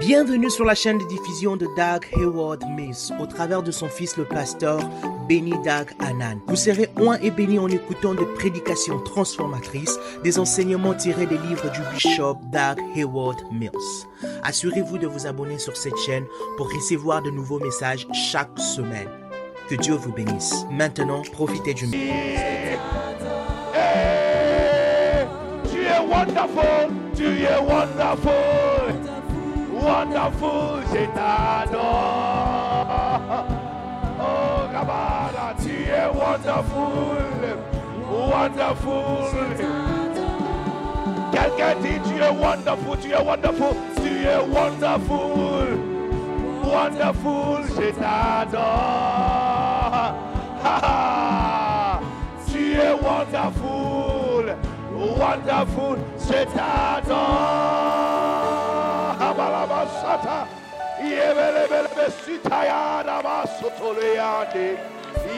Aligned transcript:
Bienvenue 0.00 0.48
sur 0.48 0.64
la 0.64 0.74
chaîne 0.74 0.96
de 0.96 1.04
diffusion 1.04 1.56
de 1.58 1.66
Doug 1.76 2.06
Hayward 2.16 2.64
Mills 2.74 3.12
au 3.20 3.26
travers 3.26 3.62
de 3.62 3.70
son 3.70 3.86
fils 3.88 4.16
le 4.16 4.24
pasteur 4.24 4.80
Benny 5.28 5.50
Doug 5.50 5.92
Anan. 5.98 6.40
Vous 6.46 6.56
serez 6.56 6.88
oint 6.98 7.18
et 7.20 7.30
béni 7.30 7.58
en 7.58 7.68
écoutant 7.68 8.14
des 8.14 8.24
prédications 8.24 8.98
transformatrices, 9.00 9.98
des 10.24 10.38
enseignements 10.38 10.94
tirés 10.94 11.26
des 11.26 11.36
livres 11.36 11.70
du 11.70 11.80
bishop 11.92 12.38
Doug 12.50 12.82
Hayward 12.96 13.42
Mills. 13.52 14.06
Assurez-vous 14.42 14.96
de 14.96 15.06
vous 15.06 15.26
abonner 15.26 15.58
sur 15.58 15.76
cette 15.76 15.98
chaîne 15.98 16.24
pour 16.56 16.72
recevoir 16.72 17.20
de 17.20 17.30
nouveaux 17.30 17.60
messages 17.60 18.08
chaque 18.14 18.58
semaine. 18.58 19.10
Que 19.68 19.74
Dieu 19.74 19.94
vous 19.94 20.12
bénisse. 20.12 20.64
Maintenant, 20.70 21.20
profitez 21.30 21.74
du 21.74 21.84
Hey, 21.84 22.78
tu 25.70 25.82
es 25.82 26.00
wonderful, 26.00 26.88
tu 27.14 27.42
es 27.42 27.58
wonderful, 27.58 28.79
wonderful, 29.82 30.80
je 30.92 31.06
t'adore. 31.14 31.80
Oh, 34.20 34.68
Kabbalah, 34.72 35.54
tu 35.62 35.74
es 35.90 36.08
wonderful, 36.12 37.16
wonderful. 38.30 39.30
Quelqu'un 41.32 41.74
dit 41.82 42.00
tu 42.08 42.14
es 42.20 42.30
wonderful, 42.30 42.96
tu 42.98 43.12
es 43.12 43.22
wonderful, 43.24 43.74
tu 43.96 44.26
es 44.26 44.42
wonderful, 44.52 45.68
wonderful, 46.64 47.62
je 47.76 47.90
t'adore. 47.92 48.60
Tu 52.46 52.74
es 52.74 52.94
wonderful, 53.00 54.44
wonderful, 54.92 55.96
je 56.18 56.44
t'adore. 56.54 58.29
balabasata. 59.40 60.38
Yebelebelebe 61.00 62.06
sitaya 62.22 62.82
nama 63.06 63.36
sutuluyandi 63.56 64.66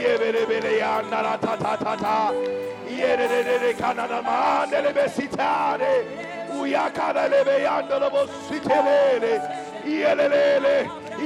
yebelebele 0.03 0.73
yandara 0.83 1.35
tatatata 1.45 2.17
yerelelele 2.99 3.71
kanana 3.81 4.19
mandelebe 4.27 5.05
sitare 5.17 5.93
uyakarelebe 6.59 7.55
yandolobo 7.67 8.23
sitelele 8.47 9.33
yelelele 9.87 10.77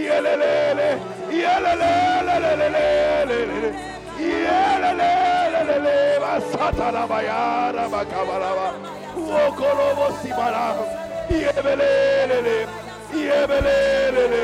yelelele 0.04 0.88
yelelelelelelele. 1.32 3.70
Yelelelelele 4.20 5.96
basatana 6.22 7.02
bayara 7.10 7.84
bakabalaba 7.92 8.68
wokolobo 9.16 10.06
sibaram 10.20 10.78
yebelelele, 11.30 12.56
yebelelele, 13.12 14.42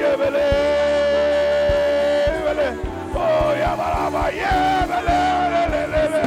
yebelelele, 0.00 2.68
oh 3.14 3.50
yabalaba, 3.62 4.24
yebelelelelele, 4.40 6.24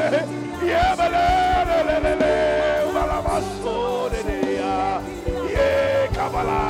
yebelelelelele, 0.71 2.33
ubalabasodeya, 2.87 4.75
ye 5.55 5.67
kabala, 6.15 6.61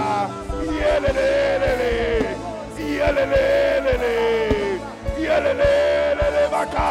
yelelelele, 0.79 1.91
yelelelele, 2.77 4.15
yelelelele 5.25 6.43
baka, 6.51 6.87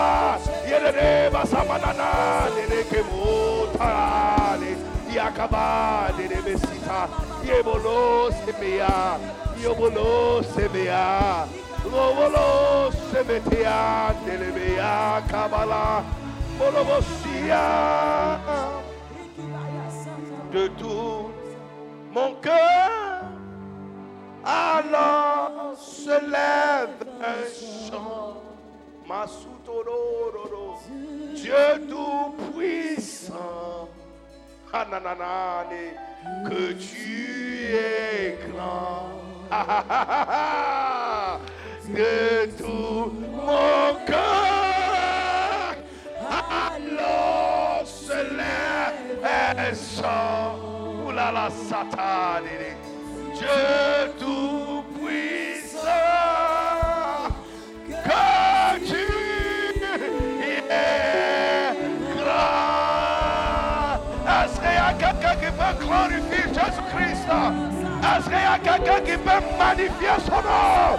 yelele 0.69 1.09
basamanana, 1.33 2.09
neleke 2.55 3.01
motale, 3.09 4.42
de 20.53 20.69
tout 20.69 21.31
mon 22.13 22.35
cœur. 22.41 23.23
Alors 24.45 25.75
se 25.79 26.11
lève 26.11 26.97
un 27.21 27.45
chant, 27.89 28.37
Masutororo, 29.09 30.79
Dieu 31.35 31.87
tout-puissant, 31.89 33.39
Hanananane, 33.39 34.02
que 36.49 36.73
tu 36.73 37.75
es 37.75 38.39
grand. 38.49 39.09
De 41.89 42.47
tout 42.57 43.13
mon 43.33 43.95
cœur. 44.07 45.75
Alors 46.75 47.83
se 47.85 48.13
lève 48.13 49.75
chant, 49.75 50.57
oulala 51.07 51.51
satane, 51.51 52.77
Dieu 53.35 54.13
tout-puissant, 54.19 55.89
Est-ce 68.03 68.25
qu'il 68.25 68.33
y 68.33 68.37
a 68.37 68.59
quelqu'un 68.59 69.01
qui 69.01 69.17
peut 69.17 69.43
magnifier 69.59 70.17
son 70.25 70.41
nom? 70.43 70.99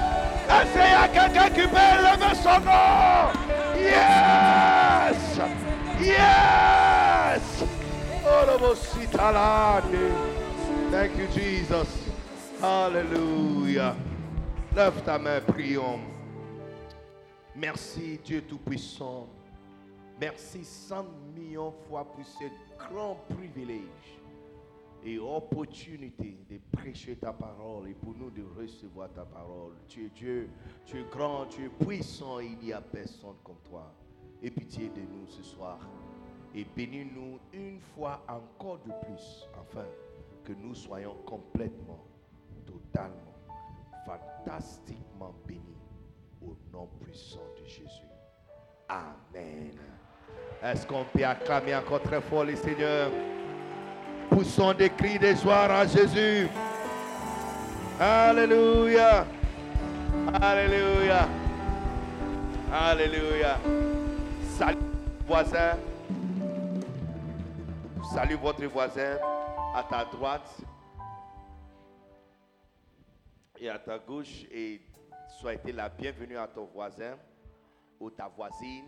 Est-ce 0.50 0.72
qu'il 0.72 0.82
y 0.82 0.94
a 0.94 1.08
quelqu'un 1.08 1.50
qui 1.50 1.68
peut 1.68 1.90
élever 1.94 2.36
son 2.36 2.60
nom? 2.60 3.32
Yes! 3.78 5.20
Yes! 6.02 7.64
Oh. 8.26 8.76
Thank 10.92 11.18
you, 11.18 11.28
Jesus. 11.34 11.90
Hallelujah. 12.62 13.96
Lève 14.76 15.02
ta 15.04 15.20
main, 15.20 15.42
prions. 15.42 16.00
Merci, 17.56 18.20
Dieu 18.24 18.42
Tout-Puissant. 18.42 19.28
Merci 20.20 20.64
100 20.64 21.06
millions 21.36 21.72
de 21.72 21.88
fois 21.88 22.06
pour 22.06 22.26
ce 22.26 22.46
grand 22.78 23.18
privilège 23.30 24.23
et 25.06 25.20
opportunité 25.20 26.38
de 26.50 26.60
prêcher 26.72 27.16
ta 27.16 27.34
parole 27.34 27.90
et 27.90 27.94
pour 27.94 28.16
nous 28.16 28.30
de 28.30 28.44
recevoir 28.58 29.12
ta 29.12 29.26
parole. 29.26 29.74
Tu 29.88 30.06
es 30.06 30.10
Dieu, 30.10 30.50
tu 30.86 31.00
es 31.00 31.04
grand, 31.04 31.46
tu 31.48 31.66
es 31.66 31.70
puissant, 31.70 32.40
il 32.40 32.58
n'y 32.58 32.74
a 32.74 32.82
personne 32.82 33.36
comme 33.44 33.60
toi. 33.70 33.94
Et 34.42 34.52
pitié 34.52 34.90
de 34.90 35.02
nous 35.02 35.28
ce 35.28 35.44
soir. 35.44 35.80
Et 36.56 36.66
bénis-nous 36.76 37.40
une 37.54 37.80
fois 37.80 38.24
encore 38.28 38.80
de 38.80 38.92
plus, 39.06 39.48
afin 39.60 39.86
que 40.44 40.54
nous 40.54 40.76
soyons 40.76 41.16
complètement, 41.26 42.06
totalement, 42.66 43.34
fantastiquement 44.06 45.34
bénis 45.48 45.62
au 46.42 46.56
nom 46.72 46.88
puissant 47.02 47.46
de 47.60 47.66
Jésus. 47.66 48.08
Amen. 48.88 49.72
Est-ce 50.62 50.86
qu'on 50.86 51.06
peut 51.06 51.26
acclamer 51.26 51.76
encore 51.76 52.02
très 52.02 52.22
fort 52.22 52.44
le 52.44 52.56
Seigneur? 52.56 53.12
Poussons 54.34 54.74
des 54.74 54.90
cris 54.90 55.20
de 55.20 55.36
joie 55.36 55.66
à 55.66 55.86
Jésus. 55.86 56.48
Alléluia. 58.00 59.28
Alléluia. 60.34 61.28
Alléluia. 62.72 63.60
Salut 64.58 64.80
voisin. 65.28 65.78
Salut 68.12 68.36
votre 68.38 68.66
voisin 68.66 69.20
à 69.76 69.84
ta 69.84 70.06
droite 70.06 70.50
et 73.60 73.70
à 73.70 73.78
ta 73.78 74.00
gauche 74.00 74.46
et 74.52 74.82
souhaitez 75.40 75.74
la 75.74 75.90
bienvenue 75.90 76.38
à 76.38 76.48
ton 76.48 76.66
voisin 76.74 77.18
ou 78.00 78.10
ta 78.10 78.28
voisine 78.30 78.86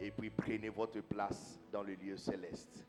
et 0.00 0.10
puis 0.10 0.28
prenez 0.28 0.70
votre 0.70 1.00
place 1.02 1.60
dans 1.72 1.84
le 1.84 1.94
lieu 1.94 2.16
céleste. 2.16 2.84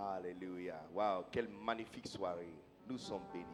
Alléluia. 0.00 0.80
Waouh, 0.94 1.24
quelle 1.30 1.48
magnifique 1.48 2.06
soirée. 2.06 2.54
Nous 2.88 2.96
sommes 2.96 3.26
bénis. 3.32 3.44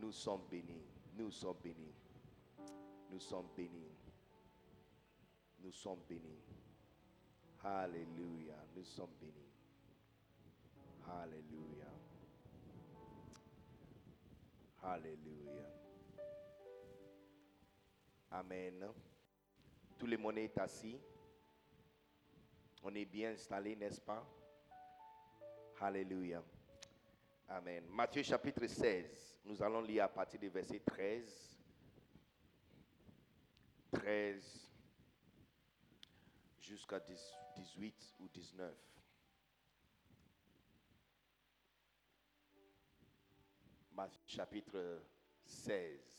Nous 0.00 0.10
sommes 0.12 0.42
bénis. 0.50 0.82
Nous 1.16 1.30
sommes 1.30 1.56
bénis. 1.62 1.94
Nous 3.10 3.20
sommes 3.20 3.46
bénis. 3.56 3.92
Nous 5.60 5.70
sommes 5.72 6.00
bénis. 6.08 6.42
Alléluia. 7.62 8.56
Nous 8.74 8.84
sommes 8.84 9.14
bénis. 9.20 9.32
Alléluia. 11.08 11.86
Alléluia. 14.82 15.62
Amen. 18.32 18.88
Tout 19.98 20.06
le 20.06 20.16
monde 20.18 20.38
est 20.38 20.58
assis. 20.58 20.98
On 22.82 22.94
est 22.94 23.04
bien 23.04 23.30
installé, 23.30 23.74
n'est-ce 23.76 24.00
pas? 24.00 24.24
Alléluia. 25.80 26.42
Amen. 27.48 27.84
Matthieu 27.90 28.24
chapitre 28.24 28.66
16. 28.66 29.38
Nous 29.44 29.62
allons 29.62 29.80
lire 29.80 30.04
à 30.04 30.08
partir 30.08 30.40
du 30.40 30.48
verset 30.48 30.80
13. 30.80 31.56
13 33.92 34.70
jusqu'à 36.58 37.00
18 37.56 38.16
ou 38.18 38.28
19. 38.28 38.74
Matthieu 43.92 44.20
chapitre 44.26 45.02
16. 45.44 46.17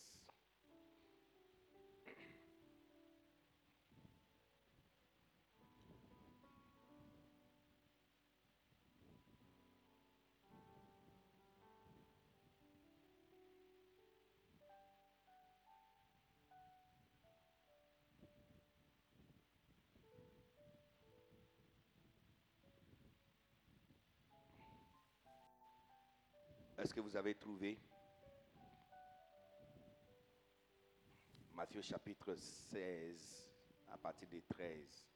Que 26.93 27.01
vous 27.01 27.15
avez 27.15 27.35
trouvé? 27.35 27.79
Matthieu 31.53 31.81
chapitre 31.81 32.35
16 32.35 33.47
à 33.91 33.97
partir 33.97 34.27
des 34.27 34.41
13. 34.41 35.07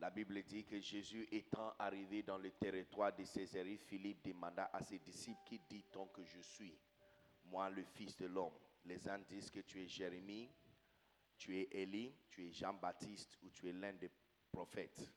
La 0.00 0.10
Bible 0.10 0.42
dit 0.42 0.64
que 0.64 0.80
Jésus 0.80 1.28
étant 1.30 1.74
arrivé 1.78 2.22
dans 2.22 2.38
le 2.38 2.50
territoire 2.50 3.14
de 3.14 3.24
Césarée, 3.24 3.76
Philippe 3.76 4.24
demanda 4.24 4.70
à 4.72 4.82
ses 4.82 4.98
disciples, 4.98 5.38
qui 5.44 5.60
dit-on 5.68 6.06
que 6.06 6.24
je 6.24 6.40
suis 6.40 6.76
Moi, 7.44 7.68
le 7.70 7.84
Fils 7.84 8.16
de 8.16 8.26
l'homme. 8.26 8.58
Les 8.84 9.08
uns 9.08 9.18
disent 9.18 9.50
que 9.50 9.60
tu 9.60 9.82
es 9.82 9.86
Jérémie, 9.86 10.50
tu 11.36 11.56
es 11.58 11.68
Élie, 11.70 12.14
tu 12.28 12.46
es 12.46 12.52
Jean-Baptiste 12.52 13.38
ou 13.42 13.50
tu 13.50 13.68
es 13.68 13.72
l'un 13.72 13.92
des 13.92 14.10
prophètes. 14.50 15.10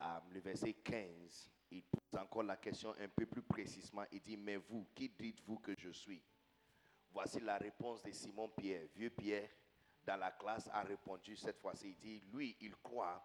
Euh, 0.00 0.20
le 0.30 0.40
verset 0.40 0.74
15, 0.74 1.50
il 1.70 1.82
pose 1.82 2.20
encore 2.20 2.44
la 2.44 2.56
question 2.56 2.94
un 2.98 3.08
peu 3.08 3.26
plus 3.26 3.42
précisément. 3.42 4.04
Il 4.12 4.20
dit, 4.20 4.36
mais 4.36 4.56
vous, 4.56 4.86
qui 4.94 5.08
dites-vous 5.08 5.58
que 5.58 5.74
je 5.76 5.90
suis? 5.90 6.22
Voici 7.10 7.40
la 7.40 7.58
réponse 7.58 8.02
de 8.02 8.12
Simon 8.12 8.48
Pierre. 8.48 8.86
Vieux 8.94 9.10
Pierre, 9.10 9.48
dans 10.04 10.16
la 10.16 10.30
classe, 10.30 10.68
a 10.72 10.82
répondu 10.82 11.36
cette 11.36 11.58
fois-ci. 11.58 11.90
Il 11.90 11.98
dit, 11.98 12.20
lui, 12.32 12.56
il 12.60 12.76
croit 12.76 13.24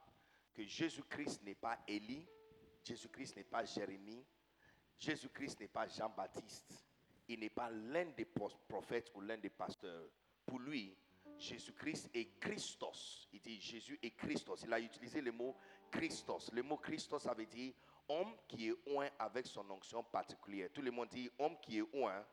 que 0.53 0.63
Jésus-Christ 0.63 1.43
n'est 1.43 1.55
pas 1.55 1.79
Élie, 1.87 2.27
Jésus-Christ 2.83 3.35
n'est 3.35 3.43
pas 3.43 3.63
Jérémie, 3.65 4.25
Jésus-Christ 4.99 5.59
n'est 5.59 5.67
pas 5.67 5.87
Jean-Baptiste, 5.87 6.85
il 7.27 7.39
n'est 7.39 7.49
pas 7.49 7.69
l'un 7.69 8.05
des 8.05 8.25
prophètes 8.25 9.11
ou 9.15 9.21
l'un 9.21 9.37
des 9.37 9.49
pasteurs. 9.49 10.07
Pour 10.45 10.59
lui, 10.59 10.95
Jésus-Christ 11.37 12.09
est 12.13 12.39
Christos. 12.39 13.27
Il 13.33 13.41
dit 13.41 13.59
Jésus 13.59 13.99
est 14.01 14.11
Christos. 14.11 14.63
Il 14.63 14.73
a 14.73 14.79
utilisé 14.79 15.21
le 15.21 15.31
mot 15.31 15.55
Christos. 15.91 16.51
Le 16.53 16.63
mot 16.63 16.77
Christos, 16.77 17.23
ça 17.23 17.33
veut 17.33 17.45
dire 17.45 17.73
homme 18.07 18.35
qui 18.47 18.69
est 18.69 18.75
oint 18.87 19.09
avec 19.17 19.45
son 19.45 19.69
onction 19.69 20.03
particulière. 20.03 20.69
Tout 20.73 20.81
le 20.81 20.91
monde 20.91 21.09
dit 21.09 21.29
homme 21.39 21.57
qui 21.61 21.79
est 21.79 21.85
oint 21.93 22.23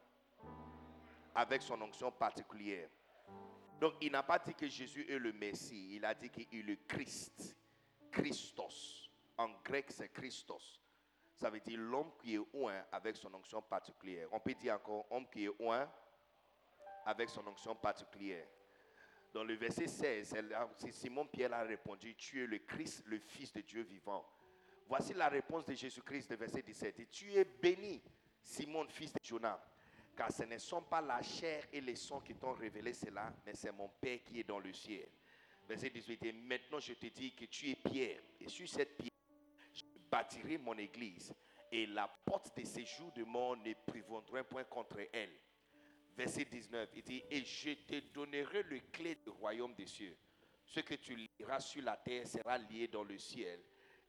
avec 1.35 1.63
son 1.63 1.81
onction 1.81 2.11
particulière. 2.11 2.89
Donc, 3.81 3.95
il 4.01 4.13
n'a 4.13 4.23
pas 4.23 4.39
dit 4.39 4.55
que 4.55 4.69
Jésus 4.69 5.07
est 5.09 5.19
le 5.19 5.33
Messie. 5.33 5.97
Il 5.97 6.05
a 6.05 6.15
dit 6.15 6.29
qu'il 6.29 6.47
est 6.53 6.63
le 6.63 6.77
Christ. 6.87 7.57
Christos. 8.11 9.11
En 9.39 9.49
grec, 9.65 9.87
c'est 9.89 10.13
Christos. 10.13 10.81
Ça 11.41 11.49
veut 11.49 11.61
dire 11.61 11.79
l'homme 11.79 12.13
qui 12.19 12.35
est 12.35 12.41
oint 12.53 12.85
avec 12.93 13.17
son 13.17 13.33
onction 13.33 13.63
particulière. 13.63 14.29
On 14.31 14.41
peut 14.41 14.53
dire 14.53 14.75
encore 14.75 15.07
homme 15.11 15.27
qui 15.33 15.47
est 15.47 15.53
oint 15.59 15.91
avec 17.07 17.31
son 17.31 17.47
onction 17.47 17.75
particulière. 17.75 18.47
Dans 19.33 19.43
le 19.43 19.55
verset 19.55 19.87
16, 19.87 20.35
Simon 20.91 21.27
Pierre 21.29 21.55
a 21.55 21.63
répondu, 21.63 22.15
tu 22.15 22.45
es 22.45 22.47
le 22.47 22.59
Christ, 22.59 23.05
le 23.07 23.19
Fils 23.21 23.55
de 23.55 23.63
Dieu 23.63 23.81
vivant. 23.83 24.23
Voici 24.87 25.15
la 25.15 25.31
réponse 25.31 25.65
de 25.65 25.73
Jésus-Christ, 25.73 26.31
le 26.31 26.37
verset 26.37 26.61
17. 26.61 27.09
tu 27.11 27.33
es 27.33 27.45
béni, 27.45 28.03
Simon, 28.43 28.87
fils 28.89 29.15
de 29.15 29.21
Jonas, 29.23 29.61
car 30.15 30.31
ce 30.31 30.43
ne 30.43 30.59
sont 30.59 30.83
pas 30.83 31.01
la 31.01 31.23
chair 31.23 31.65
et 31.73 31.81
les 31.81 31.97
sons 31.97 32.21
qui 32.21 32.35
t'ont 32.35 32.53
révélé 32.53 32.93
cela, 32.93 33.33
mais 33.47 33.55
c'est 33.55 33.73
mon 33.73 33.89
Père 33.89 34.19
qui 34.25 34.41
est 34.41 34.45
dans 34.45 34.59
le 34.59 34.75
ciel. 34.75 35.09
Verset 35.67 35.89
18. 35.89 36.23
Et 36.25 36.33
maintenant 36.33 36.81
je 36.81 36.93
te 36.93 37.07
dis 37.07 37.33
que 37.33 37.47
tu 37.47 37.71
es 37.71 37.77
Pierre, 37.77 38.21
et 38.39 38.49
sur 38.49 38.69
cette 38.69 38.97
pierre, 38.99 39.10
bâtirai 40.11 40.59
mon 40.59 40.77
église 40.77 41.35
et 41.71 41.87
la 41.87 42.09
porte 42.09 42.57
de 42.57 42.65
séjour 42.65 43.13
de 43.13 43.25
mort 43.25 43.57
ne 43.57 43.73
prévaudra 43.75 44.43
point 44.45 44.65
contre 44.65 45.01
elle. 45.13 45.33
Verset 46.17 46.45
19, 46.45 46.91
il 46.97 47.03
dit, 47.03 47.23
et 47.31 47.45
je 47.45 47.75
te 47.75 48.01
donnerai 48.13 48.63
le 48.65 48.81
clé 48.93 49.15
du 49.15 49.31
royaume 49.31 49.75
des 49.75 49.87
cieux. 49.87 50.17
Ce 50.67 50.81
que 50.81 50.95
tu 50.95 51.17
liras 51.17 51.61
sur 51.61 51.83
la 51.83 51.97
terre 51.97 52.27
sera 52.27 52.59
lié 52.59 52.89
dans 52.89 53.05
le 53.05 53.19
ciel, 53.19 53.61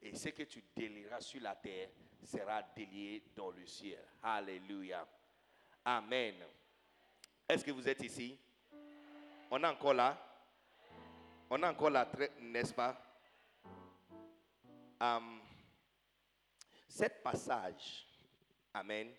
et 0.01 0.15
ce 0.15 0.30
que 0.30 0.44
tu 0.44 0.63
délieras 0.75 1.21
sur 1.21 1.42
la 1.42 1.56
terre 1.56 1.89
sera 2.24 2.62
délié 2.75 3.24
dans 3.36 3.51
le 3.51 3.65
ciel. 3.65 4.03
Alléluia. 4.21 5.07
Amen. 5.86 6.36
Est-ce 7.48 7.63
que 7.63 7.71
vous 7.71 7.88
êtes 7.88 8.03
ici? 8.03 8.38
On 9.50 9.63
est 9.63 9.68
encore 9.68 9.94
là? 9.94 10.18
On 11.50 11.62
est 11.62 11.68
encore 11.68 11.89
là, 11.89 12.09
n'est-ce 12.39 12.74
pas? 12.74 13.01
Cet 16.91 17.23
passage, 17.23 18.05
Amen, 18.73 19.09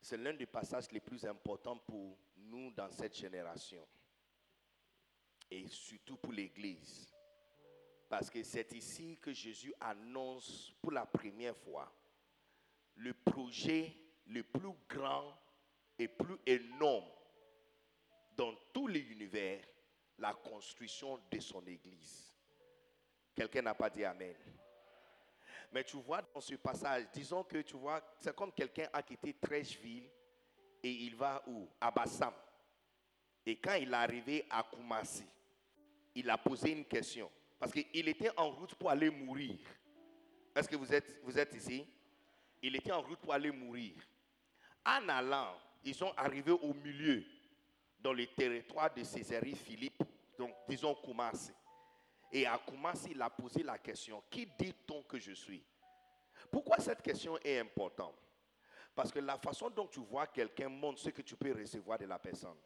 c'est 0.00 0.16
l'un 0.16 0.32
des 0.32 0.46
passages 0.46 0.90
les 0.92 1.00
plus 1.00 1.26
importants 1.26 1.76
pour 1.76 2.16
nous 2.36 2.70
dans 2.70 2.90
cette 2.90 3.14
génération. 3.14 3.86
Et 5.50 5.68
surtout 5.68 6.16
pour 6.16 6.32
l'Église. 6.32 7.12
Parce 8.08 8.30
que 8.30 8.42
c'est 8.42 8.72
ici 8.72 9.18
que 9.20 9.30
Jésus 9.30 9.74
annonce 9.78 10.72
pour 10.80 10.92
la 10.92 11.04
première 11.04 11.56
fois 11.56 11.92
le 12.94 13.12
projet 13.12 13.94
le 14.26 14.42
plus 14.42 14.72
grand 14.88 15.36
et 15.98 16.08
plus 16.08 16.38
énorme 16.46 17.10
dans 18.36 18.54
tout 18.72 18.86
l'univers, 18.86 19.62
la 20.18 20.32
construction 20.32 21.20
de 21.30 21.40
son 21.40 21.66
Église. 21.66 22.34
Quelqu'un 23.34 23.62
n'a 23.62 23.74
pas 23.74 23.90
dit 23.90 24.04
Amen. 24.04 24.34
Mais 25.72 25.84
tu 25.84 25.96
vois 25.98 26.22
dans 26.34 26.40
ce 26.40 26.54
passage, 26.56 27.06
disons 27.12 27.44
que 27.44 27.58
tu 27.58 27.76
vois, 27.76 28.02
c'est 28.18 28.34
comme 28.34 28.52
quelqu'un 28.52 28.88
a 28.92 29.02
quitté 29.02 29.34
Trècheville 29.34 30.08
et 30.82 30.90
il 30.90 31.14
va 31.14 31.42
où? 31.46 31.68
À 31.80 31.90
Bassam. 31.90 32.32
Et 33.46 33.56
quand 33.56 33.74
il 33.74 33.90
est 33.90 33.94
arrivé 33.94 34.46
à 34.50 34.62
Koumassi, 34.62 35.24
il 36.14 36.28
a 36.28 36.36
posé 36.36 36.72
une 36.72 36.84
question. 36.84 37.30
Parce 37.58 37.72
qu'il 37.72 38.08
était 38.08 38.30
en 38.36 38.50
route 38.50 38.74
pour 38.74 38.90
aller 38.90 39.10
mourir. 39.10 39.58
Est-ce 40.54 40.68
que 40.68 40.76
vous 40.76 40.92
êtes, 40.92 41.20
vous 41.22 41.38
êtes 41.38 41.54
ici? 41.54 41.86
Il 42.62 42.74
était 42.74 42.92
en 42.92 43.02
route 43.02 43.18
pour 43.18 43.32
aller 43.32 43.50
mourir. 43.50 43.94
En 44.84 45.08
allant, 45.08 45.54
ils 45.84 45.94
sont 45.94 46.12
arrivés 46.16 46.52
au 46.52 46.74
milieu, 46.74 47.24
dans 48.00 48.12
le 48.12 48.26
territoire 48.26 48.92
de 48.92 49.04
Césarée 49.04 49.54
Philippe, 49.54 50.02
donc 50.38 50.52
disons 50.68 50.94
Koumassi. 50.94 51.52
Et 52.32 52.46
à 52.46 52.60
il 53.08 53.20
a 53.22 53.30
posé 53.30 53.62
la 53.62 53.78
question, 53.78 54.22
qui 54.30 54.46
dit-on 54.46 55.02
que 55.02 55.18
je 55.18 55.32
suis? 55.32 55.64
Pourquoi 56.50 56.78
cette 56.78 57.02
question 57.02 57.38
est 57.42 57.58
importante? 57.58 58.14
Parce 58.94 59.10
que 59.10 59.18
la 59.18 59.38
façon 59.38 59.70
dont 59.70 59.86
tu 59.86 60.00
vois 60.00 60.26
quelqu'un 60.26 60.68
montre 60.68 61.00
ce 61.00 61.10
que 61.10 61.22
tu 61.22 61.36
peux 61.36 61.52
recevoir 61.52 61.98
de 61.98 62.06
la 62.06 62.18
personne. 62.18 62.56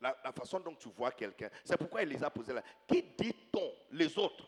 La, 0.00 0.14
façon 0.32 0.60
dont 0.60 0.74
tu 0.74 0.88
vois 0.90 1.10
quelqu'un. 1.10 1.50
C'est 1.64 1.76
pourquoi 1.76 2.02
il 2.02 2.08
les 2.08 2.22
a 2.22 2.30
posé 2.30 2.52
là. 2.52 2.62
Qui 2.86 3.02
dit-on 3.02 3.72
les 3.90 4.16
autres? 4.16 4.46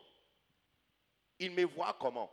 Ils 1.38 1.50
me 1.50 1.64
voient 1.64 1.97
comment? 1.99 2.30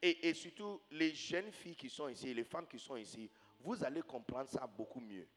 Et, 0.00 0.32
surtout, 0.34 0.80
les 0.92 1.14
jeunes 1.14 1.52
filles 1.52 1.76
qui 1.76 1.90
sont 1.90 2.08
ici, 2.08 2.32
les 2.32 2.44
femmes 2.44 2.66
qui 2.66 2.78
sont 2.78 2.96
ici, 2.96 3.30
vous 3.60 3.82
allez 3.84 4.02
comprendre 4.02 4.48
ça 4.48 4.66
beaucoup 4.66 5.00
mieux. 5.00 5.28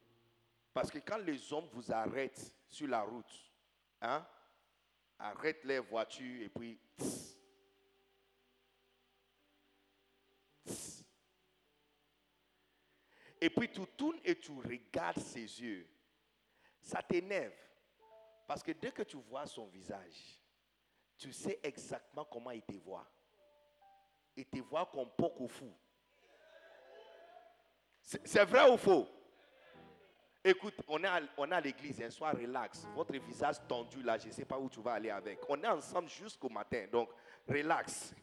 Parce 0.74 0.90
que 0.90 1.00
quand 1.00 1.18
les 1.18 1.52
hommes 1.52 1.68
vous 1.74 1.92
arrêtent 1.92 2.54
sur 2.70 2.88
la 2.88 3.02
route, 3.02 3.52
hein, 4.02 4.26
arrêtent 5.20 5.64
les 5.66 5.80
voitures 5.80 6.44
et 6.44 6.50
puis... 6.50 6.80
et 13.44 13.50
puis 13.50 13.72
tu 13.72 13.82
tournes 13.98 14.20
et 14.24 14.40
tu 14.40 14.52
regardes 14.52 15.20
ses 15.20 15.62
yeux. 15.62 15.88
Ça 16.80 17.02
t'énerve. 17.02 17.54
Parce 18.48 18.62
que 18.62 18.72
dès 18.72 18.92
que 18.92 19.02
tu 19.02 19.18
vois 19.18 19.48
son 19.48 19.66
visage, 19.68 20.40
tu 21.18 21.34
sais 21.34 21.60
exactement 21.64 22.26
comment 22.26 22.52
il 22.52 22.62
te 22.62 22.74
voit. 22.74 23.10
et 24.36 24.46
te 24.46 24.60
voit 24.60 24.86
comme 24.86 25.10
au 25.20 25.48
fou. 25.48 25.74
C'est 28.04 28.46
vrai 28.46 28.70
ou 28.70 28.78
faux? 28.78 29.08
Écoute, 30.44 30.74
on 30.88 31.04
est 31.04 31.08
à, 31.08 31.22
on 31.38 31.46
l'église, 31.46 32.02
un 32.02 32.10
soir 32.10 32.34
relax. 32.36 32.88
Votre 32.96 33.16
visage 33.18 33.58
tendu 33.68 34.02
là, 34.02 34.18
je 34.18 34.28
ne 34.28 34.32
sais 34.32 34.46
pas 34.46 34.58
où 34.58 34.70
tu 34.70 34.82
vas 34.82 34.94
aller 34.94 35.12
avec. 35.12 35.40
On 35.48 35.62
est 35.62 35.68
ensemble 35.68 36.10
jusqu'au 36.10 36.50
matin, 36.50 36.88
donc 36.92 37.10
relax. 37.48 38.14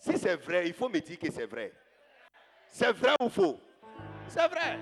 Si 0.00 0.18
c'est 0.18 0.36
vrai, 0.36 0.66
il 0.66 0.74
faut 0.74 0.88
me 0.88 0.98
dire 0.98 1.18
que 1.18 1.30
c'est 1.30 1.46
vrai. 1.46 1.72
C'est 2.68 2.92
vrai 2.92 3.14
ou 3.20 3.28
faux? 3.28 3.60
C'est 4.28 4.48
vrai. 4.48 4.78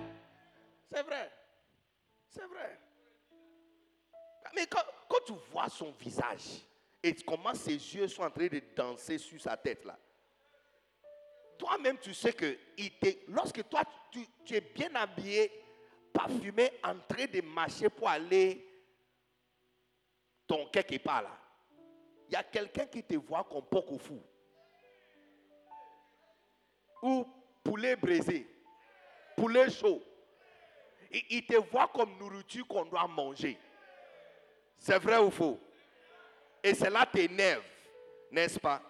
C'est 0.91 1.03
vrai. 1.03 1.31
C'est 2.31 2.47
vrai. 2.47 2.81
Mais 4.55 4.67
quand, 4.67 4.83
quand, 5.09 5.21
tu 5.27 5.33
vois 5.51 5.69
son 5.69 5.93
visage 5.93 6.65
et 7.03 7.15
comment 7.17 7.55
ses 7.55 7.73
yeux 7.73 8.09
sont 8.09 8.23
en 8.23 8.31
train 8.31 8.47
de 8.47 8.63
danser 8.75 9.19
sur 9.19 9.41
sa 9.41 9.57
tête 9.57 9.85
là, 9.85 9.99
toi-même 11.59 11.99
tu 11.99 12.15
sais 12.15 12.33
que 12.33 12.57
lorsque 13.29 13.69
toi 13.69 13.83
tu, 14.11 14.55
es 14.55 14.61
bien 14.61 14.95
habillé, 14.95 15.51
parfumé, 16.13 16.73
en 16.83 16.99
train 17.01 17.27
de 17.27 17.41
marcher 17.43 17.89
pour 17.89 18.09
aller 18.09 18.67
ton 20.47 20.67
quelque 20.67 20.99
part 20.99 21.23
là, 21.23 21.39
il 22.29 22.33
y 22.33 22.37
a 22.37 22.43
quelqu'un 22.43 22.87
qui 22.87 23.03
te 23.03 23.15
voit 23.15 23.45
comme 23.45 23.65
beaucoup 23.71 23.99
fou. 23.99 24.21
Ou 27.03 27.27
poulet 27.63 27.97
braisé, 27.97 28.47
poulet 29.37 29.71
chaud. 29.71 30.03
Il, 31.31 31.47
te 31.47 31.55
voit 31.55 31.89
comme 31.89 32.19
nourriture 32.19 32.67
qu'on 32.67 32.87
doit 32.87 33.07
manger. 33.07 33.57
C'est 34.79 34.99
vrai 34.99 35.19
ou 35.19 35.31
faux? 35.31 35.61
Et 36.63 36.75
cela 36.75 37.07
t'énerve, 37.07 37.63
n'est-ce 38.33 38.59
pas? 38.59 38.83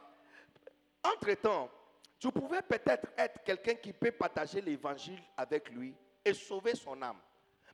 Entre-temps, 1.02 1.70
tu 2.18 2.30
pouvais 2.30 2.62
peut-être 2.62 3.08
être 3.16 3.42
quelqu'un 3.42 3.74
qui 3.74 3.92
peut 3.92 4.12
partager 4.12 4.60
l'évangile 4.60 5.20
avec 5.36 5.70
lui 5.70 5.94
et 6.24 6.32
sauver 6.32 6.74
son 6.74 7.00
âme. 7.02 7.18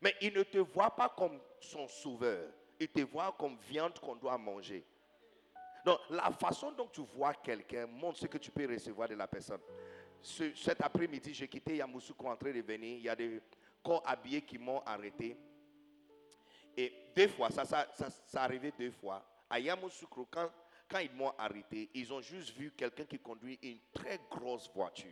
Mais 0.00 0.14
il 0.20 0.32
ne 0.32 0.42
te 0.42 0.58
voit 0.58 0.90
pas 0.90 1.08
comme 1.08 1.38
son 1.60 1.86
sauveur. 1.86 2.48
Il 2.78 2.88
te 2.88 3.02
voit 3.02 3.34
comme 3.38 3.58
viande 3.68 3.98
qu'on 3.98 4.16
doit 4.16 4.38
manger. 4.38 4.84
Donc, 5.84 5.98
la 6.10 6.30
façon 6.30 6.72
dont 6.72 6.88
tu 6.88 7.02
vois 7.02 7.34
quelqu'un 7.34 7.86
montre 7.86 8.18
ce 8.18 8.26
que 8.26 8.38
tu 8.38 8.50
peux 8.50 8.66
recevoir 8.66 9.08
de 9.08 9.14
la 9.14 9.26
personne. 9.26 9.60
cet 10.22 10.80
après-midi, 10.82 11.32
j'ai 11.34 11.48
quitté 11.48 11.76
Yamoussoukro 11.76 12.28
en 12.28 12.36
train 12.36 12.52
de 12.52 12.60
venir. 12.60 12.96
Il 12.96 13.02
y 13.02 13.08
a 13.08 13.16
des 13.16 13.40
corps 13.82 14.02
habillés 14.06 14.42
qui 14.42 14.58
m'ont 14.58 14.80
arrêté. 14.84 15.36
Et 16.76 16.92
deux 17.14 17.28
fois, 17.28 17.50
ça, 17.50 17.64
ça, 17.64 17.86
ça, 18.26 18.42
arrivé 18.42 18.72
deux 18.78 18.90
fois. 18.90 19.22
À 19.48 19.58
Yamoussoukro, 19.58 20.26
quand, 20.30 20.50
quand 20.90 20.98
ils 20.98 21.12
m'ont 21.12 21.32
arrêté, 21.38 21.88
ils 21.94 22.12
ont 22.12 22.20
juste 22.20 22.54
vu 22.56 22.72
quelqu'un 22.76 23.04
qui 23.04 23.18
conduit 23.18 23.58
une 23.62 23.78
très 23.92 24.20
grosse 24.28 24.68
voiture. 24.74 25.08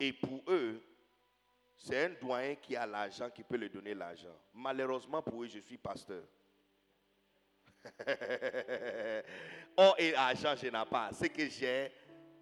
Et 0.00 0.12
pour 0.12 0.42
eux, 0.48 0.82
c'est 1.76 2.06
un 2.06 2.10
doyen 2.20 2.56
qui 2.56 2.74
a 2.74 2.86
l'argent 2.86 3.30
qui 3.30 3.44
peut 3.44 3.56
lui 3.56 3.68
donner 3.68 3.94
l'argent. 3.94 4.36
Malheureusement 4.54 5.22
pour 5.22 5.44
eux, 5.44 5.48
je 5.48 5.60
suis 5.60 5.76
pasteur. 5.76 6.22
Or 9.76 9.94
et 9.98 10.14
argent, 10.14 10.54
je 10.56 10.66
n'ai 10.66 10.84
pas. 10.90 11.10
Ce 11.12 11.26
que 11.26 11.48
j'ai, 11.48 11.92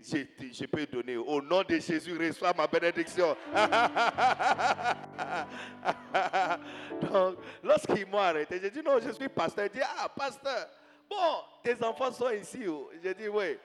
je, 0.00 0.25
je, 0.52 0.66
peux 0.66 0.86
donner. 0.86 1.16
Au 1.16 1.42
nom 1.42 1.62
de 1.62 1.78
Jésus, 1.78 2.16
reçois 2.16 2.52
ma 2.54 2.66
bénédiction. 2.66 3.36
Donc, 7.02 7.36
lorsqu'ils 7.62 8.06
m'ont 8.06 8.18
arrêté, 8.18 8.58
j'ai 8.60 8.70
dit 8.70 8.82
non, 8.82 8.98
je 9.00 9.10
suis 9.10 9.28
pasteur. 9.28 9.66
Il 9.66 9.72
dit, 9.72 9.80
ah, 9.98 10.08
pasteur, 10.08 10.66
bon, 11.08 11.42
tes 11.62 11.82
enfants 11.84 12.12
sont 12.12 12.30
ici. 12.30 12.64
J'ai 13.02 13.14
dit, 13.14 13.28
oui. 13.28 13.58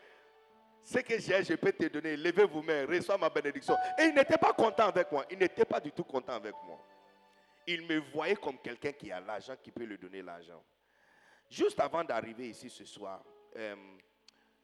Ce 0.84 1.00
que 1.00 1.20
j'ai, 1.20 1.44
je 1.44 1.54
peux 1.54 1.72
te 1.72 1.86
donner. 1.86 2.18
Levez 2.18 2.46
vous 2.46 2.62
mains, 2.62 2.86
reçois 2.86 3.18
ma 3.18 3.30
bénédiction. 3.30 3.76
Et 4.00 4.06
il 4.06 4.16
n'était 4.16 4.38
pas 4.38 4.54
content 4.54 4.88
avec 4.88 5.12
moi. 5.12 5.26
Il 5.30 5.38
n'était 5.38 5.66
pas 5.66 5.80
du 5.80 5.92
tout 5.92 6.04
content 6.04 6.34
avec 6.34 6.56
moi. 6.66 6.80
Il 7.68 7.86
me 7.86 8.00
voyait 8.12 8.36
comme 8.36 8.58
quelqu'un 8.58 8.92
qui 8.92 9.12
a 9.12 9.20
l'argent, 9.20 9.56
qui 9.62 9.72
peut 9.72 9.84
lui 9.84 9.98
donner 9.98 10.24
l'argent. 10.24 10.64
Juste 11.50 11.80
avant 11.80 12.04
d'arriver 12.04 12.50
ici 12.50 12.70
ce 12.70 12.86
soir, 12.86 13.24
euh, 13.56 13.76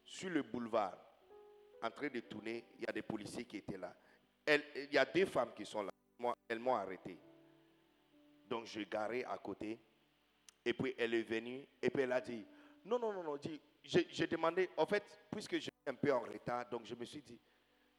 sur 0.03 0.29
le 0.29 0.41
boulevard, 0.41 0.97
en 1.83 1.91
train 1.91 2.07
de 2.07 2.19
tourner, 2.21 2.65
il 2.79 2.85
y 2.85 2.89
a 2.89 2.91
des 2.91 3.01
policiers 3.01 3.45
qui 3.45 3.57
étaient 3.57 3.77
là. 3.77 3.93
il 4.47 4.93
y 4.93 4.97
a 4.97 5.05
deux 5.05 5.25
femmes 5.25 5.53
qui 5.55 5.65
sont 5.65 5.83
là. 5.83 5.91
Moi, 6.17 6.35
elles 6.47 6.59
m'ont 6.59 6.75
arrêté. 6.75 7.19
Donc, 8.47 8.65
je 8.65 8.81
garais 8.81 9.23
à 9.25 9.37
côté. 9.37 9.79
Et 10.65 10.73
puis, 10.73 10.95
elle 10.97 11.13
est 11.13 11.23
venue. 11.23 11.67
Et 11.81 11.89
puis, 11.89 12.03
elle 12.03 12.11
a 12.13 12.21
dit, 12.21 12.45
non, 12.87 12.99
non, 12.99 13.13
non, 13.13 13.23
non. 13.23 13.37
J'ai 13.83 14.27
demandé, 14.27 14.69
en 14.77 14.85
fait, 14.85 15.03
puisque 15.31 15.57
j'étais 15.59 15.89
un 15.89 15.95
peu 15.95 16.11
en 16.11 16.21
retard, 16.21 16.67
donc 16.69 16.85
je 16.85 16.95
me 16.95 17.05
suis 17.05 17.21
dit, 17.21 17.39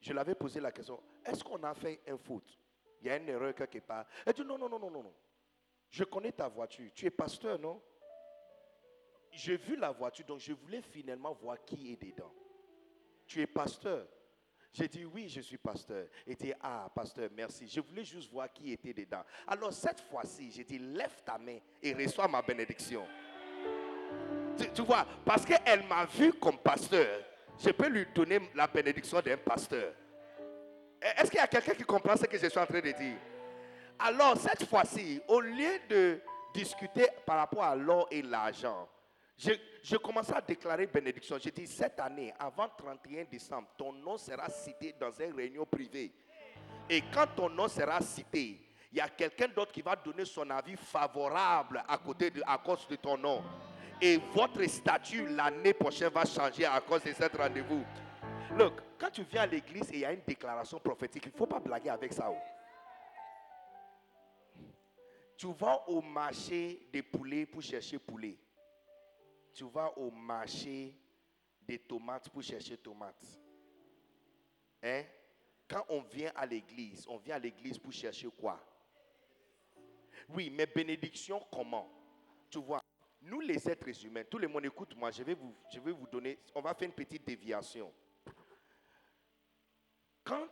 je 0.01 0.13
l'avais 0.13 0.35
posé 0.35 0.61
la 0.61 0.73
question, 0.73 1.01
est-ce 1.25 1.43
qu'on 1.43 1.63
a 1.63 1.75
fait 1.75 2.01
un 2.09 2.17
faute? 2.17 2.59
Il 3.01 3.07
y 3.07 3.11
a 3.11 3.17
une 3.17 3.29
erreur 3.29 3.55
quelque 3.55 3.79
part. 3.79 4.07
Elle 4.27 4.33
dit, 4.33 4.45
non, 4.45 4.59
non, 4.59 4.69
non, 4.69 4.79
non, 4.79 4.91
non, 4.91 5.03
non. 5.03 5.15
Je 5.91 6.05
connais 6.05 6.33
ta 6.33 6.49
voiture. 6.49 6.91
Tu 6.95 7.07
es 7.07 7.11
pasteur, 7.11 7.59
non? 7.59 7.81
J'ai 9.31 9.57
vu 9.57 9.77
la 9.77 9.91
voiture, 9.91 10.27
donc 10.27 10.41
je 10.41 10.53
voulais 10.53 10.83
finalement 10.83 11.33
voir 11.33 11.65
qui 11.65 11.93
est 11.93 11.97
dedans 12.03 12.33
tu 13.29 13.43
es 13.43 13.47
pasteur. 13.47 14.09
J'ai 14.73 14.89
dit 14.89 15.05
oui, 15.05 15.29
je 15.29 15.41
suis 15.41 15.59
pasteur. 15.59 16.07
Et 16.27 16.35
dit 16.35 16.53
ah, 16.61 16.91
pasteur, 16.95 17.31
merci. 17.35 17.69
Je 17.69 17.81
voulais 17.81 18.05
juste 18.05 18.31
voir 18.31 18.53
qui 18.53 18.73
était 18.73 18.93
dedans. 18.93 19.23
Alors 19.47 19.73
cette 19.73 20.01
fois-ci, 20.01 20.51
j'ai 20.51 20.65
dit 20.65 20.79
lève 20.79 21.23
ta 21.25 21.39
main 21.39 21.59
et 21.83 21.93
reçois 21.93 22.27
ma 22.27 22.43
bénédiction. 22.43 23.07
Tu, 24.75 24.83
vois, 24.83 25.07
parce 25.25 25.45
qu'elle 25.45 25.85
m'a 25.87 26.05
vu 26.05 26.33
comme 26.35 26.59
pasteur, 26.59 27.07
je 27.59 27.71
peux 27.71 27.89
lui 27.89 28.07
donner 28.15 28.41
la 28.55 28.67
bénédiction 28.67 29.21
d'un 29.21 29.37
pasteur. 29.37 29.93
Est-ce 31.01 31.31
qu'il 31.31 31.39
y 31.39 31.43
a 31.43 31.47
quelqu'un 31.47 31.75
qui 31.75 31.85
comprend 31.85 32.17
ce 32.17 32.25
que 32.27 32.39
je 32.39 32.49
suis 32.49 32.59
en 32.59 32.67
train 32.67 32.81
de 32.81 32.91
dire? 32.91 33.17
Alors 33.99 34.37
cette 34.37 34.69
fois-ci, 34.69 35.21
au 35.29 35.41
lieu 35.41 35.81
de 35.89 36.21
discuter 36.55 37.07
par 37.27 37.39
rapport 37.39 37.65
à 37.65 37.75
l'or 37.75 38.09
et 38.11 38.23
l'argent, 38.23 38.89
je, 39.39 39.97
commençais 39.97 40.35
à 40.35 40.41
déclarer 40.41 40.87
bénédiction. 40.87 41.39
J'ai 41.41 41.53
dit, 41.53 41.67
cette 41.67 42.01
année, 42.01 42.35
avant 42.39 42.69
31 42.69 43.25
décembre, 43.31 43.69
ton 43.77 43.93
nom 43.93 44.19
sera 44.19 44.49
cité 44.49 44.95
dans 44.99 45.13
une 45.13 45.33
réunion 45.33 45.65
privée. 45.65 46.13
Et 46.91 47.03
quand 47.15 47.27
ton 47.37 47.49
nom 47.49 47.69
sera 47.69 48.01
cité, 48.01 48.61
il 48.91 48.99
y 48.99 49.01
a 49.01 49.09
quelqu'un 49.09 49.47
d'autre 49.49 49.71
qui 49.71 49.83
va 49.83 49.95
donner 49.95 50.25
son 50.25 50.49
avis 50.51 50.77
favorable 50.77 51.85
à, 51.87 51.99
côté 51.99 52.31
de, 52.31 52.43
à 52.47 52.59
cause 52.59 52.89
de 52.89 52.97
ton 52.97 53.17
nom. 53.17 53.43
Et 54.01 54.19
votre 54.33 54.65
statut 54.67 55.27
l'année 55.29 55.75
prochaine 55.75 56.11
va 56.11 56.25
changer 56.25 56.65
à 56.65 56.81
cause 56.81 57.03
de 57.03 57.13
cet 57.13 57.37
rendez-vous. 57.37 57.85
Look, 58.57 58.81
quand 58.99 59.11
tu 59.11 59.23
viens 59.25 59.43
à 59.43 59.47
l'église 59.47 59.91
et 59.91 59.95
il 59.95 60.01
y 60.01 60.05
a 60.05 60.13
une 60.13 60.23
déclaration 60.27 60.79
prophétique, 60.79 61.25
il 61.27 61.33
ne 61.33 61.37
faut 61.37 61.47
pas 61.47 61.59
blaguer 61.59 61.91
avec 61.91 62.13
ça. 62.13 62.31
Oh. 62.31 62.37
Tu 65.37 65.47
vas 65.53 65.89
au 65.89 66.01
marché 66.01 66.89
des 66.93 67.03
poulets 67.03 67.47
pour 67.47 67.63
chercher 67.63 67.99
poulet 67.99 68.39
tu 69.59 69.65
vas 69.65 69.93
au 69.99 70.09
marché 70.13 70.95
des 71.63 71.81
tomates 71.81 72.29
pour 72.29 72.45
chercher 72.45 72.77
tomates. 72.77 73.27
Hein? 74.81 75.03
Quand 75.67 75.85
on 75.89 76.03
vient 76.03 76.31
à 76.37 76.47
l'église, 76.47 77.05
on 77.09 77.17
vient 77.17 77.35
à 77.35 77.39
l'église 77.41 77.77
pour 77.77 77.93
chercher 77.93 78.29
quoi? 78.29 78.65
Oui, 80.29 80.49
mais 80.49 80.67
bénédiction 80.67 81.45
comment? 81.53 81.91
Tu 82.49 82.61
vois, 82.61 82.81
nous 83.21 83.41
les 83.41 83.69
êtres 83.69 84.05
humains, 84.05 84.25
tout 84.25 84.39
le 84.39 84.49
monde 84.49 84.65
écoute 84.65 84.95
moi, 84.97 85.11
je 85.11 85.23
vais 85.23 85.35
vous, 85.35 85.55
je 85.73 85.81
vais 85.81 85.93
vous 85.93 86.07
donner, 86.07 86.39
on 86.55 86.61
va 86.61 86.75
faire 86.75 86.87
une 86.89 86.95
petite 86.95 87.27
déviation. 87.27 87.93
Quand 90.25 90.47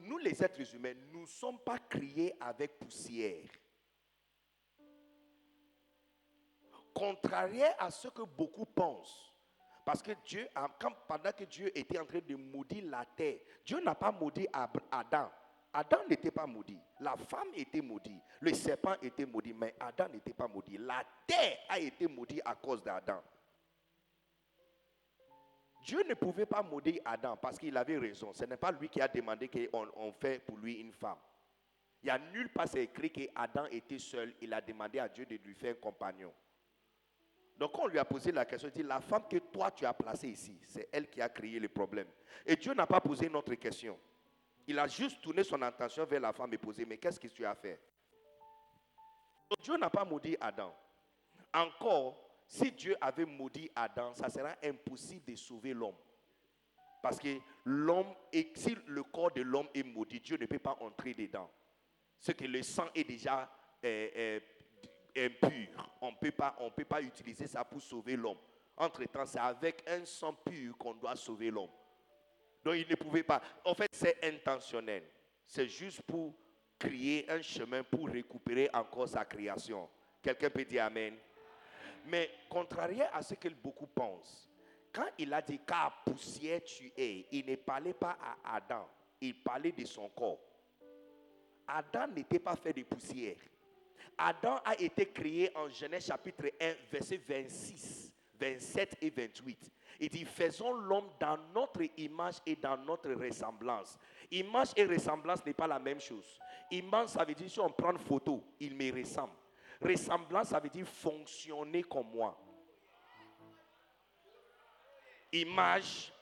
nous 0.00 0.18
les 0.18 0.42
êtres 0.42 0.74
humains, 0.74 0.94
nous 1.12 1.22
ne 1.22 1.26
sommes 1.26 1.58
pas 1.58 1.78
criés 1.78 2.34
avec 2.40 2.78
poussière. 2.78 3.48
contraire 7.00 7.74
à 7.78 7.90
ce 7.90 8.08
que 8.08 8.22
beaucoup 8.22 8.66
pensent. 8.66 9.32
Parce 9.84 10.02
que 10.02 10.12
Dieu, 10.24 10.46
pendant 11.08 11.32
que 11.32 11.44
Dieu 11.44 11.76
était 11.76 11.98
en 11.98 12.04
train 12.04 12.20
de 12.20 12.36
maudire 12.36 12.84
la 12.86 13.04
terre, 13.04 13.38
Dieu 13.64 13.80
n'a 13.80 13.94
pas 13.94 14.12
maudit 14.12 14.46
Adam. 14.90 15.30
Adam 15.72 15.98
n'était 16.08 16.30
pas 16.30 16.46
maudit. 16.46 16.78
La 17.00 17.16
femme 17.16 17.48
était 17.54 17.80
maudite. 17.80 18.22
Le 18.40 18.52
serpent 18.54 18.96
était 19.02 19.26
maudit. 19.26 19.52
Mais 19.52 19.74
Adam 19.78 20.08
n'était 20.08 20.32
pas 20.32 20.48
maudit. 20.48 20.78
La 20.78 21.04
terre 21.26 21.58
a 21.68 21.78
été 21.78 22.08
maudite 22.08 22.42
à 22.44 22.54
cause 22.54 22.82
d'Adam. 22.82 23.22
Dieu 25.84 26.02
ne 26.08 26.14
pouvait 26.14 26.46
pas 26.46 26.62
maudire 26.62 27.00
Adam 27.04 27.36
parce 27.36 27.58
qu'il 27.58 27.76
avait 27.76 27.98
raison. 27.98 28.32
Ce 28.32 28.44
n'est 28.44 28.56
pas 28.56 28.72
lui 28.72 28.88
qui 28.88 29.00
a 29.00 29.08
demandé 29.08 29.48
qu'on 29.48 29.86
on 29.96 30.12
fait 30.12 30.44
pour 30.44 30.56
lui 30.58 30.74
une 30.74 30.92
femme. 30.92 31.18
Il 32.02 32.06
n'y 32.06 32.10
a 32.10 32.18
nulle 32.18 32.50
part 32.50 32.74
écrit 32.76 33.10
qu'Adam 33.10 33.66
était 33.70 33.98
seul. 33.98 34.34
Il 34.40 34.52
a 34.52 34.60
demandé 34.60 34.98
à 34.98 35.08
Dieu 35.08 35.24
de 35.24 35.36
lui 35.36 35.54
faire 35.54 35.72
un 35.72 35.80
compagnon. 35.80 36.32
Donc 37.58 37.72
quand 37.72 37.82
on 37.82 37.88
lui 37.88 37.98
a 37.98 38.04
posé 38.06 38.32
la 38.32 38.46
question, 38.46 38.70
il 38.74 38.82
dit, 38.82 38.88
la 38.88 39.00
femme 39.00 39.24
que 39.28 39.36
toi 39.36 39.70
tu 39.70 39.84
as 39.84 39.92
placée 39.92 40.28
ici, 40.28 40.58
c'est 40.66 40.88
elle 40.90 41.10
qui 41.10 41.20
a 41.20 41.28
créé 41.28 41.58
le 41.60 41.68
problème. 41.68 42.08
Et 42.46 42.56
Dieu 42.56 42.72
n'a 42.72 42.86
pas 42.86 43.00
posé 43.00 43.26
une 43.26 43.36
autre 43.36 43.54
question. 43.54 43.98
Il 44.70 44.78
a 44.78 44.86
juste 44.86 45.20
tourné 45.20 45.42
son 45.42 45.60
attention 45.62 46.04
vers 46.04 46.20
la 46.20 46.32
femme 46.32 46.56
posé, 46.56 46.84
mais 46.84 46.96
qu'est-ce 46.96 47.18
que 47.18 47.26
tu 47.26 47.44
as 47.44 47.56
fait 47.56 47.80
Dieu 49.60 49.76
n'a 49.76 49.90
pas 49.90 50.04
maudit 50.04 50.36
Adam. 50.40 50.72
Encore, 51.52 52.16
si 52.46 52.70
Dieu 52.70 52.96
avait 53.00 53.24
maudit 53.24 53.68
Adam, 53.74 54.14
ça 54.14 54.28
sera 54.28 54.54
impossible 54.62 55.24
de 55.32 55.34
sauver 55.34 55.74
l'homme. 55.74 55.96
Parce 57.02 57.18
que 57.18 57.36
l'homme, 57.64 58.14
si 58.54 58.76
le 58.86 59.02
corps 59.02 59.32
de 59.32 59.42
l'homme 59.42 59.66
est 59.74 59.82
maudit, 59.82 60.20
Dieu 60.20 60.36
ne 60.36 60.46
peut 60.46 60.60
pas 60.60 60.76
entrer 60.78 61.14
dedans. 61.14 61.50
Ce 62.20 62.30
que 62.30 62.44
le 62.44 62.62
sang 62.62 62.86
est 62.94 63.02
déjà 63.02 63.50
euh, 63.84 64.08
euh, 64.16 64.40
impur. 65.16 65.96
On 66.00 66.12
ne 66.12 66.70
peut 66.70 66.84
pas 66.84 67.02
utiliser 67.02 67.48
ça 67.48 67.64
pour 67.64 67.82
sauver 67.82 68.14
l'homme. 68.14 68.38
Entre-temps, 68.76 69.26
c'est 69.26 69.40
avec 69.40 69.82
un 69.88 70.04
sang 70.04 70.32
pur 70.32 70.78
qu'on 70.78 70.94
doit 70.94 71.16
sauver 71.16 71.50
l'homme. 71.50 71.70
Donc 72.64 72.74
il 72.76 72.86
ne 72.88 72.94
pouvait 72.94 73.22
pas. 73.22 73.40
En 73.64 73.74
fait, 73.74 73.90
c'est 73.92 74.18
intentionnel. 74.24 75.04
C'est 75.46 75.68
juste 75.68 76.02
pour 76.02 76.34
créer 76.78 77.28
un 77.30 77.42
chemin 77.42 77.82
pour 77.82 78.08
récupérer 78.08 78.68
encore 78.72 79.08
sa 79.08 79.24
création. 79.24 79.88
Quelqu'un 80.22 80.50
peut 80.50 80.64
dire 80.64 80.84
Amen. 80.84 81.14
Mais 82.06 82.30
contrairement 82.48 83.04
à 83.12 83.22
ce 83.22 83.34
que 83.34 83.48
beaucoup 83.48 83.86
pensent, 83.86 84.48
quand 84.92 85.06
il 85.18 85.32
a 85.32 85.42
dit 85.42 85.60
car 85.66 86.02
poussière 86.04 86.62
tu 86.64 86.92
es, 86.96 87.26
il 87.30 87.46
ne 87.46 87.56
parlait 87.56 87.94
pas 87.94 88.16
à 88.20 88.56
Adam, 88.56 88.88
il 89.20 89.40
parlait 89.42 89.72
de 89.72 89.84
son 89.84 90.08
corps. 90.08 90.40
Adam 91.66 92.08
n'était 92.08 92.38
pas 92.38 92.56
fait 92.56 92.72
de 92.72 92.82
poussière. 92.82 93.36
Adam 94.18 94.60
a 94.64 94.74
été 94.78 95.06
créé 95.06 95.50
en 95.56 95.68
Genèse 95.68 96.06
chapitre 96.06 96.50
1, 96.60 96.74
verset 96.90 97.20
26, 97.28 98.12
27 98.38 98.96
et 99.00 99.10
28. 99.10 99.70
Il 100.02 100.08
dit, 100.08 100.24
faisons 100.24 100.72
l'homme 100.72 101.10
dans 101.20 101.36
notre 101.54 101.82
image 101.98 102.36
et 102.46 102.56
dans 102.56 102.78
notre 102.78 103.12
ressemblance. 103.12 103.98
Image 104.30 104.68
et 104.74 104.86
ressemblance 104.86 105.44
n'est 105.44 105.52
pas 105.52 105.66
la 105.66 105.78
même 105.78 106.00
chose. 106.00 106.40
Image, 106.70 107.08
ça 107.08 107.22
veut 107.22 107.34
dire 107.34 107.50
si 107.50 107.60
on 107.60 107.68
prend 107.68 107.90
une 107.90 107.98
photo, 107.98 108.42
il 108.58 108.74
me 108.74 108.98
ressemble. 108.98 109.34
Ressemblance, 109.82 110.48
ça 110.48 110.58
veut 110.58 110.70
dire 110.70 110.86
fonctionner 110.86 111.82
comme 111.82 112.06
moi. 112.14 112.34
Image. 115.32 116.12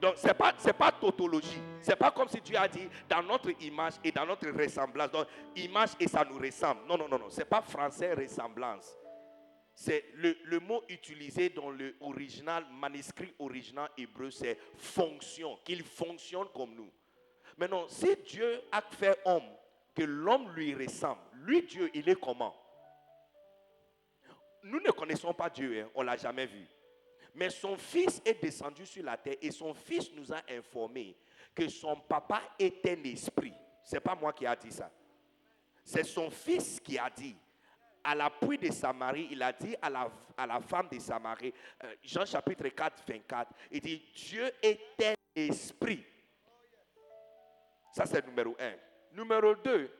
Donc, 0.00 0.16
ce 0.16 0.28
n'est 0.28 0.34
pas, 0.34 0.52
pas 0.52 0.92
tautologie. 0.92 1.60
Ce 1.82 1.90
n'est 1.90 1.96
pas 1.96 2.12
comme 2.12 2.28
si 2.28 2.40
tu 2.40 2.54
as 2.54 2.68
dit 2.68 2.88
dans 3.08 3.22
notre 3.22 3.50
image 3.62 3.94
et 4.04 4.12
dans 4.12 4.26
notre 4.26 4.48
ressemblance. 4.50 5.10
Donc, 5.10 5.26
image 5.56 5.90
et 5.98 6.06
ça 6.06 6.24
nous 6.24 6.38
ressemble. 6.38 6.82
Non, 6.86 6.96
non, 6.96 7.08
non, 7.08 7.18
non. 7.18 7.30
Ce 7.30 7.38
n'est 7.38 7.44
pas 7.46 7.62
français 7.62 8.14
ressemblance. 8.14 8.96
C'est 9.74 10.04
le, 10.14 10.60
mot 10.60 10.82
utilisé 10.88 11.48
dans 11.48 11.70
le 11.70 11.96
original, 12.00 12.64
manuscrit 12.70 13.34
original 13.38 13.90
hébreu, 13.98 14.30
c'est 14.30 14.56
fonction, 14.76 15.58
qu'il 15.64 15.82
fonctionne 15.82 16.46
comme 16.54 16.74
nous. 16.74 16.90
Maintenant, 17.56 17.88
si 17.88 18.16
Dieu 18.24 18.62
a 18.70 18.80
fait 18.80 19.18
homme, 19.24 19.42
que 19.94 20.02
l'homme 20.02 20.52
lui 20.54 20.74
ressemble, 20.74 21.20
lui 21.34 21.62
Dieu, 21.62 21.90
il 21.94 22.08
est 22.08 22.20
comment? 22.20 22.54
Nous 24.62 24.80
ne 24.80 24.90
connaissons 24.90 25.34
pas 25.34 25.50
Dieu, 25.50 25.82
hein, 25.82 25.90
on 25.94 26.00
ne 26.02 26.06
l'a 26.06 26.16
jamais 26.16 26.46
vu. 26.46 26.66
Mais 27.34 27.50
son 27.50 27.76
fils 27.76 28.22
est 28.24 28.40
descendu 28.40 28.86
sur 28.86 29.04
la 29.04 29.16
terre 29.16 29.36
et 29.42 29.50
son 29.50 29.74
fils 29.74 30.12
nous 30.12 30.32
a 30.32 30.40
informé 30.50 31.16
que 31.54 31.68
son 31.68 31.96
papa 31.96 32.40
est 32.58 32.86
un 32.86 33.02
esprit. 33.04 33.52
Ce 33.82 33.94
n'est 33.94 34.00
pas 34.00 34.14
moi 34.14 34.32
qui 34.32 34.46
a 34.46 34.54
dit 34.54 34.70
ça. 34.70 34.90
C'est 35.84 36.04
son 36.04 36.30
fils 36.30 36.80
qui 36.80 36.96
a 36.96 37.10
dit. 37.10 37.36
À 38.04 38.14
l'appui 38.14 38.58
de 38.58 38.70
Samarie, 38.70 39.28
il 39.30 39.42
a 39.42 39.52
dit 39.52 39.74
à 39.80 39.88
la, 39.88 40.10
à 40.36 40.46
la 40.46 40.60
femme 40.60 40.88
de 40.92 40.98
Samarie, 40.98 41.54
euh, 41.82 41.94
Jean 42.02 42.26
chapitre 42.26 42.68
4, 42.68 43.02
24, 43.08 43.50
il 43.70 43.80
dit, 43.80 44.02
Dieu 44.14 44.50
est 44.62 44.78
un 45.02 45.14
esprit. 45.34 46.04
Ça 47.92 48.04
c'est 48.06 48.26
numéro 48.26 48.54
un. 48.60 48.74
Numéro 49.16 49.54
deux, 49.54 49.90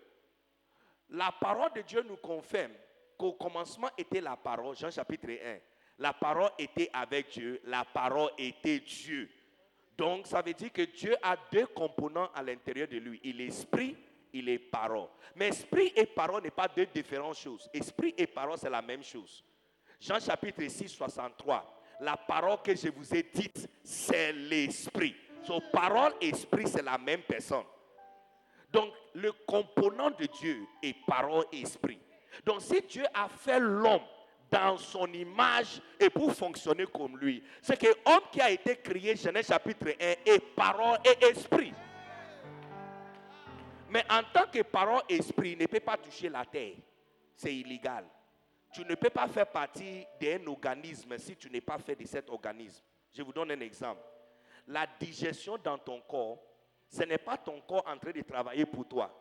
la 1.10 1.32
parole 1.32 1.72
de 1.74 1.82
Dieu 1.82 2.02
nous 2.02 2.16
confirme 2.16 2.72
qu'au 3.16 3.32
commencement 3.32 3.90
était 3.96 4.20
la 4.20 4.36
parole, 4.36 4.76
Jean 4.76 4.90
chapitre 4.90 5.28
1. 5.30 5.58
La 5.98 6.12
parole 6.12 6.50
était 6.58 6.90
avec 6.92 7.30
Dieu, 7.30 7.60
la 7.64 7.84
parole 7.84 8.30
était 8.36 8.80
Dieu. 8.80 9.30
Donc 9.96 10.26
ça 10.26 10.42
veut 10.42 10.54
dire 10.54 10.72
que 10.72 10.82
Dieu 10.82 11.14
a 11.22 11.36
deux 11.52 11.66
composants 11.66 12.30
à 12.34 12.42
l'intérieur 12.42 12.88
de 12.88 12.96
lui. 12.96 13.20
Il 13.22 13.40
est 13.40 13.46
esprit, 13.46 13.96
il 14.34 14.48
est 14.50 14.58
parole. 14.58 15.08
Mais 15.34 15.48
esprit 15.48 15.92
et 15.96 16.04
parole 16.04 16.42
n'est 16.42 16.50
pas 16.50 16.68
deux 16.68 16.86
différentes 16.86 17.36
choses. 17.36 17.68
Esprit 17.72 18.14
et 18.18 18.26
parole, 18.26 18.58
c'est 18.58 18.70
la 18.70 18.82
même 18.82 19.02
chose. 19.02 19.42
Jean 20.00 20.20
chapitre 20.20 20.62
6, 20.68 20.88
63. 20.88 21.80
La 22.00 22.16
parole 22.16 22.58
que 22.62 22.74
je 22.74 22.88
vous 22.88 23.14
ai 23.14 23.22
dite, 23.22 23.68
c'est 23.82 24.32
l'esprit. 24.32 25.14
Parole 25.72 26.14
esprit, 26.20 26.66
c'est 26.66 26.82
la 26.82 26.98
même 26.98 27.22
personne. 27.22 27.64
Donc, 28.72 28.92
le 29.14 29.30
component 29.46 30.10
de 30.10 30.26
Dieu 30.26 30.66
est 30.82 30.96
parole 31.06 31.44
esprit. 31.52 31.98
Donc 32.44 32.60
si 32.62 32.80
Dieu 32.82 33.04
a 33.14 33.28
fait 33.28 33.60
l'homme 33.60 34.02
dans 34.50 34.76
son 34.76 35.06
image 35.12 35.80
et 35.98 36.10
pour 36.10 36.32
fonctionner 36.32 36.86
comme 36.86 37.18
lui, 37.18 37.42
c'est 37.62 37.78
que 37.78 37.86
l'homme 37.86 38.22
qui 38.32 38.40
a 38.40 38.50
été 38.50 38.76
créé, 38.76 39.16
Genèse 39.16 39.46
chapitre 39.46 39.88
1, 39.88 39.92
est 40.26 40.40
parole 40.54 40.98
et 41.04 41.24
esprit. 41.26 41.63
Mais 43.94 44.04
en 44.10 44.24
tant 44.24 44.48
que 44.50 44.60
parole 44.62 45.02
et 45.08 45.14
esprit, 45.14 45.52
il 45.52 45.58
ne 45.58 45.66
peut 45.66 45.78
pas 45.78 45.96
toucher 45.96 46.28
la 46.28 46.44
terre. 46.44 46.74
C'est 47.36 47.54
illégal. 47.54 48.04
Tu 48.72 48.84
ne 48.84 48.96
peux 48.96 49.08
pas 49.08 49.28
faire 49.28 49.46
partie 49.46 50.04
d'un 50.20 50.44
organisme 50.48 51.16
si 51.16 51.36
tu 51.36 51.48
n'es 51.48 51.60
pas 51.60 51.78
fait 51.78 51.94
de 51.94 52.04
cet 52.04 52.28
organisme. 52.28 52.82
Je 53.12 53.22
vous 53.22 53.32
donne 53.32 53.52
un 53.52 53.60
exemple. 53.60 54.00
La 54.66 54.84
digestion 54.98 55.56
dans 55.62 55.78
ton 55.78 56.00
corps, 56.00 56.40
ce 56.88 57.04
n'est 57.04 57.18
pas 57.18 57.36
ton 57.36 57.60
corps 57.60 57.84
en 57.86 57.96
train 57.96 58.10
de 58.10 58.22
travailler 58.22 58.66
pour 58.66 58.88
toi. 58.88 59.16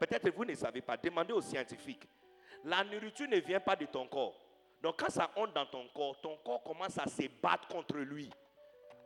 Peut-être 0.00 0.30
vous 0.30 0.46
ne 0.46 0.54
savez 0.54 0.80
pas. 0.80 0.96
Demandez 0.96 1.34
aux 1.34 1.42
scientifiques. 1.42 2.08
La 2.64 2.84
nourriture 2.84 3.28
ne 3.28 3.36
vient 3.36 3.60
pas 3.60 3.76
de 3.76 3.84
ton 3.84 4.08
corps. 4.08 4.40
Donc 4.82 4.98
quand 4.98 5.10
ça 5.10 5.30
entre 5.36 5.52
dans 5.52 5.66
ton 5.66 5.88
corps, 5.88 6.18
ton 6.22 6.38
corps 6.38 6.62
commence 6.62 6.96
à 6.96 7.06
se 7.06 7.28
battre 7.42 7.68
contre 7.68 7.98
lui. 7.98 8.30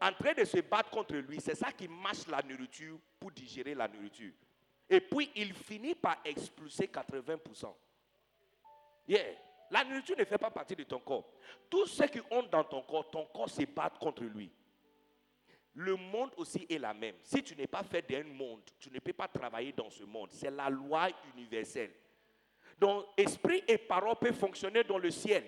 En 0.00 0.12
train 0.12 0.34
de 0.34 0.44
se 0.44 0.60
battre 0.60 0.90
contre 0.90 1.16
lui, 1.16 1.40
c'est 1.40 1.56
ça 1.56 1.72
qui 1.72 1.88
mâche 1.88 2.28
la 2.28 2.42
nourriture 2.42 2.96
pour 3.18 3.32
digérer 3.32 3.74
la 3.74 3.88
nourriture. 3.88 4.32
Et 4.90 5.00
puis 5.00 5.30
il 5.36 5.54
finit 5.54 5.94
par 5.94 6.18
expulser 6.24 6.86
80%. 6.86 7.72
Yeah. 9.06 9.22
La 9.70 9.84
nourriture 9.84 10.16
ne 10.18 10.24
fait 10.24 10.36
pas 10.36 10.50
partie 10.50 10.74
de 10.74 10.82
ton 10.82 10.98
corps. 10.98 11.30
Tout 11.68 11.86
ce 11.86 12.02
qui 12.04 12.20
entre 12.30 12.50
dans 12.50 12.64
ton 12.64 12.82
corps, 12.82 13.08
ton 13.08 13.24
corps 13.26 13.48
se 13.48 13.64
bat 13.64 13.90
contre 14.00 14.24
lui. 14.24 14.50
Le 15.74 15.94
monde 15.94 16.32
aussi 16.36 16.66
est 16.68 16.78
la 16.78 16.92
même. 16.92 17.14
Si 17.22 17.40
tu 17.44 17.54
n'es 17.54 17.68
pas 17.68 17.84
fait 17.84 18.02
d'un 18.02 18.24
monde, 18.24 18.62
tu 18.80 18.90
ne 18.90 18.98
peux 18.98 19.12
pas 19.12 19.28
travailler 19.28 19.72
dans 19.72 19.88
ce 19.88 20.02
monde. 20.02 20.30
C'est 20.32 20.50
la 20.50 20.68
loi 20.68 21.08
universelle. 21.36 21.92
Donc, 22.76 23.06
esprit 23.16 23.62
et 23.68 23.78
parole 23.78 24.16
peuvent 24.16 24.34
fonctionner 24.34 24.82
dans 24.82 24.98
le 24.98 25.10
ciel, 25.10 25.44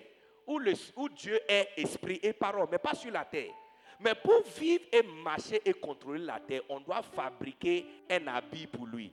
où 0.47 1.09
Dieu 1.09 1.39
est 1.49 1.69
esprit 1.75 2.19
et 2.23 2.31
parole, 2.31 2.69
mais 2.71 2.77
pas 2.77 2.95
sur 2.95 3.11
la 3.11 3.25
terre. 3.25 3.51
Mais 3.99 4.15
pour 4.15 4.43
vivre 4.57 4.85
et 4.91 5.03
marcher 5.03 5.61
et 5.65 5.73
contrôler 5.73 6.23
la 6.23 6.39
terre, 6.39 6.61
on 6.69 6.79
doit 6.79 7.01
fabriquer 7.01 7.85
un 8.09 8.25
habit 8.27 8.67
pour 8.67 8.85
lui. 8.85 9.11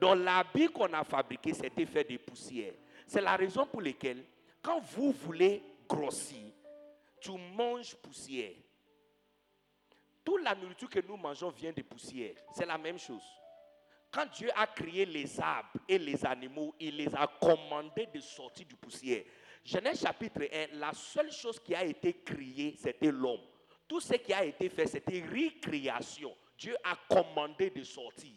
Donc 0.00 0.18
l'habit 0.18 0.68
qu'on 0.68 0.92
a 0.92 1.04
fabriqué, 1.04 1.54
c'était 1.54 1.86
fait 1.86 2.04
de 2.04 2.16
poussière. 2.16 2.74
C'est 3.06 3.20
la 3.20 3.36
raison 3.36 3.66
pour 3.66 3.82
laquelle, 3.82 4.24
quand 4.62 4.80
vous 4.80 5.12
voulez 5.12 5.62
grossir, 5.88 6.52
tu 7.20 7.32
manges 7.32 7.94
poussière. 7.96 8.52
Toute 10.24 10.42
la 10.42 10.54
nourriture 10.54 10.88
que 10.88 11.00
nous 11.06 11.16
mangeons 11.16 11.50
vient 11.50 11.72
de 11.72 11.82
poussière. 11.82 12.34
C'est 12.54 12.66
la 12.66 12.78
même 12.78 12.98
chose. 12.98 13.22
Quand 14.10 14.26
Dieu 14.32 14.48
a 14.54 14.66
créé 14.66 15.04
les 15.04 15.40
arbres 15.40 15.80
et 15.88 15.98
les 15.98 16.24
animaux, 16.24 16.74
il 16.78 16.96
les 16.96 17.14
a 17.14 17.26
commandés 17.26 18.06
de 18.06 18.20
sortir 18.20 18.64
du 18.66 18.76
poussière. 18.76 19.24
Genèse 19.64 20.02
chapitre 20.02 20.42
1, 20.52 20.78
la 20.78 20.92
seule 20.92 21.32
chose 21.32 21.58
qui 21.58 21.74
a 21.74 21.84
été 21.84 22.12
créée, 22.12 22.76
c'était 22.78 23.10
l'homme. 23.10 23.40
Tout 23.88 24.00
ce 24.00 24.14
qui 24.14 24.32
a 24.32 24.44
été 24.44 24.68
fait, 24.68 24.86
c'était 24.86 25.20
récréation. 25.20 26.34
Dieu 26.56 26.76
a 26.84 26.96
commandé 27.08 27.70
de 27.70 27.82
sortir. 27.82 28.32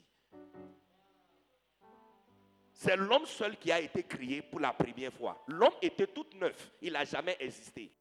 C'est 2.80 2.96
l'homme 2.96 3.26
seul 3.26 3.58
qui 3.58 3.72
a 3.72 3.80
été 3.80 4.04
créé 4.04 4.44
pour 4.44 4.60
la 4.60 4.72
première 4.72 5.12
fois. 5.12 5.44
L'homme 5.48 5.74
était 5.82 6.06
tout 6.06 6.28
neuf, 6.36 6.74
il 6.80 6.94
n'a 6.94 7.06
jamais 7.06 7.36
existé. 7.40 7.92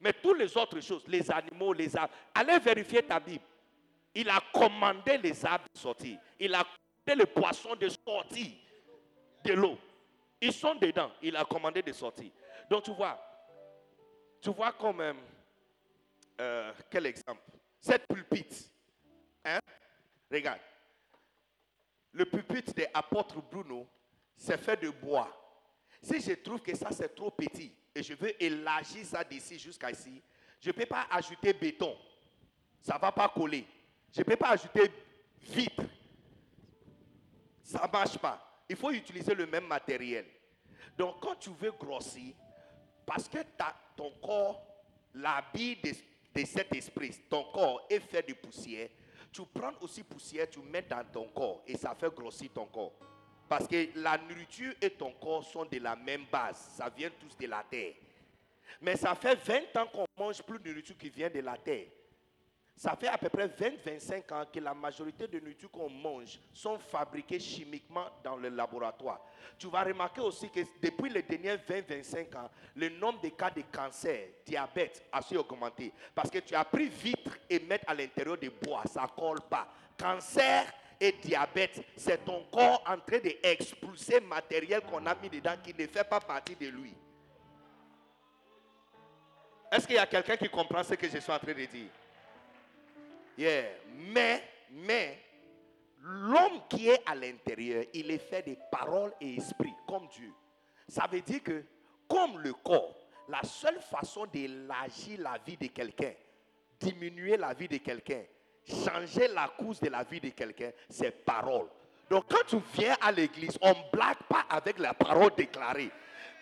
Mais 0.00 0.12
toutes 0.12 0.38
les 0.38 0.56
autres 0.56 0.78
choses, 0.80 1.02
les 1.08 1.28
animaux, 1.28 1.72
les 1.72 1.96
arbres, 1.96 2.14
allez 2.32 2.56
vérifier 2.60 3.02
ta 3.02 3.18
Bible. 3.18 3.42
Il 4.14 4.28
a 4.30 4.40
commandé 4.54 5.18
les 5.18 5.44
arbres 5.44 5.64
de 5.74 5.78
sortir. 5.78 6.20
Il 6.38 6.54
a 6.54 6.64
les 7.08 7.26
poissons 7.26 7.74
de 7.74 7.88
sortir 7.88 8.46
de 9.44 9.52
l'eau. 9.54 9.76
Ils 10.40 10.52
sont 10.52 10.76
dedans. 10.76 11.10
Il 11.20 11.34
a 11.34 11.44
commandé 11.44 11.82
de 11.82 11.92
sortir. 11.92 12.30
Donc 12.70 12.84
tu 12.84 12.92
vois, 12.92 13.20
tu 14.40 14.50
vois 14.50 14.70
comme, 14.70 14.98
même 14.98 15.18
euh, 16.40 16.72
quel 16.88 17.06
exemple? 17.06 17.42
Cette 17.80 18.06
pulpite, 18.06 18.70
hein? 19.44 19.58
regarde, 20.30 20.60
le 22.12 22.24
pulpite 22.24 22.76
des 22.76 22.86
apôtres 22.94 23.42
Bruno, 23.42 23.88
c'est 24.42 24.58
fait 24.58 24.76
de 24.76 24.90
bois. 24.90 25.30
Si 26.02 26.20
je 26.20 26.32
trouve 26.32 26.60
que 26.60 26.76
ça 26.76 26.90
c'est 26.90 27.14
trop 27.14 27.30
petit 27.30 27.72
et 27.94 28.02
je 28.02 28.14
veux 28.14 28.42
élargir 28.42 29.04
ça 29.06 29.22
d'ici 29.22 29.58
jusqu'à 29.58 29.90
ici, 29.90 30.20
je 30.60 30.68
ne 30.70 30.72
peux 30.72 30.86
pas 30.86 31.06
ajouter 31.10 31.52
béton. 31.52 31.96
Ça 32.80 32.94
ne 32.96 33.00
va 33.00 33.12
pas 33.12 33.28
coller. 33.28 33.66
Je 34.12 34.20
ne 34.20 34.24
peux 34.24 34.36
pas 34.36 34.50
ajouter 34.50 34.90
vitre 35.40 35.84
ça 37.72 37.86
ne 37.86 37.92
marche 37.92 38.18
pas. 38.18 38.64
Il 38.68 38.76
faut 38.76 38.90
utiliser 38.90 39.34
le 39.34 39.46
même 39.46 39.66
matériel. 39.66 40.26
Donc 40.98 41.20
quand 41.20 41.36
tu 41.36 41.50
veux 41.58 41.72
grossir, 41.72 42.34
parce 43.06 43.28
que 43.28 43.38
ton 43.96 44.10
corps, 44.22 44.62
l'habit 45.14 45.76
de, 45.76 46.44
cet 46.44 46.74
esprit, 46.74 47.14
ton 47.30 47.44
corps 47.44 47.86
est 47.88 48.00
fait 48.00 48.26
de 48.28 48.34
poussière, 48.34 48.88
Tu 49.32 49.42
prends 49.46 49.72
aussi 49.80 50.02
poussière, 50.02 50.50
tu 50.50 50.60
mets 50.60 50.82
dans 50.82 51.04
ton 51.10 51.28
corps 51.28 51.62
et 51.66 51.76
ça 51.76 51.94
fait 51.94 52.14
grossir 52.14 52.50
ton 52.52 52.66
corps. 52.66 52.92
Parce 53.52 53.68
que 53.68 53.88
la 53.96 54.16
nourriture 54.16 54.72
et 54.80 54.88
ton 54.88 55.12
corps 55.12 55.44
sont 55.44 55.66
de 55.66 55.78
la 55.78 55.94
même 55.94 56.24
base. 56.32 56.56
Ça 56.74 56.88
vient 56.88 57.10
tous 57.20 57.36
de 57.36 57.46
la 57.46 57.62
terre. 57.62 57.92
Mais 58.80 58.96
ça 58.96 59.14
fait 59.14 59.34
20 59.34 59.76
ans 59.76 59.86
qu'on 59.92 60.06
mange 60.18 60.42
plus 60.42 60.58
de 60.58 60.70
nourriture 60.70 60.96
qui 60.96 61.10
vient 61.10 61.28
de 61.28 61.40
la 61.40 61.58
terre. 61.58 61.84
Ça 62.74 62.96
fait 62.96 63.08
à 63.08 63.18
peu 63.18 63.28
près 63.28 63.48
20-25 63.48 64.32
ans 64.32 64.46
que 64.50 64.58
la 64.58 64.72
majorité 64.72 65.28
de 65.28 65.38
nourriture 65.38 65.70
qu'on 65.70 65.90
mange 65.90 66.40
sont 66.54 66.78
fabriquées 66.78 67.38
chimiquement 67.38 68.06
dans 68.24 68.36
le 68.36 68.48
laboratoire. 68.48 69.20
Tu 69.58 69.66
vas 69.66 69.82
remarquer 69.82 70.22
aussi 70.22 70.48
que 70.48 70.60
depuis 70.82 71.10
les 71.10 71.22
derniers 71.22 71.56
20-25 71.56 72.34
ans, 72.38 72.50
le 72.74 72.88
nombre 72.88 73.20
de 73.20 73.28
cas 73.28 73.50
de 73.50 73.60
cancer, 73.70 74.28
diabète 74.46 75.04
a 75.12 75.20
su 75.20 75.36
augmenter. 75.36 75.92
Parce 76.14 76.30
que 76.30 76.38
tu 76.38 76.54
as 76.54 76.64
pris 76.64 76.88
vitre 76.88 77.36
et 77.50 77.60
mettre 77.60 77.84
à 77.86 77.92
l'intérieur 77.92 78.38
des 78.38 78.48
bois, 78.48 78.84
ça 78.86 79.06
colle 79.14 79.42
pas. 79.42 79.68
Cancer 79.98 80.72
et 81.02 81.12
diabète, 81.20 81.84
c'est 81.96 82.24
ton 82.24 82.44
corps 82.44 82.80
en 82.86 82.96
train 82.96 83.18
d'expulser 83.18 84.20
matériel 84.20 84.82
qu'on 84.82 85.04
a 85.04 85.16
mis 85.16 85.28
dedans 85.28 85.56
qui 85.60 85.74
ne 85.74 85.84
fait 85.88 86.04
pas 86.04 86.20
partie 86.20 86.54
de 86.54 86.68
lui. 86.68 86.94
Est-ce 89.72 89.84
qu'il 89.84 89.96
y 89.96 89.98
a 89.98 90.06
quelqu'un 90.06 90.36
qui 90.36 90.48
comprend 90.48 90.84
ce 90.84 90.94
que 90.94 91.08
je 91.08 91.18
suis 91.18 91.32
en 91.32 91.40
train 91.40 91.54
de 91.54 91.64
dire? 91.64 91.88
Yeah. 93.36 93.64
Mais, 94.12 94.44
mais, 94.70 95.18
l'homme 96.02 96.60
qui 96.68 96.88
est 96.88 97.02
à 97.04 97.16
l'intérieur, 97.16 97.84
il 97.92 98.08
est 98.12 98.18
fait 98.18 98.46
de 98.46 98.56
paroles 98.70 99.12
et 99.20 99.34
esprit, 99.34 99.74
comme 99.88 100.06
Dieu. 100.06 100.32
Ça 100.86 101.08
veut 101.10 101.22
dire 101.22 101.42
que, 101.42 101.64
comme 102.06 102.38
le 102.38 102.52
corps, 102.52 102.94
la 103.28 103.42
seule 103.42 103.80
façon 103.80 104.26
d'élargir 104.26 105.20
la 105.20 105.36
vie 105.44 105.56
de 105.56 105.66
quelqu'un, 105.66 106.12
diminuer 106.78 107.36
la 107.36 107.54
vie 107.54 107.66
de 107.66 107.78
quelqu'un, 107.78 108.22
changer 108.66 109.28
la 109.28 109.48
course 109.48 109.80
de 109.80 109.88
la 109.88 110.02
vie 110.04 110.20
de 110.20 110.30
quelqu'un, 110.30 110.70
c'est 110.88 111.10
parole. 111.24 111.66
Donc, 112.10 112.24
quand 112.28 112.46
tu 112.46 112.56
viens 112.74 112.96
à 113.00 113.10
l'église, 113.10 113.58
on 113.60 113.70
ne 113.70 113.90
blague 113.92 114.22
pas 114.28 114.44
avec 114.48 114.78
la 114.78 114.94
parole 114.94 115.30
déclarée. 115.36 115.90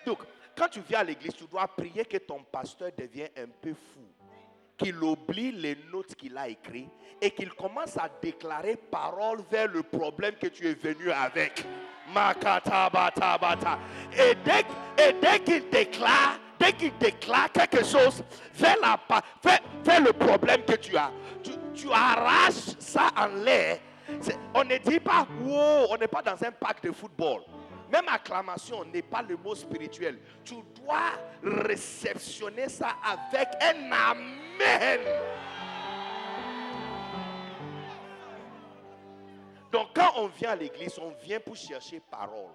Donc, 0.04 0.18
quand 0.56 0.68
tu 0.68 0.80
viens 0.80 1.00
à 1.00 1.04
l'église, 1.04 1.35
tu 1.35 1.46
dois 1.46 1.68
prier 1.68 2.04
que 2.04 2.18
ton 2.18 2.42
pasteur 2.42 2.90
devienne 2.96 3.30
un 3.37 3.48
peu 3.61 3.74
fou 3.74 4.06
qu'il 4.80 5.02
oublie 5.02 5.52
les 5.52 5.76
notes 5.92 6.14
qu'il 6.14 6.37
a 6.38 6.48
écrites 6.48 6.90
et 7.20 7.30
qu'il 7.30 7.50
commence 7.50 7.96
à 7.98 8.09
déclarer 8.22 8.76
parole 8.76 9.42
vers 9.50 9.68
le 9.68 9.83
problème 9.83 10.35
que 10.37 10.46
tu 10.46 10.66
es 10.66 10.74
venu 10.74 11.11
avec. 11.11 11.64
Et 14.12 14.35
dès, 14.44 14.64
et 14.98 15.12
dès 15.20 15.40
qu'il 15.44 15.68
déclare, 15.68 16.38
dès 16.60 16.72
qu'il 16.74 16.96
déclare 16.98 17.50
quelque 17.50 17.84
chose 17.84 18.22
vers, 18.54 18.76
le 18.76 20.12
problème 20.12 20.62
que 20.64 20.76
tu 20.76 20.96
as, 20.96 21.10
tu, 21.42 21.52
tu 21.74 21.90
arraches 21.90 22.76
ça 22.78 23.08
en 23.16 23.26
l'air. 23.26 23.78
On 24.54 24.64
ne 24.64 24.76
dit 24.78 25.00
pas, 25.00 25.26
wow, 25.42 25.86
on 25.90 25.96
n'est 25.96 26.08
pas 26.08 26.22
dans 26.22 26.44
un 26.44 26.52
parc 26.52 26.84
de 26.84 26.92
football. 26.92 27.42
Même 27.90 28.08
acclamation 28.08 28.84
n'est 28.84 29.02
pas 29.02 29.22
le 29.22 29.36
mot 29.36 29.54
spirituel. 29.54 30.18
Tu 30.44 30.54
dois 30.80 31.12
réceptionner 31.42 32.68
ça 32.68 32.96
avec 33.02 33.48
un 33.60 33.90
Amen. 33.90 35.00
Donc 39.72 39.88
quand 39.94 40.12
on 40.16 40.26
vient 40.26 40.50
à 40.50 40.56
l'église, 40.56 40.98
on 40.98 41.12
vient 41.24 41.40
pour 41.40 41.56
chercher 41.56 42.00
parole. 42.10 42.50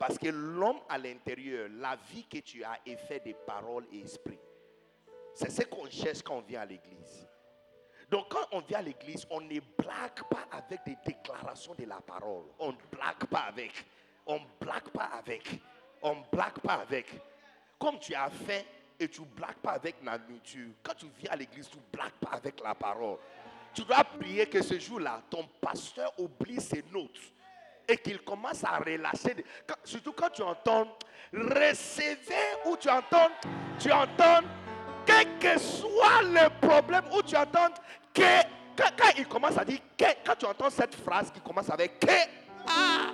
Parce 0.00 0.16
que 0.16 0.28
l'homme 0.28 0.80
à 0.88 0.96
l'intérieur, 0.96 1.68
la 1.78 1.94
vie 2.10 2.24
que 2.24 2.38
tu 2.38 2.64
as 2.64 2.78
est 2.86 2.96
faite 2.96 3.26
de 3.26 3.34
paroles 3.46 3.84
et 3.92 4.00
esprit. 4.00 4.38
C'est 5.34 5.50
ce 5.50 5.60
qu'on 5.66 5.90
cherche 5.90 6.22
quand 6.22 6.38
on 6.38 6.40
vient 6.40 6.62
à 6.62 6.64
l'église. 6.64 7.28
Donc 8.10 8.30
quand 8.30 8.46
on 8.52 8.60
vient 8.60 8.78
à 8.78 8.82
l'église, 8.82 9.26
on 9.28 9.42
ne 9.42 9.60
blague 9.76 10.22
pas 10.30 10.46
avec 10.52 10.80
des 10.86 10.96
déclarations 11.04 11.74
de 11.74 11.84
la 11.84 12.00
parole. 12.00 12.44
On 12.58 12.68
ne 12.68 12.78
blague 12.90 13.26
pas 13.26 13.40
avec. 13.40 13.72
On 14.24 14.36
ne 14.36 14.46
blague 14.58 14.88
pas 14.88 15.10
avec. 15.18 15.60
On 16.00 16.14
ne 16.14 16.22
blague 16.32 16.60
pas 16.60 16.76
avec. 16.76 17.06
Comme 17.78 17.98
tu 17.98 18.14
as 18.14 18.30
fait 18.30 18.64
et 18.98 19.06
tu 19.06 19.20
ne 19.20 19.26
blagues 19.26 19.58
pas 19.62 19.72
avec 19.72 19.96
la 20.02 20.16
nourriture. 20.16 20.70
Quand 20.82 20.94
tu 20.94 21.08
viens 21.18 21.32
à 21.32 21.36
l'église, 21.36 21.68
tu 21.68 21.76
ne 21.76 21.82
blagues 21.92 22.18
pas 22.22 22.36
avec 22.36 22.58
la 22.62 22.74
parole. 22.74 23.18
Tu 23.74 23.82
dois 23.82 24.02
prier 24.02 24.46
que 24.46 24.62
ce 24.62 24.78
jour-là, 24.78 25.20
ton 25.28 25.46
pasteur 25.60 26.10
oublie 26.18 26.58
ses 26.58 26.82
notes 26.90 27.20
et 27.90 27.96
qu'il 27.96 28.20
commence 28.22 28.62
à 28.64 28.78
relâcher. 28.78 29.44
surtout 29.84 30.12
quand 30.12 30.30
tu 30.30 30.42
entends 30.42 30.86
recevez 31.32 32.56
ou 32.66 32.76
tu 32.76 32.88
entends, 32.88 33.30
tu 33.78 33.90
entends 33.92 34.40
quel 35.04 35.38
que 35.38 35.58
soit 35.58 36.22
le 36.22 36.48
problème 36.60 37.04
où 37.12 37.22
tu 37.22 37.36
entends 37.36 37.68
que, 38.14 38.42
quand, 38.76 39.10
il 39.16 39.26
commence 39.26 39.58
à 39.58 39.64
dire 39.64 39.80
que, 39.96 40.04
quand 40.24 40.36
tu 40.36 40.46
entends 40.46 40.70
cette 40.70 40.94
phrase 40.94 41.30
qui 41.30 41.40
commence 41.40 41.70
avec 41.70 41.98
que, 41.98 42.06
ah, 42.68 43.10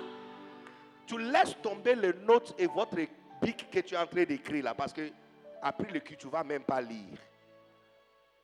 tu 1.05 1.17
laisses 1.17 1.55
tomber 1.61 1.95
les 1.95 2.13
notes 2.13 2.53
et 2.57 2.67
votre 2.67 2.97
bic 3.41 3.69
que 3.71 3.79
tu 3.79 3.95
es 3.95 3.97
en 3.97 4.07
train 4.07 4.23
d'écrire 4.23 4.63
là, 4.63 4.73
parce 4.73 4.93
que 4.93 5.09
après 5.61 5.91
le 5.91 5.99
cul, 5.99 6.17
tu 6.17 6.27
vas 6.27 6.43
même 6.43 6.63
pas 6.63 6.81
lire. 6.81 7.17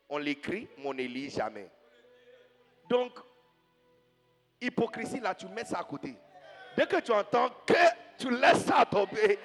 On 0.10 0.18
l'écrit, 0.18 0.68
mais 0.78 0.86
on 0.88 0.94
ne 0.94 1.04
lit 1.04 1.30
jamais. 1.30 1.70
Donc, 2.90 3.12
hypocrisie 4.66 5.20
là, 5.20 5.36
tu 5.36 5.48
mets 5.48 5.66
ça 5.66 5.80
à 5.80 5.84
côté. 5.84 6.16
Dès 6.76 6.86
que 6.86 7.00
tu 7.02 7.12
entends 7.12 7.50
que, 7.66 7.74
tu 8.18 8.30
laisses 8.30 8.66
ça 8.66 8.86
tomber. 8.86 9.40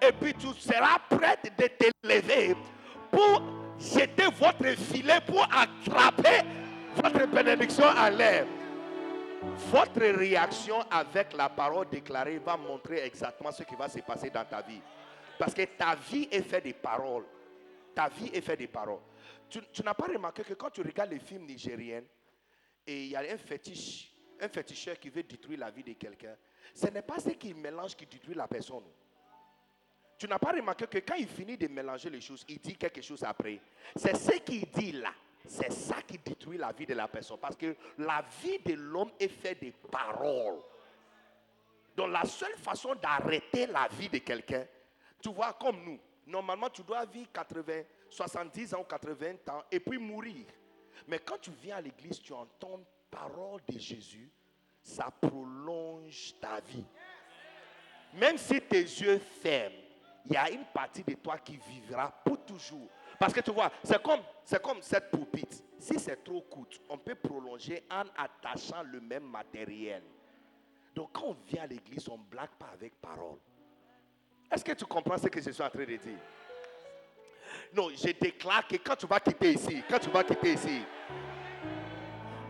Et 0.00 0.12
puis 0.12 0.34
tu 0.34 0.48
seras 0.58 0.98
prêt 1.08 1.36
de 1.44 1.66
te 1.66 1.90
lever 2.02 2.54
pour 3.10 3.42
jeter 3.78 4.26
votre 4.38 4.66
filet 4.76 5.20
pour 5.26 5.42
attraper 5.44 6.46
votre 6.94 7.26
bénédiction 7.26 7.86
à 7.86 8.10
l'air. 8.10 8.46
Votre 9.70 10.00
réaction 10.00 10.80
avec 10.90 11.32
la 11.36 11.48
parole 11.48 11.88
déclarée 11.88 12.38
va 12.38 12.56
montrer 12.56 13.04
exactement 13.04 13.52
ce 13.52 13.62
qui 13.62 13.74
va 13.76 13.88
se 13.88 14.00
passer 14.00 14.30
dans 14.30 14.44
ta 14.44 14.62
vie. 14.62 14.80
Parce 15.38 15.54
que 15.54 15.62
ta 15.62 15.94
vie 15.94 16.28
est 16.30 16.42
faite 16.42 16.64
de 16.64 16.72
paroles. 16.72 17.24
Ta 17.94 18.08
vie 18.08 18.30
est 18.32 18.40
faite 18.40 18.60
de 18.60 18.66
paroles. 18.66 19.00
Tu, 19.48 19.60
n'as 19.82 19.94
pas 19.94 20.06
remarqué 20.06 20.42
que 20.42 20.54
quand 20.54 20.70
tu 20.70 20.82
regardes 20.82 21.10
les 21.10 21.20
films 21.20 21.46
nigériens 21.46 22.02
et 22.86 23.04
il 23.04 23.10
y 23.10 23.16
a 23.16 23.20
un 23.20 23.38
fétiche, 23.38 24.12
un 24.40 24.48
féticheur 24.48 24.98
qui 24.98 25.10
veut 25.10 25.22
détruire 25.22 25.58
la 25.60 25.70
vie 25.70 25.82
de 25.82 25.92
quelqu'un, 25.92 26.36
ce 26.74 26.86
n'est 26.88 27.02
pas 27.02 27.18
ce 27.18 27.30
qu'il 27.30 27.54
mélange 27.54 27.96
qui 27.96 28.06
détruit 28.06 28.34
la 28.34 28.46
personne. 28.46 28.84
Tu 30.18 30.26
n'as 30.26 30.38
pas 30.38 30.50
remarqué 30.50 30.86
que 30.86 30.98
quand 30.98 31.14
il 31.14 31.28
finit 31.28 31.56
de 31.56 31.68
mélanger 31.68 32.10
les 32.10 32.20
choses, 32.20 32.44
il 32.48 32.58
dit 32.58 32.76
quelque 32.76 33.00
chose 33.00 33.22
après. 33.22 33.60
C'est 33.94 34.16
ce 34.16 34.38
qu'il 34.38 34.68
dit 34.70 34.92
là. 34.92 35.12
C'est 35.46 35.72
ça 35.72 36.02
qui 36.02 36.18
détruit 36.18 36.58
la 36.58 36.72
vie 36.72 36.86
de 36.86 36.94
la 36.94 37.06
personne. 37.06 37.38
Parce 37.38 37.56
que 37.56 37.76
la 37.98 38.24
vie 38.42 38.58
de 38.58 38.74
l'homme 38.74 39.12
est 39.18 39.28
faite 39.28 39.62
de 39.62 39.70
paroles. 39.90 40.58
Donc 41.96 42.10
la 42.10 42.24
seule 42.24 42.56
façon 42.56 42.94
d'arrêter 42.96 43.66
la 43.66 43.88
vie 43.88 44.08
de 44.08 44.18
quelqu'un, 44.18 44.66
tu 45.22 45.30
vois, 45.30 45.52
comme 45.54 45.84
nous, 45.84 45.98
normalement 46.26 46.68
tu 46.68 46.82
dois 46.82 47.04
vivre 47.04 47.30
80, 47.32 47.82
70 48.10 48.74
ans, 48.74 48.84
80 48.84 49.32
ans 49.50 49.62
et 49.70 49.80
puis 49.80 49.98
mourir. 49.98 50.46
Mais 51.06 51.18
quand 51.20 51.38
tu 51.38 51.50
viens 51.62 51.76
à 51.76 51.80
l'église, 51.80 52.20
tu 52.20 52.32
entends 52.32 52.80
parole 53.10 53.60
de 53.68 53.78
Jésus, 53.78 54.30
ça 54.82 55.10
prolonge 55.20 56.34
ta 56.40 56.60
vie. 56.60 56.84
Même 58.14 58.38
si 58.38 58.60
tes 58.60 58.82
yeux 58.82 59.18
ferment, 59.18 59.74
il 60.26 60.32
y 60.32 60.36
a 60.36 60.50
une 60.50 60.64
partie 60.66 61.02
de 61.02 61.14
toi 61.14 61.38
qui 61.38 61.56
vivra 61.56 62.10
pour 62.24 62.44
toujours. 62.44 62.88
Parce 63.18 63.32
que 63.32 63.40
tu 63.40 63.50
vois, 63.50 63.70
c'est 63.82 64.02
comme, 64.02 64.20
c'est 64.44 64.62
comme 64.62 64.80
cette 64.82 65.10
poupite. 65.10 65.62
Si 65.78 65.98
c'est 65.98 66.22
trop 66.22 66.42
court, 66.42 66.68
on 66.88 66.98
peut 66.98 67.14
prolonger 67.14 67.84
en 67.90 68.04
attachant 68.16 68.82
le 68.82 69.00
même 69.00 69.24
matériel. 69.24 70.02
Donc 70.94 71.10
quand 71.12 71.26
on 71.26 71.36
vient 71.46 71.62
à 71.62 71.66
l'église, 71.66 72.08
on 72.08 72.18
ne 72.18 72.24
blague 72.24 72.50
pas 72.58 72.70
avec 72.72 73.00
parole. 73.00 73.38
Est-ce 74.50 74.64
que 74.64 74.72
tu 74.72 74.84
comprends 74.86 75.18
ce 75.18 75.28
que 75.28 75.40
je 75.40 75.50
suis 75.50 75.62
en 75.62 75.70
train 75.70 75.84
de 75.84 75.96
dire? 75.96 76.18
Non, 77.72 77.88
je 77.90 78.12
déclare 78.12 78.66
que 78.66 78.76
quand 78.76 78.96
tu 78.96 79.06
vas 79.06 79.20
quitter 79.20 79.52
ici, 79.52 79.82
quand 79.88 79.98
tu 79.98 80.10
vas 80.10 80.24
quitter 80.24 80.54
ici, 80.54 80.82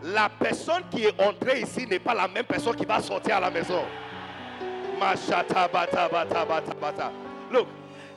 la 0.03 0.29
personne 0.29 0.83
qui 0.91 1.05
est 1.05 1.21
entrée 1.21 1.61
ici 1.61 1.87
n'est 1.87 1.99
pas 1.99 2.15
la 2.15 2.29
même 2.29 2.45
personne 2.45 2.77
qui 2.77 2.85
va 2.85 3.01
sortir 3.01 3.37
à 3.37 3.41
la 3.41 3.51
maison. 3.51 3.85
Look, 7.51 7.67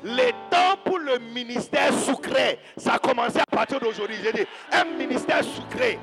le 0.04 0.32
temps 0.50 0.78
pour 0.84 1.00
le 1.00 1.20
ministère 1.20 1.94
sucré, 1.94 2.60
ça 2.78 2.94
a 2.94 3.00
commencé 3.00 3.40
à 3.40 3.46
partir 3.46 3.80
d'aujourd'hui. 3.80 4.18
J'ai 4.24 4.34
dit, 4.34 4.46
un 4.72 4.86
ministère 4.86 5.44
sucré. 5.44 6.00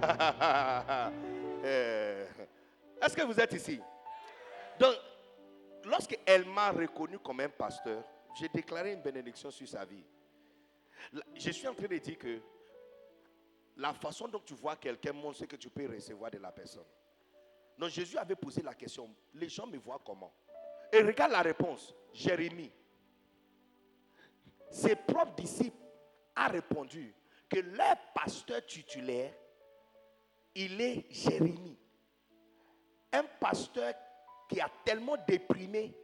Eh. 1.60 2.24
Est-ce 3.02 3.16
que 3.16 3.22
vous 3.26 3.40
êtes 3.40 3.52
ici? 3.52 3.80
Donc, 4.78 4.94
lorsqu'elle 5.84 6.44
m'a 6.44 6.70
reconnu 6.70 7.18
comme 7.18 7.40
un 7.40 7.48
pasteur, 7.48 8.00
j'ai 8.38 8.48
déclaré 8.48 8.92
une 8.92 9.02
bénédiction 9.02 9.50
sur 9.50 9.66
sa 9.66 9.84
vie. 9.84 10.04
Je 11.34 11.50
suis 11.50 11.66
en 11.66 11.74
train 11.74 11.86
de 11.86 11.98
dire 11.98 12.18
que 12.18 12.40
la 13.76 13.94
façon 13.94 14.28
dont 14.28 14.40
tu 14.40 14.54
vois 14.54 14.76
quelqu'un 14.76 15.12
montre 15.12 15.38
ce 15.38 15.44
que 15.44 15.56
tu 15.56 15.70
peux 15.70 15.86
recevoir 15.86 16.30
de 16.30 16.38
la 16.38 16.50
personne. 16.50 16.84
Donc 17.78 17.90
Jésus 17.90 18.18
avait 18.18 18.34
posé 18.34 18.60
la 18.62 18.74
question, 18.74 19.14
les 19.34 19.48
gens 19.48 19.66
me 19.66 19.78
voient 19.78 20.00
comment? 20.04 20.32
Et 20.92 21.00
regarde 21.00 21.32
la 21.32 21.42
réponse, 21.42 21.94
Jérémie. 22.12 22.72
Ses 24.70 24.96
propres 24.96 25.36
disciples 25.36 25.76
a 26.34 26.48
répondu 26.48 27.14
que 27.48 27.60
leur 27.60 27.96
pasteur 28.14 28.64
titulaire, 28.66 29.32
il 30.54 30.80
est 30.80 31.06
Jérémie. 31.10 31.78
Un 33.12 33.24
pasteur 33.40 33.94
qui 34.48 34.60
a 34.60 34.70
tellement 34.84 35.16
déprimé 35.26 35.94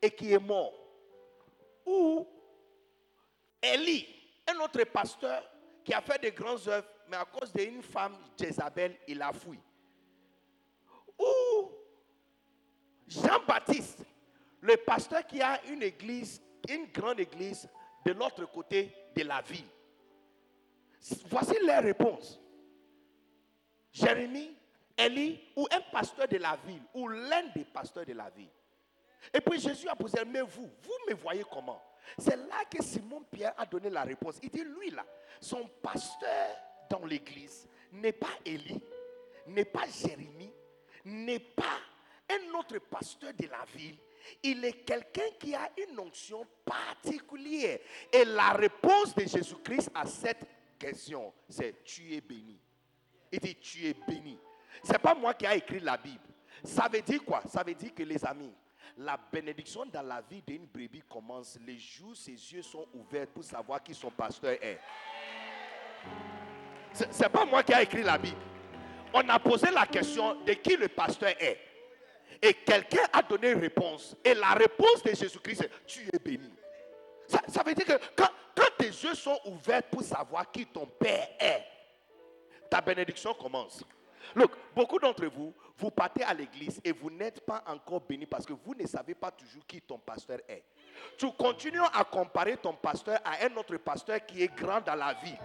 et 0.00 0.10
qui 0.10 0.32
est 0.32 0.38
mort. 0.38 0.72
Ou 1.86 2.26
Élie, 3.62 4.06
un 4.50 4.60
autre 4.60 4.84
pasteur 4.84 5.42
qui 5.84 5.92
a 5.92 6.00
fait 6.00 6.22
de 6.22 6.30
grandes 6.30 6.66
œuvres, 6.68 6.86
mais 7.08 7.16
à 7.16 7.24
cause 7.24 7.52
d'une 7.52 7.82
femme, 7.82 8.16
Jézabel, 8.38 8.96
il 9.08 9.20
a 9.22 9.32
fui. 9.32 9.58
Ou 11.18 11.70
Jean-Baptiste, 13.06 14.04
le 14.60 14.76
pasteur 14.76 15.26
qui 15.26 15.40
a 15.40 15.60
une 15.66 15.82
église, 15.82 16.40
une 16.68 16.86
grande 16.86 17.20
église 17.20 17.68
de 18.04 18.12
l'autre 18.12 18.44
côté 18.46 18.94
de 19.14 19.22
la 19.24 19.40
ville. 19.42 19.66
Voici 21.26 21.54
les 21.62 21.78
réponses. 21.78 22.38
Jérémie, 23.92 24.56
Élie 24.96 25.40
ou 25.56 25.66
un 25.70 25.80
pasteur 25.90 26.28
de 26.28 26.36
la 26.36 26.56
ville 26.56 26.82
ou 26.94 27.08
l'un 27.08 27.48
des 27.54 27.64
pasteurs 27.64 28.04
de 28.04 28.12
la 28.12 28.28
ville. 28.30 28.50
Et 29.32 29.40
puis 29.40 29.58
Jésus 29.58 29.88
a 29.88 29.96
posé, 29.96 30.18
mais 30.26 30.42
vous, 30.42 30.70
vous 30.82 30.94
me 31.08 31.14
voyez 31.14 31.44
comment? 31.50 31.82
C'est 32.18 32.36
là 32.36 32.64
que 32.70 32.82
Simon 32.82 33.22
Pierre 33.30 33.54
a 33.56 33.66
donné 33.66 33.90
la 33.90 34.02
réponse. 34.02 34.38
Il 34.42 34.50
dit, 34.50 34.64
lui 34.64 34.90
là, 34.90 35.04
son 35.40 35.66
pasteur 35.82 36.56
dans 36.88 37.04
l'église 37.04 37.68
n'est 37.92 38.12
pas 38.12 38.28
Élie, 38.44 38.80
n'est 39.46 39.64
pas 39.64 39.86
Jérémie, 39.86 40.52
n'est 41.04 41.38
pas 41.38 41.78
un 42.28 42.58
autre 42.58 42.78
pasteur 42.78 43.32
de 43.34 43.46
la 43.46 43.64
ville. 43.74 43.96
Il 44.42 44.64
est 44.64 44.84
quelqu'un 44.84 45.30
qui 45.38 45.54
a 45.54 45.70
une 45.88 45.98
onction 45.98 46.46
particulière. 46.64 47.78
Et 48.12 48.24
la 48.24 48.50
réponse 48.50 49.14
de 49.14 49.22
Jésus-Christ 49.22 49.90
à 49.94 50.06
cette 50.06 50.46
question, 50.78 51.32
c'est 51.48 51.82
tu 51.84 52.14
es 52.14 52.20
béni. 52.20 52.58
Il 53.32 53.38
dit 53.40 53.56
tu 53.56 53.86
es 53.86 53.94
béni. 53.94 54.38
C'est 54.82 54.98
pas 54.98 55.14
moi 55.14 55.34
qui 55.34 55.46
ai 55.46 55.56
écrit 55.56 55.80
la 55.80 55.96
Bible. 55.96 56.20
Ça 56.62 56.88
veut 56.92 57.02
dire 57.02 57.24
quoi? 57.24 57.42
Ça 57.48 57.62
veut 57.62 57.74
dire 57.74 57.94
que 57.94 58.02
les 58.02 58.24
amis, 58.24 58.52
la 58.98 59.18
bénédiction 59.32 59.86
dans 59.86 60.02
la 60.02 60.20
vie 60.20 60.42
d'une 60.46 60.66
brebis 60.66 61.02
commence 61.08 61.58
les 61.66 61.78
jours 61.78 62.16
ses 62.16 62.32
yeux 62.32 62.62
sont 62.62 62.86
ouverts 62.94 63.26
pour 63.28 63.44
savoir 63.44 63.82
qui 63.82 63.94
son 63.94 64.10
pasteur 64.10 64.52
est. 64.52 64.78
C'est 66.92 67.28
pas 67.28 67.44
moi 67.44 67.62
qui 67.62 67.72
ai 67.72 67.82
écrit 67.82 68.02
la 68.02 68.18
Bible. 68.18 68.40
On 69.12 69.28
a 69.28 69.38
posé 69.38 69.70
la 69.70 69.86
question 69.86 70.36
de 70.42 70.52
qui 70.54 70.76
le 70.76 70.88
pasteur 70.88 71.30
est. 71.40 71.58
Et 72.42 72.54
quelqu'un 72.54 73.04
a 73.12 73.22
donné 73.22 73.50
une 73.50 73.60
réponse. 73.60 74.16
Et 74.24 74.34
la 74.34 74.50
réponse 74.50 75.02
de 75.04 75.14
Jésus-Christ, 75.14 75.56
c'est 75.62 75.86
tu 75.86 76.08
es 76.12 76.18
béni. 76.18 76.50
Ça, 77.26 77.62
veut 77.64 77.74
dire 77.74 77.86
que 77.86 78.04
quand 78.16 78.76
tes 78.78 78.86
yeux 78.86 79.14
sont 79.14 79.38
ouverts 79.44 79.84
pour 79.84 80.02
savoir 80.02 80.50
qui 80.50 80.66
ton 80.66 80.86
Père 80.86 81.28
est, 81.38 81.64
ta 82.68 82.80
bénédiction 82.80 83.34
commence. 83.34 83.84
Look, 84.34 84.52
beaucoup 84.74 84.98
d'entre 84.98 85.26
vous, 85.26 85.52
vous 85.78 85.90
partez 85.90 86.22
à 86.22 86.34
l'église 86.34 86.80
et 86.84 86.92
vous 86.92 87.10
n'êtes 87.10 87.40
pas 87.40 87.62
encore 87.66 88.02
béni 88.02 88.26
parce 88.26 88.46
que 88.46 88.52
vous 88.52 88.74
ne 88.74 88.86
savez 88.86 89.14
pas 89.14 89.30
toujours 89.30 89.66
qui 89.66 89.80
ton 89.80 89.98
pasteur 89.98 90.38
est. 90.48 90.62
Tu 91.16 91.26
continues 91.32 91.80
à 91.94 92.04
comparer 92.04 92.56
ton 92.56 92.74
pasteur 92.74 93.18
à 93.24 93.44
un 93.44 93.56
autre 93.56 93.76
pasteur 93.78 94.24
qui 94.26 94.42
est 94.42 94.54
grand 94.54 94.80
dans 94.80 94.94
la 94.94 95.14
vie. 95.14 95.36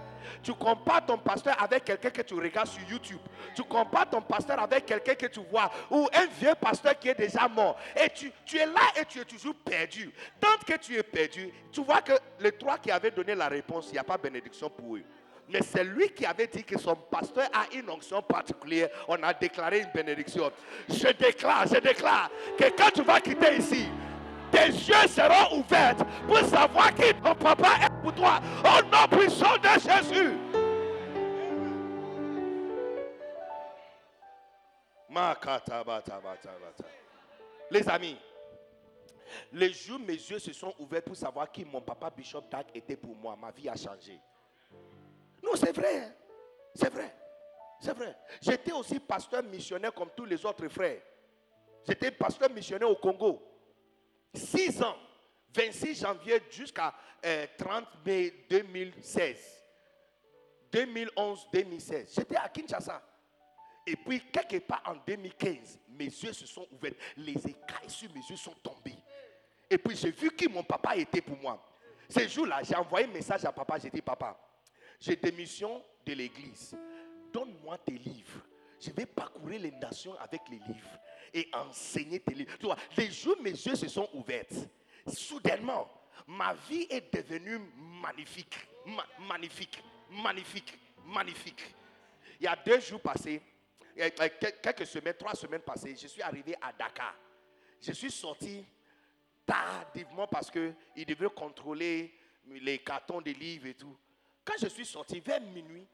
Tu 0.44 0.54
compares 0.54 1.06
ton 1.06 1.18
pasteur 1.18 1.62
avec 1.62 1.86
quelqu'un 1.86 2.10
que 2.10 2.22
tu 2.22 2.34
regardes 2.34 2.68
sur 2.68 2.82
YouTube. 2.90 3.20
Tu 3.56 3.64
compares 3.64 4.10
ton 4.10 4.22
pasteur 4.22 4.60
avec 4.60 4.86
quelqu'un 4.86 5.16
que 5.16 5.28
tu 5.28 5.40
vois 5.40 5.72
ou 5.90 6.08
un 6.14 6.26
vieux 6.26 6.56
pasteur 6.60 6.98
qui 7.00 7.10
est 7.10 7.16
déjà 7.16 7.48
mort. 7.48 7.78
Et 7.96 8.10
tu, 8.10 8.32
tu 8.46 8.58
es 8.58 8.66
là 8.66 8.82
et 9.00 9.06
tu 9.06 9.20
es 9.20 9.26
toujours 9.26 9.56
perdu. 9.56 10.14
Tant 10.40 10.58
que 10.66 10.78
tu 10.78 10.96
es 10.96 11.04
perdu, 11.04 11.52
tu 11.72 11.82
vois 11.82 12.02
que 12.02 12.14
les 12.40 12.52
trois 12.52 12.78
qui 12.78 12.92
avaient 12.92 13.12
donné 13.12 13.36
la 13.36 13.48
réponse, 13.48 13.88
il 13.90 13.94
n'y 13.94 14.00
a 14.00 14.04
pas 14.04 14.18
bénédiction 14.18 14.70
pour 14.70 14.98
eux 14.98 15.04
mais 15.50 15.62
c'est 15.62 15.84
lui 15.84 16.10
qui 16.10 16.26
avait 16.26 16.48
dit 16.48 16.64
que 16.64 16.78
son 16.78 16.96
pasteur 16.96 17.48
a 17.54 17.66
une 17.76 17.90
onction 17.90 18.22
particulière. 18.22 18.90
On 19.08 19.22
a 19.22 19.34
déclaré 19.34 19.80
une 19.82 19.92
bénédiction. 19.94 20.52
Je 20.90 21.08
déclare, 21.14 21.68
je 21.68 21.80
déclare 21.80 22.30
que 22.58 22.66
quand 22.76 22.90
tu 22.94 23.04
vas 23.04 23.22
quitter 23.22 23.58
ici, 23.58 23.86
tes 24.52 24.68
yeux 24.68 25.08
seront 25.08 25.60
ouverts 25.60 25.98
pour 26.28 26.40
savoir 26.40 26.94
qui 26.96 27.14
ton 27.24 27.36
papa 27.36 27.70
est 27.84 28.02
pour 28.02 28.14
toi. 28.14 28.40
Au 28.64 28.82
nom 28.84 29.20
puissant 29.20 29.58
de 29.58 29.80
Jésus. 29.80 30.34
Les 37.72 37.90
amis, 37.90 38.18
les 39.54 39.74
jours 39.74 40.00
mes 40.00 40.14
yeux 40.14 40.40
se 40.40 40.54
sont 40.54 40.74
ouverts 40.80 41.04
pour 41.04 41.16
savoir 41.16 41.52
qui 41.52 41.64
mon 41.66 41.82
papa 41.82 42.10
Bishop 42.10 42.44
Dag 42.52 42.66
était 42.74 42.98
pour 42.98 43.16
moi. 43.16 43.38
Ma 43.40 43.52
vie 43.52 43.70
a 43.70 43.76
changé. 43.76 44.20
C'est 45.56 45.76
vrai. 45.76 46.16
C'est 46.74 46.94
vrai. 46.94 47.16
C'est 47.80 47.94
vrai. 47.94 48.16
J'étais 48.42 48.72
aussi 48.72 49.00
pasteur 49.00 49.44
missionnaire 49.44 49.94
comme 49.94 50.10
tous 50.16 50.26
les 50.26 50.44
autres 50.46 50.68
frères. 50.68 51.02
J'étais 51.88 52.12
pasteur 52.12 52.50
missionnaire 52.50 52.90
au 52.90 52.96
Congo. 52.96 53.42
Six 54.34 54.82
ans. 54.82 54.98
26 55.54 56.02
janvier 56.02 56.42
jusqu'à 56.50 56.94
30 57.58 57.70
euh, 57.72 57.82
mai 58.06 58.34
2016. 58.50 59.38
2011-2016. 60.72 62.14
J'étais 62.14 62.36
à 62.36 62.50
Kinshasa. 62.50 63.02
Et 63.88 63.96
puis, 63.96 64.20
quelque 64.32 64.58
part 64.60 64.82
en 64.86 64.96
2015, 65.08 65.80
mes 65.90 66.06
yeux 66.06 66.34
se 66.34 66.46
sont 66.46 66.68
ouverts. 66.72 66.94
Les 67.16 67.38
écailles 67.38 67.90
sur 67.90 68.12
mes 68.14 68.22
yeux 68.22 68.36
sont 68.36 68.56
tombées. 68.64 68.98
Et 69.70 69.78
puis, 69.78 69.96
j'ai 69.96 70.12
vu 70.12 70.32
qui 70.32 70.48
mon 70.48 70.64
papa 70.64 70.96
était 70.98 71.22
pour 71.22 71.38
moi. 71.38 71.64
Ce 72.10 72.28
jour-là, 72.28 72.62
j'ai 72.64 72.76
envoyé 72.76 73.08
un 73.08 73.12
message 73.12 73.46
à 73.46 73.52
papa. 73.52 73.78
J'ai 73.80 73.90
dit, 73.90 74.02
papa, 74.02 74.38
j'ai 75.00 75.16
démission 75.16 75.84
de 76.06 76.14
l'église. 76.14 76.76
Donne-moi 77.34 77.78
tes 77.80 77.94
livres. 77.98 78.42
Je 78.80 78.92
vais 78.92 79.06
parcourir 79.06 79.62
les 79.62 79.72
nations 79.72 80.18
avec 80.20 80.42
les 80.50 80.58
livres 80.60 81.00
et 81.34 81.48
enseigner 81.54 82.20
tes 82.20 82.34
livres. 82.34 82.58
Tu 82.60 82.66
vois, 82.66 82.78
les 82.98 83.12
jours, 83.12 83.36
mes 83.42 83.52
yeux 83.52 83.76
se 83.76 83.88
sont 83.88 84.10
ouverts. 84.14 84.46
Soudainement, 85.08 85.90
ma 86.28 86.54
vie 86.70 86.88
est 86.90 87.14
devenue 87.14 87.60
magnifique. 88.02 88.56
magnifique, 89.28 89.84
magnifique, 90.12 90.78
magnifique. 91.06 91.76
Il 92.40 92.46
y 92.46 92.48
a 92.48 92.56
deux 92.56 92.80
jours 92.80 93.02
passés, 93.02 93.42
quelques 94.62 94.86
semaines, 94.86 95.16
trois 95.18 95.36
semaines 95.36 95.62
passées, 95.62 95.96
je 96.00 96.08
suis 96.08 96.22
arrivé 96.22 96.56
à 96.62 96.72
Dakar. 96.74 97.16
Je 97.82 97.92
suis 97.92 98.12
sorti 98.12 98.66
tardivement 99.46 100.28
parce 100.28 100.50
qu'il 100.52 101.06
devait 101.06 101.30
contrôler 101.30 102.14
les 102.48 102.80
cartons 102.80 103.22
de 103.22 103.32
livres 103.32 103.68
et 103.68 103.74
tout. 103.74 103.96
Quand 104.46 104.54
je 104.62 104.68
suis 104.68 104.86
sorti 104.86 105.20
vers 105.20 105.42
minuit, 105.42 105.88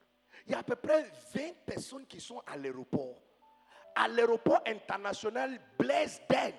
il 0.46 0.52
y 0.52 0.56
a 0.56 0.60
à 0.60 0.64
peu 0.64 0.76
près 0.76 1.10
20 1.34 1.42
personnes 1.66 2.06
qui 2.06 2.20
sont 2.20 2.42
à 2.46 2.58
l'aéroport. 2.58 3.16
À 3.96 4.08
l'aéroport 4.08 4.62
international 4.66 5.60
Blaise 5.80 6.22
Den, 6.30 6.54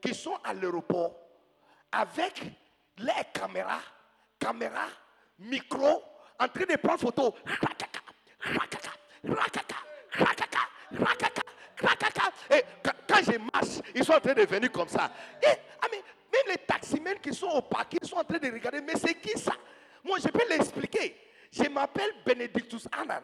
qui 0.00 0.14
sont 0.14 0.36
à 0.42 0.52
l'aéroport 0.52 1.14
avec 1.92 2.42
les 2.98 3.12
caméras, 3.32 3.80
caméras, 4.38 4.88
micro, 5.38 6.02
en 6.38 6.48
train 6.48 6.64
de 6.64 6.76
prendre 6.76 7.00
photo. 7.00 7.34
Et 12.50 12.62
quand 13.06 13.22
je 13.22 13.38
marche, 13.38 13.80
ils 13.94 14.04
sont 14.04 14.12
en 14.12 14.20
train 14.20 14.34
de 14.34 14.42
venir 14.42 14.72
comme 14.72 14.88
ça. 14.88 15.10
Ah, 15.44 15.88
même 15.90 16.42
les 16.48 16.58
taximens 16.58 17.18
qui 17.22 17.32
sont 17.34 17.48
au 17.48 17.62
parking 17.62 18.00
sont 18.02 18.16
en 18.16 18.24
train 18.24 18.38
de 18.38 18.50
regarder. 18.50 18.80
Mais 18.80 18.96
c'est 18.96 19.14
qui 19.14 19.38
ça? 19.38 19.52
Moi, 20.06 20.18
je 20.22 20.28
peux 20.28 20.48
l'expliquer. 20.48 21.16
Je 21.50 21.68
m'appelle 21.68 22.12
Benedictus 22.24 22.86
Anan, 22.92 23.22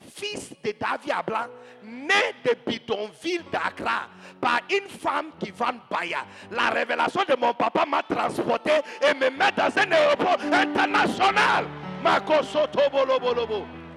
fils 0.00 0.50
de 0.62 0.72
David 0.72 1.12
Ablan, 1.12 1.46
né 1.82 2.34
de 2.44 2.54
bidonville 2.66 3.44
d'Accra 3.52 4.08
par 4.40 4.60
une 4.70 4.88
femme 4.88 5.30
qui 5.38 5.50
vend 5.50 5.74
Baya. 5.90 6.24
La 6.50 6.70
révélation 6.70 7.22
de 7.28 7.36
mon 7.36 7.52
papa 7.54 7.84
m'a 7.86 8.02
transporté 8.02 8.72
et 9.02 9.14
me 9.14 9.30
met 9.30 9.52
dans 9.56 9.78
un 9.78 9.92
aéroport 9.92 10.38
international. 10.52 11.66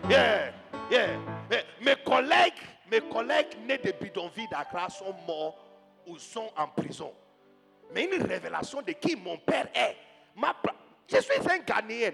Yeah, 0.09 0.53
yeah. 0.91 1.19
Mes 1.81 1.95
collègues, 2.05 2.53
mes 2.89 3.01
collègues 3.01 3.57
nés 3.65 3.77
de 3.79 3.91
bidonville 3.91 4.47
d'Accra 4.49 4.89
sont 4.89 5.13
morts 5.25 5.57
ou 6.05 6.17
sont 6.17 6.49
en 6.55 6.67
prison. 6.67 7.13
Mais 7.93 8.05
une 8.05 8.23
révélation 8.23 8.81
de 8.81 8.91
qui 8.91 9.15
mon 9.15 9.37
père 9.37 9.67
est 9.73 9.95
je 11.07 11.17
suis 11.17 11.39
un 11.49 11.59
Ghanéen. 11.59 12.13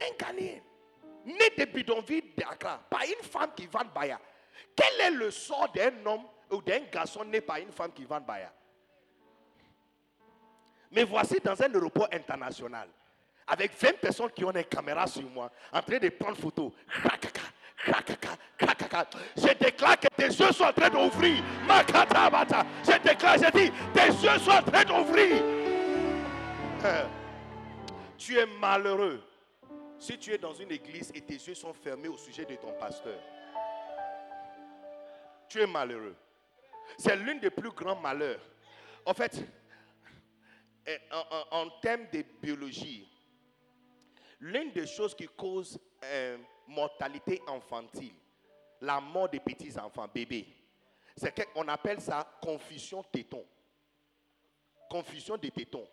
Un 0.00 0.14
Ghanéen. 0.18 0.60
Né 1.24 1.50
de 1.58 1.64
bidonville 1.66 2.34
d'Accra 2.36 2.80
par 2.88 3.02
une 3.02 3.22
femme 3.22 3.50
qui 3.54 3.66
vend 3.66 3.84
Baya. 3.94 4.18
Quel 4.74 5.00
est 5.00 5.10
le 5.10 5.30
sort 5.30 5.70
d'un 5.74 5.92
homme 6.06 6.24
ou 6.50 6.62
d'un 6.62 6.80
garçon 6.90 7.24
né 7.24 7.40
par 7.40 7.56
une 7.56 7.72
femme 7.72 7.92
qui 7.92 8.04
vend 8.04 8.20
Baya? 8.20 8.52
Mais 10.90 11.04
voici 11.04 11.38
dans 11.42 11.60
un 11.62 11.72
aéroport 11.72 12.08
international, 12.12 12.88
avec 13.46 13.72
20 13.80 14.00
personnes 14.00 14.30
qui 14.30 14.44
ont 14.44 14.50
une 14.50 14.64
caméra 14.64 15.06
sur 15.06 15.28
moi, 15.28 15.50
en 15.72 15.82
train 15.82 15.98
de 15.98 16.08
prendre 16.08 16.36
photo. 16.36 16.74
Je 19.36 19.54
déclare 19.54 20.00
que 20.00 20.08
tes 20.16 20.26
yeux 20.26 20.52
sont 20.52 20.64
en 20.64 20.72
train 20.72 20.88
d'ouvrir. 20.90 21.42
Je 21.68 22.98
déclare, 23.02 23.38
je 23.38 23.50
dis, 23.52 23.72
tes 23.94 24.06
yeux 24.06 24.38
sont 24.38 24.50
en 24.50 24.62
train 24.62 24.84
d'ouvrir. 24.84 25.59
Tu 28.16 28.38
es 28.38 28.46
malheureux 28.46 29.22
si 29.98 30.18
tu 30.18 30.32
es 30.32 30.38
dans 30.38 30.54
une 30.54 30.70
église 30.72 31.10
et 31.14 31.20
tes 31.20 31.34
yeux 31.34 31.54
sont 31.54 31.74
fermés 31.74 32.08
au 32.08 32.16
sujet 32.16 32.46
de 32.46 32.56
ton 32.56 32.72
pasteur. 32.72 33.20
Tu 35.48 35.60
es 35.60 35.66
malheureux. 35.66 36.16
C'est 36.96 37.16
l'une 37.16 37.38
des 37.38 37.50
plus 37.50 37.70
grands 37.70 38.00
malheurs. 38.00 38.40
En 39.04 39.12
fait, 39.12 39.44
eh, 40.86 40.98
en, 41.50 41.68
termes 41.82 42.06
de 42.10 42.24
biologie, 42.40 43.06
l'une 44.40 44.72
des 44.72 44.86
choses 44.86 45.14
qui 45.14 45.26
cause 45.26 45.78
euh, 46.02 46.38
mortalité 46.66 47.42
infantile, 47.46 48.14
la 48.80 49.00
mort 49.00 49.28
des 49.28 49.40
petits-enfants, 49.40 50.08
bébés, 50.12 50.46
c'est 51.14 51.34
qu'on 51.52 51.68
appelle 51.68 52.00
ça 52.00 52.38
confusion 52.40 53.02
téton. 53.02 53.44
Confusion 54.88 55.36
des 55.36 55.50
tétons. 55.50 55.86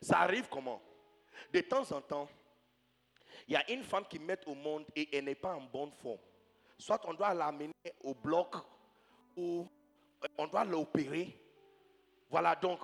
Ça 0.00 0.20
arrive 0.20 0.48
comment? 0.48 0.82
De 1.52 1.60
temps 1.60 1.90
en 1.92 2.00
temps, 2.00 2.28
il 3.46 3.54
y 3.54 3.56
a 3.56 3.70
une 3.70 3.82
femme 3.82 4.04
qui 4.08 4.18
met 4.18 4.38
au 4.46 4.54
monde 4.54 4.86
et 4.94 5.16
elle 5.16 5.24
n'est 5.24 5.34
pas 5.34 5.54
en 5.54 5.60
bonne 5.60 5.92
forme. 5.92 6.18
Soit 6.78 7.00
on 7.06 7.14
doit 7.14 7.34
l'amener 7.34 7.72
au 8.02 8.14
bloc 8.14 8.54
ou 9.36 9.66
on 10.38 10.46
doit 10.46 10.64
l'opérer. 10.64 11.40
Voilà, 12.30 12.54
donc, 12.56 12.80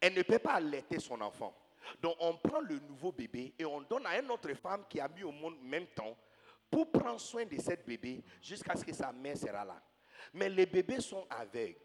elle 0.00 0.14
ne 0.14 0.22
peut 0.22 0.38
pas 0.38 0.54
allaiter 0.54 0.98
son 0.98 1.20
enfant. 1.20 1.54
Donc, 2.00 2.16
on 2.20 2.36
prend 2.36 2.60
le 2.60 2.78
nouveau 2.80 3.12
bébé 3.12 3.54
et 3.58 3.64
on 3.64 3.80
donne 3.82 4.06
à 4.06 4.18
une 4.18 4.30
autre 4.30 4.52
femme 4.54 4.84
qui 4.88 5.00
a 5.00 5.08
mis 5.08 5.22
au 5.22 5.32
monde 5.32 5.56
en 5.60 5.64
même 5.64 5.86
temps 5.88 6.16
pour 6.70 6.90
prendre 6.90 7.20
soin 7.20 7.44
de 7.44 7.58
cette 7.60 7.86
bébé 7.86 8.24
jusqu'à 8.42 8.76
ce 8.76 8.84
que 8.84 8.92
sa 8.92 9.12
mère 9.12 9.36
sera 9.36 9.64
là. 9.64 9.80
Mais 10.32 10.48
les 10.48 10.66
bébés 10.66 11.00
sont 11.00 11.26
aveugles. 11.30 11.78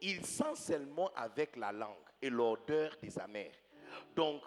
Ils 0.00 0.24
sentent 0.24 0.56
seulement 0.56 1.10
avec 1.14 1.56
la 1.56 1.72
langue 1.72 1.96
et 2.22 2.30
l'odeur 2.30 2.96
de 3.02 3.10
sa 3.10 3.26
mère. 3.26 3.52
Donc, 4.14 4.42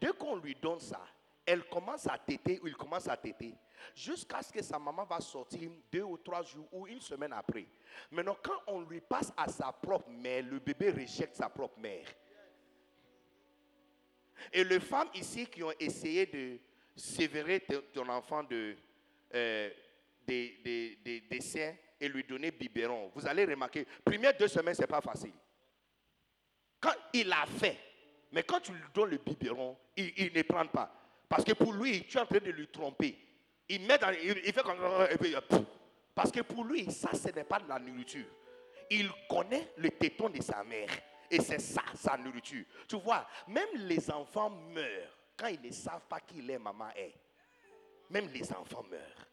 dès 0.00 0.12
qu'on 0.12 0.36
lui 0.36 0.54
donne 0.54 0.80
ça, 0.80 1.00
elle 1.44 1.64
commence 1.64 2.06
à 2.06 2.18
téter 2.18 2.60
ou 2.62 2.66
il 2.66 2.76
commence 2.76 3.08
à 3.08 3.16
téter 3.16 3.54
jusqu'à 3.94 4.42
ce 4.42 4.52
que 4.52 4.62
sa 4.62 4.78
maman 4.78 5.04
va 5.04 5.20
sortir 5.20 5.70
deux 5.92 6.02
ou 6.02 6.16
trois 6.18 6.42
jours 6.42 6.66
ou 6.72 6.86
une 6.86 7.00
semaine 7.00 7.32
après. 7.32 7.66
Maintenant, 8.10 8.36
quand 8.42 8.60
on 8.66 8.80
lui 8.80 9.00
passe 9.00 9.32
à 9.36 9.48
sa 9.48 9.72
propre 9.72 10.10
mère, 10.10 10.44
le 10.44 10.58
bébé 10.58 10.90
rejette 10.90 11.36
sa 11.36 11.48
propre 11.48 11.78
mère. 11.78 12.06
Et 14.52 14.64
les 14.64 14.80
femmes 14.80 15.08
ici 15.14 15.46
qui 15.46 15.62
ont 15.62 15.72
essayé 15.78 16.26
de 16.26 16.58
sévérer 16.94 17.64
ton 17.92 18.08
enfant 18.08 18.42
de, 18.42 18.76
euh, 19.34 19.70
des, 20.26 20.98
des, 21.04 21.20
des, 21.20 21.40
seins 21.40 21.74
et 22.00 22.08
lui 22.08 22.24
donner 22.24 22.50
biberon, 22.50 23.10
vous 23.14 23.26
allez 23.26 23.44
remarquer, 23.44 23.86
première 24.04 24.36
deux 24.36 24.48
semaines, 24.48 24.74
ce 24.74 24.82
n'est 24.82 24.86
pas 24.86 25.00
facile. 25.00 25.32
Quand 26.80 26.94
il 27.12 27.32
a 27.32 27.46
fait, 27.46 27.78
mais 28.32 28.42
quand 28.42 28.60
tu 28.60 28.72
lui 28.72 28.80
donnes 28.92 29.10
le 29.10 29.18
biberon, 29.18 29.76
il, 29.96 30.32
ne 30.34 30.42
prend 30.42 30.66
pas. 30.66 30.92
Parce 31.28 31.44
que 31.44 31.52
pour 31.52 31.72
lui, 31.72 32.04
tu 32.04 32.18
es 32.18 32.20
en 32.20 32.26
train 32.26 32.38
de 32.38 32.50
lui 32.50 32.68
tromper. 32.68 33.16
Il, 33.68 33.82
met 33.82 33.98
dans, 33.98 34.10
il, 34.10 34.52
fait 34.52 34.62
comme 34.62 34.78
parce 36.14 36.32
que 36.32 36.40
pour 36.40 36.64
lui, 36.64 36.90
ça, 36.90 37.10
ce 37.12 37.28
n'est 37.28 37.44
pas 37.44 37.60
de 37.60 37.68
la 37.68 37.78
nourriture. 37.78 38.24
Il 38.90 39.10
connaît 39.28 39.72
le 39.76 39.90
téton 39.90 40.30
de 40.30 40.40
sa 40.42 40.64
mère. 40.64 40.88
Et 41.30 41.40
c'est 41.40 41.60
ça, 41.60 41.82
sa 41.94 42.16
nourriture. 42.16 42.64
Tu 42.88 42.96
vois, 42.96 43.26
même 43.48 43.68
les 43.74 44.10
enfants 44.10 44.50
meurent 44.50 45.10
quand 45.36 45.48
ils 45.48 45.60
ne 45.60 45.70
savent 45.70 46.06
pas 46.08 46.20
qui 46.20 46.40
leur 46.40 46.60
maman 46.60 46.88
est. 46.96 47.14
Même 48.08 48.30
les 48.32 48.50
enfants 48.52 48.84
meurent. 48.90 49.26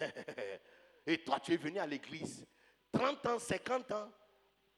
et 1.06 1.18
toi, 1.18 1.40
tu 1.40 1.54
es 1.54 1.56
venu 1.56 1.78
à 1.78 1.86
l'église. 1.86 2.44
30 2.92 3.26
ans, 3.26 3.38
50 3.38 3.92
ans, 3.92 4.10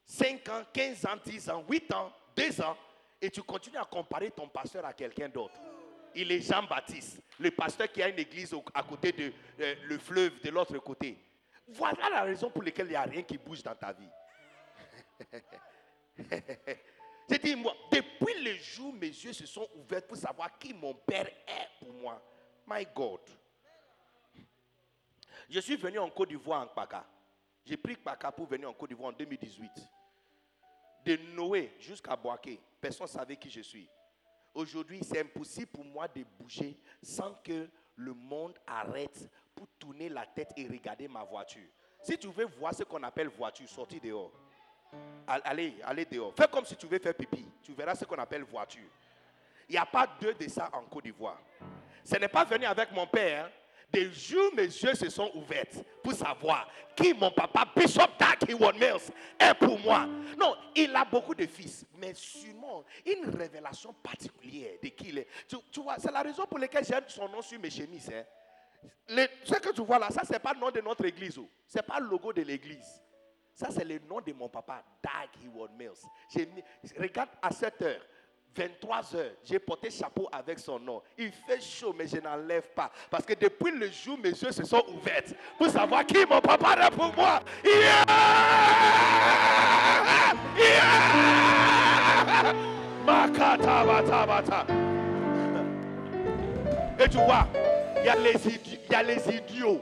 5 0.05 0.49
ans, 0.49 0.63
15 0.71 1.05
ans, 1.05 1.17
10 1.25 1.49
ans, 1.49 1.65
8 1.67 1.93
ans, 1.93 2.13
2 2.35 2.61
ans. 2.61 2.77
Et 3.21 3.29
tu 3.29 3.41
continues 3.43 3.77
à 3.77 3.85
comparer 3.85 4.31
ton 4.31 4.47
pasteur 4.47 4.85
à 4.85 4.93
quelqu'un 4.93 5.29
d'autre 5.29 5.59
il 6.17 6.31
est 6.31 6.41
Jean-Baptiste, 6.41 7.21
le 7.39 7.51
pasteur 7.51 7.91
qui 7.91 8.01
a 8.01 8.09
une 8.09 8.17
église 8.17 8.55
à 8.73 8.81
côté 8.83 9.11
de 9.11 9.31
euh, 9.59 9.75
le 9.83 9.97
fleuve 9.99 10.41
de 10.41 10.49
l'autre 10.49 10.77
côté. 10.79 11.17
Voilà 11.67 12.09
la 12.09 12.23
raison 12.23 12.49
pour 12.49 12.63
laquelle 12.63 12.87
il 12.87 12.91
n'y 12.91 12.95
a 12.95 13.03
rien 13.03 13.21
qui 13.21 13.37
bouge 13.37 13.61
dans 13.61 13.75
ta 13.75 13.93
vie. 13.93 14.09
J'ai 17.29 17.37
dit, 17.37 17.55
moi, 17.55 17.75
depuis 17.91 18.41
le 18.41 18.55
jour 18.55 18.93
mes 18.93 19.07
yeux 19.07 19.33
se 19.33 19.45
sont 19.45 19.67
ouverts 19.75 20.07
pour 20.07 20.17
savoir 20.17 20.57
qui 20.57 20.73
mon 20.73 20.93
père 20.93 21.27
est 21.27 21.69
pour 21.79 21.93
moi, 21.93 22.21
my 22.67 22.87
God. 22.95 23.19
Je 25.49 25.59
suis 25.59 25.75
venu 25.75 25.99
en 25.99 26.09
Côte 26.09 26.29
d'Ivoire 26.29 26.63
en 26.63 26.67
Paka. 26.67 27.05
J'ai 27.65 27.77
pris 27.77 27.95
Paka 27.95 28.31
pour 28.31 28.47
venir 28.47 28.69
en 28.69 28.73
Côte 28.73 28.89
d'Ivoire 28.89 29.09
en 29.09 29.13
2018. 29.13 29.71
De 31.07 31.15
Noé 31.33 31.71
jusqu'à 31.79 32.17
Boaké, 32.17 32.59
personne 32.81 33.07
ne 33.07 33.11
savait 33.11 33.37
qui 33.37 33.49
je 33.49 33.61
suis. 33.61 33.87
Aujourd'hui, 34.53 34.99
c'est 35.01 35.21
impossible 35.21 35.67
pour 35.67 35.85
moi 35.85 36.05
de 36.05 36.25
bouger 36.37 36.77
sans 37.01 37.33
que 37.35 37.69
le 37.95 38.13
monde 38.13 38.53
arrête 38.67 39.29
pour 39.55 39.69
tourner 39.79 40.09
la 40.09 40.25
tête 40.25 40.51
et 40.57 40.67
regarder 40.67 41.07
ma 41.07 41.23
voiture. 41.23 41.69
Si 42.03 42.17
tu 42.17 42.27
veux 42.27 42.43
voir 42.59 42.75
ce 42.75 42.83
qu'on 42.83 43.01
appelle 43.03 43.29
voiture, 43.29 43.69
sortis 43.69 44.01
dehors. 44.01 44.33
Allez, 45.25 45.75
allez 45.85 46.03
dehors. 46.03 46.33
Fais 46.35 46.49
comme 46.49 46.65
si 46.65 46.75
tu 46.75 46.87
veux 46.87 46.99
faire 46.99 47.15
pipi. 47.15 47.45
Tu 47.63 47.71
verras 47.71 47.95
ce 47.95 48.03
qu'on 48.03 48.17
appelle 48.17 48.43
voiture. 48.43 48.89
Il 49.69 49.71
n'y 49.71 49.77
a 49.77 49.85
pas 49.85 50.07
deux 50.19 50.33
de 50.33 50.49
ça 50.49 50.69
en 50.73 50.83
Côte 50.83 51.05
d'Ivoire. 51.05 51.39
Ce 52.03 52.17
n'est 52.17 52.27
pas 52.27 52.43
venu 52.43 52.65
avec 52.65 52.91
mon 52.91 53.07
père 53.07 53.49
des 53.91 54.11
jours, 54.11 54.51
mes 54.53 54.63
yeux 54.63 54.95
se 54.95 55.09
sont 55.09 55.31
ouverts 55.33 55.65
pour 56.03 56.13
savoir 56.13 56.67
qui 56.95 57.13
mon 57.13 57.31
papa, 57.31 57.65
Bishop 57.75 58.09
Dag 58.19 58.37
Mills, 58.49 59.11
est 59.39 59.53
pour 59.53 59.79
moi. 59.79 60.07
Non, 60.37 60.55
il 60.75 60.95
a 60.95 61.05
beaucoup 61.05 61.35
de 61.35 61.45
fils, 61.45 61.85
mais 61.95 62.13
sûrement 62.13 62.83
une 63.05 63.29
révélation 63.29 63.93
particulière 63.93 64.73
de 64.81 64.89
qui 64.89 65.09
il 65.09 65.19
est. 65.19 65.27
Tu, 65.47 65.79
vois, 65.79 65.95
c'est 65.99 66.11
la 66.11 66.21
raison 66.21 66.45
pour 66.45 66.57
laquelle 66.59 66.83
j'ai 66.83 66.95
son 67.07 67.29
nom 67.29 67.41
sur 67.41 67.59
mes 67.59 67.69
chemises. 67.69 68.11
Hein. 68.11 69.27
ce 69.43 69.53
que 69.55 69.71
tu 69.71 69.81
vois 69.83 69.99
là, 69.99 70.09
ça, 70.09 70.21
c'est 70.25 70.39
pas 70.39 70.53
le 70.53 70.59
nom 70.59 70.71
de 70.71 70.81
notre 70.81 71.05
église. 71.05 71.37
Oh. 71.37 71.49
Ce 71.67 71.77
n'est 71.77 71.83
pas 71.83 71.99
le 71.99 72.07
logo 72.07 72.33
de 72.33 72.41
l'église. 72.41 73.01
Ça, 73.53 73.69
c'est 73.71 73.85
le 73.85 73.99
nom 73.99 74.19
de 74.21 74.33
mon 74.33 74.49
papa, 74.49 74.83
Dag 75.01 75.29
Heward 75.43 75.71
Mills. 75.77 76.49
regarde 76.97 77.29
à 77.41 77.51
cette 77.51 77.81
heure. 77.81 78.01
23 78.55 79.15
heures, 79.15 79.31
j'ai 79.43 79.59
porté 79.59 79.89
chapeau 79.91 80.27
avec 80.31 80.57
son 80.59 80.79
nom. 80.79 81.01
Il 81.17 81.31
fait 81.31 81.61
chaud, 81.61 81.93
mais 81.95 82.07
je 82.07 82.17
n'enlève 82.17 82.69
pas. 82.75 82.91
Parce 83.09 83.25
que 83.25 83.33
depuis 83.33 83.71
le 83.71 83.89
jour, 83.91 84.17
mes 84.17 84.29
yeux 84.29 84.51
se 84.51 84.65
sont 84.65 84.83
ouverts 84.87 85.23
pour 85.57 85.69
savoir 85.69 86.05
qui 86.05 86.25
mon 86.25 86.41
papa 86.41 86.87
est 86.87 86.91
pour 86.91 87.13
moi. 87.13 87.39
Yeah! 87.63 88.05
Yeah! 90.57 91.27
Et 96.99 97.09
tu 97.09 97.17
vois, 97.17 97.47
il 97.99 98.05
y, 98.05 98.09
a 98.09 98.15
les 98.15 98.33
il 98.45 98.91
y 98.91 98.95
a 98.95 99.03
les 99.03 99.29
idiots. 99.29 99.81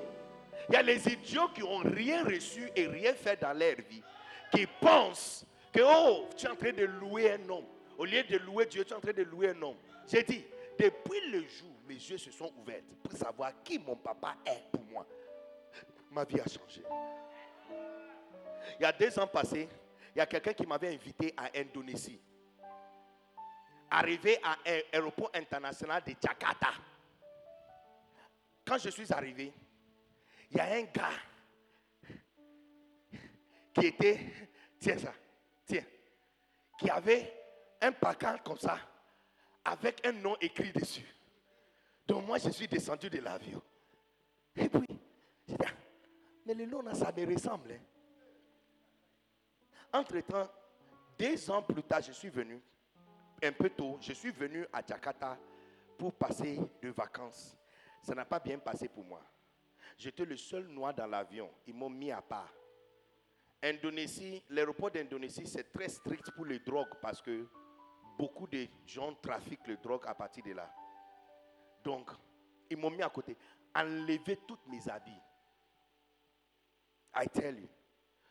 Il 0.69 0.73
y 0.73 0.77
a 0.77 0.81
les 0.81 1.07
idiots 1.07 1.47
qui 1.53 1.61
n'ont 1.61 1.79
rien 1.79 2.23
reçu 2.23 2.69
et 2.75 2.87
rien 2.87 3.13
fait 3.13 3.39
dans 3.41 3.53
leur 3.53 3.75
vie. 3.89 4.03
Qui 4.53 4.67
pensent 4.79 5.45
que, 5.73 5.81
oh, 5.83 6.27
tu 6.37 6.45
es 6.45 6.49
en 6.49 6.55
train 6.55 6.71
de 6.71 6.85
louer 6.85 7.31
un 7.33 7.49
homme. 7.49 7.65
Au 7.97 8.05
lieu 8.05 8.23
de 8.23 8.37
louer 8.37 8.65
Dieu, 8.65 8.83
tu 8.83 8.91
es 8.91 8.95
en 8.95 8.99
train 8.99 9.13
de 9.13 9.23
louer 9.23 9.49
un 9.49 9.61
homme. 9.61 9.77
J'ai 10.07 10.23
dit, 10.23 10.43
depuis 10.77 11.29
le 11.31 11.41
jour, 11.47 11.71
mes 11.87 11.95
yeux 11.95 12.17
se 12.17 12.31
sont 12.31 12.51
ouverts 12.57 12.83
pour 13.01 13.13
savoir 13.13 13.51
qui 13.63 13.79
mon 13.79 13.95
papa 13.95 14.35
est 14.45 14.71
pour 14.71 14.83
moi. 14.83 15.05
Ma 16.11 16.23
vie 16.25 16.39
a 16.39 16.47
changé. 16.47 16.83
Il 18.79 18.83
y 18.83 18.85
a 18.85 18.91
deux 18.91 19.17
ans 19.19 19.27
passés, 19.27 19.69
il 20.13 20.17
y 20.17 20.21
a 20.21 20.25
quelqu'un 20.25 20.53
qui 20.53 20.65
m'avait 20.65 20.93
invité 20.93 21.33
à 21.37 21.49
Indonésie. 21.55 22.19
Arrivé 23.89 24.39
à 24.43 24.57
l'aéroport 24.65 25.31
international 25.33 26.03
de 26.05 26.13
Jakarta. 26.21 26.71
Quand 28.65 28.77
je 28.77 28.89
suis 28.89 29.13
arrivé, 29.13 29.53
il 30.51 30.57
y 30.57 30.59
a 30.59 30.73
un 30.73 30.83
gars 30.83 31.09
qui 33.73 33.87
était, 33.87 34.19
tiens 34.79 34.97
ça, 34.97 35.13
tiens, 35.65 35.83
qui 36.79 36.89
avait 36.89 37.44
un 37.81 37.91
placard 37.91 38.41
comme 38.43 38.57
ça, 38.57 38.77
avec 39.63 40.05
un 40.05 40.11
nom 40.11 40.35
écrit 40.39 40.71
dessus. 40.71 41.05
Donc 42.07 42.25
moi, 42.25 42.37
je 42.37 42.49
suis 42.49 42.67
descendu 42.67 43.09
de 43.09 43.19
l'avion. 43.19 43.61
Et 44.55 44.69
puis, 44.69 44.99
j'ai 45.47 45.55
dit, 45.55 45.63
ah, 45.65 45.71
mais 46.45 46.53
le 46.53 46.65
nom, 46.65 46.81
ça 46.93 47.11
me 47.11 47.33
ressemble. 47.33 47.71
Hein. 47.71 47.79
Entre-temps, 49.93 50.49
deux 51.17 51.49
ans 51.49 51.61
plus 51.61 51.83
tard, 51.83 52.01
je 52.01 52.11
suis 52.11 52.29
venu, 52.29 52.61
un 53.41 53.51
peu 53.51 53.69
tôt, 53.69 53.97
je 54.01 54.13
suis 54.13 54.31
venu 54.31 54.65
à 54.71 54.81
Jakarta 54.85 55.37
pour 55.97 56.13
passer 56.13 56.59
de 56.81 56.89
vacances. 56.89 57.57
Ça 58.01 58.13
n'a 58.13 58.25
pas 58.25 58.39
bien 58.39 58.59
passé 58.59 58.87
pour 58.87 59.03
moi. 59.03 59.21
J'étais 59.97 60.25
le 60.25 60.35
seul 60.35 60.67
noir 60.67 60.93
dans 60.93 61.07
l'avion. 61.07 61.49
Ils 61.65 61.73
m'ont 61.73 61.89
mis 61.89 62.11
à 62.11 62.21
part. 62.21 62.53
Indonésie, 63.63 64.43
l'aéroport 64.49 64.91
d'Indonésie, 64.91 65.47
c'est 65.47 65.71
très 65.71 65.87
strict 65.89 66.29
pour 66.31 66.45
les 66.45 66.59
drogues 66.59 66.93
parce 67.01 67.21
que 67.21 67.47
beaucoup 68.17 68.47
de 68.47 68.67
gens 68.85 69.13
trafiquent 69.15 69.67
le 69.67 69.77
drogue 69.77 70.05
à 70.07 70.13
partir 70.13 70.43
de 70.43 70.53
là. 70.53 70.71
Donc, 71.83 72.11
ils 72.69 72.77
m'ont 72.77 72.89
mis 72.89 73.03
à 73.03 73.09
côté, 73.09 73.37
enlevé 73.75 74.39
toutes 74.47 74.65
mes 74.67 74.87
habits. 74.89 75.21
I 77.15 77.27
tell 77.29 77.59
you. 77.59 77.69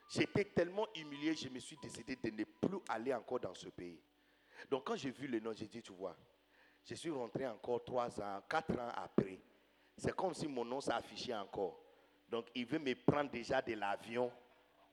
J'étais 0.08 0.44
tellement 0.44 0.86
humilié, 0.94 1.34
je 1.34 1.48
me 1.48 1.58
suis 1.58 1.76
décidé 1.82 2.16
de 2.16 2.30
ne 2.30 2.44
plus 2.44 2.78
aller 2.88 3.14
encore 3.14 3.40
dans 3.40 3.54
ce 3.54 3.68
pays. 3.68 4.00
Donc 4.70 4.84
quand 4.84 4.96
j'ai 4.96 5.10
vu 5.10 5.26
le 5.26 5.40
nom, 5.40 5.52
j'ai 5.52 5.66
dit, 5.66 5.82
tu 5.82 5.92
vois, 5.92 6.16
je 6.84 6.94
suis 6.94 7.10
rentré 7.10 7.46
encore 7.46 7.82
trois 7.84 8.20
ans, 8.20 8.42
quatre 8.48 8.78
ans 8.78 8.92
après. 8.94 9.40
C'est 9.96 10.14
comme 10.14 10.34
si 10.34 10.46
mon 10.46 10.64
nom 10.64 10.80
s'affichait 10.80 11.34
encore. 11.34 11.80
Donc 12.28 12.46
il 12.54 12.66
veut 12.66 12.78
me 12.78 12.94
prendre 12.94 13.30
déjà 13.30 13.62
de 13.62 13.74
l'avion, 13.74 14.30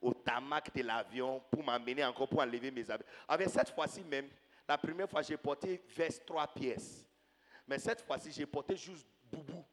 au 0.01 0.13
tamac 0.13 0.73
de 0.73 0.83
l'avion, 0.83 1.41
pour 1.51 1.63
m'amener 1.63 2.03
encore, 2.05 2.27
pour 2.27 2.39
enlever 2.39 2.71
mes 2.71 2.89
habits. 2.89 3.05
Avec 3.27 3.49
cette 3.49 3.69
fois-ci 3.69 4.03
même, 4.03 4.29
la 4.67 4.77
première 4.77 5.09
fois, 5.09 5.21
j'ai 5.21 5.37
porté 5.37 5.81
veste 5.95 6.25
trois 6.25 6.47
pièces. 6.47 7.05
Mais 7.67 7.79
cette 7.79 8.01
fois-ci, 8.01 8.31
j'ai 8.31 8.45
porté 8.45 8.75
juste 8.75 9.07
boubou. 9.31 9.65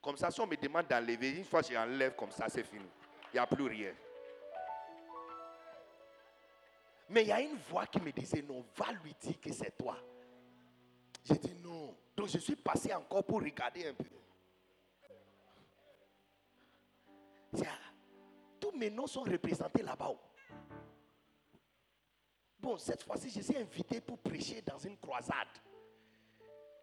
Comme 0.00 0.16
ça, 0.16 0.30
si 0.30 0.40
on 0.40 0.46
me 0.46 0.56
demande 0.56 0.86
d'enlever, 0.86 1.30
une 1.30 1.44
fois 1.44 1.62
j'enlève 1.62 2.14
comme 2.14 2.30
ça, 2.30 2.48
c'est 2.48 2.64
fini. 2.64 2.86
Il 3.32 3.36
n'y 3.36 3.38
a 3.40 3.46
plus 3.46 3.66
rien. 3.66 3.92
Mais 7.08 7.22
il 7.22 7.28
y 7.28 7.32
a 7.32 7.40
une 7.40 7.56
voix 7.56 7.86
qui 7.86 8.00
me 8.00 8.10
disait, 8.10 8.42
non, 8.42 8.64
va 8.76 8.92
lui 8.92 9.14
dire 9.20 9.40
que 9.40 9.52
c'est 9.52 9.76
toi. 9.76 9.96
J'ai 11.24 11.36
dit 11.36 11.54
non. 11.62 11.96
Donc 12.16 12.28
je 12.28 12.38
suis 12.38 12.56
passé 12.56 12.94
encore 12.94 13.24
pour 13.24 13.40
regarder 13.40 13.88
un 13.88 13.94
peu. 13.94 14.04
Tous 18.60 18.72
mes 18.72 18.90
noms 18.90 19.06
sont 19.06 19.22
représentés 19.22 19.82
là-bas. 19.82 20.12
Bon, 22.66 22.76
cette 22.78 23.04
fois-ci, 23.04 23.30
je 23.30 23.42
suis 23.42 23.56
invité 23.56 24.00
pour 24.00 24.18
prêcher 24.18 24.60
dans 24.60 24.76
une 24.76 24.96
croisade. 24.98 25.46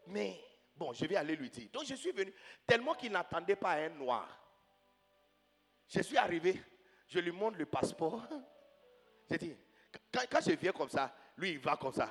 Mais, 0.07 0.39
bon, 0.77 0.93
je 0.93 1.05
vais 1.05 1.17
aller 1.17 1.36
lui 1.36 1.49
dire. 1.49 1.67
Donc 1.73 1.84
je 1.84 1.95
suis 1.95 2.13
venu, 2.13 2.34
tellement 2.65 2.93
qu'il 2.93 3.11
n'attendait 3.11 3.57
pas 3.57 3.73
un 3.73 3.89
noir. 3.89 4.25
Je 5.89 5.99
suis 5.99 6.15
arrivé, 6.15 6.63
je 7.09 7.19
lui 7.19 7.34
montre 7.34 7.57
le 7.57 7.65
passeport. 7.65 8.25
J'ai 9.29 9.38
dit, 9.38 9.57
quand, 10.09 10.39
je 10.47 10.53
viens 10.53 10.71
comme 10.71 10.88
ça, 10.88 11.13
lui, 11.36 11.51
il 11.51 11.59
va 11.59 11.75
comme 11.75 11.91
ça. 11.91 12.09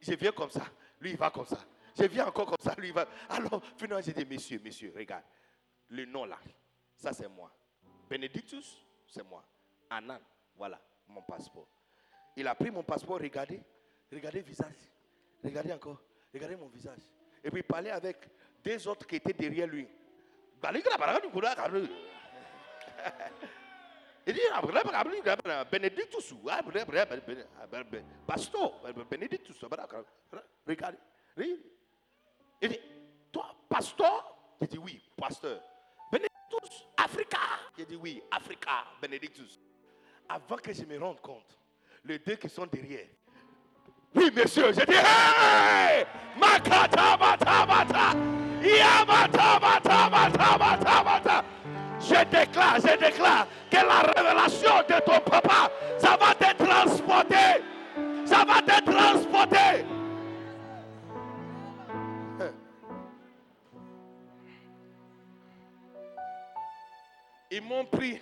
Je 0.00 0.14
viens 0.14 0.32
comme 0.32 0.50
ça, 0.50 0.66
lui, 1.00 1.10
il 1.10 1.16
va 1.16 1.30
comme 1.30 1.46
ça. 1.46 1.64
Je 1.96 2.06
viens 2.06 2.26
encore 2.26 2.46
comme 2.46 2.56
ça, 2.60 2.74
lui, 2.76 2.88
il 2.88 2.92
va. 2.92 3.06
Alors, 3.28 3.62
finalement, 3.76 4.02
j'ai 4.04 4.14
dit, 4.14 4.26
monsieur, 4.26 4.58
monsieur, 4.58 4.92
regarde. 4.96 5.22
Le 5.90 6.06
nom 6.06 6.24
là, 6.24 6.40
ça 6.96 7.12
c'est 7.12 7.28
moi. 7.28 7.52
Benedictus, 8.10 8.84
c'est 9.06 9.22
moi. 9.22 9.44
Anan, 9.90 10.18
voilà 10.56 10.82
mon 11.06 11.22
passeport. 11.22 11.68
Il 12.36 12.46
a 12.46 12.54
pris 12.54 12.70
mon 12.70 12.82
passeport, 12.82 13.18
regardez, 13.18 13.60
regardez 14.12 14.40
le 14.40 14.44
visage. 14.44 14.74
Regardez 15.42 15.72
encore, 15.72 16.00
regardez 16.32 16.56
mon 16.56 16.68
visage. 16.68 17.00
Et 17.42 17.50
puis 17.50 17.60
il 17.60 17.64
parlait 17.64 17.90
avec 17.90 18.28
deux 18.62 18.86
autres 18.88 19.06
qui 19.06 19.16
étaient 19.16 19.32
derrière 19.32 19.66
lui. 19.66 19.88
Il 24.26 24.34
dit, 24.34 24.40
Benedictus, 25.70 26.34
pasteur, 28.26 28.72
Benedictus, 29.08 29.64
regardez. 30.66 30.98
Il 32.60 32.68
dit, 32.68 32.80
toi, 33.30 33.54
pasteur 33.68 34.36
Il 34.60 34.68
dit, 34.68 34.78
oui, 34.78 35.02
pasteur. 35.16 35.62
Benedictus, 36.10 36.86
Africa. 36.96 37.38
Il 37.78 37.86
dit, 37.86 37.96
oui, 37.96 38.22
Africa, 38.30 38.84
Benedictus. 39.00 39.60
Avant 40.28 40.56
que 40.56 40.72
je 40.72 40.84
me 40.84 40.98
rende 40.98 41.20
compte, 41.20 41.56
les 42.06 42.18
deux 42.18 42.36
qui 42.36 42.48
sont 42.48 42.66
derrière, 42.66 43.06
oui, 44.14 44.30
monsieur, 44.34 44.72
je 44.72 44.84
dis, 44.84 44.96
hey! 44.96 46.06
Makata, 46.40 47.16
mata, 47.18 47.66
mata, 47.66 48.14
yamata, 48.62 49.60
mata, 49.60 50.10
mata, 50.10 50.58
mata, 50.58 51.04
mata. 51.04 51.44
Je 52.00 52.24
déclare, 52.24 52.76
je 52.76 52.96
déclare 52.98 53.46
que 53.70 53.76
la 53.76 54.00
révélation 54.14 54.78
de 54.88 55.00
ton 55.04 55.20
papa, 55.20 55.70
ça 55.98 56.16
va 56.18 56.34
te 56.34 56.62
transporter. 56.62 57.62
Ça 58.24 58.44
va 58.46 58.62
te 58.62 58.90
transporter. 58.90 59.84
Ils 67.50 67.62
m'ont 67.62 67.84
pris, 67.84 68.18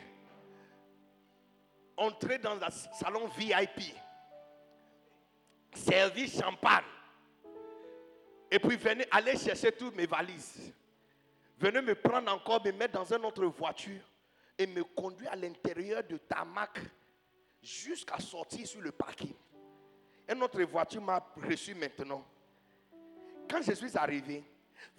entré 1.96 2.38
dans 2.38 2.60
un 2.60 2.70
salon 2.70 3.28
VIP, 3.36 3.94
servi 5.74 6.28
champagne. 6.28 6.84
Et 8.50 8.58
puis 8.58 8.76
venez 8.76 9.06
aller 9.10 9.36
chercher 9.36 9.72
toutes 9.72 9.96
mes 9.96 10.06
valises. 10.06 10.72
Venez 11.58 11.80
me 11.80 11.94
prendre 11.94 12.32
encore, 12.32 12.64
me 12.64 12.72
mettre 12.72 12.94
dans 12.94 13.12
une 13.12 13.24
autre 13.24 13.44
voiture 13.46 14.02
et 14.58 14.66
me 14.66 14.84
conduire 14.84 15.32
à 15.32 15.36
l'intérieur 15.36 16.02
de 16.04 16.16
Tamac 16.16 16.78
jusqu'à 17.62 18.18
sortir 18.18 18.66
sur 18.66 18.80
le 18.80 18.92
parking. 18.92 19.34
Une 20.28 20.42
autre 20.42 20.62
voiture 20.62 21.02
m'a 21.02 21.24
reçu 21.36 21.74
maintenant. 21.74 22.24
Quand 23.48 23.62
je 23.62 23.72
suis 23.72 23.96
arrivé, 23.96 24.42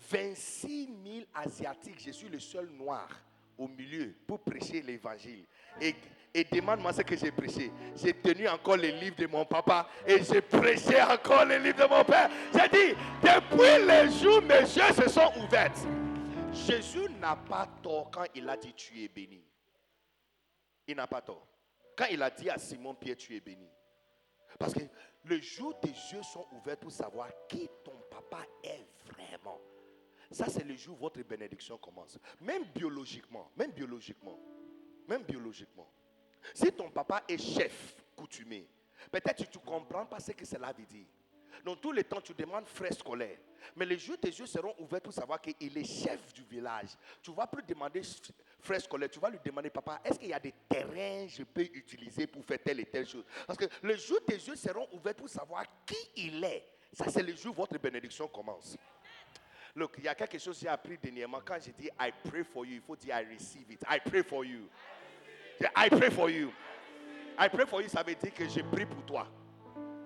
26 0.10 0.90
000 1.04 1.26
Asiatiques, 1.34 2.00
je 2.06 2.12
suis 2.12 2.30
le 2.30 2.40
seul 2.40 2.68
noir 2.70 3.08
au 3.58 3.68
milieu 3.68 4.14
pour 4.28 4.40
prêcher 4.40 4.82
l'évangile. 4.82 5.46
Et 6.36 6.44
demande-moi 6.44 6.92
ce 6.92 7.02
que 7.02 7.16
j'ai 7.16 7.32
prêché. 7.32 7.72
J'ai 7.96 8.14
tenu 8.14 8.46
encore 8.50 8.76
les 8.76 8.92
livres 8.92 9.16
de 9.16 9.26
mon 9.26 9.46
papa 9.46 9.88
et 10.06 10.22
j'ai 10.22 10.42
prêché 10.42 11.02
encore 11.02 11.46
les 11.46 11.58
livres 11.60 11.88
de 11.88 11.90
mon 11.90 12.04
père. 12.04 12.30
J'ai 12.54 12.68
dit, 12.68 13.00
depuis 13.22 13.86
le 13.88 14.12
jour, 14.12 14.42
mes 14.42 14.60
yeux 14.60 14.94
se 14.94 15.10
sont 15.10 15.32
ouverts. 15.38 15.72
Jésus 16.52 17.10
n'a 17.22 17.38
pas 17.38 17.68
tort 17.82 18.12
quand 18.12 18.26
il 18.36 18.50
a 18.50 18.58
dit 18.58 18.74
tu 18.74 19.02
es 19.02 19.08
béni. 19.08 19.42
Il 20.88 20.98
n'a 20.98 21.08
pas 21.08 21.22
tort. 21.22 21.48
Quand 21.98 22.06
il 22.12 22.22
a 22.22 22.30
dit 22.30 22.50
à 22.50 22.58
Simon 22.58 22.96
Pierre 22.96 23.16
tu 23.16 23.34
es 23.34 23.40
béni. 23.40 23.70
Parce 24.60 24.74
que 24.74 24.82
le 25.24 25.40
jour 25.40 25.80
tes 25.80 25.88
yeux 25.88 26.24
sont 26.24 26.46
ouverts 26.52 26.78
pour 26.78 26.92
savoir 26.92 27.30
qui 27.48 27.70
ton 27.84 27.98
papa 28.12 28.44
est 28.62 28.86
vraiment. 29.06 29.62
Ça, 30.32 30.48
c'est 30.50 30.66
le 30.66 30.76
jour 30.76 30.98
où 30.98 31.02
votre 31.02 31.22
bénédiction 31.24 31.78
commence. 31.78 32.18
Même 32.42 32.66
biologiquement, 32.74 33.50
même 33.56 33.72
biologiquement, 33.72 34.38
même 35.08 35.24
biologiquement. 35.24 35.88
Si 36.54 36.72
ton 36.72 36.90
papa 36.90 37.24
est 37.28 37.38
chef 37.38 37.96
coutumier, 38.16 38.68
peut-être 39.12 39.50
tu 39.50 39.58
ne 39.58 39.64
comprends 39.64 40.06
pas 40.06 40.20
ce 40.20 40.32
que 40.32 40.46
cela 40.46 40.72
veut 40.72 40.86
dire. 40.86 41.06
Donc, 41.64 41.82
tous 41.82 41.92
les 41.92 42.04
temps, 42.04 42.22
tu 42.22 42.34
demandes 42.34 42.68
frère 42.68 42.94
scolaire. 42.94 43.38
Mais 43.76 43.86
les 43.86 43.98
jours, 43.98 44.18
tes 44.20 44.30
yeux 44.30 44.46
seront 44.46 44.76
ouverts 44.78 45.02
pour 45.02 45.14
savoir 45.14 45.42
qu'il 45.42 45.78
est 45.78 45.84
chef 45.84 46.34
du 46.34 46.44
village. 46.44 46.90
Tu 47.22 47.32
ne 47.32 47.36
vas 47.36 47.48
plus 47.48 47.64
demander 47.64 48.02
frère 48.60 48.82
scolaire, 48.82 49.10
tu 49.10 49.20
vas 49.20 49.30
lui 49.30 49.40
demander, 49.44 49.70
papa, 49.70 50.00
est-ce 50.04 50.20
qu'il 50.20 50.30
y 50.30 50.34
a 50.34 50.40
des 50.40 50.54
terrains 50.70 51.26
que 51.26 51.32
je 51.32 51.44
peux 51.44 51.62
utiliser 51.62 52.28
pour 52.28 52.44
faire 52.46 52.60
telle 52.64 52.82
et 52.82 52.86
telle 52.86 53.08
chose? 53.08 53.24
Parce 53.48 53.58
que 53.58 53.66
le 53.82 53.96
jour, 53.96 54.20
tes 54.26 54.36
yeux 54.36 54.56
seront 54.56 54.88
ouverts 54.92 55.16
pour 55.16 55.30
savoir 55.30 55.64
qui 55.86 55.98
il 56.18 56.44
est. 56.44 56.68
Ça, 56.94 57.10
c'est 57.10 57.24
le 57.24 57.36
jour 57.36 57.54
où 57.54 57.62
votre 57.62 57.78
bénédiction 57.80 58.28
commence. 58.28 58.78
Look, 59.76 59.96
il 59.98 60.06
y 60.06 60.08
a 60.08 60.16
quelque 60.16 60.40
chose 60.40 60.56
que 60.58 60.62
j'ai 60.62 60.70
appris 60.70 60.98
dernièrement. 60.98 61.42
Quand 61.44 61.58
j'ai 61.62 61.74
dit 61.74 61.90
I 62.00 62.12
pray 62.30 62.44
for 62.46 62.66
you, 62.66 62.76
il 62.76 62.82
faut 62.82 62.96
dire 62.96 63.20
I 63.20 63.26
receive 63.34 63.70
it. 63.72 63.82
I 63.90 64.00
pray 64.00 64.24
for 64.24 64.46
you. 64.46 64.70
I 65.76 65.90
pray 65.90 66.10
for 66.10 66.30
you. 66.30 66.52
I 67.38 67.48
pray 67.50 67.66
for 67.66 67.82
you, 67.82 67.90
ça 67.90 68.04
veut 68.04 68.16
dire 68.16 68.34
que 68.34 68.48
j'ai 68.48 68.64
prie 68.64 68.86
pour 68.86 69.04
toi. 69.06 69.28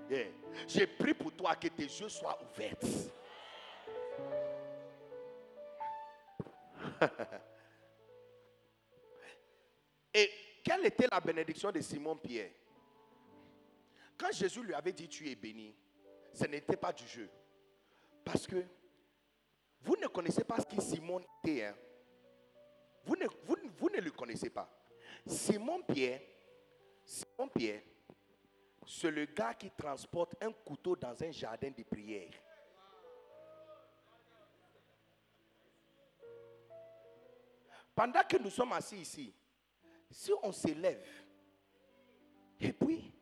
Yeah. 0.09 0.25
J'ai 0.67 0.87
prie 0.87 1.13
pour 1.13 1.31
toi 1.31 1.55
que 1.55 1.67
tes 1.67 1.83
yeux 1.83 2.09
soient 2.09 2.39
ouverts. 2.41 2.75
Et 10.13 10.29
quelle 10.63 10.85
était 10.85 11.07
la 11.11 11.19
bénédiction 11.19 11.71
de 11.71 11.81
Simon 11.81 12.15
Pierre 12.17 12.49
Quand 14.17 14.31
Jésus 14.31 14.63
lui 14.63 14.73
avait 14.73 14.91
dit 14.91 15.07
tu 15.07 15.29
es 15.29 15.35
béni, 15.35 15.75
ce 16.33 16.45
n'était 16.45 16.77
pas 16.77 16.91
du 16.91 17.07
jeu. 17.07 17.29
Parce 18.25 18.47
que 18.47 18.65
vous 19.81 19.95
ne 19.95 20.07
connaissez 20.07 20.43
pas 20.43 20.57
ce 20.59 20.65
que 20.65 20.81
Simon 20.81 21.21
était. 21.43 21.65
Hein. 21.65 21.75
Vous, 23.05 23.15
ne, 23.15 23.25
vous 23.77 23.89
ne 23.89 24.01
le 24.01 24.11
connaissez 24.11 24.49
pas. 24.49 24.67
Simon 25.25 25.81
Pierre, 25.81 26.21
Simon 27.05 27.47
Pierre, 27.47 27.81
c'est 28.85 29.11
le 29.11 29.25
gars 29.25 29.53
qui 29.53 29.69
transporte 29.71 30.35
un 30.41 30.51
couteau 30.51 30.95
dans 30.95 31.21
un 31.23 31.31
jardin 31.31 31.69
de 31.69 31.83
prière. 31.83 32.31
Pendant 37.93 38.23
que 38.23 38.37
nous 38.37 38.49
sommes 38.49 38.71
assis 38.73 38.97
ici, 38.97 39.33
si 40.09 40.31
on 40.41 40.51
s'élève, 40.51 41.05
et 42.59 42.73
puis, 42.73 43.13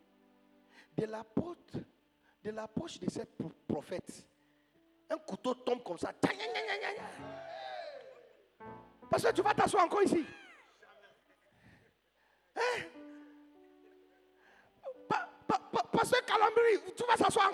de 0.95 1.05
la 1.05 1.23
porte, 1.23 1.77
de 2.43 2.49
la 2.51 2.67
poche 2.67 2.99
de 2.99 3.09
cette 3.09 3.37
prophète, 3.67 4.25
un 5.09 5.17
couteau 5.17 5.53
tombe 5.53 5.83
comme 5.83 5.97
ça. 5.97 6.11
Parce 9.09 9.23
que 9.23 9.31
tu 9.31 9.41
vas 9.41 9.53
t'asseoir 9.53 9.85
encore 9.85 10.03
ici. 10.03 10.25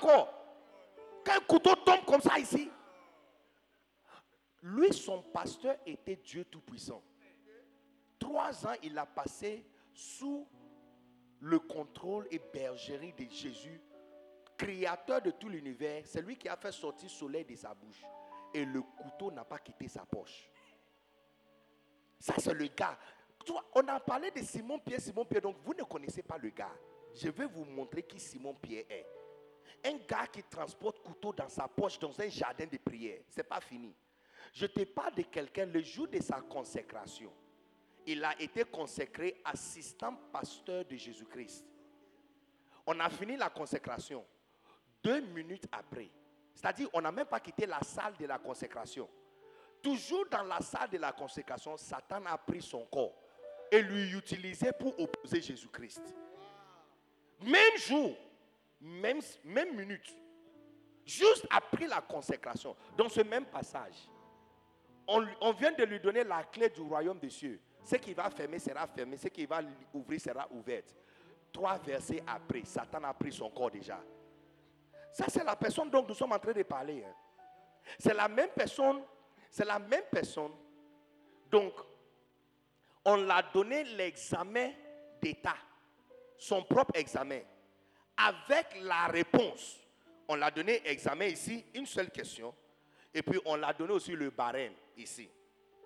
Quand 0.06 1.34
un 1.36 1.40
couteau 1.42 1.76
tombe 1.76 2.06
comme 2.06 2.22
ça 2.22 2.38
ici. 2.38 2.70
Lui, 4.62 4.94
son 4.94 5.22
pasteur 5.22 5.76
était 5.86 6.16
Dieu 6.16 6.46
Tout-Puissant. 6.46 7.02
Trois 8.20 8.66
ans, 8.66 8.76
il 8.82 8.98
a 8.98 9.06
passé 9.06 9.66
sous 9.94 10.48
le 11.40 11.60
contrôle 11.60 12.28
et 12.32 12.40
bergerie 12.54 13.14
de 13.14 13.30
Jésus 13.30 13.82
créateur 14.58 15.22
de 15.22 15.32
tout 15.32 15.50
l'univers, 15.50 16.04
c'est 16.06 16.22
lui 16.22 16.38
qui 16.38 16.48
a 16.48 16.56
fait 16.56 16.72
sortir 16.72 17.10
le 17.10 17.14
soleil 17.14 17.46
de 17.46 17.56
sa 17.56 17.74
bouche. 17.74 18.04
Et 18.54 18.66
le 18.66 18.82
couteau 18.82 19.32
n'a 19.32 19.44
pas 19.44 19.60
quitté 19.60 19.88
sa 19.88 20.06
poche. 20.06 20.50
Ça, 22.20 22.36
c'est 22.38 22.54
le 22.54 22.68
gars. 22.68 22.98
on 23.74 23.88
a 23.88 24.00
parlé 24.00 24.32
de 24.32 24.40
Simon 24.42 24.80
Pierre, 24.80 25.02
Simon 25.02 25.26
Pierre, 25.26 25.42
donc 25.42 25.58
vous 25.64 25.74
ne 25.74 25.84
connaissez 25.84 26.24
pas 26.24 26.38
le 26.38 26.50
gars. 26.50 26.74
Je 27.16 27.30
vais 27.30 27.46
vous 27.46 27.66
montrer 27.66 28.04
qui 28.04 28.20
Simon 28.20 28.54
Pierre 28.54 28.86
est. 28.90 29.06
Un 29.86 29.98
gars 30.08 30.28
qui 30.28 30.44
transporte 30.44 31.00
couteau 31.04 31.34
dans 31.34 31.50
sa 31.50 31.68
poche 31.68 32.00
dans 32.00 32.20
un 32.20 32.30
jardin 32.30 32.66
de 32.66 32.78
prière. 32.78 33.20
Ce 33.30 33.38
n'est 33.38 33.44
pas 33.44 33.60
fini. 33.60 33.94
Je 34.54 34.66
te 34.66 34.84
parle 34.84 35.16
de 35.16 35.24
quelqu'un 35.24 35.66
le 35.66 35.82
jour 35.82 36.08
de 36.08 36.22
sa 36.22 36.42
consécration. 36.42 37.32
Il 38.06 38.24
a 38.24 38.40
été 38.42 38.64
consacré 38.66 39.42
assistant 39.46 40.16
pasteur 40.32 40.86
de 40.86 40.96
Jésus-Christ. 40.96 41.66
On 42.86 43.00
a 43.00 43.10
fini 43.10 43.38
la 43.38 43.50
consécration. 43.50 44.26
Deux 45.02 45.22
minutes 45.22 45.68
après, 45.72 46.10
c'est-à-dire 46.54 46.88
on 46.94 47.02
n'a 47.02 47.12
même 47.12 47.26
pas 47.26 47.40
quitté 47.40 47.66
la 47.66 47.82
salle 47.82 48.16
de 48.18 48.26
la 48.26 48.38
consécration. 48.38 49.10
Toujours 49.82 50.26
dans 50.30 50.44
la 50.44 50.62
salle 50.62 50.90
de 50.90 50.98
la 50.98 51.12
consécration, 51.12 51.76
Satan 51.76 52.26
a 52.26 52.38
pris 52.38 52.62
son 52.62 52.86
corps 52.86 53.14
et 53.72 53.82
lui 53.82 54.12
utilisé 54.14 54.72
pour 54.72 54.98
opposer 55.00 55.42
Jésus-Christ. 55.42 56.02
Même 57.42 57.78
jour, 57.78 58.16
même, 58.84 59.22
même 59.46 59.76
minute, 59.76 60.14
juste 61.06 61.48
après 61.50 61.88
la 61.88 62.02
consécration, 62.02 62.76
dans 62.98 63.08
ce 63.08 63.22
même 63.22 63.46
passage, 63.46 64.10
on, 65.08 65.52
vient 65.54 65.72
de 65.72 65.84
lui 65.84 66.00
donner 66.00 66.24
la 66.24 66.44
clé 66.44 66.70
du 66.70 66.82
royaume 66.82 67.20
des 67.20 67.30
cieux. 67.30 67.60
Ce 67.84 67.96
qui 67.96 68.14
va 68.14 68.30
fermer 68.30 68.60
sera 68.60 68.88
fermé, 68.88 69.18
ce 69.18 69.28
qui 69.28 69.46
va 69.46 69.62
ouvrir 69.94 70.20
sera 70.20 70.48
ouvert. 70.52 70.84
Trois 71.52 71.78
versets 71.78 72.24
après, 72.26 72.64
Satan 72.64 73.04
a 73.04 73.14
pris 73.14 73.32
son 73.32 73.50
corps 73.50 73.72
déjà. 73.72 74.02
Ça, 75.12 75.26
c'est 75.28 75.44
la 75.44 75.56
personne 75.56 75.90
dont 75.90 76.06
nous 76.08 76.14
sommes 76.14 76.32
en 76.32 76.40
train 76.40 76.54
de 76.54 76.64
parler. 76.64 77.04
Hein. 77.06 77.14
C'est 78.00 78.14
la 78.14 78.28
même 78.28 78.50
personne, 78.56 79.02
c'est 79.50 79.66
la 79.66 79.78
même 79.80 80.06
personne. 80.10 80.52
Donc, 81.52 81.74
on 83.06 83.18
l'a 83.18 83.44
donné 83.54 83.84
l'examen 83.84 84.72
d'état, 85.22 85.58
son 86.38 86.64
propre 86.64 86.96
examen, 86.96 87.42
avec 88.18 88.82
la 88.82 89.08
réponse. 89.08 89.80
On 90.28 90.36
l'a 90.36 90.52
donné 90.52 90.82
examen 90.86 91.26
ici, 91.26 91.66
une 91.74 91.86
seule 91.86 92.10
question, 92.10 92.54
et 93.14 93.22
puis 93.22 93.40
on 93.46 93.56
l'a 93.56 93.74
donné 93.74 93.94
aussi 93.94 94.14
le 94.14 94.30
barème 94.30 94.74
ici. 94.98 95.30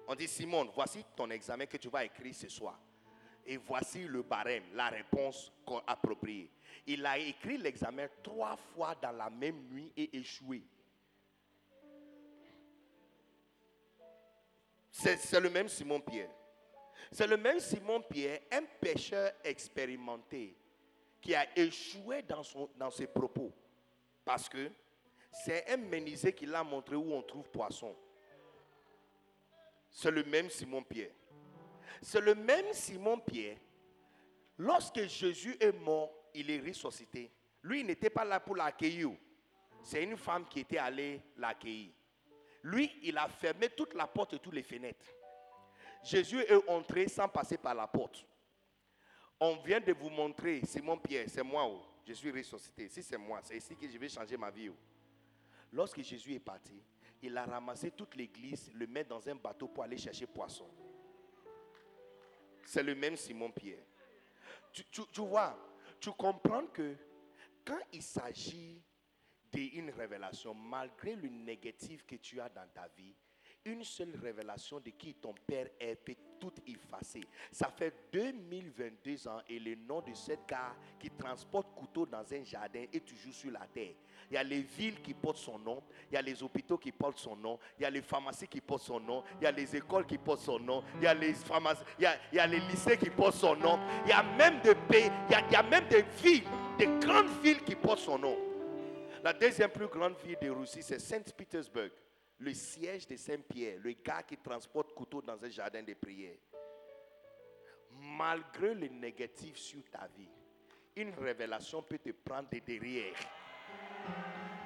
On 0.07 0.15
dit, 0.15 0.27
Simone, 0.27 0.69
voici 0.73 1.03
ton 1.15 1.29
examen 1.29 1.65
que 1.65 1.77
tu 1.77 1.89
vas 1.89 2.05
écrire 2.05 2.33
ce 2.33 2.47
soir. 2.47 2.79
Et 3.45 3.57
voici 3.57 4.03
le 4.03 4.23
barème, 4.23 4.63
la 4.73 4.89
réponse 4.89 5.51
appropriée. 5.85 6.49
Il 6.85 7.05
a 7.05 7.17
écrit 7.17 7.57
l'examen 7.57 8.07
trois 8.23 8.55
fois 8.55 8.95
dans 9.01 9.11
la 9.11 9.29
même 9.29 9.67
nuit 9.69 9.91
et 9.95 10.17
échoué. 10.17 10.63
C'est 14.91 15.39
le 15.39 15.49
même 15.49 15.67
Simon 15.67 16.01
Pierre. 16.01 16.29
C'est 17.11 17.27
le 17.27 17.37
même 17.37 17.59
Simon 17.59 18.01
Pierre, 18.01 18.39
un 18.51 18.63
pêcheur 18.81 19.31
expérimenté, 19.43 20.57
qui 21.27 21.35
a 21.35 21.45
échoué 21.59 22.21
dans, 22.21 22.41
son, 22.41 22.69
dans 22.77 22.89
ses 22.89 23.05
propos. 23.05 23.51
Parce 24.23 24.47
que 24.47 24.71
c'est 25.29 25.69
un 25.69 25.75
menisé 25.75 26.31
qui 26.31 26.45
l'a 26.45 26.63
montré 26.63 26.95
où 26.95 27.11
on 27.13 27.21
trouve 27.21 27.49
poisson. 27.49 27.93
C'est 29.89 30.09
le 30.09 30.23
même 30.23 30.49
Simon 30.49 30.81
Pierre. 30.83 31.11
C'est 32.01 32.21
le 32.21 32.33
même 32.33 32.71
Simon 32.71 33.19
Pierre. 33.19 33.57
Lorsque 34.57 35.05
Jésus 35.05 35.57
est 35.59 35.73
mort, 35.73 36.13
il 36.33 36.49
est 36.49 36.61
ressuscité. 36.61 37.29
Lui, 37.61 37.81
il 37.81 37.87
n'était 37.87 38.09
pas 38.09 38.23
là 38.23 38.39
pour 38.39 38.55
l'accueillir. 38.55 39.09
C'est 39.83 40.03
une 40.03 40.15
femme 40.15 40.47
qui 40.47 40.61
était 40.61 40.77
allée 40.77 41.21
l'accueillir. 41.35 41.91
Lui, 42.63 42.89
il 43.03 43.17
a 43.17 43.27
fermé 43.27 43.67
toute 43.67 43.93
la 43.95 44.07
porte 44.07 44.35
et 44.35 44.39
toutes 44.39 44.55
les 44.55 44.63
fenêtres. 44.63 45.05
Jésus 46.03 46.39
est 46.39 46.69
entré 46.69 47.09
sans 47.09 47.27
passer 47.27 47.57
par 47.57 47.75
la 47.75 47.85
porte. 47.85 48.25
On 49.39 49.55
vient 49.57 49.79
de 49.79 49.93
vous 49.93 50.09
montrer, 50.09 50.61
Simon 50.65 50.97
Pierre, 50.97 51.25
c'est 51.27 51.43
moi, 51.43 51.65
oh. 51.67 51.81
je 52.05 52.13
suis 52.13 52.31
ressuscité. 52.31 52.89
Si 52.89 53.03
c'est 53.03 53.17
moi, 53.17 53.39
c'est 53.43 53.57
ici 53.57 53.75
que 53.75 53.87
je 53.87 53.97
vais 53.97 54.09
changer 54.09 54.35
ma 54.35 54.49
vie. 54.49 54.69
Oh. 54.69 54.75
Lorsque 55.71 56.01
Jésus 56.01 56.33
est 56.33 56.39
parti, 56.39 56.81
il 57.21 57.37
a 57.37 57.45
ramassé 57.45 57.91
toute 57.91 58.15
l'église, 58.15 58.71
le 58.73 58.87
met 58.87 59.03
dans 59.03 59.27
un 59.29 59.35
bateau 59.35 59.67
pour 59.67 59.83
aller 59.83 59.97
chercher 59.97 60.25
poisson. 60.25 60.67
C'est 62.65 62.83
le 62.83 62.95
même 62.95 63.15
Simon 63.15 63.51
Pierre. 63.51 63.83
Tu, 64.73 64.83
tu 64.91 65.21
vois, 65.21 65.57
tu 65.99 66.11
comprends 66.11 66.65
que 66.67 66.95
quand 67.63 67.79
il 67.93 68.01
s'agit 68.01 68.81
d'une 69.51 69.89
révélation, 69.91 70.53
malgré 70.53 71.15
le 71.15 71.29
négatif 71.29 72.05
que 72.05 72.15
tu 72.15 72.39
as 72.39 72.49
dans 72.49 72.67
ta 72.73 72.87
vie, 72.95 73.15
une 73.67 73.83
seule 73.83 74.13
révélation 74.21 74.79
de 74.79 74.89
qui 74.91 75.13
ton 75.13 75.33
père 75.45 75.67
est 75.79 75.95
peut 75.95 76.15
tout 76.39 76.53
effacer. 76.65 77.21
Ça 77.51 77.69
fait 77.75 77.93
2022 78.13 79.27
ans 79.27 79.41
et 79.49 79.59
le 79.59 79.75
nom 79.75 80.01
de 80.01 80.13
cette 80.13 80.47
gars 80.47 80.75
qui 80.99 81.09
transporte 81.09 81.73
couteau 81.75 82.05
dans 82.05 82.23
un 82.33 82.43
jardin 82.43 82.85
est 82.93 83.05
toujours 83.05 83.33
sur 83.33 83.51
la 83.51 83.65
terre. 83.73 83.93
Il 84.29 84.35
y 84.35 84.37
a 84.37 84.43
les 84.43 84.61
villes 84.61 85.01
qui 85.01 85.13
portent 85.13 85.37
son 85.37 85.57
nom, 85.57 85.81
il 86.11 86.15
y 86.15 86.17
a 86.17 86.21
les 86.21 86.41
hôpitaux 86.43 86.77
qui 86.77 86.91
portent 86.91 87.17
son 87.17 87.35
nom, 87.35 87.59
il 87.79 87.83
y 87.83 87.85
a 87.85 87.89
les 87.89 88.01
pharmacies 88.01 88.47
qui 88.47 88.61
portent 88.61 88.83
son 88.83 88.99
nom, 88.99 89.23
il 89.39 89.45
y 89.45 89.47
a 89.47 89.51
les 89.51 89.75
écoles 89.75 90.05
qui 90.05 90.17
portent 90.17 90.41
son 90.41 90.59
nom, 90.59 90.83
il 90.97 91.03
y 91.03 91.07
a 91.07 91.13
les 91.13 91.33
pharmacies, 91.33 91.83
y 91.99 92.05
a, 92.05 92.47
les 92.47 92.59
lycées 92.59 92.97
qui 92.97 93.09
portent 93.09 93.35
son 93.35 93.55
nom, 93.55 93.79
il 94.05 94.09
y 94.09 94.13
a 94.13 94.23
même 94.23 94.61
des 94.61 94.75
pays, 94.75 95.09
même 95.69 95.87
des 95.89 96.03
villes, 96.21 96.43
des 96.77 96.87
grandes 97.05 97.29
villes 97.41 97.63
qui 97.63 97.75
portent 97.75 97.99
son 97.99 98.19
nom. 98.19 98.37
La 99.23 99.33
deuxième 99.33 99.71
plus 99.71 99.87
grande 99.87 100.15
ville 100.23 100.37
de 100.41 100.49
Russie, 100.49 100.83
c'est 100.83 100.99
Saint-Pétersbourg 100.99 101.89
le 102.39 102.53
siège 102.53 103.07
de 103.07 103.15
Saint-Pierre, 103.15 103.79
le 103.81 103.93
gars 103.93 104.23
qui 104.23 104.37
transporte 104.37 104.93
couteau 104.93 105.21
dans 105.21 105.43
un 105.43 105.49
jardin 105.49 105.81
de 105.81 105.93
prière. 105.93 106.37
Malgré 108.17 108.75
le 108.75 108.87
négatif 108.87 109.57
sur 109.57 109.81
ta 109.91 110.07
vie, 110.17 110.29
une 110.95 111.13
révélation 111.15 111.81
peut 111.81 111.97
te 111.97 112.11
prendre 112.11 112.49
de 112.51 112.59
derrière. 112.59 113.13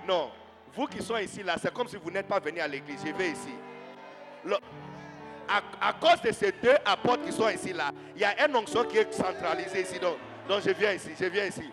Non, 0.06 0.32
vous 0.74 0.88
qui 0.88 1.02
sont 1.02 1.18
ici 1.18 1.44
là, 1.44 1.56
c'est 1.62 1.74
comme 1.74 1.88
si 1.88 1.96
vous 1.96 2.12
n'êtes 2.12 2.28
pas 2.28 2.40
venu 2.40 2.60
à 2.60 2.68
l'église. 2.68 3.02
Je 3.06 3.12
vais 3.14 3.32
ici. 3.32 3.54
à, 5.48 5.94
cause 5.94 6.22
de 6.22 6.32
ces 6.32 6.52
deux 6.52 6.76
apôtres 6.86 7.24
qui 7.24 7.32
sont 7.32 7.50
ici 7.50 7.74
là, 7.74 7.92
il 8.16 8.22
y 8.22 8.26
a 8.26 8.36
un 8.40 8.56
onction 8.56 8.84
qui 8.86 8.98
est 8.98 9.14
centralisé 9.14 9.82
ici. 9.82 10.00
Donc, 10.00 10.18
donc 10.48 10.62
je 10.62 10.72
viens 10.72 10.94
ici, 10.94 11.12
je 11.18 11.26
viens 11.26 11.46
ici. 11.46 11.70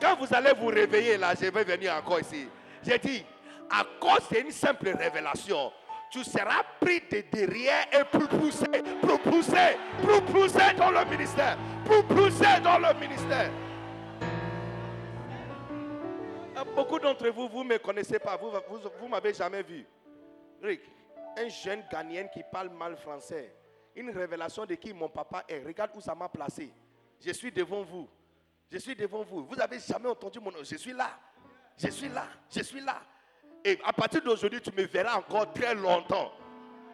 Quand 0.00 0.16
vous 0.16 0.32
allez 0.34 0.52
vous 0.52 0.68
réveiller 0.68 1.16
là, 1.16 1.34
je 1.34 1.46
vais 1.46 1.64
venir 1.64 1.94
encore 1.94 2.20
ici. 2.20 2.48
J'ai 2.82 2.98
dit, 2.98 3.24
à 3.70 3.84
cause 4.00 4.28
d'une 4.30 4.50
simple 4.50 4.90
révélation, 4.90 5.72
tu 6.10 6.24
seras 6.24 6.62
pris 6.80 7.00
de 7.10 7.22
derrière 7.30 7.86
et 7.92 8.04
propulsé, 8.04 8.66
propulsé, 9.02 9.76
propulsé 10.02 10.74
dans 10.76 10.90
le 10.90 11.04
ministère, 11.04 11.58
propulsé 11.84 12.60
dans 12.62 12.78
le 12.78 12.98
ministère. 12.98 13.50
Beaucoup 16.74 16.98
d'entre 16.98 17.28
vous, 17.28 17.48
vous 17.48 17.64
ne 17.64 17.70
me 17.70 17.78
connaissez 17.78 18.18
pas, 18.18 18.36
vous 18.36 18.50
vous, 19.00 19.08
m'avez 19.08 19.34
jamais 19.34 19.62
vu. 19.62 19.86
Rick, 20.62 20.80
un 21.36 21.48
jeune 21.48 21.82
Ghanéen 21.90 22.28
qui 22.28 22.42
parle 22.50 22.70
mal 22.70 22.96
français, 22.96 23.54
une 23.94 24.10
révélation 24.10 24.64
de 24.64 24.74
qui 24.74 24.92
mon 24.92 25.08
papa 25.08 25.44
est. 25.48 25.64
Regarde 25.64 25.90
où 25.94 26.00
ça 26.00 26.14
m'a 26.14 26.28
placé. 26.28 26.72
Je 27.20 27.32
suis 27.32 27.52
devant 27.52 27.82
vous. 27.82 28.08
Je 28.70 28.78
suis 28.78 28.94
devant 28.94 29.22
vous. 29.22 29.44
Vous 29.44 29.56
n'avez 29.56 29.78
jamais 29.80 30.08
entendu 30.08 30.40
mon 30.40 30.50
nom. 30.50 30.58
Je 30.62 30.76
suis 30.76 30.92
là. 30.92 31.10
Je 31.76 31.88
suis 31.88 32.08
là. 32.08 32.26
Je 32.50 32.62
suis 32.62 32.80
là. 32.80 33.02
Et 33.68 33.78
à 33.84 33.92
partir 33.92 34.22
d'aujourd'hui, 34.22 34.62
tu 34.62 34.72
me 34.72 34.86
verras 34.86 35.18
encore 35.18 35.52
très 35.52 35.74
longtemps. 35.74 36.32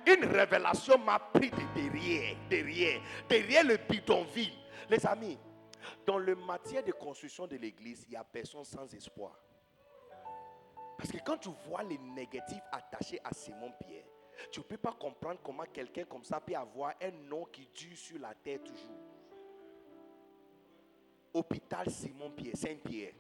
Une 0.09 0.25
révélation 0.25 0.99
m'a 0.99 1.21
pris 1.21 1.49
de 1.49 1.63
derrière, 1.73 2.37
derrière, 2.51 3.01
derrière 3.29 3.65
le 3.65 3.77
bidonville. 3.77 4.53
Les 4.91 5.07
amis, 5.07 5.39
dans 6.05 6.19
le 6.19 6.35
matière 6.35 6.83
de 6.83 6.91
construction 6.91 7.47
de 7.47 7.55
l'église, 7.57 8.05
il 8.09 8.11
n'y 8.11 8.17
a 8.17 8.25
personne 8.25 8.65
sans 8.65 8.93
espoir. 8.93 9.39
Parce 10.99 11.13
que 11.13 11.19
quand 11.25 11.37
tu 11.37 11.51
vois 11.69 11.85
les 11.85 11.99
négatifs 11.99 12.65
attachés 12.73 13.21
à 13.23 13.33
Simon 13.33 13.73
Pierre, 13.79 14.05
tu 14.51 14.59
ne 14.59 14.65
peux 14.65 14.77
pas 14.77 14.97
comprendre 14.99 15.39
comment 15.45 15.65
quelqu'un 15.73 16.05
comme 16.05 16.25
ça 16.25 16.41
peut 16.41 16.57
avoir 16.57 16.95
un 17.01 17.13
nom 17.29 17.45
qui 17.45 17.69
dure 17.73 17.97
sur 17.97 18.19
la 18.19 18.35
terre 18.35 18.59
toujours. 18.65 18.99
Hôpital 21.35 21.89
Simon 21.89 22.33
Pierre, 22.33 22.57
Saint-Pierre 22.57 23.13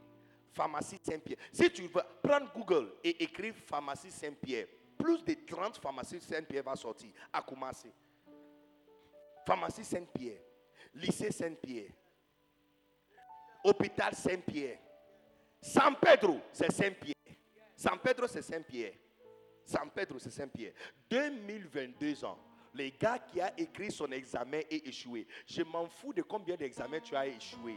pharmacie 0.55 0.99
Saint-Pierre. 1.03 1.39
Si 1.53 1.71
tu 1.71 1.83
veux 1.83 2.03
prendre 2.23 2.53
Google 2.55 2.93
et 3.03 3.23
écrire 3.23 3.55
pharmacie 3.67 4.11
Saint-Pierre, 4.11 4.67
plus 4.97 5.23
de 5.25 5.35
30 5.47 5.79
pharmacies 5.79 6.21
Saint-Pierre 6.21 6.63
va 6.63 6.77
sortir 6.77 7.11
à 7.33 7.43
commencer. 7.43 7.93
Pharmacie 9.47 9.85
Saint-Pierre, 9.85 10.41
lycée 10.95 11.31
Saint-Pierre, 11.31 11.91
hôpital 13.65 14.15
Saint-Pierre, 14.15 14.79
San 15.61 15.97
Pedro, 15.97 16.41
c'est 16.53 16.71
Saint-Pierre. 16.71 17.15
San 17.75 17.99
Pedro, 17.99 18.27
c'est 18.27 18.43
Saint-Pierre. 18.43 18.93
San 19.65 19.91
Pedro, 19.91 20.19
c'est 20.19 20.31
Saint-Pierre. 20.31 20.73
2022 21.11 22.25
ans. 22.25 22.39
Les 22.75 22.91
gars 22.91 23.19
qui 23.19 23.41
a 23.41 23.53
écrit 23.59 23.91
son 23.91 24.11
examen 24.11 24.61
et 24.71 24.89
échoué. 24.89 25.27
Je 25.47 25.63
m'en 25.63 25.87
fous 25.89 26.13
de 26.13 26.23
combien 26.23 26.57
d'examens 26.57 27.01
tu 27.01 27.15
as 27.15 27.27
échoué. 27.29 27.77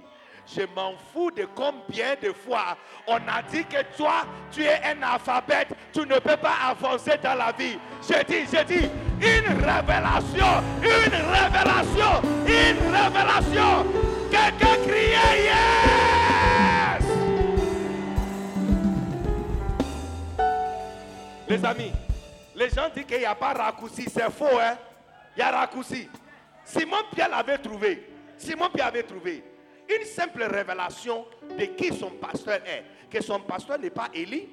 Je 0.56 0.62
m'en 0.74 0.94
fous 1.12 1.30
de 1.32 1.46
combien 1.56 2.16
de 2.22 2.32
fois 2.32 2.78
on 3.06 3.16
a 3.16 3.42
dit 3.52 3.66
que 3.66 3.84
toi, 3.98 4.26
tu 4.50 4.64
es 4.64 4.82
un 4.82 5.04
alphabète, 5.04 5.68
tu 5.92 6.00
ne 6.02 6.20
peux 6.20 6.38
pas 6.38 6.56
avancer 6.70 7.18
dans 7.22 7.36
la 7.36 7.52
vie. 7.52 7.78
Je 8.02 8.24
dis, 8.24 8.46
je 8.46 8.64
dis, 8.64 8.90
une 9.20 9.48
révélation, 9.62 10.64
une 10.82 11.14
révélation, 11.34 12.22
une 12.46 12.96
révélation. 12.96 13.86
Quelqu'un 14.32 14.78
criait 14.88 15.44
yes! 15.44 17.04
Les 21.50 21.66
amis, 21.66 21.92
les 22.56 22.70
gens 22.70 22.90
disent 22.96 23.06
qu'il 23.06 23.20
n'y 23.20 23.26
a 23.26 23.36
pas 23.36 23.52
raccourci, 23.54 24.06
c'est 24.10 24.32
faux, 24.32 24.46
hein? 24.62 24.78
Il 25.36 25.40
y 25.42 25.44
a 25.44 25.52
raccourci. 25.52 26.10
Simon 26.64 27.04
Pierre 27.14 27.30
l'avait 27.30 27.58
trouvé. 27.58 28.10
Simon 28.38 28.70
Pierre 28.74 28.88
avait 28.88 29.04
trouvé 29.04 29.44
une 29.90 30.06
simple 30.06 30.44
révélation 30.44 31.26
de 31.58 31.66
qui 31.66 31.96
son 31.96 32.12
pasteur 32.12 32.60
est. 32.66 32.84
Que 33.10 33.22
son 33.22 33.40
pasteur 33.40 33.80
n'est 33.80 33.90
pas 33.90 34.10
Élie, 34.14 34.50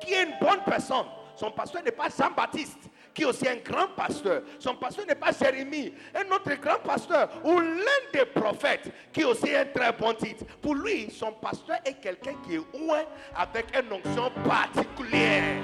qui 0.00 0.12
est 0.12 0.24
une 0.24 0.34
bonne 0.40 0.62
personne. 0.64 1.06
Son 1.36 1.50
pasteur 1.52 1.82
n'est 1.84 1.92
pas 1.92 2.08
Jean-Baptiste, 2.08 2.88
qui 3.14 3.22
est 3.22 3.26
aussi 3.26 3.46
un 3.48 3.56
grand 3.56 3.88
pasteur. 3.96 4.42
Son 4.58 4.74
pasteur 4.74 5.06
n'est 5.06 5.14
pas 5.14 5.30
Jérémie, 5.32 5.92
un 6.14 6.28
autre 6.32 6.52
grand 6.60 6.78
pasteur, 6.78 7.28
ou 7.44 7.58
l'un 7.60 8.10
des 8.12 8.24
prophètes, 8.26 8.90
qui 9.12 9.20
est 9.20 9.24
aussi 9.24 9.54
un 9.54 9.64
très 9.66 9.92
bon 9.92 10.14
titre. 10.14 10.44
Pour 10.60 10.74
lui, 10.74 11.10
son 11.10 11.32
pasteur 11.32 11.78
est 11.84 11.94
quelqu'un 12.00 12.34
qui 12.44 12.56
est 12.56 12.58
ouin 12.58 13.04
avec 13.36 13.66
une 13.76 13.92
onction 13.92 14.30
particulière. 14.44 15.62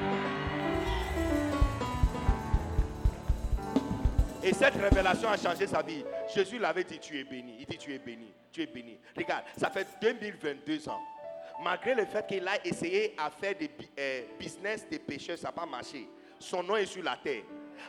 Et 4.42 4.52
cette 4.52 4.74
révélation 4.74 5.28
a 5.28 5.36
changé 5.36 5.66
sa 5.66 5.82
vie. 5.82 6.04
Jésus 6.34 6.58
l'avait 6.58 6.84
dit, 6.84 6.98
tu 6.98 7.18
es 7.18 7.24
béni. 7.24 7.56
Il 7.60 7.66
dit, 7.66 7.78
tu 7.78 7.94
es 7.94 7.98
béni, 7.98 8.32
tu 8.55 8.62
es 8.62 8.66
béni. 8.66 8.96
Regarde, 9.16 9.44
ça 9.59 9.68
fait 9.68 9.86
2022 10.00 10.88
ans. 10.88 11.02
Malgré 11.62 11.94
le 11.94 12.05
fait 12.07 12.26
qu'il 12.26 12.46
a 12.46 12.64
essayé 12.64 13.14
à 13.18 13.30
faire 13.30 13.55
des 13.57 13.70
euh, 13.98 14.22
business 14.38 14.86
des 14.88 14.98
pécheurs, 14.98 15.36
ça 15.36 15.48
n'a 15.48 15.52
pas 15.52 15.66
marché. 15.66 16.09
Son 16.38 16.62
nom 16.62 16.76
est 16.76 16.86
sur 16.86 17.02
la 17.02 17.16
terre. 17.16 17.42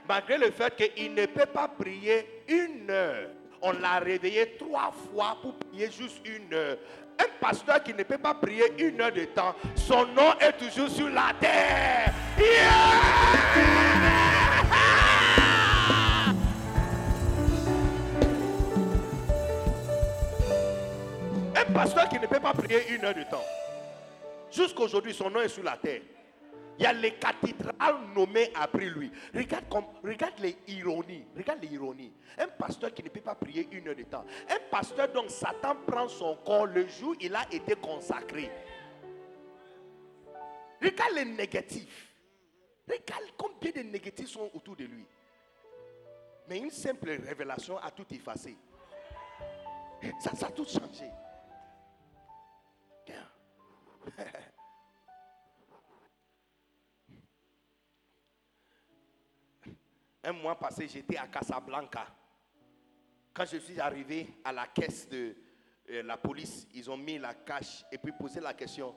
Malgré 0.08 0.38
le 0.38 0.52
fait 0.52 0.76
qu'il 0.76 1.14
ne 1.14 1.26
peut 1.28 1.46
pas 1.46 1.68
prier 1.68 2.44
une 2.48 2.90
heure. 2.90 3.30
On 3.62 3.72
l'a 3.72 4.00
réveillé 4.00 4.56
trois 4.58 4.92
fois 4.92 5.38
pour 5.42 5.56
prier 5.56 5.90
juste 5.92 6.22
une 6.26 6.54
heure. 6.54 6.78
Un 7.18 7.26
pasteur 7.40 7.82
qui 7.82 7.94
ne 7.94 8.04
peut 8.04 8.18
pas 8.18 8.34
prier 8.34 8.66
une 8.78 9.00
heure 9.00 9.12
de 9.12 9.26
temps, 9.26 9.56
son 9.76 10.06
nom 10.08 10.34
est 10.40 10.54
toujours 10.54 10.90
sur 10.90 11.10
la 11.10 11.32
terre. 11.40 12.14
Pasteur 21.76 22.08
qui 22.08 22.18
ne 22.18 22.26
peut 22.26 22.40
pas 22.40 22.54
prier 22.54 22.94
une 22.94 23.04
heure 23.04 23.14
de 23.14 23.24
temps. 23.24 23.44
Jusqu'aujourd'hui, 24.50 25.14
son 25.14 25.30
nom 25.30 25.42
est 25.42 25.50
sur 25.50 25.64
la 25.64 25.76
terre. 25.76 26.02
Il 26.78 26.84
y 26.84 26.86
a 26.86 26.94
les 26.94 27.14
cathédrales 27.16 28.00
nommées 28.16 28.52
après 28.56 28.86
lui. 28.86 29.12
Regarde, 29.34 29.66
comme, 29.70 29.86
regarde 30.04 30.40
les 30.40 30.58
ironies. 30.68 31.26
Regarde 31.36 31.62
les 31.62 31.70
ironies. 31.70 32.14
Un 32.38 32.48
pasteur 32.48 32.94
qui 32.94 33.04
ne 33.04 33.10
peut 33.10 33.22
pas 33.22 33.36
prier 33.36 33.68
une 33.72 33.88
heure 33.90 33.96
de 33.96 34.04
temps. 34.04 34.26
Un 34.50 34.58
pasteur 34.70 35.10
dont 35.12 35.28
Satan 35.28 35.76
prend 35.86 36.08
son 36.08 36.38
corps 36.46 36.66
le 36.66 36.88
jour 36.88 37.12
où 37.12 37.16
il 37.20 37.36
a 37.36 37.46
été 37.52 37.76
consacré. 37.76 38.50
Regarde 40.82 41.14
les 41.16 41.26
négatifs. 41.26 42.14
Regarde 42.88 43.32
combien 43.38 43.72
de 43.72 43.82
négatifs 43.90 44.30
sont 44.30 44.50
autour 44.54 44.76
de 44.76 44.86
lui. 44.86 45.06
Mais 46.48 46.60
une 46.60 46.72
simple 46.72 47.10
révélation 47.26 47.78
a 47.80 47.92
tout 47.92 48.06
effacé. 48.12 48.56
Ça, 50.20 50.36
ça 50.36 50.48
a 50.48 50.52
tout 50.52 50.66
changé. 50.66 51.10
Un 60.24 60.34
mois 60.34 60.58
passé, 60.58 60.88
j'étais 60.88 61.18
à 61.18 61.28
Casablanca. 61.28 62.08
Quand 63.34 63.46
je 63.46 63.58
suis 63.58 63.80
arrivé 63.80 64.40
à 64.44 64.52
la 64.52 64.68
caisse 64.68 65.08
de 65.10 65.36
euh, 65.90 66.02
la 66.04 66.18
police, 66.18 66.68
ils 66.74 66.90
ont 66.90 66.98
mis 66.98 67.20
la 67.20 67.36
cache 67.36 67.86
et 67.92 67.98
puis 67.98 68.12
posé 68.12 68.40
la 68.40 68.54
question 68.54 68.96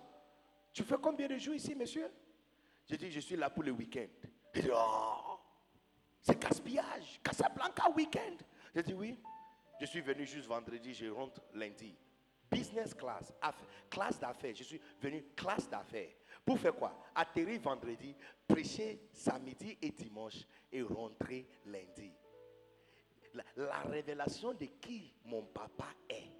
Tu 0.72 0.82
fais 0.84 0.96
combien 1.02 1.26
de 1.28 1.36
jours 1.36 1.54
ici, 1.54 1.74
monsieur? 1.74 2.10
J'ai 2.86 2.96
dit 2.96 3.10
Je 3.10 3.20
suis 3.20 3.36
là 3.36 3.50
pour 3.50 3.62
le 3.62 3.72
week-end. 3.72 4.06
Il 4.54 4.62
dit 4.62 4.70
Oh, 4.72 5.38
c'est 6.22 6.40
gaspillage. 6.40 7.20
Casablanca 7.22 7.90
week-end. 7.90 8.36
J'ai 8.74 8.82
dit 8.82 8.94
Oui. 8.94 9.18
Je 9.80 9.86
suis 9.86 10.00
venu 10.00 10.26
juste 10.26 10.46
vendredi, 10.48 10.94
je 10.94 11.06
rentre 11.06 11.40
lundi. 11.54 11.94
Business 12.50 12.94
class, 12.94 13.32
classe 13.90 14.18
d'affaires. 14.18 14.54
Je 14.54 14.64
suis 14.64 14.80
venu 15.00 15.22
classe 15.36 15.68
d'affaires. 15.68 16.10
Pour 16.44 16.58
faire 16.58 16.74
quoi? 16.74 16.98
Atterrir 17.14 17.60
vendredi, 17.60 18.14
prêcher 18.46 19.00
samedi 19.12 19.76
et 19.82 19.90
dimanche 19.90 20.46
et 20.72 20.82
rentrer 20.82 21.46
lundi. 21.66 22.10
La, 23.56 23.80
révélation 23.82 24.54
de 24.54 24.64
qui 24.80 25.12
mon 25.26 25.42
papa 25.42 25.88
est 26.08 26.32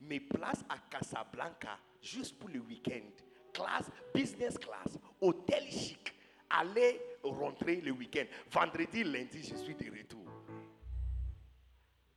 me 0.00 0.18
place 0.20 0.64
à 0.68 0.76
Casablanca 0.78 1.78
juste 2.00 2.38
pour 2.38 2.48
le 2.48 2.60
week-end. 2.60 3.10
Classe, 3.52 3.90
business 4.14 4.56
class, 4.56 4.98
hôtel 5.20 5.64
chic. 5.64 6.14
Aller 6.50 7.00
rentrer 7.24 7.80
le 7.80 7.90
week-end. 7.90 8.26
Vendredi, 8.50 9.02
lundi, 9.02 9.42
je 9.42 9.56
suis 9.56 9.74
de 9.74 9.90
retour. 9.90 10.26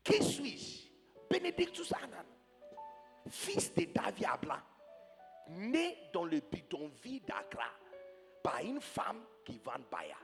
Qui 0.04 0.24
suis-je? 0.24 0.88
Bénédictus 1.30 1.92
Anan 1.94 2.24
fils 3.30 3.74
de 3.74 3.88
David 3.94 4.26
Ablan, 4.32 4.60
né 5.50 5.98
dans 6.14 6.26
le 6.26 6.40
bidonville 6.40 7.22
d'Accra 7.28 7.70
par 8.44 8.60
une 8.64 8.82
femme 8.82 9.22
qui 9.46 9.60
vend 9.64 9.74
Baya. 9.92 10.16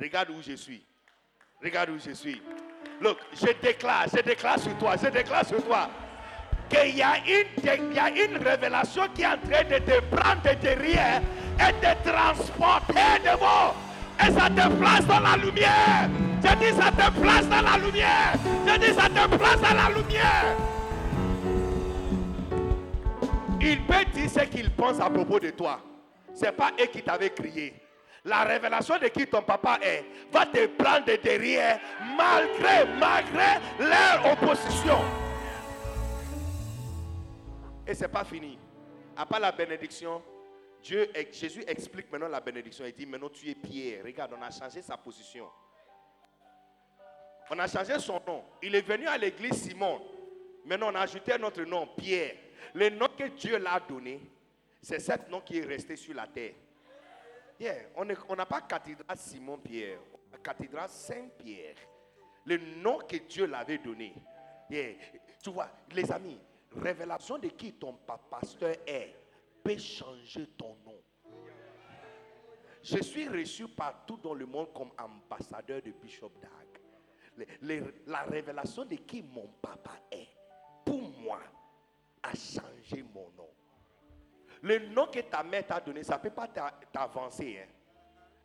Regarde 0.00 0.30
où 0.30 0.40
je 0.42 0.54
suis. 0.54 0.84
Regarde 1.62 1.90
où 1.90 1.98
je 1.98 2.12
suis. 2.12 2.40
Look, 3.00 3.18
je 3.32 3.52
déclare, 3.60 4.06
je 4.14 4.22
déclare 4.22 4.58
sur 4.58 4.76
toi, 4.78 4.96
je 4.96 5.08
déclare 5.08 5.46
sur 5.46 5.64
toi 5.64 5.88
qu'il 6.68 6.96
y, 6.96 7.02
a 7.02 7.16
une, 7.18 7.94
y 7.94 7.98
a 7.98 8.08
une 8.10 8.36
révélation 8.36 9.08
qui 9.14 9.22
est 9.22 9.26
en 9.26 9.38
train 9.38 9.64
de 9.64 9.78
te 9.78 10.00
prendre 10.14 10.60
derrière 10.60 11.22
et 11.58 11.72
de 11.72 12.10
transporter 12.10 13.22
devant. 13.24 13.74
Et 14.20 14.32
ça 14.32 14.50
te 14.50 14.76
place 14.76 15.06
dans 15.06 15.20
la 15.20 15.36
lumière. 15.36 16.10
Je 16.42 16.54
dis 16.56 16.76
ça 16.76 16.90
te 16.90 17.20
place 17.20 17.48
dans 17.48 17.62
la 17.62 17.78
lumière. 17.78 18.34
Je 18.66 18.78
dis 18.78 18.94
ça 18.94 19.08
te 19.08 19.36
place 19.36 19.60
dans 19.60 19.74
la 19.74 19.88
lumière. 19.96 20.77
Il 23.60 23.84
peut 23.86 24.04
dire 24.12 24.30
ce 24.30 24.40
qu'il 24.40 24.70
pense 24.70 25.00
à 25.00 25.10
propos 25.10 25.40
de 25.40 25.50
toi. 25.50 25.80
Ce 26.34 26.44
n'est 26.44 26.52
pas 26.52 26.70
eux 26.80 26.86
qui 26.86 27.02
t'avaient 27.02 27.30
crié. 27.30 27.74
La 28.24 28.44
révélation 28.44 28.98
de 28.98 29.08
qui 29.08 29.26
ton 29.26 29.42
papa 29.42 29.78
est 29.82 30.04
va 30.30 30.46
te 30.46 30.66
prendre 30.66 31.06
derrière 31.22 31.80
malgré, 32.16 32.84
malgré 32.98 33.58
leur 33.80 34.32
opposition. 34.32 34.98
Et 37.86 37.94
ce 37.94 38.02
n'est 38.02 38.08
pas 38.08 38.24
fini. 38.24 38.58
Après 39.16 39.40
la 39.40 39.50
bénédiction, 39.50 40.22
Dieu, 40.82 41.10
Jésus 41.32 41.64
explique 41.66 42.12
maintenant 42.12 42.28
la 42.28 42.40
bénédiction. 42.40 42.84
Il 42.86 42.92
dit 42.92 43.06
maintenant 43.06 43.30
tu 43.30 43.48
es 43.48 43.54
Pierre. 43.54 44.04
Regarde, 44.04 44.34
on 44.38 44.42
a 44.42 44.50
changé 44.50 44.82
sa 44.82 44.96
position. 44.96 45.46
On 47.50 47.58
a 47.58 47.66
changé 47.66 47.98
son 47.98 48.20
nom. 48.26 48.44
Il 48.62 48.74
est 48.74 48.86
venu 48.86 49.06
à 49.06 49.16
l'église 49.16 49.62
Simon. 49.62 50.00
Maintenant 50.64 50.90
on 50.92 50.94
a 50.94 51.00
ajouté 51.00 51.32
notre 51.38 51.62
nom, 51.62 51.88
Pierre. 51.96 52.34
Le 52.74 52.90
nom 52.90 53.08
que 53.16 53.28
Dieu 53.28 53.58
l'a 53.58 53.80
donné, 53.80 54.20
c'est 54.82 55.00
ce 55.00 55.12
nom 55.30 55.40
qui 55.40 55.58
est 55.58 55.64
resté 55.64 55.96
sur 55.96 56.14
la 56.14 56.26
terre. 56.26 56.54
Yeah, 57.58 57.74
on 57.96 58.04
n'a 58.36 58.46
pas 58.46 58.60
cathédrale 58.60 59.16
Simon-Pierre, 59.16 59.98
cathédrale 60.42 60.88
Saint-Pierre. 60.88 61.74
Le 62.44 62.56
nom 62.80 62.98
que 62.98 63.16
Dieu 63.16 63.46
l'avait 63.46 63.78
donné. 63.78 64.14
Yeah. 64.70 64.94
Tu 65.42 65.50
vois, 65.50 65.68
les 65.92 66.10
amis, 66.12 66.38
révélation 66.76 67.38
de 67.38 67.48
qui 67.48 67.72
ton 67.72 67.94
pasteur 68.30 68.74
est 68.86 69.14
peut 69.62 69.76
changer 69.76 70.46
ton 70.56 70.76
nom. 70.84 70.94
Je 72.82 73.02
suis 73.02 73.28
reçu 73.28 73.68
partout 73.68 74.16
dans 74.22 74.34
le 74.34 74.46
monde 74.46 74.72
comme 74.72 74.90
ambassadeur 74.98 75.82
de 75.82 75.90
Bishop 75.90 76.32
Dag. 76.40 77.48
la 78.06 78.22
révélation 78.22 78.84
de 78.84 78.96
qui 78.96 79.22
mon 79.22 79.48
papa 79.60 79.92
est, 80.10 80.28
pour 80.84 81.02
moi, 81.20 81.40
a 82.28 82.36
changé 82.36 83.04
mon 83.14 83.26
nom. 83.36 83.48
Le 84.62 84.78
nom 84.88 85.06
que 85.06 85.20
ta 85.20 85.42
mère 85.42 85.66
t'a 85.66 85.80
donné, 85.80 86.02
ça 86.02 86.16
ne 86.16 86.22
peut 86.22 86.30
pas 86.30 86.48
t'avancer. 86.92 87.60
Hein. 87.62 87.68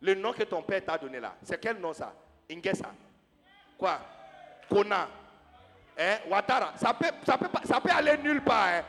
Le 0.00 0.14
nom 0.14 0.32
que 0.32 0.44
ton 0.44 0.62
père 0.62 0.84
t'a 0.84 0.98
donné 0.98 1.20
là, 1.20 1.34
c'est 1.42 1.60
quel 1.60 1.78
nom 1.78 1.92
ça? 1.92 2.12
Ingesa. 2.50 2.90
Quoi? 3.78 3.98
Kona. 4.68 5.08
Hein? 5.98 6.16
Watara. 6.28 6.72
Ça 6.76 6.94
peut, 6.94 7.10
ça, 7.24 7.38
peut, 7.38 7.48
ça 7.64 7.80
peut 7.80 7.90
aller 7.90 8.16
nulle 8.18 8.42
part. 8.42 8.68
Hein. 8.68 8.82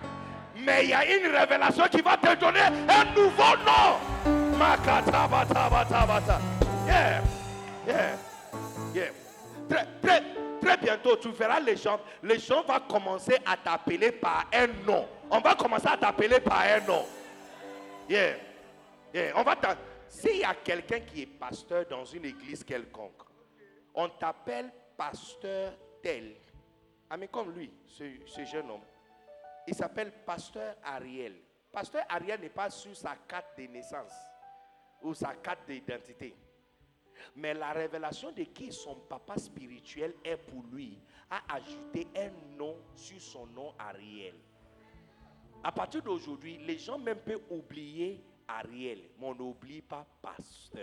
Mais 0.58 0.86
il 0.86 0.90
y 0.90 0.94
a 0.94 1.06
une 1.06 1.36
révélation 1.36 1.86
qui 1.90 2.02
va 2.02 2.18
te 2.18 2.36
donner 2.36 2.62
un 2.62 3.06
nouveau 3.14 3.56
nom. 3.66 4.58
Makata. 4.58 5.28
Yeah. 6.88 7.22
Yeah. 7.86 8.18
Yeah. 8.94 9.12
Bientôt, 10.82 11.16
tu 11.18 11.30
verras 11.30 11.60
les 11.60 11.76
gens, 11.76 12.00
les 12.24 12.40
gens 12.40 12.64
vont 12.64 12.80
commencer 12.88 13.38
à 13.46 13.58
t'appeler 13.58 14.12
par 14.12 14.46
un 14.54 14.68
nom. 14.86 15.08
On 15.30 15.40
va 15.40 15.56
commencer 15.56 15.88
à 15.88 15.98
t'appeler 15.98 16.40
par 16.40 16.62
un 16.62 16.80
nom. 16.82 17.06
Yeah. 18.10 18.36
Yeah. 19.14 19.34
On 19.36 19.44
va 19.44 19.56
S'il 20.10 20.38
y 20.38 20.44
a 20.44 20.54
quelqu'un 20.56 21.00
qui 21.02 21.24
est 21.24 21.26
pasteur 21.26 21.86
dans 21.90 22.06
une 22.06 22.26
église 22.26 22.64
quelconque, 22.64 23.22
on 23.94 24.10
t'appelle 24.10 24.72
pasteur 24.98 25.74
tel. 26.02 26.36
Ah, 27.10 27.18
mais 27.18 27.28
comme 27.28 27.52
lui, 27.52 27.72
ce, 27.88 28.04
ce 28.26 28.44
jeune 28.46 28.70
homme, 28.70 28.82
il 29.68 29.76
s'appelle 29.76 30.12
pasteur 30.26 30.76
Ariel. 30.84 31.34
Pasteur 31.72 32.04
Ariel 32.10 32.40
n'est 32.40 32.50
pas 32.50 32.70
sur 32.70 32.96
sa 32.96 33.16
carte 33.28 33.58
de 33.58 33.64
naissance 33.68 34.14
ou 35.02 35.14
sa 35.14 35.34
carte 35.36 35.68
d'identité. 35.68 36.36
Mais 37.36 37.54
la 37.54 37.72
révélation 37.72 38.32
de 38.32 38.44
qui 38.44 38.72
son 38.72 38.96
papa 38.96 39.38
spirituel 39.38 40.14
est 40.24 40.38
pour 40.38 40.64
lui 40.72 40.98
a 41.30 41.42
ajouté 41.56 42.08
un 42.16 42.58
nom 42.58 42.76
sur 42.96 43.20
son 43.20 43.46
nom 43.48 43.74
Ariel. 43.80 44.36
À 45.64 45.72
partir 45.72 46.02
d'aujourd'hui, 46.02 46.60
les 46.66 46.78
gens 46.78 47.00
même 47.00 47.18
peuvent 47.18 47.42
oublier 47.50 48.24
Ariel, 48.48 49.00
mais 49.20 49.28
on 49.28 49.36
n'oublie 49.36 49.82
pas 49.82 50.06
pasteur. 50.22 50.82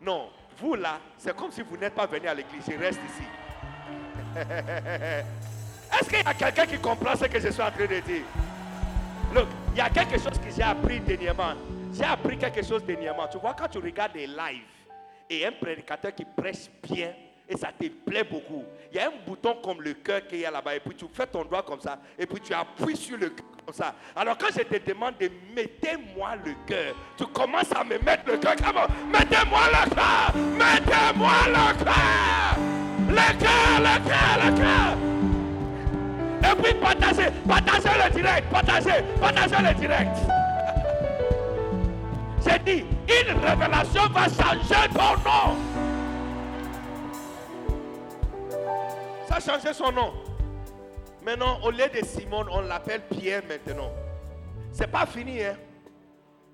Non, 0.00 0.30
vous 0.58 0.74
là, 0.74 1.00
c'est 1.16 1.34
comme 1.36 1.52
si 1.52 1.62
vous 1.62 1.76
n'êtes 1.76 1.94
pas 1.94 2.06
venu 2.06 2.26
à 2.26 2.34
l'église, 2.34 2.64
je 2.68 2.76
reste 2.76 3.00
ici. 3.06 3.22
Est-ce 5.94 6.08
qu'il 6.08 6.18
y 6.18 6.26
a 6.26 6.34
quelqu'un 6.34 6.66
qui 6.66 6.78
comprend 6.78 7.14
ce 7.14 7.26
que 7.26 7.38
je 7.38 7.48
suis 7.48 7.62
en 7.62 7.70
train 7.70 7.86
de 7.86 8.00
dire? 8.00 8.24
Look, 9.32 9.46
il 9.72 9.78
y 9.78 9.80
a 9.80 9.88
quelque 9.88 10.18
chose 10.18 10.38
que 10.38 10.50
j'ai 10.54 10.62
appris 10.62 11.00
dernièrement. 11.00 11.54
J'ai 11.94 12.04
appris 12.04 12.36
quelque 12.36 12.64
chose 12.64 12.84
dernièrement. 12.84 13.28
Tu 13.28 13.38
vois, 13.38 13.54
quand 13.54 13.68
tu 13.68 13.78
regardes 13.78 14.16
les 14.16 14.26
lives 14.26 14.66
et 15.30 15.46
un 15.46 15.52
prédicateur 15.52 16.12
qui 16.12 16.24
prêche 16.24 16.68
bien 16.82 17.12
et 17.48 17.56
ça 17.56 17.68
te 17.68 17.86
plaît 17.88 18.24
beaucoup, 18.24 18.64
il 18.90 18.96
y 18.96 19.00
a 19.00 19.06
un 19.08 19.12
bouton 19.24 19.56
comme 19.62 19.80
le 19.80 19.94
cœur 19.94 20.26
qui 20.26 20.42
est 20.42 20.50
là-bas 20.50 20.74
et 20.74 20.80
puis 20.80 20.96
tu 20.96 21.04
fais 21.12 21.26
ton 21.26 21.44
doigt 21.44 21.62
comme 21.62 21.80
ça 21.80 21.98
et 22.18 22.26
puis 22.26 22.40
tu 22.40 22.52
appuies 22.52 22.96
sur 22.96 23.16
le 23.16 23.30
cœur 23.30 23.46
comme 23.64 23.74
ça. 23.74 23.94
Alors 24.16 24.36
quand 24.36 24.48
je 24.56 24.62
te 24.62 24.90
demande 24.90 25.14
de 25.20 25.30
mettez-moi 25.54 26.36
le 26.44 26.54
cœur, 26.66 26.96
tu 27.16 27.26
commences 27.26 27.70
à 27.72 27.84
me 27.84 27.98
mettre 27.98 28.26
le 28.26 28.38
cœur. 28.38 28.54
Mettez-moi 29.12 29.60
le 29.68 29.94
cœur, 29.94 30.34
mettez-moi 30.34 31.30
le 31.46 31.84
cœur, 31.84 32.58
le 33.08 33.38
cœur, 33.38 33.78
le 33.78 34.08
cœur, 34.08 34.36
le 34.42 34.50
cœur. 34.58 34.96
Et 36.52 36.62
puis 36.62 36.74
partagez, 36.74 37.30
partagez 37.46 38.04
le 38.04 38.10
direct, 38.10 38.50
partagez, 38.50 39.04
partagez 39.20 39.62
le 39.62 39.74
direct. 39.74 40.43
J'ai 42.44 42.58
dit, 42.58 42.84
une 43.08 43.38
révélation 43.38 44.06
va 44.08 44.24
changer 44.24 44.88
ton 44.92 45.16
nom. 45.24 45.56
Ça 49.26 49.36
a 49.36 49.40
changé 49.40 49.72
son 49.72 49.90
nom. 49.92 50.12
Maintenant, 51.24 51.58
au 51.62 51.70
lieu 51.70 51.88
de 51.88 52.04
Simon, 52.04 52.44
on 52.50 52.60
l'appelle 52.60 53.02
Pierre 53.08 53.42
maintenant. 53.48 53.90
C'est 54.72 54.90
pas 54.90 55.06
fini, 55.06 55.42
hein. 55.42 55.56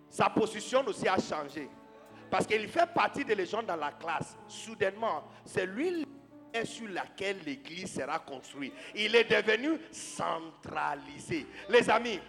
Sa 0.08 0.28
position 0.30 0.84
aussi 0.86 1.08
a 1.08 1.16
changé. 1.16 1.68
Parce 2.30 2.46
qu'il 2.46 2.68
fait 2.68 2.88
partie 2.94 3.24
des 3.24 3.46
gens 3.46 3.62
dans 3.62 3.76
la 3.76 3.90
classe. 3.92 4.36
Soudainement, 4.46 5.24
c'est 5.44 5.66
lui 5.66 6.06
sur 6.64 6.88
laquelle 6.88 7.38
l'église 7.44 7.94
sera 7.94 8.18
construite. 8.18 8.72
Il 8.94 9.14
est 9.14 9.24
devenu 9.24 9.78
centralisé. 9.90 11.46
Les 11.68 11.88
amis, 11.88 12.20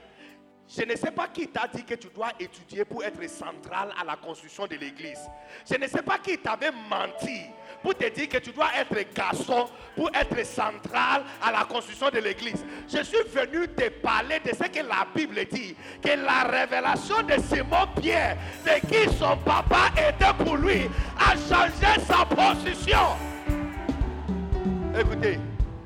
je 0.74 0.86
ne 0.86 0.96
sais 0.96 1.12
pas 1.12 1.28
qui 1.28 1.48
t'a 1.48 1.68
dit 1.68 1.84
que 1.84 1.96
tu 1.96 2.08
dois 2.16 2.32
étudier 2.40 2.86
pour 2.86 3.04
être 3.04 3.30
central 3.30 3.90
à 4.00 4.06
la 4.06 4.16
construction 4.16 4.68
de 4.68 4.76
l'église. 4.76 5.20
Je 5.70 5.76
ne 5.76 5.86
sais 5.86 6.02
pas 6.02 6.18
qui 6.18 6.38
t'avait 6.38 6.72
menti 6.72 7.42
pour 7.84 7.94
te 7.96 8.08
dire 8.08 8.30
que 8.30 8.38
tu 8.38 8.52
dois 8.52 8.70
être 8.80 9.14
garçon 9.14 9.68
pour 9.98 10.10
être 10.14 10.46
central 10.46 11.24
à 11.42 11.52
la 11.52 11.66
construction 11.66 12.10
de 12.10 12.20
l'église. 12.20 12.64
Je 12.88 13.04
suis 13.04 13.24
venu 13.34 13.68
te 13.68 13.90
parler 13.90 14.40
de 14.40 14.52
ce 14.52 14.70
que 14.70 14.88
la 14.88 15.06
Bible 15.14 15.44
dit, 15.52 15.76
que 16.02 16.12
la 16.12 16.44
révélation 16.44 17.22
de 17.24 17.34
Simon 17.42 17.88
Pierre, 18.00 18.38
de 18.66 18.88
qui 18.88 19.14
son 19.18 19.36
papa 19.38 19.92
était 19.98 20.34
pour 20.42 20.56
lui, 20.56 20.90
a 21.20 21.32
changé 21.50 22.00
sa 22.08 22.24
position. 22.26 23.18
Écoutez, 24.98 25.38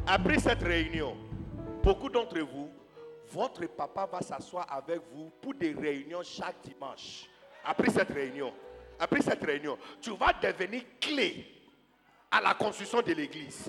après 0.05 0.37
cette 0.37 0.61
réunion, 0.61 1.15
beaucoup 1.81 2.09
d'entre 2.09 2.39
vous 2.39 2.64
votre 3.35 3.67
papa 3.67 4.07
va 4.09 4.21
s'asseoir 4.21 4.65
avec 4.71 5.01
vous 5.13 5.29
pour 5.41 5.53
des 5.53 5.73
réunions 5.73 6.21
chaque 6.23 6.55
dimanche. 6.63 7.25
Après 7.65 7.89
cette 7.89 8.09
réunion, 8.09 8.53
après 8.97 9.21
cette 9.21 9.43
réunion, 9.43 9.77
tu 10.01 10.11
vas 10.11 10.31
devenir 10.41 10.83
clé 11.01 11.45
à 12.31 12.39
la 12.39 12.53
construction 12.53 13.01
de 13.01 13.11
l'église. 13.11 13.65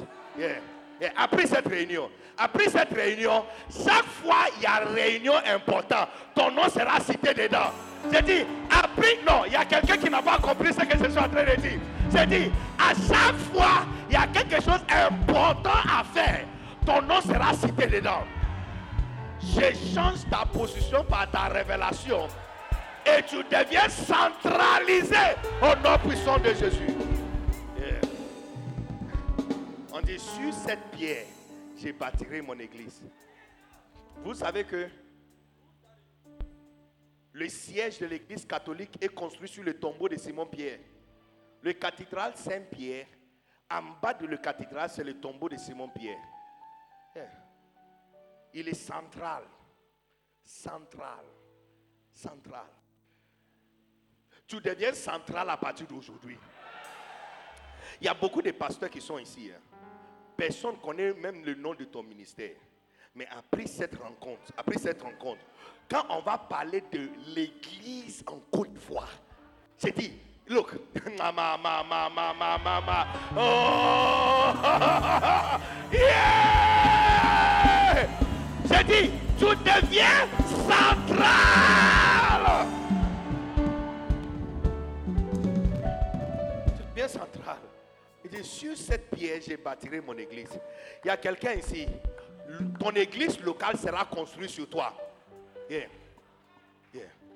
Après 1.17 1.47
cette 1.47 1.67
réunion, 1.67 2.09
après 2.39 2.69
cette 2.69 2.93
réunion, 2.93 3.45
chaque 3.69 4.05
fois 4.05 4.47
il 4.57 4.63
y 4.63 4.67
a 4.67 4.85
réunion 4.85 5.35
importante, 5.53 6.09
ton 6.35 6.53
nom 6.53 6.69
sera 6.69 7.01
cité 7.01 7.35
dedans. 7.35 7.73
J'ai 8.13 8.23
dit, 8.23 8.47
après, 8.71 9.19
non, 9.27 9.45
il 9.47 9.53
y 9.53 9.57
a 9.57 9.65
quelqu'un 9.65 9.97
qui 9.97 10.09
n'a 10.09 10.23
pas 10.23 10.39
compris 10.39 10.73
ce 10.73 10.85
que 10.85 10.97
je 10.97 11.11
suis 11.11 11.19
en 11.19 11.29
train 11.29 11.45
de 11.45 11.61
dire. 11.61 11.81
J'ai 12.15 12.27
dit, 12.27 12.53
à 12.79 12.91
chaque 12.95 13.37
fois 13.53 13.85
il 14.09 14.13
y 14.13 14.17
a 14.17 14.29
quelque 14.29 14.63
chose 14.63 14.81
d'important 14.87 15.81
à 15.91 16.05
faire, 16.05 16.47
ton 16.87 17.03
nom 17.03 17.21
sera 17.21 17.53
cité 17.53 17.89
dedans 17.89 18.23
je 19.41 19.95
change 19.95 20.29
ta 20.31 20.45
position 20.47 21.05
par 21.05 21.31
ta 21.31 21.49
révélation. 21.49 22.29
Et 23.07 23.23
tu 23.23 23.37
deviens 23.45 23.89
centralisé 23.89 25.37
au 25.63 25.77
nom 25.83 25.99
puissant 25.99 26.39
de 26.39 26.53
Jésus. 26.55 26.89
On 29.93 30.01
dit 30.01 30.19
sur 30.19 30.53
cette 30.53 30.91
pierre, 30.91 31.27
j'ai 31.77 31.93
bâtirai 31.93 32.43
mon 32.43 32.59
église. 32.59 33.03
Vous 34.23 34.35
savez 34.35 34.65
que 34.65 34.89
le 37.33 37.49
siège 37.49 38.01
de 38.01 38.07
l'église 38.07 38.45
catholique 38.45 38.99
est 39.01 39.15
construit 39.15 39.49
sur 39.49 39.63
le 39.63 39.75
tombeau 39.79 40.09
de 40.09 40.17
Simon-Pierre. 40.17 40.81
Le 41.63 41.73
cathédral 41.73 42.33
Saint-Pierre, 42.35 43.07
en 43.71 43.83
bas 44.03 44.15
de 44.15 44.27
le 44.27 44.37
cathédral, 44.37 44.91
c'est 44.91 45.05
le 45.05 45.15
tombeau 45.15 45.49
de 45.49 45.57
Simon-Pierre 45.57 46.19
il 48.57 48.69
est 48.69 48.75
central. 48.75 49.45
Central. 50.43 51.25
Central. 52.11 52.67
Tu 54.47 54.61
deviens 54.61 54.95
central 54.95 55.51
à 55.51 55.57
partir 55.57 55.87
d'aujourd'hui. 55.87 56.39
Il 58.01 58.07
y 58.07 58.09
a 58.09 58.15
beaucoup 58.15 58.41
de 58.41 58.51
pasteurs 58.53 58.91
qui 58.91 59.01
sont 59.01 59.19
ici. 59.19 59.51
Hein. 59.55 59.61
Personne 60.37 60.77
ne 60.77 60.81
connaît 60.81 61.13
même 61.15 61.45
le 61.45 61.55
nom 61.55 61.75
de 61.75 61.85
ton 61.85 62.03
ministère. 62.03 62.57
Mais 63.15 63.27
après 63.31 63.67
cette 63.67 63.97
rencontre, 63.97 64.53
après 64.57 64.79
cette 64.79 65.03
rencontre, 65.03 65.41
quand 65.89 66.07
on 66.11 66.21
va 66.21 66.39
parler 66.39 66.83
de 66.93 67.11
l'église 67.35 68.23
en 68.27 68.39
Côte 68.51 68.73
d'Ivoire, 68.73 69.13
c'est 69.77 69.97
dit, 69.97 70.13
look, 70.49 70.75
mama, 71.19 71.57
mama, 71.57 72.11
mama, 72.11 72.59
mama, 72.59 73.07
oh, 73.37 74.53
yeah! 75.93 76.86
J'ai 78.69 78.85
dit, 78.85 79.11
tu 79.39 79.45
deviens 79.45 80.27
central. 80.49 82.45
Tu 86.77 86.83
deviens 86.91 87.09
central. 87.09 87.59
Il 88.25 88.31
dit, 88.31 88.45
sur 88.45 88.77
cette 88.77 89.11
pierre, 89.11 89.41
j'ai 89.47 89.57
bâtirai 89.57 90.01
mon 90.01 90.17
église. 90.19 90.59
Il 91.05 91.09
y 91.09 91.11
a 91.11 91.17
quelqu'un 91.17 91.53
ici. 91.53 91.87
Ton 92.79 92.91
église 92.91 93.41
locale 93.41 93.77
sera 93.77 94.05
construite 94.05 94.51
sur 94.51 94.69
toi. 94.69 94.93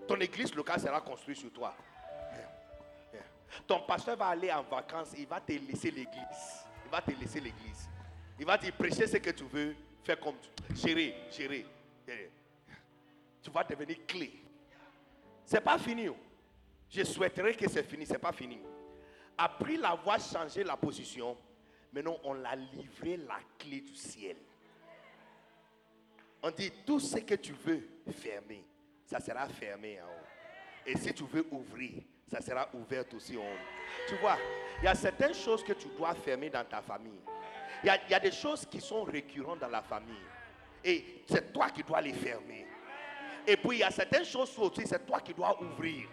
Ton 0.09 0.17
église 0.17 0.55
locale 0.55 0.81
sera 0.81 1.01
construite 1.01 1.39
sur 1.39 1.53
toi. 1.53 1.75
Ton 3.67 3.81
pasteur 3.81 4.17
va 4.17 4.27
aller 4.27 4.51
en 4.53 4.63
vacances, 4.63 5.13
il 5.17 5.27
va 5.27 5.41
te 5.41 5.53
laisser 5.53 5.91
l'église. 5.91 6.65
Il 6.85 6.91
va 6.91 7.01
te 7.01 7.11
laisser 7.13 7.41
l'église. 7.41 7.89
Il 8.39 8.47
va 8.47 8.59
te 8.59 8.71
prêcher 8.71 9.07
ce 9.07 9.19
que 9.19 9.31
tu 9.31 9.45
veux, 9.45 9.77
Fais 10.03 10.17
comme 10.17 10.37
chérie, 10.77 11.15
chérie. 11.31 11.67
Tu 13.43 13.51
vas 13.51 13.65
devenir 13.65 13.97
clé. 14.07 14.33
C'est 15.45 15.61
pas 15.61 15.79
fini. 15.79 16.09
Oh. 16.09 16.17
Je 16.89 17.05
souhaiterais 17.05 17.55
que 17.55 17.69
c'est 17.69 17.83
fini. 17.83 18.07
C'est 18.07 18.19
pas 18.19 18.33
fini. 18.33 18.59
Après 19.37 19.77
l'avoir 19.77 20.21
changé 20.21 20.63
la 20.63 20.77
position, 20.77 21.37
maintenant 21.93 22.19
on 22.25 22.35
l'a 22.35 22.55
livré 22.57 23.17
la 23.17 23.39
clé 23.59 23.81
du 23.81 23.95
ciel. 23.95 24.37
On 26.43 26.51
dit 26.51 26.71
tout 26.87 27.01
ce 27.01 27.19
que 27.19 27.35
tu 27.35 27.53
veux 27.53 27.83
fermer, 28.13 28.65
ça 29.07 29.21
sera 29.21 29.49
fermé 29.49 30.01
en 30.01 30.07
haut. 30.07 30.27
Et 30.87 30.97
si 30.97 31.13
tu 31.13 31.25
veux 31.25 31.47
ouvrir, 31.51 32.03
ça 32.27 32.41
sera 32.41 32.69
ouvert 32.75 33.05
aussi 33.15 33.37
en 33.37 33.41
haut. 33.41 34.09
Tu 34.09 34.15
vois, 34.17 34.39
il 34.79 34.85
y 34.85 34.89
a 34.89 34.95
certaines 34.95 35.35
choses 35.35 35.65
que 35.65 35.73
tu 35.73 35.89
dois 35.97 36.15
fermer 36.15 36.51
dans 36.51 36.65
ta 36.65 36.81
famille. 36.81 37.21
Il 37.83 37.87
y, 38.11 38.15
a, 38.15 38.21
des 38.21 38.31
choses 38.33 38.67
qui 38.67 38.81
sont 38.81 39.05
récurrentes 39.05 39.61
dans 39.61 39.69
la 39.69 39.83
famille. 39.83 40.15
Et 40.85 41.23
c'est 41.29 41.53
toi 41.53 41.71
qui 41.71 41.83
dois 41.83 42.01
les 42.01 42.13
fermer. 42.13 42.67
Et 43.47 43.57
puis 43.57 43.77
il 43.77 43.81
y 43.81 43.83
a 43.83 43.91
certaines 43.91 44.25
choses 44.25 44.55
aussi, 44.59 44.83
c'est 44.87 45.07
toi 45.07 45.21
qui 45.21 45.33
dois 45.33 45.59
ouvrir. 45.63 46.07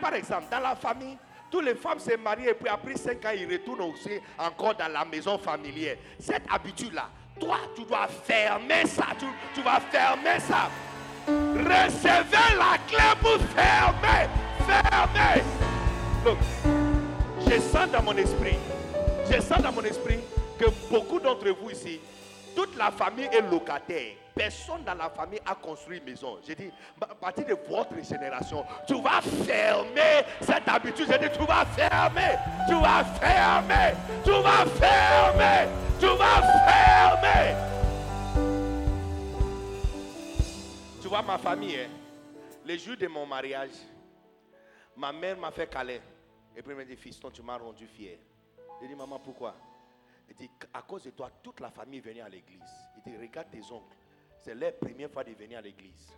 Par 0.00 0.14
exemple, 0.14 0.46
dans 0.50 0.60
la 0.60 0.74
famille, 0.74 1.18
Toutes 1.52 1.66
les 1.66 1.74
femmes 1.74 1.98
se 1.98 2.16
marient 2.16 2.48
et 2.48 2.54
puis 2.54 2.66
après 2.66 2.96
5 2.96 3.22
ans, 3.26 3.30
ils 3.36 3.46
retournent 3.46 3.82
aussi 3.82 4.18
encore 4.38 4.74
dans 4.74 4.88
la 4.88 5.04
maison 5.04 5.36
familière. 5.36 5.98
Cette 6.18 6.44
habitude-là, 6.50 7.10
toi, 7.38 7.58
tu 7.76 7.84
dois 7.84 8.08
fermer 8.08 8.86
ça. 8.86 9.08
Tu, 9.18 9.26
tu 9.54 9.60
vas 9.60 9.78
fermer 9.80 10.40
ça. 10.40 10.70
Recevez 11.26 12.56
la 12.56 12.78
clé 12.88 13.04
pour 13.20 13.38
fermer. 13.54 14.30
Fermer. 14.66 15.42
Donc, 16.24 16.38
je 17.46 17.60
sens 17.60 17.90
dans 17.90 18.02
mon 18.02 18.16
esprit, 18.16 18.56
je 19.30 19.38
sens 19.42 19.60
dans 19.60 19.72
mon 19.72 19.82
esprit 19.82 20.20
que 20.58 20.66
beaucoup 20.90 21.20
d'entre 21.20 21.48
vous 21.50 21.70
ici, 21.70 22.00
toute 22.54 22.76
la 22.76 22.90
famille 22.90 23.28
est 23.32 23.42
locataire. 23.50 24.14
Personne 24.34 24.82
dans 24.84 24.94
la 24.94 25.10
famille 25.10 25.40
a 25.44 25.54
construit 25.54 25.98
une 25.98 26.04
maison. 26.04 26.38
J'ai 26.46 26.54
dit, 26.54 26.70
à 27.00 27.14
partir 27.14 27.44
de 27.44 27.56
votre 27.68 27.94
génération, 28.02 28.64
tu 28.86 28.94
vas 29.00 29.20
fermer 29.20 30.24
cette 30.40 30.66
habitude. 30.66 31.06
J'ai 31.10 31.18
dit, 31.18 31.34
tu 31.38 31.44
vas 31.44 31.66
fermer, 31.66 32.38
tu 32.66 32.74
vas 32.74 33.04
fermer, 33.04 33.94
tu 34.24 34.30
vas 34.30 34.66
fermer, 34.66 35.68
tu 36.00 36.06
vas 36.06 36.42
fermer. 36.66 37.56
Tu 41.02 41.08
vois 41.08 41.22
ma 41.22 41.36
famille, 41.36 41.76
hein? 41.76 41.90
les 42.64 42.78
jours 42.78 42.96
de 42.96 43.06
mon 43.08 43.26
mariage, 43.26 43.70
ma 44.96 45.12
mère 45.12 45.36
m'a 45.36 45.50
fait 45.50 45.68
caler. 45.68 46.00
Et 46.56 46.62
puis 46.62 46.70
elle 46.70 46.76
m'a 46.76 46.84
dit, 46.84 46.96
fiston, 46.96 47.30
tu 47.30 47.42
m'as 47.42 47.58
rendu 47.58 47.86
fier. 47.86 48.18
J'ai 48.80 48.88
dit, 48.88 48.94
maman, 48.94 49.18
pourquoi? 49.18 49.54
Il 50.28 50.34
dit, 50.34 50.50
à 50.72 50.82
cause 50.82 51.04
de 51.04 51.10
toi, 51.10 51.30
toute 51.42 51.60
la 51.60 51.70
famille 51.70 52.00
venue 52.00 52.20
à 52.20 52.28
l'église. 52.28 52.60
Il 52.96 53.02
dit, 53.02 53.16
regarde 53.16 53.50
tes 53.50 53.62
oncles. 53.70 53.96
C'est 54.38 54.54
leur 54.54 54.76
première 54.76 55.10
fois 55.10 55.24
de 55.24 55.32
venir 55.32 55.58
à 55.58 55.62
l'église. 55.62 56.16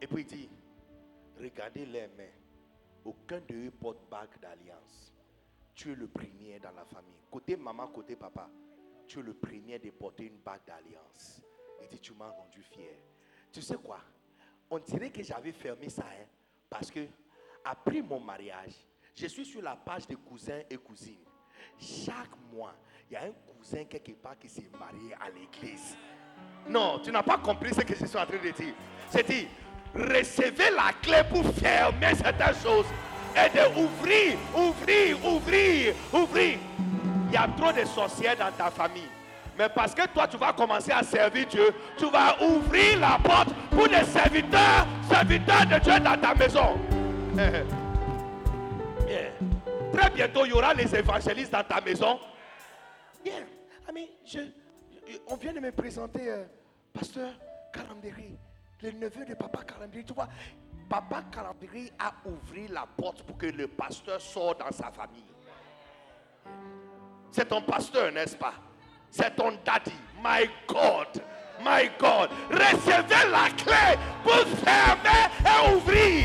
Et 0.00 0.06
puis 0.06 0.22
il 0.22 0.26
dit, 0.26 0.50
regardez 1.38 1.86
les 1.86 2.06
mains. 2.08 2.24
Aucun 3.04 3.40
de 3.40 3.54
eux 3.54 3.70
porte 3.70 4.08
bague 4.10 4.38
d'alliance. 4.40 5.12
Tu 5.74 5.92
es 5.92 5.94
le 5.94 6.08
premier 6.08 6.58
dans 6.58 6.72
la 6.72 6.84
famille. 6.84 7.20
Côté 7.30 7.56
maman, 7.56 7.86
côté 7.88 8.16
papa, 8.16 8.50
tu 9.06 9.20
es 9.20 9.22
le 9.22 9.32
premier 9.32 9.78
de 9.78 9.90
porter 9.90 10.24
une 10.24 10.38
bague 10.38 10.64
d'alliance. 10.66 11.40
Il 11.80 11.88
dit, 11.88 12.00
tu 12.00 12.12
m'as 12.12 12.30
rendu 12.30 12.62
fier. 12.62 12.98
Tu 13.52 13.62
sais 13.62 13.76
quoi? 13.76 14.00
On 14.70 14.78
dirait 14.78 15.10
que 15.10 15.22
j'avais 15.22 15.52
fermé 15.52 15.88
ça, 15.88 16.04
hein, 16.04 16.26
parce 16.68 16.90
que 16.90 17.06
après 17.64 18.02
mon 18.02 18.20
mariage, 18.20 18.74
je 19.14 19.26
suis 19.26 19.46
sur 19.46 19.62
la 19.62 19.76
page 19.76 20.06
des 20.06 20.16
cousins 20.16 20.60
et 20.68 20.76
cousines. 20.76 21.24
Chaque 21.78 22.30
mois, 22.52 22.74
il 23.10 23.14
y 23.14 23.16
a 23.16 23.22
un 23.22 23.32
cousin 23.46 23.84
quelque 23.84 24.12
part 24.12 24.38
qui 24.38 24.48
s'est 24.48 24.70
marié 24.78 25.14
à 25.14 25.28
l'église. 25.30 25.96
Non, 26.68 27.00
tu 27.02 27.10
n'as 27.10 27.22
pas 27.22 27.38
compris 27.38 27.74
ce 27.74 27.80
que 27.80 27.94
je 27.94 28.04
suis 28.04 28.18
en 28.18 28.26
train 28.26 28.36
de 28.36 28.50
dire. 28.50 28.74
C'est 29.10 29.26
dire, 29.26 29.46
recevez 29.94 30.70
la 30.74 30.92
clé 31.02 31.22
pour 31.30 31.44
fermer 31.54 32.14
certaines 32.14 32.54
choses 32.62 32.86
et 33.34 33.48
de 33.56 33.80
ouvrir, 33.80 34.36
ouvrir, 34.54 35.24
ouvrir, 35.24 35.94
ouvrir. 36.12 36.58
Il 37.28 37.32
y 37.32 37.36
a 37.36 37.48
trop 37.56 37.72
de 37.72 37.84
sorcières 37.86 38.36
dans 38.36 38.52
ta 38.52 38.70
famille. 38.70 39.08
Mais 39.58 39.68
parce 39.68 39.94
que 39.94 40.06
toi, 40.08 40.26
tu 40.28 40.36
vas 40.36 40.52
commencer 40.52 40.92
à 40.92 41.02
servir 41.02 41.46
Dieu, 41.46 41.74
tu 41.96 42.08
vas 42.10 42.36
ouvrir 42.42 43.00
la 43.00 43.18
porte 43.22 43.52
pour 43.70 43.88
des 43.88 44.04
serviteurs, 44.04 44.86
serviteurs 45.08 45.66
de 45.66 45.78
Dieu 45.80 46.00
dans 46.00 46.16
ta 46.20 46.34
maison. 46.34 46.78
Très 49.98 50.10
bientôt, 50.10 50.44
il 50.44 50.50
y 50.50 50.52
aura 50.52 50.72
les 50.74 50.94
évangélistes 50.94 51.50
dans 51.50 51.64
ta 51.64 51.80
maison. 51.80 52.20
Bien. 53.24 53.44
Ami, 53.88 54.08
je, 54.24 54.38
on 55.26 55.34
vient 55.34 55.52
de 55.52 55.58
me 55.58 55.72
présenter 55.72 56.30
euh, 56.30 56.44
pasteur 56.92 57.30
Calambéry, 57.72 58.38
le 58.80 58.92
neveu 58.92 59.24
de 59.24 59.34
papa 59.34 59.64
Calambéry. 59.64 60.04
Tu 60.04 60.12
vois, 60.12 60.28
papa 60.88 61.24
Calambéry 61.32 61.90
a 61.98 62.12
ouvert 62.24 62.70
la 62.70 62.86
porte 62.86 63.24
pour 63.24 63.36
que 63.36 63.46
le 63.46 63.66
pasteur 63.66 64.20
sorte 64.20 64.60
dans 64.60 64.70
sa 64.70 64.92
famille. 64.92 65.24
C'est 67.32 67.48
ton 67.48 67.62
pasteur, 67.62 68.12
n'est-ce 68.12 68.36
pas? 68.36 68.54
C'est 69.10 69.34
ton 69.34 69.58
daddy. 69.64 69.90
My 70.22 70.48
God. 70.68 71.20
My 71.60 71.90
God. 71.98 72.30
Recevez 72.50 73.30
la 73.32 73.50
clé 73.56 73.98
pour 74.22 74.46
fermer 74.58 75.26
et 75.44 75.74
ouvrir. 75.74 76.18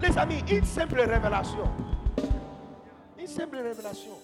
Les 0.00 0.16
amis, 0.16 0.42
une 0.50 0.64
simple 0.64 1.00
révélation. 1.00 1.64
Une 3.18 3.26
simple 3.26 3.58
révélation. 3.58 4.18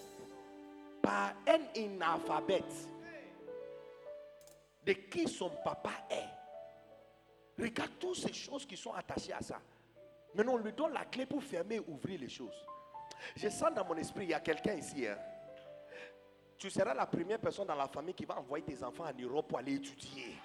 Par 1.03 1.35
un 1.47 1.81
analphabète 1.83 2.89
de 4.87 4.93
qui 4.93 5.29
son 5.29 5.51
papa 5.65 5.91
est. 6.11 7.63
Regarde 7.63 7.91
toutes 8.01 8.17
ces 8.17 8.33
choses 8.33 8.65
qui 8.65 8.77
sont 8.77 8.93
attachées 8.93 9.33
à 9.33 9.43
ça. 9.43 9.59
Maintenant, 10.35 10.55
on 10.55 10.59
lui 10.59 10.73
donne 10.73 10.93
la 10.93 11.05
clé 11.05 11.27
pour 11.27 11.43
fermer 11.43 11.77
et 11.77 11.81
ouvrir 11.81 12.21
les 12.21 12.29
choses. 12.29 12.65
Je 13.35 13.49
sens 13.49 13.73
dans 13.75 13.85
mon 13.85 13.97
esprit, 13.97 14.25
il 14.25 14.31
y 14.31 14.35
a 14.35 14.41
quelqu'un 14.41 14.75
ici. 14.75 15.07
Hein. 15.07 15.17
Tu 16.59 16.71
seras 16.71 16.95
la 16.95 17.07
première 17.07 17.39
personne 17.39 17.67
dans 17.67 17.75
la 17.75 17.89
famille 17.89 18.15
qui 18.15 18.25
va 18.25 18.39
envoyer 18.39 18.65
tes 18.65 18.83
enfants 18.83 19.05
en 19.05 19.23
Europe 19.23 19.49
pour 19.49 19.59
aller 19.59 19.75
étudier. 19.75 20.37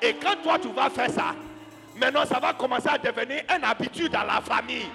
Et 0.00 0.14
quand 0.16 0.42
toi, 0.42 0.58
tu 0.58 0.68
vas 0.68 0.88
faire 0.90 1.10
ça, 1.10 1.34
maintenant, 1.96 2.24
ça 2.24 2.38
va 2.38 2.52
commencer 2.54 2.88
à 2.88 2.98
devenir 2.98 3.42
une 3.54 3.64
habitude 3.64 4.12
dans 4.12 4.24
la 4.24 4.40
famille. 4.40 4.88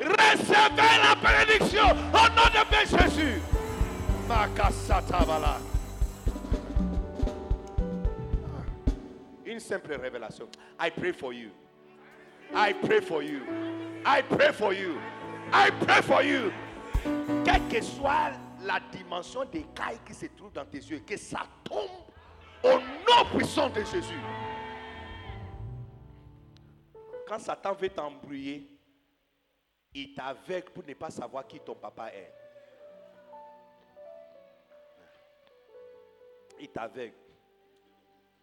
Recevez 0.00 0.76
la 0.76 1.14
bénédiction 1.14 1.90
au 1.90 2.28
nom 2.34 2.46
de 2.52 2.86
Jésus. 2.98 3.40
Une 9.44 9.60
simple 9.60 9.98
révélation. 10.00 10.46
I 10.78 10.90
pray 10.90 11.12
for 11.12 11.32
you. 11.32 11.50
I 12.54 12.72
pray 12.72 13.00
for 13.00 13.22
you. 13.22 13.40
I 14.06 14.22
pray 14.22 14.52
for 14.52 14.72
you. 14.72 14.98
I 15.52 15.70
pray 15.70 16.02
for 16.02 16.22
you. 16.22 16.52
Quelle 17.44 17.68
que 17.68 17.80
soit 17.82 18.32
la 18.64 18.78
dimension 18.92 19.44
des 19.44 19.64
cailles 19.74 20.00
qui 20.06 20.14
se 20.14 20.26
trouvent 20.26 20.52
dans 20.52 20.64
tes 20.64 20.78
yeux, 20.78 21.00
que 21.06 21.16
ça 21.16 21.40
tombe 21.64 21.88
au 22.62 22.78
nom 22.78 23.36
puissant 23.36 23.68
de 23.68 23.80
Jésus. 23.80 24.20
Quand 27.30 27.38
Satan 27.38 27.74
veut 27.74 27.90
t'embrouiller, 27.90 28.66
il 29.94 30.14
t'aveugle 30.14 30.72
pour 30.72 30.84
ne 30.84 30.94
pas 30.94 31.10
savoir 31.10 31.46
qui 31.46 31.60
ton 31.60 31.76
papa 31.76 32.08
est. 32.08 32.34
Il 36.58 36.68
t'aveugle 36.70 37.14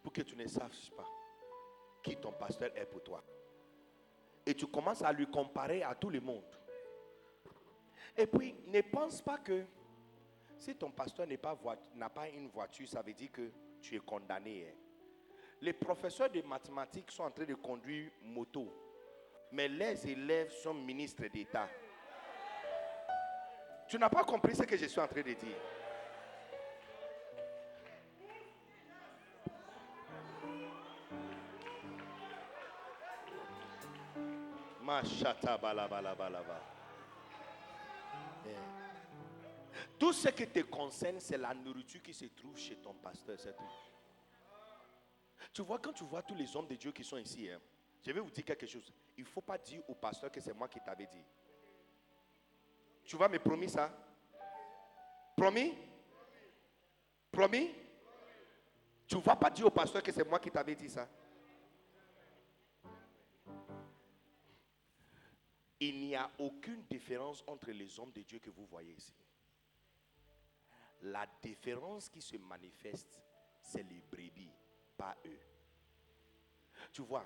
pour 0.02 0.10
que 0.10 0.22
tu 0.22 0.34
ne 0.34 0.46
saches 0.46 0.90
pas 0.96 1.04
qui 2.02 2.16
ton 2.16 2.32
pasteur 2.32 2.74
est 2.74 2.86
pour 2.86 3.02
toi. 3.02 3.22
Et 4.46 4.54
tu 4.54 4.66
commences 4.66 5.02
à 5.02 5.12
lui 5.12 5.26
comparer 5.26 5.82
à 5.82 5.94
tout 5.94 6.08
le 6.08 6.22
monde. 6.22 6.56
Et 8.16 8.26
puis, 8.26 8.54
ne 8.68 8.80
pense 8.80 9.20
pas 9.20 9.36
que 9.36 9.66
si 10.56 10.74
ton 10.74 10.90
pasteur 10.90 11.26
n'a 11.26 11.36
pas, 11.36 11.58
pas, 12.14 12.28
une 12.30 12.48
voiture, 12.48 12.88
ça 12.88 13.02
veut 13.02 13.12
dire 13.12 13.32
que 13.32 13.50
tu 13.82 13.96
es 13.96 13.98
condamné. 13.98 14.74
Les 15.60 15.72
professeurs 15.72 16.30
de 16.30 16.40
mathématiques 16.42 17.10
sont 17.10 17.24
en 17.24 17.30
train 17.30 17.44
de 17.44 17.54
conduire 17.54 18.10
moto, 18.22 18.72
mais 19.52 19.68
les 19.68 20.08
élèves 20.08 20.52
sont 20.52 20.74
ministres 20.74 21.26
d'État. 21.26 21.68
Tu 23.88 23.98
n'as 23.98 24.08
pas 24.08 24.24
compris 24.24 24.54
ce 24.54 24.62
que 24.62 24.76
je 24.76 24.86
suis 24.86 25.00
en 25.00 25.08
train 25.08 25.22
de 25.22 25.32
dire. 25.32 25.56
Machata 34.82 35.58
tout 39.98 40.12
ce 40.12 40.28
qui 40.28 40.46
te 40.46 40.60
concerne, 40.60 41.18
c'est 41.18 41.36
la 41.36 41.52
nourriture 41.52 42.00
qui 42.02 42.14
se 42.14 42.26
trouve 42.26 42.56
chez 42.56 42.76
ton 42.76 42.94
pasteur. 42.94 43.36
Tu 45.58 45.64
vois, 45.64 45.80
quand 45.80 45.92
tu 45.92 46.04
vois 46.04 46.22
tous 46.22 46.36
les 46.36 46.54
hommes 46.54 46.68
de 46.68 46.76
Dieu 46.76 46.92
qui 46.92 47.02
sont 47.02 47.16
ici, 47.16 47.50
hein, 47.50 47.60
je 48.06 48.12
vais 48.12 48.20
vous 48.20 48.30
dire 48.30 48.44
quelque 48.44 48.64
chose. 48.64 48.92
Il 49.16 49.24
ne 49.24 49.28
faut 49.28 49.40
pas 49.40 49.58
dire 49.58 49.82
au 49.88 49.94
pasteur 49.96 50.30
que 50.30 50.40
c'est 50.40 50.54
moi 50.54 50.68
qui 50.68 50.78
t'avais 50.78 51.08
dit. 51.08 51.24
Tu 53.04 53.16
vas 53.16 53.28
me 53.28 53.40
promis 53.40 53.68
ça? 53.68 53.92
Promis? 55.36 55.74
Promis? 57.32 57.74
Tu 59.08 59.16
ne 59.16 59.20
vas 59.20 59.34
pas 59.34 59.50
dire 59.50 59.66
au 59.66 59.70
pasteur 59.70 60.00
que 60.00 60.12
c'est 60.12 60.22
moi 60.22 60.38
qui 60.38 60.48
t'avais 60.48 60.76
dit 60.76 60.88
ça? 60.88 61.08
Il 65.80 65.98
n'y 65.98 66.14
a 66.14 66.30
aucune 66.38 66.84
différence 66.84 67.42
entre 67.48 67.72
les 67.72 67.98
hommes 67.98 68.12
de 68.12 68.22
Dieu 68.22 68.38
que 68.38 68.50
vous 68.50 68.66
voyez 68.66 68.92
ici. 68.92 69.12
La 71.02 71.26
différence 71.42 72.08
qui 72.08 72.22
se 72.22 72.36
manifeste, 72.36 73.20
c'est 73.60 73.82
les 73.82 74.00
brebis, 74.08 74.52
pas 74.98 75.16
eux. 75.24 75.38
Tu 76.92 77.02
vois, 77.02 77.24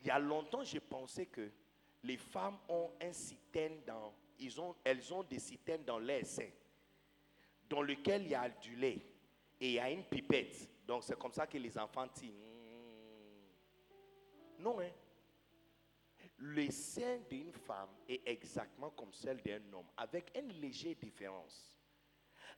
il 0.00 0.08
y 0.08 0.10
a 0.10 0.18
longtemps, 0.18 0.64
j'ai 0.64 0.80
pensé 0.80 1.26
que 1.26 1.50
les 2.02 2.16
femmes 2.16 2.58
ont 2.68 2.90
un 3.00 3.12
citerne 3.12 3.80
dans, 3.86 4.12
ils 4.38 4.60
ont, 4.60 4.74
elles 4.84 5.12
ont 5.14 5.22
des 5.22 5.38
citernes 5.38 5.84
dans 5.84 5.98
leur 5.98 6.24
sein, 6.26 6.50
dans 7.68 7.82
lequel 7.82 8.22
il 8.22 8.30
y 8.30 8.34
a 8.34 8.48
du 8.48 8.74
lait 8.76 9.00
et 9.60 9.68
il 9.68 9.72
y 9.72 9.78
a 9.78 9.90
une 9.90 10.04
pipette. 10.04 10.68
Donc 10.86 11.04
c'est 11.04 11.18
comme 11.18 11.32
ça 11.32 11.46
que 11.46 11.58
les 11.58 11.78
enfants 11.78 12.08
tirent. 12.08 12.32
Non, 14.58 14.80
hein. 14.80 14.90
le 16.38 16.70
sein 16.70 17.18
d'une 17.30 17.52
femme 17.52 17.90
est 18.08 18.20
exactement 18.26 18.90
comme 18.90 19.12
celle 19.12 19.40
d'un 19.42 19.72
homme, 19.72 19.88
avec 19.96 20.32
une 20.36 20.52
légère 20.60 20.96
différence. 20.96 21.78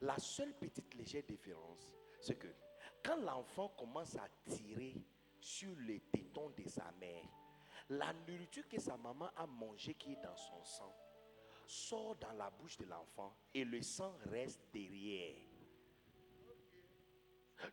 La 0.00 0.18
seule 0.18 0.54
petite 0.54 0.94
légère 0.94 1.22
différence, 1.22 1.94
c'est 2.20 2.36
que 2.36 2.48
quand 3.04 3.16
l'enfant 3.16 3.68
commence 3.78 4.16
à 4.16 4.28
tirer 4.48 4.94
sur 5.40 5.74
les 5.80 6.00
tétons 6.12 6.50
de 6.56 6.68
sa 6.68 6.90
mère, 7.00 7.24
la 7.88 8.12
nourriture 8.26 8.68
que 8.68 8.80
sa 8.80 8.96
maman 8.96 9.28
a 9.36 9.46
mangée 9.46 9.94
qui 9.94 10.12
est 10.12 10.22
dans 10.22 10.36
son 10.36 10.64
sang 10.64 10.94
sort 11.66 12.16
dans 12.16 12.32
la 12.32 12.50
bouche 12.50 12.76
de 12.76 12.84
l'enfant 12.84 13.34
et 13.54 13.64
le 13.64 13.80
sang 13.82 14.14
reste 14.26 14.60
derrière. 14.72 15.36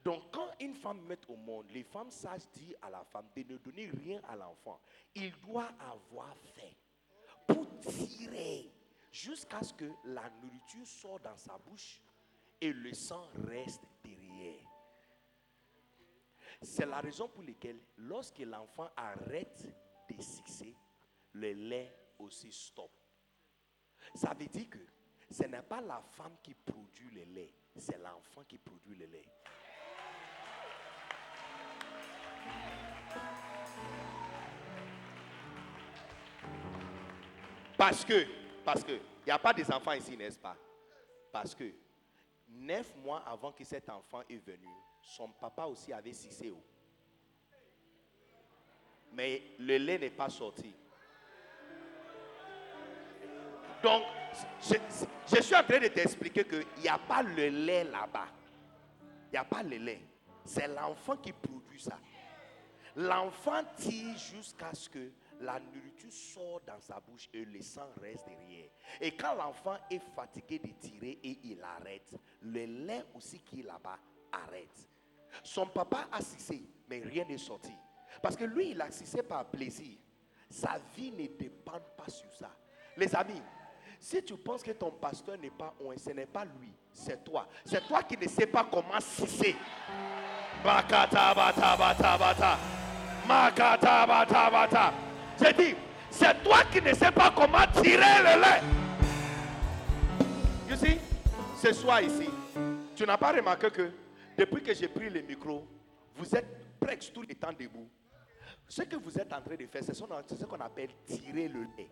Donc 0.04 0.32
quand 0.32 0.48
une 0.60 0.76
femme 0.76 1.02
met 1.02 1.20
au 1.28 1.36
monde, 1.36 1.66
les 1.72 1.84
femmes 1.84 2.12
sages 2.12 2.48
disent 2.54 2.76
à 2.82 2.90
la 2.90 3.04
femme 3.04 3.28
de 3.36 3.44
ne 3.44 3.58
donner 3.58 3.88
rien 3.88 4.22
à 4.28 4.36
l'enfant. 4.36 4.80
Il 5.16 5.32
doit 5.42 5.72
avoir 5.80 6.36
fait 6.56 6.78
pour 7.48 7.68
tirer 7.80 8.72
jusqu'à 9.12 9.64
ce 9.64 9.74
que 9.74 9.92
la 10.06 10.30
nourriture 10.42 10.86
sorte 10.86 11.24
dans 11.24 11.38
sa 11.38 11.58
bouche 11.58 12.02
et 12.62 12.72
le 12.72 12.94
sang 12.94 13.28
reste. 13.48 13.82
C'est 16.62 16.86
la 16.86 17.00
raison 17.00 17.28
pour 17.28 17.44
laquelle 17.44 17.80
lorsque 17.98 18.40
l'enfant 18.40 18.90
arrête 18.96 19.66
de 20.10 20.22
sucer, 20.22 20.76
le 21.34 21.54
lait 21.54 21.96
aussi 22.18 22.52
stop. 22.52 22.92
Ça 24.14 24.34
veut 24.34 24.48
dire 24.48 24.70
que 24.70 24.80
ce 25.32 25.44
n'est 25.44 25.62
pas 25.62 25.80
la 25.80 26.02
femme 26.02 26.36
qui 26.44 26.54
produit 26.54 27.10
le 27.12 27.24
lait, 27.34 27.54
c'est 27.78 27.98
l'enfant 28.00 28.44
qui 28.48 28.58
produit 28.58 28.96
le 28.96 29.06
lait. 29.06 29.26
Parce 37.78 38.04
que, 38.04 38.26
parce 38.66 38.84
que, 38.84 38.92
il 38.92 39.26
n'y 39.26 39.32
a 39.32 39.40
pas 39.40 39.54
des 39.54 39.72
enfants 39.72 39.94
ici, 39.94 40.18
n'est-ce 40.18 40.38
pas? 40.38 40.58
Parce 41.32 41.56
que, 41.56 41.72
neuf 42.50 42.94
mois 43.04 43.24
avant 43.26 43.52
que 43.52 43.64
cet 43.64 43.90
enfant 43.90 44.22
est 44.30 44.38
venu, 44.38 44.68
son 45.02 45.30
papa 45.30 45.66
aussi 45.66 45.94
avait 45.94 46.14
cissé. 46.14 46.54
Mais 49.14 49.42
le 49.58 49.78
lait 49.78 49.98
n'est 49.98 50.10
pas 50.10 50.30
sorti. 50.30 50.74
Donc, 53.82 54.04
je, 54.62 55.42
suis 55.42 55.56
en 55.56 55.64
train 55.64 55.80
de 55.80 55.88
t'expliquer 55.88 56.44
qu'il 56.44 56.66
n'y 56.82 56.90
a 56.90 56.98
pas 56.98 57.24
le 57.24 57.48
lait 57.48 57.86
là-bas. 57.86 58.28
Il 59.28 59.32
n'y 59.32 59.38
a 59.38 59.46
pas 59.46 59.64
le 59.64 59.78
lait. 59.78 60.02
C'est 60.46 60.68
l'enfant 60.68 61.16
qui 61.18 61.32
produit 61.32 61.80
ça. 61.80 61.98
L'enfant 62.96 63.64
tire 63.78 64.18
jusqu'à 64.18 64.74
ce 64.74 64.90
que 64.90 65.12
la 65.40 65.60
nourriture 65.60 66.12
sort 66.12 66.62
dans 66.66 66.80
sa 66.80 67.00
bouche 67.00 67.30
et 67.34 67.46
le 67.46 67.62
sang 67.62 67.88
reste 68.02 68.26
derrière. 68.28 68.70
Et 69.00 69.12
quand 69.12 69.36
l'enfant 69.36 69.78
est 69.90 70.02
fatigué 70.16 70.60
de 70.60 70.70
tirer 70.80 71.20
et 71.24 71.40
il 71.44 71.62
arrête, 71.64 72.16
le 72.42 72.66
lait 72.66 73.06
aussi 73.16 73.40
qui 73.40 73.62
est 73.62 73.64
là-bas 73.64 73.98
arrête. 74.32 74.90
Son 75.44 75.66
papa 75.68 76.08
a 76.12 76.22
cissé, 76.22 76.64
mais 76.90 77.00
rien 77.00 77.26
n'est 77.26 77.38
sorti. 77.38 77.74
Parce 78.22 78.36
que 78.36 78.44
lui, 78.44 78.72
il 78.72 78.82
a 78.82 78.92
cissé 78.92 79.24
par 79.24 79.46
plaisir. 79.46 79.98
Sa 80.50 80.80
vie 80.96 81.12
ne 81.12 81.28
dépend 81.28 81.80
pas 81.96 82.10
sur 82.10 82.34
ça. 82.34 82.50
Les 82.98 83.16
amis, 83.16 83.42
si 84.00 84.24
tu 84.24 84.36
penses 84.36 84.64
que 84.64 84.72
ton 84.72 84.92
pasteur 84.92 85.38
n'est 85.38 85.52
pas 85.52 85.74
loin, 85.80 85.96
ce 85.98 86.10
n'est 86.10 86.26
pas 86.26 86.46
lui, 86.46 86.74
c'est 86.92 87.24
toi. 87.24 87.48
C'est 87.64 87.86
toi 87.88 88.02
qui 88.04 88.18
ne 88.18 88.28
sais 88.28 88.48
pas 88.48 88.68
comment 88.70 89.00
cisser. 89.00 89.56
Bakata 90.64 91.34
bata 91.34 91.78
bata 91.78 92.18
bata. 92.18 92.58
Makata 93.28 94.06
bata 94.06 94.50
bata. 94.50 95.09
J'ai 95.42 95.54
dit, 95.54 95.76
c'est 96.10 96.44
toi 96.44 96.64
qui 96.72 96.82
ne 96.82 96.94
sais 96.94 97.12
pas 97.12 97.32
comment 97.36 97.66
tirer 97.82 98.20
le 98.20 98.42
lait. 98.42 98.62
You 100.70 100.76
see, 100.76 101.00
ce 101.56 101.74
soir 101.74 102.02
ici, 102.02 102.30
tu 102.96 103.06
n'as 103.06 103.18
pas 103.18 103.32
remarqué 103.32 103.70
que 103.72 103.92
depuis 104.38 104.62
que 104.62 104.74
j'ai 104.74 104.88
pris 104.88 105.10
le 105.10 105.22
micro, 105.22 105.66
vous 106.16 106.36
êtes 106.36 106.80
presque 106.80 107.14
tout 107.14 107.22
le 107.22 107.34
temps 107.36 107.54
debout. 107.58 107.90
Ce 108.68 108.84
que 108.84 108.96
vous 108.98 109.18
êtes 109.18 109.32
en 109.34 109.42
train 109.42 109.56
de 109.56 109.66
faire, 109.66 109.82
c'est 109.84 109.94
ce 109.94 110.46
qu'on 110.46 110.60
appelle 110.60 110.90
tirer 111.06 111.48
le 111.48 111.62
lait. 111.78 111.90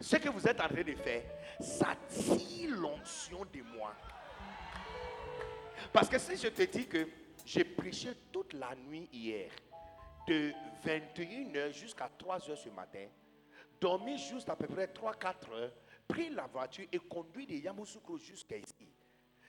Ce 0.00 0.16
que 0.16 0.28
vous 0.28 0.46
êtes 0.46 0.60
en 0.60 0.68
train 0.68 0.82
de 0.82 0.94
faire, 0.94 1.22
ça 1.60 1.94
tire 2.08 2.76
l'onction 2.76 3.46
de 3.52 3.62
moi. 3.76 3.94
Parce 5.92 6.08
que 6.08 6.18
si 6.18 6.36
je 6.36 6.48
te 6.48 6.62
dis 6.62 6.86
que 6.86 7.08
j'ai 7.46 7.64
prêché 7.64 8.10
toute 8.32 8.52
la 8.54 8.74
nuit 8.74 9.08
hier, 9.12 9.50
de 10.26 10.52
21h 10.84 11.72
jusqu'à 11.72 12.10
3h 12.18 12.56
ce 12.56 12.68
matin, 12.70 13.06
dormi 13.80 14.18
juste 14.18 14.48
à 14.48 14.56
peu 14.56 14.66
près 14.66 14.86
3-4 14.86 15.52
heures, 15.52 15.72
pris 16.06 16.30
la 16.30 16.46
voiture 16.46 16.86
et 16.92 16.98
conduit 16.98 17.46
de 17.46 17.54
Yamoussoukro 17.54 18.18
jusqu'à 18.18 18.56
ici. 18.56 18.88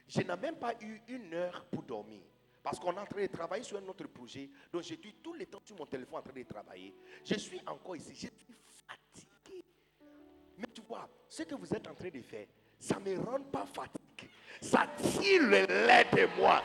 Je 0.07 0.21
n'ai 0.21 0.35
même 0.35 0.55
pas 0.55 0.73
eu 0.81 1.01
une 1.07 1.33
heure 1.33 1.65
pour 1.65 1.83
dormir. 1.83 2.21
Parce 2.61 2.79
qu'on 2.79 2.93
est 2.93 2.99
en 2.99 3.05
train 3.05 3.21
de 3.21 3.27
travailler 3.27 3.63
sur 3.63 3.77
un 3.77 3.87
autre 3.87 4.07
projet. 4.07 4.49
Donc 4.71 4.83
dû 4.83 5.13
tout 5.15 5.33
le 5.33 5.45
temps 5.45 5.59
sur 5.63 5.75
mon 5.75 5.85
téléphone 5.85 6.19
en 6.19 6.21
train 6.21 6.33
de 6.33 6.43
travailler. 6.43 6.95
Je 7.25 7.35
suis 7.35 7.61
encore 7.67 7.97
ici. 7.97 8.13
Je 8.13 8.19
suis 8.19 8.31
fatigué. 8.87 9.65
Mais 10.57 10.67
tu 10.73 10.81
vois, 10.81 11.09
ce 11.27 11.43
que 11.43 11.55
vous 11.55 11.73
êtes 11.73 11.87
en 11.87 11.93
train 11.93 12.09
de 12.09 12.21
faire, 12.21 12.47
ça 12.79 12.99
ne 12.99 13.15
me 13.15 13.19
rend 13.19 13.41
pas 13.41 13.65
fatigué. 13.65 14.29
Ça 14.61 14.87
tire 14.95 15.43
le 15.43 15.65
lait 15.87 16.05
de 16.05 16.39
moi. 16.39 16.61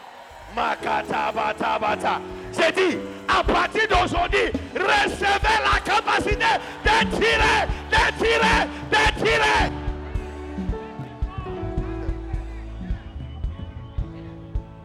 J'ai 2.53 2.73
dit, 2.73 2.99
à 3.29 3.45
partir 3.45 3.89
d'aujourd'hui, 3.89 4.51
recevez 4.75 5.59
la 5.63 5.81
capacité 5.81 6.53
de 6.85 6.97
tirer, 7.17 7.67
de 7.91 8.03
tirer, 8.19 8.61
de 8.91 9.03
tirer. 9.23 9.73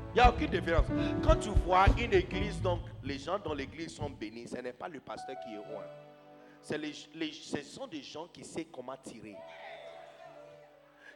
Il 0.09 0.17
n'y 0.17 0.19
a 0.19 0.29
aucune 0.29 0.47
différence. 0.47 0.85
Quand 1.23 1.37
tu 1.37 1.49
vois 1.65 1.85
une 1.97 2.13
église, 2.13 2.61
donc 2.61 2.81
les 3.03 3.17
gens 3.17 3.39
dans 3.39 3.55
l'église 3.55 3.95
sont 3.95 4.11
bénis, 4.11 4.47
ce 4.47 4.57
n'est 4.57 4.73
pas 4.73 4.87
le 4.87 4.99
pasteur 4.99 5.35
qui 5.43 5.55
est 5.55 5.57
roi. 5.57 5.85
Les, 6.77 6.93
les, 7.15 7.31
ce 7.31 7.63
sont 7.63 7.87
des 7.87 8.03
gens 8.03 8.27
qui 8.27 8.43
savent 8.43 8.65
comment 8.71 8.95
tirer. 9.03 9.35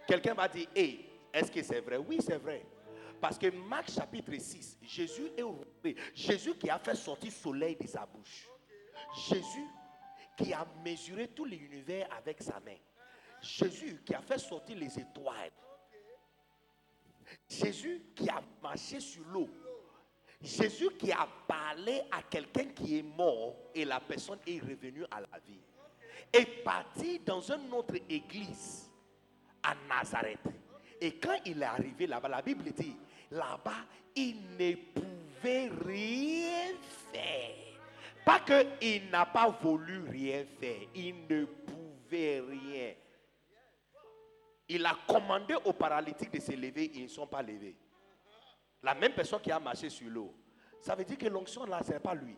Quelqu'un 0.07 0.33
va 0.33 0.47
dire, 0.47 0.67
hey, 0.75 1.05
est-ce 1.33 1.51
que 1.51 1.61
c'est 1.61 1.79
vrai? 1.81 1.97
Oui, 1.97 2.17
c'est 2.21 2.37
vrai. 2.37 2.65
Parce 3.19 3.37
que 3.37 3.47
Marc 3.47 3.91
chapitre 3.91 4.33
6, 4.37 4.77
Jésus 4.81 5.29
est 5.37 5.41
roi. 5.41 5.65
Jésus 6.13 6.55
qui 6.55 6.69
a 6.69 6.77
fait 6.77 6.95
sortir 6.95 7.31
le 7.31 7.35
soleil 7.35 7.75
de 7.75 7.87
sa 7.87 8.05
bouche. 8.05 8.47
Jésus 9.29 9.67
qui 10.37 10.53
a 10.53 10.65
mesuré 10.83 11.27
tout 11.29 11.45
l'univers 11.45 12.07
avec 12.15 12.41
sa 12.41 12.59
main. 12.59 12.77
Jésus 13.41 14.01
qui 14.05 14.13
a 14.13 14.21
fait 14.21 14.37
sortir 14.37 14.77
les 14.77 14.99
étoiles. 14.99 15.51
Jésus 17.49 18.01
qui 18.15 18.29
a 18.29 18.41
marché 18.61 18.99
sur 18.99 19.23
l'eau. 19.25 19.49
Jésus 20.41 20.89
qui 20.99 21.11
a 21.11 21.27
parlé 21.47 22.01
à 22.11 22.21
quelqu'un 22.21 22.65
qui 22.65 22.99
est 22.99 23.03
mort 23.03 23.55
et 23.73 23.85
la 23.85 23.99
personne 23.99 24.39
est 24.45 24.59
revenue 24.59 25.05
à 25.09 25.21
la 25.21 25.39
vie. 25.47 25.59
Est 26.31 26.63
parti 26.63 27.19
dans 27.19 27.41
une 27.41 27.73
autre 27.73 27.95
église 28.07 28.91
à 29.63 29.73
Nazareth. 29.87 30.39
Et 31.01 31.15
quand 31.15 31.37
il 31.45 31.61
est 31.61 31.65
arrivé 31.65 32.07
là-bas, 32.07 32.29
la 32.29 32.41
Bible 32.41 32.71
dit, 32.71 32.95
là-bas, 33.31 33.85
il 34.15 34.35
ne 34.57 34.75
pouvait 34.75 35.69
rien 35.85 36.73
faire. 37.11 37.55
Pas 38.25 38.39
qu'il 38.39 39.09
n'a 39.09 39.25
pas 39.25 39.49
voulu 39.61 40.09
rien 40.09 40.43
faire, 40.59 40.81
il 40.93 41.15
ne 41.29 41.45
pouvait 41.45 42.41
rien. 42.41 42.93
Il 44.69 44.85
a 44.85 44.97
commandé 45.07 45.55
aux 45.63 45.73
paralytiques 45.73 46.33
de 46.33 46.41
se 46.41 46.51
lever, 46.51 46.91
ils 46.93 47.03
ne 47.03 47.07
sont 47.07 47.27
pas 47.27 47.41
levés. 47.41 47.77
La 48.83 48.93
même 48.93 49.13
personne 49.13 49.39
qui 49.39 49.51
a 49.51 49.59
marché 49.59 49.89
sur 49.89 50.09
l'eau. 50.09 50.33
Ça 50.81 50.93
veut 50.95 51.05
dire 51.05 51.17
que 51.17 51.27
l'onction 51.27 51.65
là, 51.65 51.81
ce 51.85 51.93
n'est 51.93 51.99
pas 51.99 52.13
lui. 52.13 52.35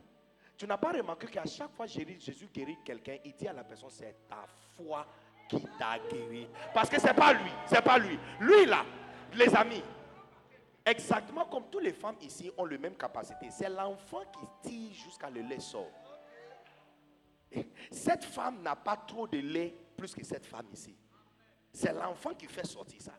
Tu 0.57 0.67
n'as 0.67 0.77
pas 0.77 0.91
remarqué 0.91 1.27
qu'à 1.27 1.45
chaque 1.45 1.71
fois 1.71 1.87
que 1.87 1.91
Jésus 1.93 2.49
guérit 2.53 2.77
quelqu'un, 2.83 3.15
il 3.23 3.33
dit 3.33 3.47
à 3.47 3.53
la 3.53 3.63
personne, 3.63 3.89
c'est 3.89 4.15
ta 4.27 4.45
foi 4.75 5.07
qui 5.47 5.61
t'a 5.77 5.97
guéri. 6.11 6.47
Parce 6.73 6.89
que 6.89 6.99
ce 6.99 7.07
n'est 7.07 7.13
pas 7.13 7.33
lui, 7.33 7.49
c'est 7.65 7.81
pas 7.81 7.97
lui. 7.97 8.19
Lui 8.39 8.65
là, 8.65 8.85
les 9.33 9.55
amis, 9.55 9.81
Exactement 10.89 11.45
comme 11.45 11.65
toutes 11.69 11.83
les 11.83 11.93
femmes 11.93 12.15
ici 12.21 12.51
ont 12.57 12.65
la 12.65 12.77
même 12.79 12.95
capacité. 12.95 13.49
C'est 13.51 13.69
l'enfant 13.69 14.23
qui 14.33 14.69
tire 14.69 14.93
jusqu'à 14.93 15.29
le 15.29 15.41
lait 15.41 15.59
sort. 15.59 15.91
Cette 17.91 18.25
femme 18.25 18.63
n'a 18.63 18.75
pas 18.75 18.97
trop 18.97 19.27
de 19.27 19.37
lait 19.37 19.75
plus 19.95 20.15
que 20.15 20.23
cette 20.25 20.47
femme 20.47 20.65
ici. 20.73 20.95
C'est 21.71 21.93
l'enfant 21.93 22.33
qui 22.33 22.47
fait 22.47 22.65
sortir 22.65 22.99
ça. 23.03 23.11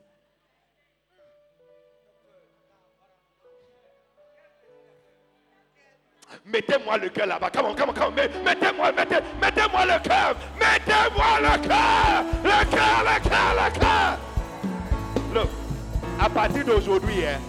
Mettez-moi 6.45 6.99
le 6.99 7.09
cœur 7.11 7.27
là-bas. 7.27 7.51
Comment, 7.53 7.75
comment, 7.75 7.93
comment. 7.93 8.11
Mettez-moi, 8.11 8.93
mettez, 8.93 9.19
mettez-moi 9.41 9.87
le 9.87 10.03
cœur. 10.03 10.37
Mettez-moi 10.59 11.41
le 11.41 11.69
cœur. 11.69 12.25
Le 12.43 12.71
cœur, 12.71 13.05
le 13.05 13.29
cœur, 13.29 13.55
le 13.55 13.79
cœur. 13.79 14.19
à 16.21 16.29
partir 16.29 16.65
d'aujourd'hui, 16.65 17.25
hein, 17.27 17.41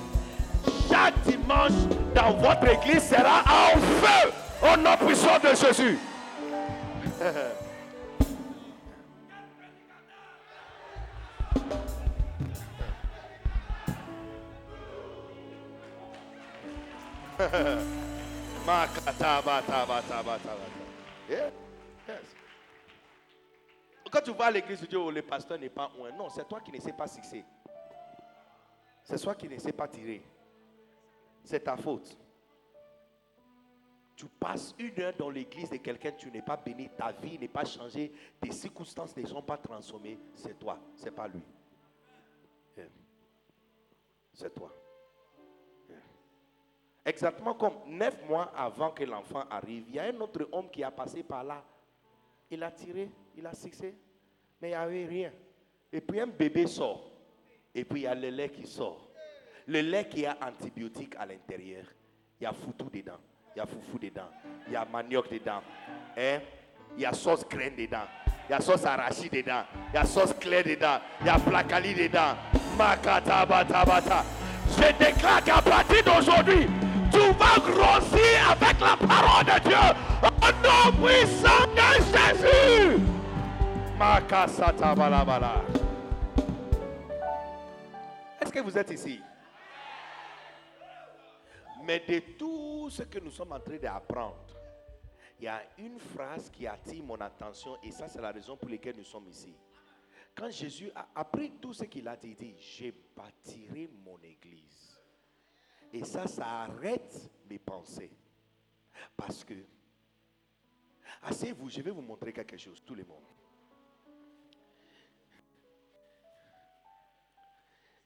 chaque 0.90 1.20
dimanche 1.22 1.72
dans 2.14 2.34
votre 2.34 2.68
église 2.68 3.08
sera 3.08 3.42
en 3.42 3.80
feu 3.80 4.32
au 4.62 4.78
nom 4.78 4.98
puissant 4.98 5.40
de 5.40 5.56
Jésus. 5.56 5.98
Quand 24.12 24.22
tu 24.24 24.34
vas 24.34 24.46
à 24.46 24.52
l'église, 24.52 24.80
tu 24.80 24.88
dis, 24.88 24.96
oh, 24.96 25.10
le 25.10 25.22
pasteur 25.22 25.58
n'est 25.58 25.70
pas 25.70 25.90
loin. 25.98 26.12
Non, 26.12 26.30
c'est 26.30 26.48
toi 26.48 26.60
qui 26.60 26.72
ne 26.72 26.80
sais 26.80 26.92
pas 26.92 27.08
c'est. 27.08 27.44
C'est 29.04 29.20
toi 29.20 29.34
qui 29.34 29.48
ne 29.48 29.58
sais 29.58 29.72
pas 29.72 29.88
tirer. 29.88 30.22
C'est 31.44 31.62
ta 31.62 31.78
faute. 31.78 32.18
Tu 34.16 34.26
passes 34.40 34.76
une 34.78 35.00
heure 35.00 35.14
dans 35.18 35.30
l'église 35.30 35.70
de 35.70 35.78
quelqu'un, 35.78 36.12
tu 36.12 36.30
n'es 36.30 36.44
pas 36.44 36.58
béni, 36.58 36.90
ta 36.96 37.12
vie 37.12 37.40
n'est 37.40 37.48
pas 37.48 37.66
changée, 37.66 38.12
tes 38.40 38.52
circonstances 38.52 39.16
ne 39.18 39.26
sont 39.26 39.42
pas 39.42 39.58
transformées. 39.58 40.20
C'est 40.36 40.60
toi, 40.60 40.78
c'est 40.96 41.12
pas 41.12 41.28
lui. 41.28 41.42
C'est 44.34 44.54
toi. 44.54 44.72
Exactement 47.04 47.56
comme 47.56 47.74
neuf 47.88 48.16
mois 48.28 48.52
avant 48.56 48.92
que 48.92 49.04
l'enfant 49.04 49.44
arrive, 49.50 49.86
il 49.88 49.96
y 49.96 50.00
a 50.00 50.04
un 50.04 50.22
autre 50.22 50.48
homme 50.52 50.70
qui 50.70 50.84
a 50.84 50.92
passé 50.92 51.24
par 51.24 51.44
là. 51.44 51.64
Il 52.50 52.62
a 52.64 52.72
tiré, 52.72 53.10
il 53.36 53.46
a 53.46 53.54
succès, 53.54 53.96
mais 54.62 54.70
il 54.70 54.72
n'y 54.72 54.76
avait 54.76 55.06
rien. 55.06 55.34
Et 55.92 56.00
puis 56.00 56.20
un 56.20 56.28
bébé 56.28 56.68
sort. 56.68 57.10
Et 57.74 57.84
puis 57.84 58.02
il 58.02 58.04
y 58.04 58.08
a 58.08 58.14
le 58.14 58.30
lait 58.30 58.50
qui 58.50 58.68
sort. 58.68 59.11
Le 59.72 59.80
lait 59.80 60.04
qui 60.04 60.26
a 60.26 60.36
antibiotique 60.46 61.16
à 61.18 61.26
l'intérieur. 61.26 61.86
Il 62.42 62.44
y 62.44 62.46
a 62.46 62.52
foutou 62.52 62.90
dedans. 62.94 63.20
Il 63.56 63.60
y 63.60 63.62
a 63.62 63.66
foufou 63.66 63.98
dedans. 63.98 64.30
Il 64.68 64.74
y 64.74 64.76
a 64.76 64.84
manioc 64.84 65.32
dedans. 65.32 65.62
Hein? 66.18 66.40
Il 66.98 67.04
y 67.04 67.06
a 67.06 67.14
sauce 67.14 67.48
graine 67.48 67.78
dedans. 67.78 68.04
Il 68.50 68.52
y 68.52 68.54
a 68.54 68.60
sauce 68.60 68.84
arachide 68.86 69.32
dedans. 69.32 69.64
Il 69.94 69.96
y 69.96 69.98
a 69.98 70.04
sauce 70.04 70.34
claire 70.34 70.66
dedans. 70.66 71.00
Il 71.22 71.28
y 71.28 71.30
a 71.30 71.40
placali 71.40 71.94
dedans. 71.94 72.36
Makata. 72.78 73.46
Je 74.68 75.06
déclare 75.06 75.42
qu'à 75.42 75.62
partir 75.62 76.04
d'aujourd'hui, 76.04 76.68
tu 77.10 77.20
vas 77.20 77.58
grossir 77.62 78.52
avec 78.52 78.78
la 78.78 78.98
parole 79.08 79.46
de 79.46 79.70
Dieu. 79.70 79.78
Au 80.22 80.52
nom 80.66 81.08
puissant 81.08 81.66
de 81.78 81.88
Jésus. 82.12 83.00
Makasata 83.98 84.96
balabala. 84.96 85.64
Est-ce 88.42 88.52
que 88.52 88.60
vous 88.60 88.78
êtes 88.78 88.92
ici? 88.92 89.22
Mais 91.92 92.00
de 92.08 92.20
tout 92.38 92.90
ce 92.90 93.04
que 93.04 93.20
nous 93.20 93.32
sommes 93.32 93.52
en 93.52 93.60
train 93.60 93.76
d'apprendre, 93.76 94.56
il 95.38 95.44
y 95.44 95.48
a 95.50 95.62
une 95.78 96.00
phrase 96.00 96.50
qui 96.50 96.66
attire 96.66 97.04
mon 97.04 97.20
attention 97.20 97.78
et 97.84 97.92
ça 97.92 98.08
c'est 98.08 98.22
la 98.22 98.32
raison 98.32 98.56
pour 98.56 98.70
laquelle 98.70 98.96
nous 98.96 99.04
sommes 99.04 99.28
ici. 99.28 99.54
Quand 100.34 100.50
Jésus 100.50 100.90
a 100.96 101.10
appris 101.14 101.52
tout 101.62 101.74
ce 101.74 101.84
qu'il 101.84 102.08
a 102.08 102.16
dit, 102.16 102.30
il 102.30 102.36
dit, 102.38 102.56
j'ai 102.58 102.94
bâtirai 103.14 103.90
mon 104.06 104.18
église. 104.24 105.02
Et 105.92 106.06
ça, 106.06 106.28
ça 106.28 106.62
arrête 106.62 107.30
mes 107.50 107.60
pensées. 107.60 108.14
Parce 109.18 109.44
que, 109.44 109.56
asseyez-vous, 111.24 111.68
je 111.70 111.82
vais 111.82 111.92
vous 111.92 112.02
montrer 112.02 112.32
quelque 112.32 112.56
chose, 112.56 112.82
tout 112.86 112.96
le 112.96 113.04
monde. 113.04 113.26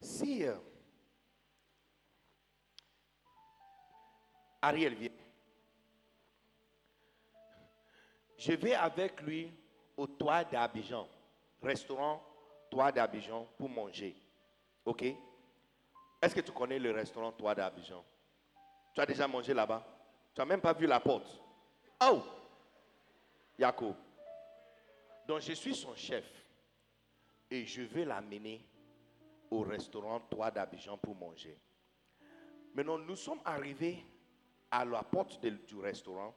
Si 0.02 0.44
euh, 0.44 0.56
Ariel 4.66 4.96
vient, 4.96 5.10
je 8.36 8.54
vais 8.54 8.74
avec 8.74 9.22
lui 9.22 9.52
au 9.96 10.08
toit 10.08 10.44
d'Abidjan, 10.44 11.08
restaurant 11.62 12.20
toit 12.72 12.92
d'Abidjan 12.92 13.48
pour 13.60 13.70
manger. 13.70 14.16
OK? 14.84 15.04
Est-ce 16.20 16.34
que 16.34 16.42
tu 16.42 16.52
connais 16.52 16.80
le 16.80 16.90
restaurant 16.92 17.32
Toi 17.32 17.54
d'Abidjan? 17.54 18.04
Tu 18.96 19.02
as 19.02 19.06
déjà 19.06 19.28
mangé 19.28 19.54
là-bas? 19.54 19.86
Tu 20.34 20.42
n'as 20.42 20.46
même 20.46 20.62
pas 20.62 20.74
vu 20.74 20.88
la 20.88 21.00
porte. 21.00 21.40
Oh 22.02 22.24
Jacob. 23.60 23.96
Donc 25.28 25.42
je 25.42 25.54
suis 25.54 25.76
son 25.76 25.94
chef 25.96 26.26
et 27.52 27.68
je 27.68 27.84
vais 27.84 28.04
l'amener 28.04 28.66
au 29.52 29.62
restaurant 29.62 30.22
Toi 30.22 30.50
d'Abidjan 30.50 30.98
pour 30.98 31.14
manger. 31.14 31.56
Maintenant, 32.74 32.98
nous 32.98 33.16
sommes 33.16 33.42
arrivés 33.46 34.04
à 34.72 34.86
la 34.86 35.04
porte 35.04 35.46
du 35.46 35.76
restaurant. 35.76 36.34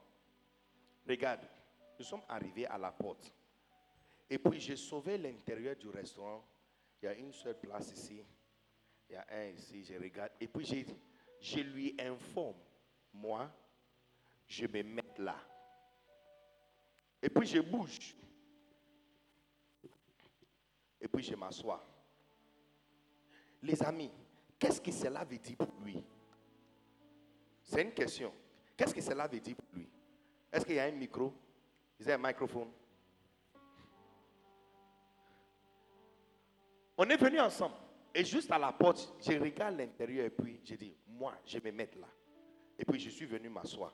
Regarde, 1.08 1.40
nous 1.98 2.04
sommes 2.04 2.22
arrivés 2.28 2.66
à 2.66 2.78
la 2.78 2.92
porte. 2.92 3.32
Et 4.30 4.38
puis 4.38 4.60
j'ai 4.60 4.76
sauvé 4.76 5.18
l'intérieur 5.18 5.76
du 5.76 5.88
restaurant. 5.88 6.44
Il 7.00 7.06
y 7.06 7.08
a 7.08 7.14
une 7.14 7.32
seule 7.32 7.58
place 7.58 7.92
ici. 7.92 8.24
Il 9.08 9.14
y 9.14 9.16
a 9.16 9.26
un 9.30 9.46
ici, 9.48 9.84
je 9.84 9.94
regarde. 9.94 10.32
Et 10.40 10.46
puis 10.46 10.64
je, 10.66 10.92
je 11.40 11.60
lui 11.60 11.96
informe, 11.98 12.58
moi, 13.12 13.50
je 14.46 14.66
me 14.66 14.82
mets 14.82 15.02
là. 15.18 15.36
Et 17.22 17.30
puis 17.30 17.46
je 17.46 17.60
bouge. 17.60 18.14
Et 21.00 21.08
puis 21.08 21.22
je 21.22 21.34
m'assois. 21.34 21.82
Les 23.62 23.82
amis, 23.82 24.10
qu'est-ce 24.58 24.80
que 24.80 24.92
cela 24.92 25.24
veut 25.24 25.38
dire 25.38 25.56
pour 25.56 25.72
lui? 25.80 26.04
C'est 27.68 27.82
une 27.82 27.92
question. 27.92 28.32
Qu'est-ce 28.76 28.94
que 28.94 29.00
cela 29.02 29.28
veut 29.28 29.40
dire 29.40 29.54
pour 29.54 29.66
lui? 29.74 29.86
Est-ce 30.50 30.64
qu'il 30.64 30.76
y 30.76 30.78
a 30.78 30.84
un 30.84 30.90
micro? 30.92 31.34
Is 32.00 32.04
there 32.04 32.14
un 32.14 32.26
microphone? 32.26 32.70
On 36.96 37.04
est 37.10 37.16
venus 37.16 37.42
ensemble. 37.42 37.74
Et 38.14 38.24
juste 38.24 38.50
à 38.50 38.58
la 38.58 38.72
porte, 38.72 39.14
je 39.20 39.38
regarde 39.38 39.76
l'intérieur 39.76 40.24
et 40.24 40.30
puis 40.30 40.60
je 40.64 40.74
dis, 40.76 40.96
moi, 41.06 41.34
je 41.44 41.58
vais 41.58 41.70
me 41.70 41.76
mettre 41.76 41.98
là. 41.98 42.08
Et 42.78 42.86
puis 42.86 42.98
je 42.98 43.10
suis 43.10 43.26
venu 43.26 43.50
m'asseoir. 43.50 43.92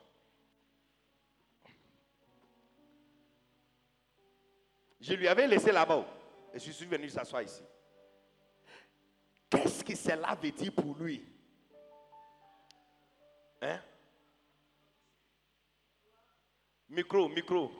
Je 5.01 5.13
lui 5.15 5.27
avais 5.27 5.47
laissé 5.47 5.73
là-bas 5.73 6.05
et 6.53 6.59
je 6.59 6.71
suis 6.71 6.85
venu 6.85 7.09
s'asseoir 7.09 7.41
ici. 7.41 7.61
Qu'est-ce 9.49 9.83
que 9.83 9.95
cela 9.95 10.33
veut 10.33 10.51
dire 10.51 10.73
pour 10.73 10.95
lui? 10.95 11.34
Hein? 13.65 13.81
Micro, 16.89 17.27
micro. 17.29 17.71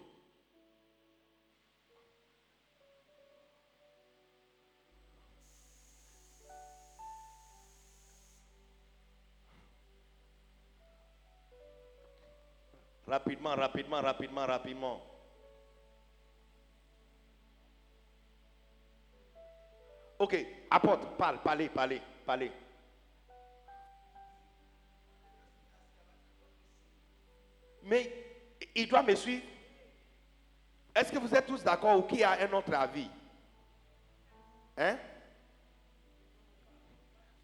Rapidement, 13.08 13.56
rapidement, 13.56 14.02
rapidement, 14.02 14.46
rapidement. 14.48 15.02
Ok, 20.18 20.34
apporte, 20.72 21.16
parle, 21.18 21.40
parlez, 21.44 21.70
parlez, 21.70 22.02
parlez. 22.26 22.65
Mais 27.86 28.12
il 28.74 28.90
doit 28.90 29.04
me 29.04 29.16
suivre. 29.16 29.44
Est-ce 30.94 31.12
que 31.12 31.20
vous 31.20 31.34
êtes 31.34 31.46
tous 31.46 31.64
d'accord 31.64 32.00
ou 32.00 32.02
qui 32.04 32.24
a 32.24 32.32
un 32.32 32.52
autre 32.54 32.74
avis? 32.74 33.10
Hein? 34.78 34.98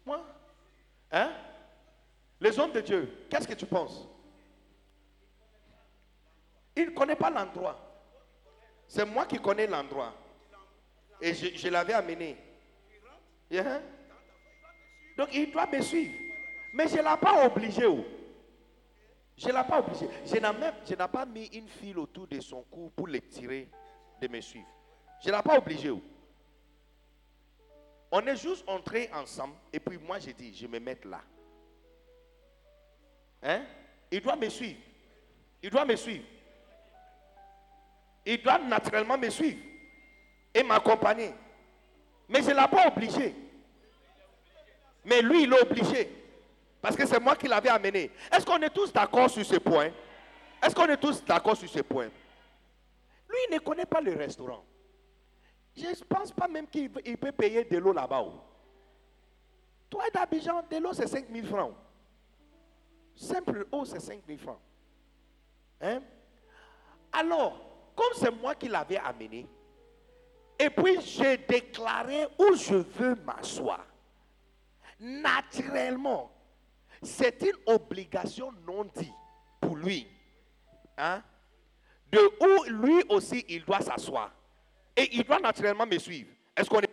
Moi? 0.04 0.20
Hein? 1.12 1.32
Les 2.40 2.58
hommes 2.58 2.72
de 2.72 2.80
Dieu, 2.80 3.26
qu'est-ce 3.30 3.46
que 3.46 3.54
tu 3.54 3.66
penses? 3.66 4.08
Il 6.74 6.86
ne 6.86 6.90
connaît 6.90 7.16
pas 7.16 7.30
l'endroit. 7.30 7.78
C'est 8.88 9.04
moi 9.04 9.26
qui 9.26 9.38
connais 9.38 9.66
l'endroit. 9.66 10.12
Et 11.20 11.34
je, 11.34 11.68
l'avais 11.68 11.92
amené. 11.92 12.36
Donc 15.16 15.28
il 15.32 15.52
doit 15.52 15.66
me 15.66 15.80
suivre. 15.80 16.14
Mais 16.72 16.88
je 16.88 16.96
ne 16.96 17.02
l'ai 17.02 17.16
pas 17.20 17.46
obligé. 17.46 17.86
Je 19.36 19.48
ne 19.48 19.52
l'ai 19.52 19.64
pas 19.64 19.80
obligé. 19.80 20.08
Je 20.24 20.94
n'ai 20.94 21.08
pas 21.08 21.26
mis 21.26 21.46
une 21.46 21.68
file 21.68 21.98
autour 21.98 22.26
de 22.26 22.40
son 22.40 22.62
cou 22.64 22.92
pour 22.94 23.06
le 23.06 23.20
tirer 23.20 23.68
de 24.20 24.28
me 24.28 24.40
suivre. 24.40 24.66
Je 25.22 25.30
ne 25.30 25.36
l'ai 25.36 25.42
pas 25.42 25.58
obligé. 25.58 25.90
Oh. 25.90 26.02
On 28.10 28.26
est 28.26 28.36
juste 28.36 28.68
entrés 28.68 29.10
ensemble. 29.14 29.54
Et 29.72 29.80
puis 29.80 29.98
moi, 29.98 30.18
j'ai 30.18 30.32
dit, 30.32 30.54
je 30.54 30.66
me 30.66 30.78
mettre 30.78 31.08
là. 31.08 31.22
Hein? 33.42 33.64
Il 34.10 34.20
doit 34.20 34.36
me 34.36 34.48
suivre. 34.48 34.78
Il 35.62 35.70
doit 35.70 35.84
me 35.84 35.96
suivre. 35.96 36.24
Il 38.24 38.42
doit 38.42 38.58
naturellement 38.58 39.18
me 39.18 39.30
suivre 39.30 39.58
et 40.54 40.62
m'accompagner. 40.62 41.32
Mais 42.28 42.42
je 42.42 42.50
ne 42.50 42.60
l'ai 42.60 42.68
pas 42.68 42.88
obligé. 42.88 43.34
Mais 45.04 45.22
lui, 45.22 45.44
il 45.44 45.52
est 45.52 45.62
obligé. 45.62 46.21
Parce 46.82 46.96
que 46.96 47.06
c'est 47.06 47.20
moi 47.20 47.36
qui 47.36 47.46
l'avais 47.46 47.68
amené. 47.68 48.10
Est-ce 48.30 48.44
qu'on 48.44 48.60
est 48.60 48.68
tous 48.68 48.92
d'accord 48.92 49.30
sur 49.30 49.46
ce 49.46 49.56
point? 49.56 49.90
Est-ce 50.60 50.74
qu'on 50.74 50.86
est 50.86 50.96
tous 50.96 51.24
d'accord 51.24 51.56
sur 51.56 51.68
ce 51.68 51.78
point? 51.80 52.08
Lui 53.28 53.54
ne 53.54 53.58
connaît 53.60 53.86
pas 53.86 54.00
le 54.00 54.14
restaurant. 54.16 54.64
Je 55.76 55.86
ne 55.86 56.04
pense 56.04 56.32
pas 56.32 56.48
même 56.48 56.66
qu'il 56.66 56.90
il 57.06 57.16
peut 57.16 57.30
payer 57.30 57.64
de 57.64 57.78
l'eau 57.78 57.92
là-bas. 57.92 58.24
Toi 59.88 60.04
d'Abidjan, 60.12 60.64
de 60.68 60.76
l'eau 60.78 60.92
c'est 60.92 61.06
5 61.06 61.26
000 61.32 61.46
francs. 61.46 61.74
Simple 63.14 63.66
eau 63.70 63.84
c'est 63.84 64.00
5 64.00 64.20
000 64.26 64.38
francs. 64.38 64.60
Hein? 65.80 66.02
Alors, 67.12 67.60
comme 67.94 68.12
c'est 68.14 68.30
moi 68.30 68.54
qui 68.56 68.68
l'avais 68.68 68.98
amené, 68.98 69.46
et 70.58 70.70
puis 70.70 71.00
j'ai 71.00 71.36
déclaré 71.36 72.26
où 72.38 72.54
je 72.54 72.74
veux 72.74 73.14
m'asseoir. 73.14 73.86
Naturellement, 74.98 76.30
c'est 77.02 77.42
une 77.42 77.74
obligation 77.74 78.52
non 78.66 78.84
dite 78.84 79.12
pour 79.60 79.76
lui. 79.76 80.06
Hein? 80.96 81.22
De 82.10 82.18
où 82.18 82.64
lui 82.64 83.02
aussi 83.08 83.44
il 83.48 83.64
doit 83.64 83.80
s'asseoir. 83.80 84.32
Et 84.96 85.08
il 85.16 85.24
doit 85.24 85.40
naturellement 85.40 85.86
me 85.86 85.98
suivre. 85.98 86.30
Est-ce 86.56 86.68
qu'on 86.68 86.80
est. 86.80 86.90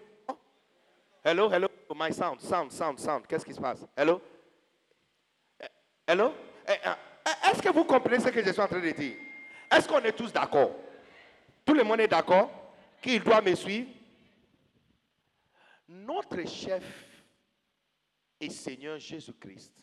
Hello, 1.24 1.52
hello, 1.52 1.68
my 1.94 2.14
sound, 2.14 2.40
sound, 2.40 2.72
sound, 2.72 2.98
sound. 2.98 3.28
Qu'est-ce 3.28 3.46
qui 3.46 3.54
se 3.54 3.60
passe? 3.60 3.86
Hello? 3.96 4.22
Eh, 5.60 5.66
Hello? 6.08 6.34
Eh, 6.66 6.72
eh, 6.72 7.50
Est-ce 7.52 7.62
que 7.62 7.70
vous 7.70 7.84
comprenez 7.84 8.20
ce 8.20 8.30
que 8.30 8.42
je 8.44 8.52
suis 8.52 8.62
en 8.62 8.68
train 8.68 8.80
de 8.80 8.92
dire? 8.92 9.18
Est-ce 9.70 9.88
qu'on 9.88 10.00
est 10.00 10.14
tous 10.14 10.32
d'accord? 10.32 10.72
Tout 11.66 11.74
le 11.74 11.84
monde 11.84 12.00
est 12.00 12.08
d'accord 12.08 12.50
qu'il 13.02 13.22
doit 13.22 13.42
me 13.42 13.54
suivre? 13.54 13.90
Notre 15.90 16.48
chef 16.48 16.84
et 18.40 18.50
Seigneur 18.50 18.98
Jésus-Christ, 18.98 19.74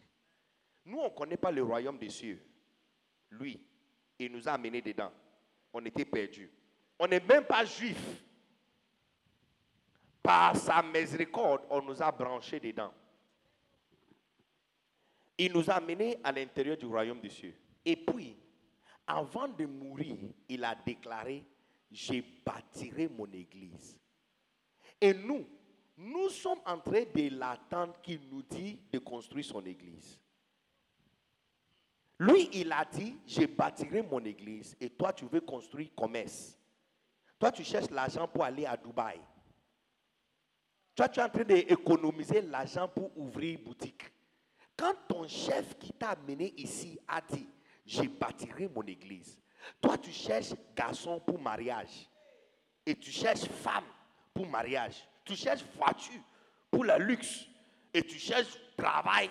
nous, 0.87 1.01
on 1.01 1.11
ne 1.11 1.15
connaît 1.15 1.37
pas 1.37 1.51
le 1.51 1.65
royaume 1.65 1.99
des 1.99 2.09
cieux. 2.09 2.41
Lui, 3.31 3.61
il 4.19 4.31
nous 4.31 4.49
a 4.49 4.53
amenés 4.53 4.81
dedans. 4.81 5.13
On 5.73 5.85
était 5.85 6.05
perdus. 6.05 6.49
On 6.99 7.09
n'est 7.09 7.21
même 7.21 7.45
pas 7.45 7.65
juifs. 7.65 8.23
Par 10.23 10.57
sa 10.57 10.83
miséricorde, 10.83 11.63
on 11.71 11.83
nous 11.83 12.01
a 12.01 12.11
branchés 12.13 12.61
dedans. 12.61 12.93
Il 15.37 15.53
nous 15.53 15.69
a 15.69 15.75
amenés 15.75 16.19
à 16.23 16.31
l'intérieur 16.31 16.77
du 16.77 16.87
royaume 16.87 17.21
des 17.21 17.31
cieux. 17.31 17.55
Et 17.85 17.97
puis, 17.97 18.37
avant 19.07 19.49
de 19.49 19.67
mourir, 19.67 20.17
il 20.49 20.65
a 20.65 20.75
déclaré, 20.75 21.45
je 21.91 22.23
bâtirai 22.45 23.09
mon 23.09 23.31
église. 23.33 23.99
Et 25.01 25.13
nous, 25.13 25.47
nous 25.97 26.29
sommes 26.29 26.61
en 26.65 26.79
train 26.79 27.05
de 27.15 27.37
l'attendre 27.37 28.01
qu'il 28.03 28.21
nous 28.29 28.43
dit 28.43 28.81
de 28.93 28.99
construire 28.99 29.45
son 29.45 29.65
église. 29.65 30.19
Lui, 32.19 32.49
il 32.53 32.73
a 32.73 32.85
dit, 32.85 33.19
je 33.27 33.45
bâtirai 33.45 34.03
mon 34.03 34.25
église 34.25 34.75
et 34.81 34.89
toi, 34.91 35.13
tu 35.13 35.27
veux 35.27 35.41
construire 35.41 35.95
commerce. 35.95 36.59
Toi, 37.39 37.53
tu 37.53 37.63
cherches 37.63 37.91
l'argent 37.91 38.27
pour 38.27 38.45
aller 38.45 38.65
à 38.65 38.77
Dubaï. 38.77 39.21
Toi, 40.95 41.09
tu 41.11 41.21
es 41.21 41.23
en 41.23 41.29
train 41.29 41.45
d'économiser 41.45 42.41
l'argent 42.41 42.89
pour 42.89 43.17
ouvrir 43.19 43.59
boutique. 43.59 44.11
Quand 44.75 44.95
ton 45.07 45.29
chef 45.29 45.77
qui 45.79 45.93
t'a 45.93 46.11
amené 46.11 46.55
ici 46.57 46.99
a 47.07 47.21
dit, 47.21 47.47
je 47.85 48.03
bâtirai 48.03 48.69
mon 48.69 48.83
église, 48.83 49.39
toi, 49.81 49.99
tu 49.99 50.11
cherches 50.11 50.55
garçon 50.75 51.21
pour 51.21 51.39
mariage. 51.39 52.09
Et 52.85 52.95
tu 52.95 53.11
cherches 53.11 53.45
femme 53.45 53.85
pour 54.33 54.47
mariage. 54.47 55.07
Tu 55.25 55.35
cherches 55.35 55.65
voiture 55.77 56.21
pour 56.71 56.85
le 56.85 56.97
luxe. 56.99 57.47
Et 57.93 58.03
tu 58.03 58.19
cherches 58.19 58.57
travail 58.77 59.29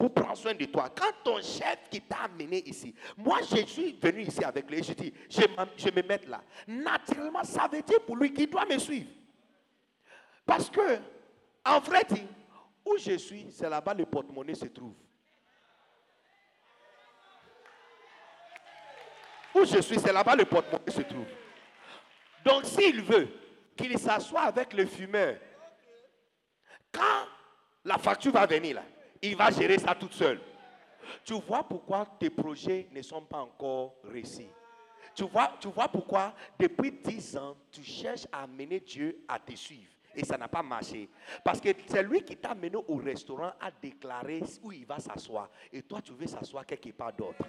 pour 0.00 0.14
prendre 0.14 0.34
soin 0.34 0.54
de 0.54 0.64
toi? 0.64 0.88
Quand 0.88 1.12
ton 1.22 1.42
chef 1.42 1.90
qui 1.90 2.00
t'a 2.00 2.20
amené 2.20 2.66
ici, 2.66 2.94
moi 3.18 3.40
je 3.42 3.66
suis 3.66 3.92
venu 4.00 4.22
ici 4.22 4.42
avec 4.42 4.70
lui, 4.70 4.82
je 4.82 4.94
dis, 4.94 5.12
je, 5.28 5.42
je 5.76 5.90
me 5.90 6.02
mets 6.02 6.22
là. 6.26 6.42
Naturellement, 6.66 7.44
ça 7.44 7.68
veut 7.70 7.82
dire 7.82 8.00
pour 8.06 8.16
lui 8.16 8.32
qu'il 8.32 8.48
doit 8.48 8.64
me 8.64 8.78
suivre. 8.78 9.10
Parce 10.46 10.70
que, 10.70 10.98
en 11.66 11.80
vrai, 11.80 12.00
dit, 12.08 12.26
où 12.82 12.96
je 12.96 13.18
suis, 13.18 13.48
c'est 13.52 13.68
là-bas 13.68 13.92
le 13.92 14.06
porte-monnaie 14.06 14.54
se 14.54 14.64
trouve. 14.64 14.94
Où 19.54 19.66
je 19.66 19.82
suis, 19.82 20.00
c'est 20.00 20.14
là-bas 20.14 20.34
le 20.34 20.46
porte-monnaie 20.46 20.90
se 20.90 21.02
trouve. 21.02 21.26
Donc, 22.42 22.64
s'il 22.64 23.02
veut 23.02 23.28
qu'il 23.76 23.98
s'assoie 23.98 24.40
avec 24.40 24.72
le 24.72 24.86
fumeur, 24.86 25.36
quand 26.90 27.26
la 27.84 27.98
facture 27.98 28.32
va 28.32 28.46
venir 28.46 28.76
là, 28.76 28.82
il 29.22 29.36
va 29.36 29.50
gérer 29.50 29.78
ça 29.78 29.94
toute 29.94 30.14
seule. 30.14 30.40
Tu 31.24 31.34
vois 31.34 31.62
pourquoi 31.62 32.06
tes 32.18 32.30
projets 32.30 32.88
ne 32.92 33.02
sont 33.02 33.22
pas 33.22 33.38
encore 33.38 33.94
réussis. 34.04 34.48
Tu 35.14 35.24
vois, 35.24 35.52
tu 35.60 35.68
vois 35.68 35.88
pourquoi 35.88 36.34
depuis 36.58 36.92
10 36.92 37.36
ans, 37.36 37.56
tu 37.70 37.82
cherches 37.82 38.26
à 38.32 38.44
amener 38.44 38.80
Dieu 38.80 39.24
à 39.28 39.38
te 39.38 39.54
suivre. 39.54 39.90
Et 40.14 40.24
ça 40.24 40.36
n'a 40.36 40.48
pas 40.48 40.62
marché. 40.62 41.08
Parce 41.44 41.60
que 41.60 41.68
c'est 41.86 42.02
lui 42.02 42.22
qui 42.22 42.36
t'a 42.36 42.50
amené 42.50 42.76
au 42.76 42.96
restaurant 42.96 43.52
à 43.60 43.70
déclarer 43.70 44.42
où 44.62 44.72
il 44.72 44.84
va 44.84 44.98
s'asseoir. 44.98 45.48
Et 45.72 45.82
toi, 45.82 46.00
tu 46.02 46.12
veux 46.12 46.26
s'asseoir 46.26 46.66
quelque 46.66 46.90
part 46.90 47.12
d'autre. 47.12 47.44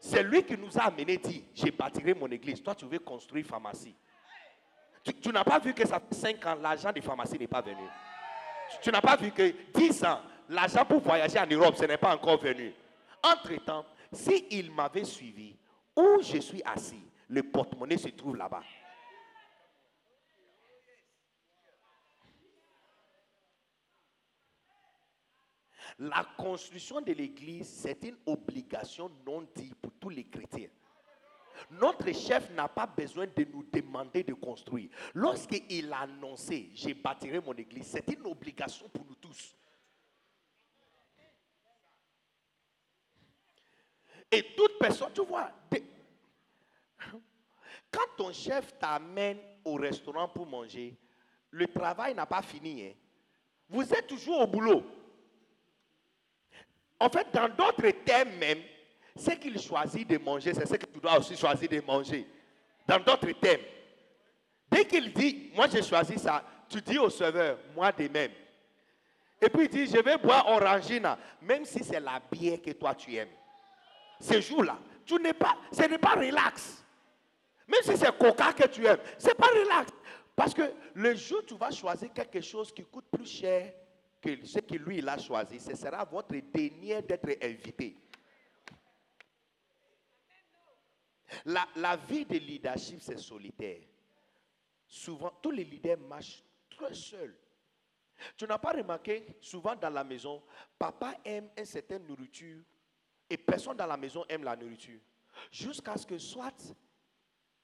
C'est 0.00 0.22
lui 0.22 0.42
qui 0.44 0.56
nous 0.56 0.78
a 0.78 0.84
amené 0.84 1.18
dit, 1.18 1.44
j'ai 1.54 1.70
bâtirai 1.70 2.14
mon 2.14 2.28
église. 2.28 2.62
Toi, 2.62 2.74
tu 2.74 2.86
veux 2.86 3.00
construire 3.00 3.44
pharmacie. 3.44 3.94
Tu, 5.12 5.30
n'as 5.30 5.44
pas 5.44 5.58
vu 5.58 5.74
que 5.74 5.86
ça 5.86 6.00
fait 6.00 6.14
5 6.14 6.46
ans, 6.46 6.56
l'argent 6.60 6.92
des 6.92 7.00
pharmacies 7.00 7.38
n'est 7.38 7.46
pas 7.46 7.62
venu. 7.62 7.76
Tu, 8.70 8.78
tu 8.82 8.90
n'as 8.90 9.00
pas 9.00 9.16
vu 9.16 9.30
que 9.30 9.54
10 9.74 10.04
ans, 10.04 10.20
l'argent 10.48 10.84
pour 10.84 11.00
voyager 11.00 11.38
en 11.38 11.46
Europe, 11.46 11.76
ce 11.76 11.84
n'est 11.84 11.96
pas 11.96 12.14
encore 12.14 12.40
venu. 12.40 12.72
Entre-temps, 13.22 13.84
s'il 14.12 14.70
m'avait 14.72 15.04
suivi, 15.04 15.56
où 15.96 16.22
je 16.22 16.38
suis 16.38 16.62
assis, 16.64 17.02
le 17.28 17.42
porte-monnaie 17.42 17.98
se 17.98 18.08
trouve 18.08 18.36
là-bas. 18.36 18.62
La 26.00 26.24
construction 26.36 27.00
de 27.00 27.12
l'église, 27.12 27.68
c'est 27.68 28.04
une 28.04 28.16
obligation 28.26 29.10
non 29.26 29.44
dite 29.54 29.74
pour 29.74 29.92
tous 29.98 30.10
les 30.10 30.24
chrétiens. 30.24 30.68
Notre 31.70 32.12
chef 32.12 32.50
n'a 32.50 32.68
pas 32.68 32.86
besoin 32.86 33.26
de 33.26 33.44
nous 33.44 33.64
demander 33.64 34.22
de 34.22 34.34
construire. 34.34 34.90
Lorsqu'il 35.14 35.92
a 35.92 36.00
annoncé, 36.00 36.70
j'ai 36.74 36.94
bâtirai 36.94 37.40
mon 37.40 37.54
église, 37.54 37.86
c'est 37.86 38.08
une 38.08 38.26
obligation 38.26 38.88
pour 38.88 39.04
nous 39.04 39.14
tous. 39.16 39.54
Et 44.30 44.42
toute 44.54 44.78
personne, 44.78 45.12
tu 45.14 45.24
vois, 45.24 45.50
quand 47.90 48.16
ton 48.16 48.32
chef 48.32 48.78
t'amène 48.78 49.38
au 49.64 49.74
restaurant 49.74 50.28
pour 50.28 50.46
manger, 50.46 50.94
le 51.50 51.66
travail 51.66 52.14
n'a 52.14 52.26
pas 52.26 52.42
fini. 52.42 52.82
hein. 52.86 52.92
Vous 53.70 53.92
êtes 53.92 54.06
toujours 54.06 54.40
au 54.40 54.46
boulot. 54.46 54.84
En 57.00 57.08
fait, 57.08 57.32
dans 57.32 57.48
d'autres 57.48 57.90
termes 58.04 58.34
même, 58.36 58.62
ce 59.18 59.32
qu'il 59.32 59.60
choisit 59.60 60.08
de 60.08 60.18
manger, 60.18 60.54
c'est 60.54 60.66
ce 60.66 60.74
que 60.74 60.86
tu 60.86 61.00
dois 61.00 61.18
aussi 61.18 61.36
choisir 61.36 61.68
de 61.68 61.80
manger. 61.80 62.26
Dans 62.86 62.98
d'autres 62.98 63.32
termes. 63.32 63.62
Dès 64.70 64.84
qu'il 64.84 65.12
dit, 65.12 65.50
moi 65.54 65.66
j'ai 65.70 65.82
choisi 65.82 66.18
ça, 66.18 66.42
tu 66.68 66.80
dis 66.80 66.98
au 66.98 67.10
serveur, 67.10 67.58
moi 67.74 67.90
de 67.92 68.08
même. 68.08 68.30
Et 69.40 69.48
puis 69.48 69.64
il 69.64 69.68
dit, 69.68 69.86
je 69.86 70.02
vais 70.02 70.16
boire 70.18 70.46
orangina, 70.48 71.18
même 71.40 71.64
si 71.64 71.82
c'est 71.82 72.00
la 72.00 72.20
bière 72.30 72.60
que 72.60 72.70
toi 72.72 72.94
tu 72.94 73.14
aimes. 73.14 73.28
Ce 74.20 74.40
jour-là, 74.40 74.78
tu 75.04 75.14
n'es 75.16 75.32
pas, 75.32 75.56
ce 75.72 75.82
n'est 75.82 75.98
pas 75.98 76.14
relax. 76.14 76.84
Même 77.66 77.82
si 77.82 77.96
c'est 77.96 78.16
coca 78.18 78.52
que 78.52 78.66
tu 78.68 78.86
aimes, 78.86 79.00
c'est 79.18 79.34
pas 79.34 79.46
relax. 79.46 79.92
Parce 80.34 80.54
que 80.54 80.62
le 80.94 81.14
jour 81.14 81.40
où 81.40 81.46
tu 81.46 81.54
vas 81.56 81.70
choisir 81.70 82.12
quelque 82.12 82.40
chose 82.40 82.72
qui 82.72 82.84
coûte 82.84 83.06
plus 83.10 83.26
cher 83.26 83.72
que 84.20 84.44
ce 84.44 84.58
que 84.60 84.74
lui 84.74 84.98
il 84.98 85.08
a 85.08 85.18
choisi, 85.18 85.60
ce 85.60 85.74
sera 85.76 86.04
votre 86.04 86.34
dernier 86.34 87.02
d'être 87.02 87.28
invité. 87.42 87.96
La, 91.44 91.96
vie 91.96 92.24
de 92.24 92.38
leadership, 92.38 93.00
c'est 93.00 93.18
solitaire. 93.18 93.80
Souvent, 94.86 95.32
tous 95.42 95.50
les 95.50 95.64
leaders 95.64 95.98
marchent 95.98 96.42
très 96.70 96.94
seuls. 96.94 97.36
Tu 98.36 98.46
n'as 98.46 98.58
pas 98.58 98.72
remarqué, 98.72 99.36
souvent 99.40 99.76
dans 99.76 99.90
la 99.90 100.02
maison, 100.02 100.42
papa 100.78 101.14
aime 101.24 101.48
une 101.56 101.64
certaine 101.64 102.06
nourriture 102.06 102.62
et 103.30 103.36
personne 103.36 103.76
dans 103.76 103.86
la 103.86 103.96
maison 103.96 104.24
aime 104.28 104.42
la 104.42 104.56
nourriture. 104.56 105.00
Jusqu'à 105.52 105.96
ce 105.96 106.06
que 106.06 106.18
soit 106.18 106.74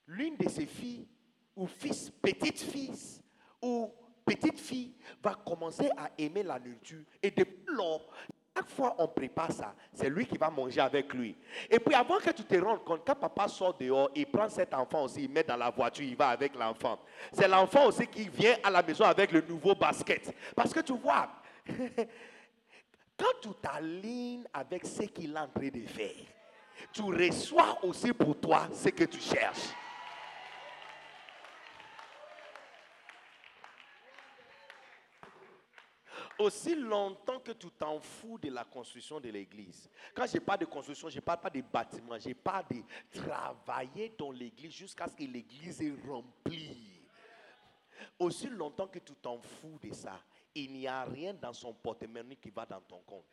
l'une 0.07 0.37
de 0.37 0.49
ses 0.49 0.67
filles 0.67 1.09
ou 1.57 1.67
fils, 1.67 2.11
petite 2.11 2.61
fils 2.61 3.21
ou 3.61 3.93
petite 4.25 4.61
fille 4.61 4.95
va 5.23 5.35
commencer 5.35 5.91
à 5.97 6.11
aimer 6.19 6.43
la 6.43 6.59
nourriture. 6.59 7.05
Et 7.23 7.31
depuis 7.31 7.65
chaque 8.57 8.71
fois 8.71 8.95
on 8.99 9.09
prépare 9.09 9.51
ça, 9.51 9.75
c'est 9.93 10.09
lui 10.09 10.27
qui 10.27 10.39
va 10.39 10.49
manger 10.49 10.81
avec 10.81 11.13
lui. 11.13 11.37
Et 11.69 11.79
puis 11.79 11.95
avant 11.95 12.19
que 12.19 12.31
tu 12.31 12.45
te 12.45 12.55
rendes 12.57 12.85
compte, 12.85 13.03
quand 13.05 13.17
papa 13.17 13.49
sort 13.49 13.75
dehors, 13.75 14.11
il 14.15 14.27
prend 14.27 14.49
cet 14.49 14.73
enfant 14.75 15.05
aussi, 15.05 15.25
il 15.25 15.31
met 15.31 15.43
dans 15.43 15.57
la 15.57 15.71
voiture, 15.71 16.05
il 16.05 16.17
va 16.17 16.29
avec 16.29 16.55
l'enfant. 16.55 16.99
C'est 17.33 17.49
l'enfant 17.49 17.87
aussi 17.87 18.07
qui 18.07 18.29
vient 18.29 18.57
à 18.63 18.71
la 18.71 18.83
maison 18.83 19.05
avec 19.05 19.33
le 19.33 19.41
nouveau 19.41 19.75
basket. 19.75 20.33
Parce 20.55 20.73
que 20.73 20.81
tu 20.81 20.93
vois, 20.93 21.29
quand 23.19 23.35
tu 23.43 23.49
t'alignes 23.61 24.45
avec 24.53 24.87
ce 24.87 25.03
qu'il 25.03 25.35
est 25.35 25.39
en 25.39 25.49
train 25.49 25.69
de 25.69 25.87
faire, 25.87 26.25
tu 26.93 27.03
reçois 27.03 27.79
aussi 27.83 28.13
pour 28.13 28.39
toi 28.39 28.69
ce 28.73 28.89
que 28.91 29.05
tu 29.05 29.21
cherches. 29.21 29.75
Aussi 36.39 36.75
longtemps 36.75 37.39
que 37.39 37.53
tu 37.53 37.71
t'en 37.71 38.01
fous 38.01 38.39
de 38.39 38.51
la 38.51 38.65
construction 38.65 39.21
de 39.21 39.29
l'église. 39.29 39.89
Quand 40.15 40.27
je 40.27 40.39
parle 40.39 40.61
de 40.61 40.65
construction, 40.65 41.09
je 41.09 41.17
ne 41.17 41.21
parle 41.21 41.41
pas 41.41 41.51
de 41.51 41.61
bâtiment, 41.61 42.19
je 42.19 42.33
parle 42.33 42.65
de 42.71 42.83
travailler 43.21 44.13
dans 44.19 44.33
l'église 44.33 44.73
jusqu'à 44.73 45.07
ce 45.07 45.15
que 45.15 45.23
l'église 45.23 45.81
est 45.81 45.95
remplie. 46.09 47.03
Aussi 48.19 48.49
longtemps 48.49 48.89
que 48.89 48.99
tu 48.99 49.15
t'en 49.15 49.41
fous 49.41 49.79
de 49.81 49.93
ça, 49.93 50.21
il 50.55 50.73
n'y 50.73 50.87
a 50.87 51.05
rien 51.05 51.35
dans 51.35 51.53
son 51.53 51.73
porte-monnaie 51.73 52.37
qui 52.37 52.51
va 52.51 52.67
dans 52.67 52.81
ton 52.81 53.01
compte. 53.01 53.27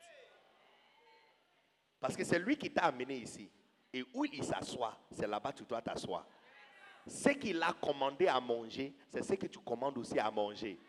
Parce 2.00 2.16
que 2.16 2.24
c'est 2.24 2.40
lui 2.40 2.58
qui 2.58 2.72
t'a 2.72 2.86
amené 2.86 3.18
ici. 3.18 3.50
Et 3.94 4.04
où 4.14 4.26
il 4.26 4.44
s'assoit, 4.44 4.98
c'est 5.12 5.28
là-bas 5.28 5.52
que 5.52 5.60
tu 5.60 5.66
dois 5.66 5.82
t'asseoir. 5.82 6.26
Ce 7.06 7.30
qu'il 7.30 7.62
a 7.62 7.74
commandé 7.74 8.28
à 8.28 8.40
manger, 8.40 8.96
c'est 9.10 9.24
ce 9.24 9.34
que 9.34 9.48
tu 9.48 9.60
commandes 9.60 9.98
aussi 9.98 10.18
à 10.18 10.32
manger. 10.32 10.80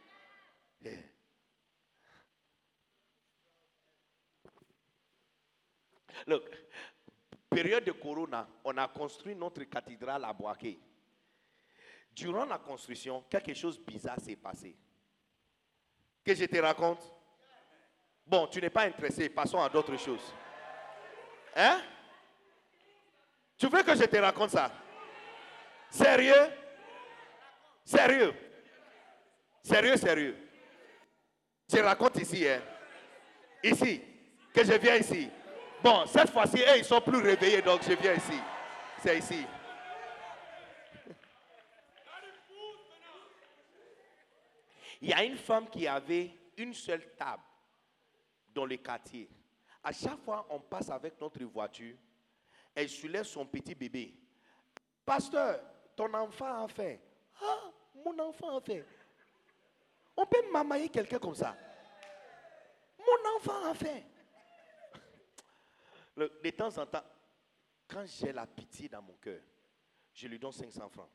Look, 6.27 6.45
période 7.49 7.85
de 7.85 7.93
Corona, 7.93 8.49
on 8.65 8.77
a 8.77 8.89
construit 8.89 9.35
notre 9.35 9.65
cathédrale 9.65 10.25
à 10.25 10.33
Boaké. 10.33 10.79
Durant 12.15 12.45
la 12.45 12.59
construction, 12.59 13.25
quelque 13.29 13.55
chose 13.55 13.79
bizarre 13.79 14.21
s'est 14.21 14.37
passé. 14.37 14.77
Que 16.25 16.35
je 16.35 16.45
te 16.45 16.59
raconte? 16.59 17.11
Bon, 18.27 18.47
tu 18.47 18.61
n'es 18.61 18.71
pas 18.71 18.83
intéressé, 18.83 19.29
passons 19.29 19.61
à 19.61 19.69
d'autres 19.69 19.97
choses. 19.97 20.33
Hein? 21.57 21.83
Tu 23.57 23.67
veux 23.69 23.83
que 23.83 23.95
je 23.95 24.05
te 24.05 24.17
raconte 24.17 24.51
ça? 24.51 24.73
Sérieux? 25.91 26.51
Sérieux? 27.85 28.35
Sérieux, 29.63 29.97
sérieux. 29.97 30.37
Je 31.73 31.79
raconte 31.79 32.17
ici, 32.17 32.47
hein 32.49 32.61
Ici, 33.63 34.03
que 34.53 34.65
je 34.65 34.73
viens 34.73 34.97
ici. 34.97 35.31
Bon, 35.83 36.07
cette 36.07 36.31
fois-ci, 36.31 36.63
ils 36.79 36.85
sont 36.85 37.01
plus 37.01 37.21
réveillés, 37.21 37.61
donc 37.61 37.83
je 37.83 37.95
viens 37.95 38.15
ici. 38.15 38.39
C'est 39.03 39.19
ici. 39.19 39.45
Il 45.01 45.09
y 45.09 45.13
a 45.13 45.25
une 45.25 45.37
femme 45.37 45.69
qui 45.69 45.89
avait 45.89 46.31
une 46.57 46.73
seule 46.73 47.05
table 47.19 47.43
dans 48.55 48.65
le 48.65 48.77
quartier. 48.77 49.29
À 49.83 49.91
chaque 49.91 50.21
fois, 50.25 50.47
on 50.51 50.61
passe 50.61 50.91
avec 50.91 51.21
notre 51.21 51.43
voiture, 51.43 51.97
elle 52.73 52.89
soulève 52.89 53.25
son 53.25 53.45
petit 53.45 53.75
bébé. 53.75 54.15
Pasteur, 55.05 55.61
ton 55.97 56.15
enfant 56.15 56.65
a 56.65 56.69
faim. 56.69 56.97
Ah, 57.43 57.71
mon 58.05 58.17
enfant 58.21 58.57
a 58.57 58.61
faim. 58.61 58.83
On 60.17 60.25
peut 60.27 60.45
mamailler 60.53 60.89
quelqu'un 60.89 61.19
comme 61.19 61.35
ça. 61.35 61.57
Mon 62.99 63.37
enfant 63.37 63.69
a 63.69 63.75
faim. 63.75 64.01
De 66.17 66.51
temps 66.51 66.77
en 66.79 66.87
temps, 66.87 67.05
quand 67.89 68.05
j'ai 68.07 68.33
la 68.33 68.47
pitié 68.47 68.89
dans 68.89 69.03
mon 69.03 69.15
cœur, 69.15 69.41
je 70.13 70.29
lui 70.29 70.39
donne 70.39 70.53
500 70.53 70.89
francs. 70.89 71.11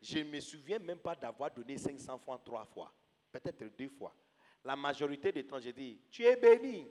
Je 0.00 0.18
ne 0.18 0.24
me 0.24 0.40
souviens 0.40 0.78
même 0.78 0.98
pas 0.98 1.14
d'avoir 1.14 1.50
donné 1.50 1.78
500 1.78 2.18
francs 2.18 2.42
trois 2.44 2.64
fois, 2.64 2.92
peut-être 3.30 3.64
deux 3.76 3.88
fois. 3.88 4.14
La 4.64 4.76
majorité 4.76 5.30
des 5.30 5.46
temps, 5.46 5.60
j'ai 5.60 5.72
dit, 5.72 6.00
tu 6.10 6.24
es 6.24 6.36
béni. 6.36 6.90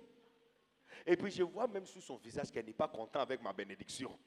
Et 1.05 1.17
puis 1.17 1.31
je 1.31 1.43
vois 1.43 1.67
même 1.67 1.85
sur 1.85 2.01
son 2.01 2.17
visage 2.17 2.51
qu'elle 2.51 2.65
n'est 2.65 2.73
pas 2.73 2.87
contente 2.87 3.21
avec 3.21 3.41
ma 3.41 3.51
bénédiction. 3.51 4.17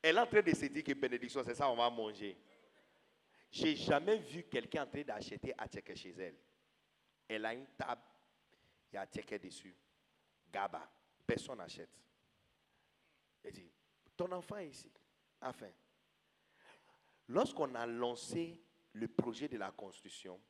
Elle 0.00 0.16
est 0.16 0.20
en 0.20 0.26
train 0.26 0.42
de 0.42 0.54
se 0.54 0.66
dire 0.66 0.82
que 0.82 0.92
bénédiction, 0.94 1.42
c'est 1.44 1.54
ça, 1.54 1.70
on 1.70 1.76
va 1.76 1.88
manger. 1.90 2.36
J'ai 3.50 3.76
jamais 3.76 4.16
vu 4.16 4.44
quelqu'un 4.44 4.84
en 4.84 4.86
train 4.86 5.02
d'acheter 5.02 5.54
à 5.58 5.66
chez 5.94 6.14
elle. 6.18 6.36
Elle 7.28 7.44
a 7.44 7.54
une 7.54 7.66
table, 7.78 8.02
il 8.92 8.96
y 8.96 8.98
a 8.98 9.06
checker 9.06 9.38
dessus. 9.38 9.76
Gaba, 10.50 10.90
personne 11.26 11.58
n'achète. 11.58 11.90
Elle 13.42 13.52
dit, 13.52 13.70
ton 14.16 14.30
enfant 14.32 14.56
est 14.56 14.68
ici. 14.68 14.92
Enfin, 15.40 15.70
lorsqu'on 17.28 17.74
a 17.74 17.86
lancé 17.86 18.60
le 18.92 19.08
projet 19.08 19.48
de 19.48 19.56
la 19.56 19.70
construction, 19.70 20.40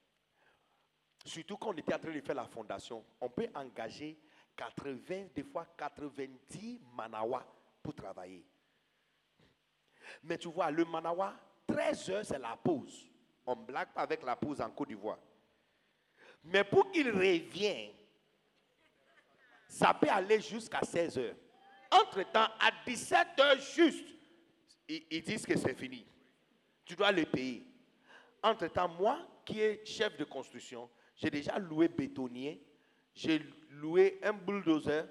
surtout 1.25 1.57
quand 1.57 1.71
on 1.71 1.77
était 1.77 1.95
en 1.95 1.99
train 1.99 2.13
de 2.13 2.21
faire 2.21 2.35
la 2.35 2.47
fondation, 2.47 3.05
on 3.21 3.31
peut 3.31 3.49
engager 3.55 4.19
80, 4.57 5.29
des 5.35 5.45
fois 5.45 5.67
90 5.77 6.81
manawa 6.95 7.47
pour 7.83 7.95
travailler. 7.95 8.45
Mais 10.23 10.37
tu 10.37 10.49
vois, 10.49 10.71
le 10.71 10.85
manawa, 10.85 11.35
13 11.67 12.11
heures, 12.11 12.25
c'est 12.25 12.39
la 12.39 12.57
pause. 12.57 13.11
On 13.47 13.57
ne 13.57 13.65
blague 13.65 13.93
pas 13.93 14.03
avec 14.03 14.23
la 14.23 14.37
pause 14.37 14.61
en 14.61 14.71
Côte 14.71 14.89
d'Ivoire. 14.89 15.19
Mais 16.45 16.65
pour 16.65 16.91
qu'il 16.91 17.11
revienne, 17.11 17.93
ça 19.73 19.95
peut 19.95 20.11
aller 20.11 20.39
jusqu'à 20.39 20.83
16 20.83 21.17
heures. 21.17 21.35
Entre-temps, 21.91 22.47
à 22.61 22.71
17 22.87 23.27
heures 23.41 23.59
juste, 23.75 24.05
ils, 24.87 25.23
disent 25.23 25.47
que 25.47 25.57
c'est 25.57 25.75
fini. 25.75 26.05
Tu 26.85 26.95
dois 26.95 27.11
les 27.11 27.25
payer. 27.25 27.67
Entre-temps, 28.43 28.89
moi, 28.89 29.19
qui 29.47 29.61
est 29.61 29.83
chef 29.87 30.15
de 30.19 30.25
construction, 30.25 30.91
j'ai 31.17 31.31
déjà 31.31 31.59
loué 31.59 31.89
bétonnier, 31.89 32.63
j'ai 33.15 33.43
loué 33.71 34.21
un 34.23 34.35
bulldozer 34.35 35.05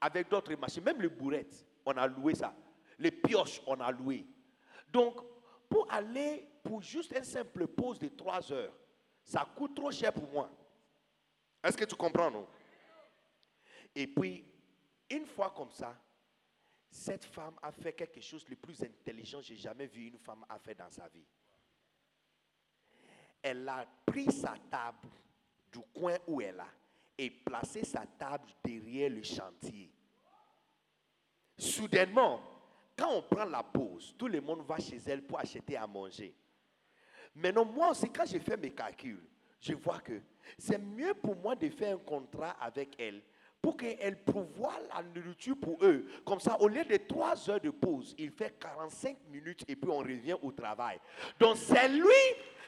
avec 0.00 0.28
d'autres 0.28 0.56
machines, 0.56 0.82
même 0.82 1.00
les 1.00 1.08
bourrettes, 1.08 1.64
on 1.86 1.92
a 1.92 2.08
loué 2.08 2.34
ça. 2.34 2.52
Les 2.98 3.12
pioches, 3.12 3.62
on 3.64 3.78
a 3.78 3.92
loué. 3.92 4.26
Donc, 4.92 5.20
pour 5.68 5.86
aller 5.88 6.48
pour 6.64 6.82
juste 6.82 7.12
une 7.16 7.22
simple 7.22 7.68
pause 7.68 8.00
de 8.00 8.08
3 8.08 8.52
heures, 8.52 8.72
ça 9.22 9.46
coûte 9.54 9.76
trop 9.76 9.92
cher 9.92 10.12
pour 10.12 10.28
moi. 10.32 10.50
Est-ce 11.62 11.76
que 11.76 11.84
tu 11.84 11.94
comprends, 11.94 12.30
non? 12.30 12.46
Et 13.94 14.06
puis, 14.06 14.44
une 15.10 15.26
fois 15.26 15.50
comme 15.50 15.70
ça, 15.70 15.96
cette 16.90 17.24
femme 17.24 17.54
a 17.62 17.70
fait 17.72 17.92
quelque 17.92 18.20
chose 18.20 18.44
de 18.44 18.54
plus 18.54 18.82
intelligent 18.82 19.38
que 19.38 19.44
j'ai 19.46 19.56
jamais 19.56 19.86
vu 19.86 20.06
une 20.06 20.18
femme 20.18 20.44
a 20.48 20.58
fait 20.58 20.74
dans 20.74 20.90
sa 20.90 21.08
vie. 21.08 21.26
Elle 23.42 23.68
a 23.68 23.86
pris 24.04 24.30
sa 24.30 24.54
table 24.70 25.08
du 25.72 25.80
coin 25.94 26.16
où 26.26 26.40
elle 26.40 26.60
a 26.60 26.68
et 27.16 27.30
placé 27.30 27.84
sa 27.84 28.06
table 28.06 28.48
derrière 28.64 29.10
le 29.10 29.22
chantier. 29.22 29.92
Soudainement, 31.56 32.40
quand 32.96 33.14
on 33.14 33.22
prend 33.22 33.44
la 33.44 33.62
pause, 33.62 34.14
tout 34.18 34.28
le 34.28 34.40
monde 34.40 34.62
va 34.62 34.78
chez 34.78 34.98
elle 35.06 35.22
pour 35.26 35.38
acheter 35.38 35.76
à 35.76 35.86
manger. 35.86 36.34
Maintenant, 37.34 37.64
moi 37.64 37.90
aussi, 37.90 38.10
quand 38.10 38.26
j'ai 38.26 38.40
fait 38.40 38.56
mes 38.56 38.72
calculs, 38.72 39.22
je 39.60 39.74
vois 39.74 40.00
que 40.00 40.20
c'est 40.58 40.78
mieux 40.78 41.14
pour 41.14 41.36
moi 41.36 41.54
de 41.54 41.68
faire 41.68 41.94
un 41.96 41.98
contrat 41.98 42.50
avec 42.52 42.98
elle 42.98 43.22
pour 43.60 43.76
qu'elle 43.76 44.16
pourvoie 44.22 44.74
la 44.94 45.02
nourriture 45.02 45.56
pour 45.60 45.78
eux. 45.82 46.06
Comme 46.24 46.40
ça, 46.40 46.60
au 46.60 46.68
lieu 46.68 46.84
de 46.84 46.96
trois 46.96 47.50
heures 47.50 47.60
de 47.60 47.70
pause, 47.70 48.14
il 48.18 48.30
fait 48.30 48.58
45 48.58 49.16
minutes 49.30 49.64
et 49.68 49.76
puis 49.76 49.90
on 49.90 49.98
revient 49.98 50.36
au 50.40 50.50
travail. 50.50 50.98
Donc 51.38 51.56
c'est 51.56 51.88
lui, 51.88 52.08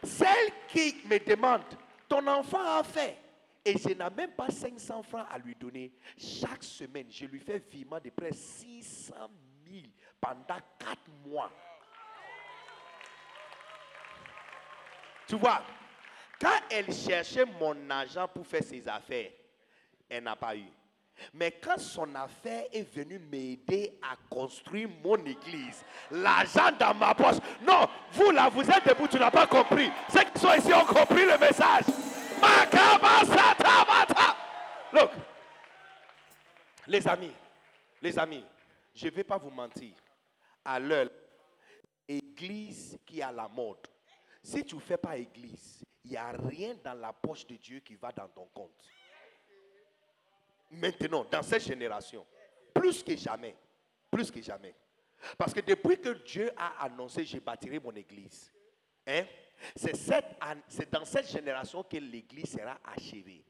celle 0.02 0.52
qui 0.68 0.96
me 1.06 1.18
demande, 1.18 1.62
ton 2.08 2.26
enfant 2.26 2.78
a 2.78 2.82
fait. 2.82 3.16
Et 3.64 3.78
je 3.78 3.88
n'ai 3.88 4.10
même 4.16 4.32
pas 4.32 4.50
500 4.50 5.02
francs 5.04 5.26
à 5.30 5.38
lui 5.38 5.54
donner. 5.54 5.92
Chaque 6.18 6.64
semaine, 6.64 7.06
je 7.08 7.26
lui 7.26 7.38
fais 7.38 7.62
virement 7.70 8.00
de 8.00 8.10
près 8.10 8.32
600 8.32 9.14
000 9.70 9.84
pendant 10.20 10.60
4 10.78 10.98
mois. 11.24 11.50
Tu 15.28 15.36
vois, 15.36 15.62
quand 16.40 16.58
elle 16.70 16.92
cherchait 16.92 17.44
mon 17.44 17.88
argent 17.88 18.26
pour 18.26 18.46
faire 18.46 18.64
ses 18.64 18.86
affaires, 18.88 19.30
elle 20.08 20.24
n'a 20.24 20.36
pas 20.36 20.56
eu. 20.56 20.66
Mais 21.34 21.52
quand 21.52 21.78
son 21.78 22.14
affaire 22.14 22.64
est 22.72 22.82
venue 22.94 23.18
m'aider 23.18 23.98
à 24.02 24.16
construire 24.28 24.88
mon 25.02 25.16
église, 25.16 25.84
l'argent 26.10 26.70
dans 26.78 26.94
ma 26.94 27.14
poche. 27.14 27.36
Non, 27.66 27.86
vous 28.12 28.30
là, 28.30 28.48
vous 28.48 28.68
êtes 28.68 28.86
debout, 28.86 29.08
tu 29.08 29.18
n'as 29.18 29.30
pas 29.30 29.46
compris. 29.46 29.90
Ceux 30.12 30.24
qui 30.24 30.40
sont 30.40 30.54
ici 30.54 30.72
ont 30.72 30.84
compris 30.84 31.24
le 31.24 31.38
message. 31.38 31.84
Look, 34.92 35.10
les 36.86 37.08
amis, 37.08 37.32
les 38.02 38.18
amis, 38.18 38.44
je 38.94 39.06
ne 39.06 39.10
vais 39.10 39.24
pas 39.24 39.38
vous 39.38 39.50
mentir. 39.50 39.94
À 40.64 40.78
l'heure, 40.78 41.08
église 42.06 42.98
qui 43.06 43.22
a 43.22 43.32
la 43.32 43.48
mode. 43.48 43.86
Si 44.42 44.64
tu 44.64 44.74
ne 44.74 44.80
fais 44.80 44.96
pas 44.96 45.16
église, 45.16 45.84
il 46.04 46.10
n'y 46.10 46.16
a 46.16 46.32
rien 46.32 46.74
dans 46.82 46.94
la 46.94 47.12
poche 47.12 47.46
de 47.46 47.56
Dieu 47.56 47.80
qui 47.80 47.94
va 47.94 48.10
dans 48.10 48.28
ton 48.28 48.46
compte 48.52 48.72
maintenant, 50.72 51.24
dans 51.30 51.42
cette 51.42 51.62
génération, 51.62 52.26
plus 52.74 53.02
que 53.02 53.16
jamais, 53.16 53.54
plus 54.10 54.30
que 54.30 54.40
jamais. 54.40 54.74
Parce 55.38 55.54
que 55.54 55.60
depuis 55.60 56.00
que 56.00 56.10
Dieu 56.24 56.50
a 56.56 56.84
annoncé, 56.84 57.24
je 57.24 57.38
bâtirai 57.38 57.78
mon 57.78 57.92
église, 57.92 58.52
hein, 59.06 59.24
c'est 59.76 60.90
dans 60.90 61.04
cette 61.04 61.30
génération 61.30 61.82
que 61.84 61.96
l'église 61.96 62.50
sera 62.52 62.78
achevée. 62.84 63.44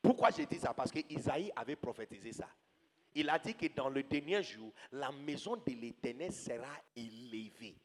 Pourquoi 0.00 0.30
je 0.30 0.42
dis 0.42 0.58
ça? 0.58 0.74
Parce 0.74 0.90
que 0.90 1.00
Isaïe 1.08 1.52
avait 1.54 1.76
prophétisé 1.76 2.32
ça. 2.32 2.48
il 3.14 3.28
a 3.28 3.38
dit 3.38 3.54
que 3.54 3.66
dans 3.68 3.88
le 3.88 4.02
dernier 4.02 4.42
jour, 4.42 4.72
la 4.90 5.12
maison 5.12 5.56
de 5.56 5.72
l'Éternel 5.72 6.32
sera 6.32 6.72
élevée. 6.96 7.76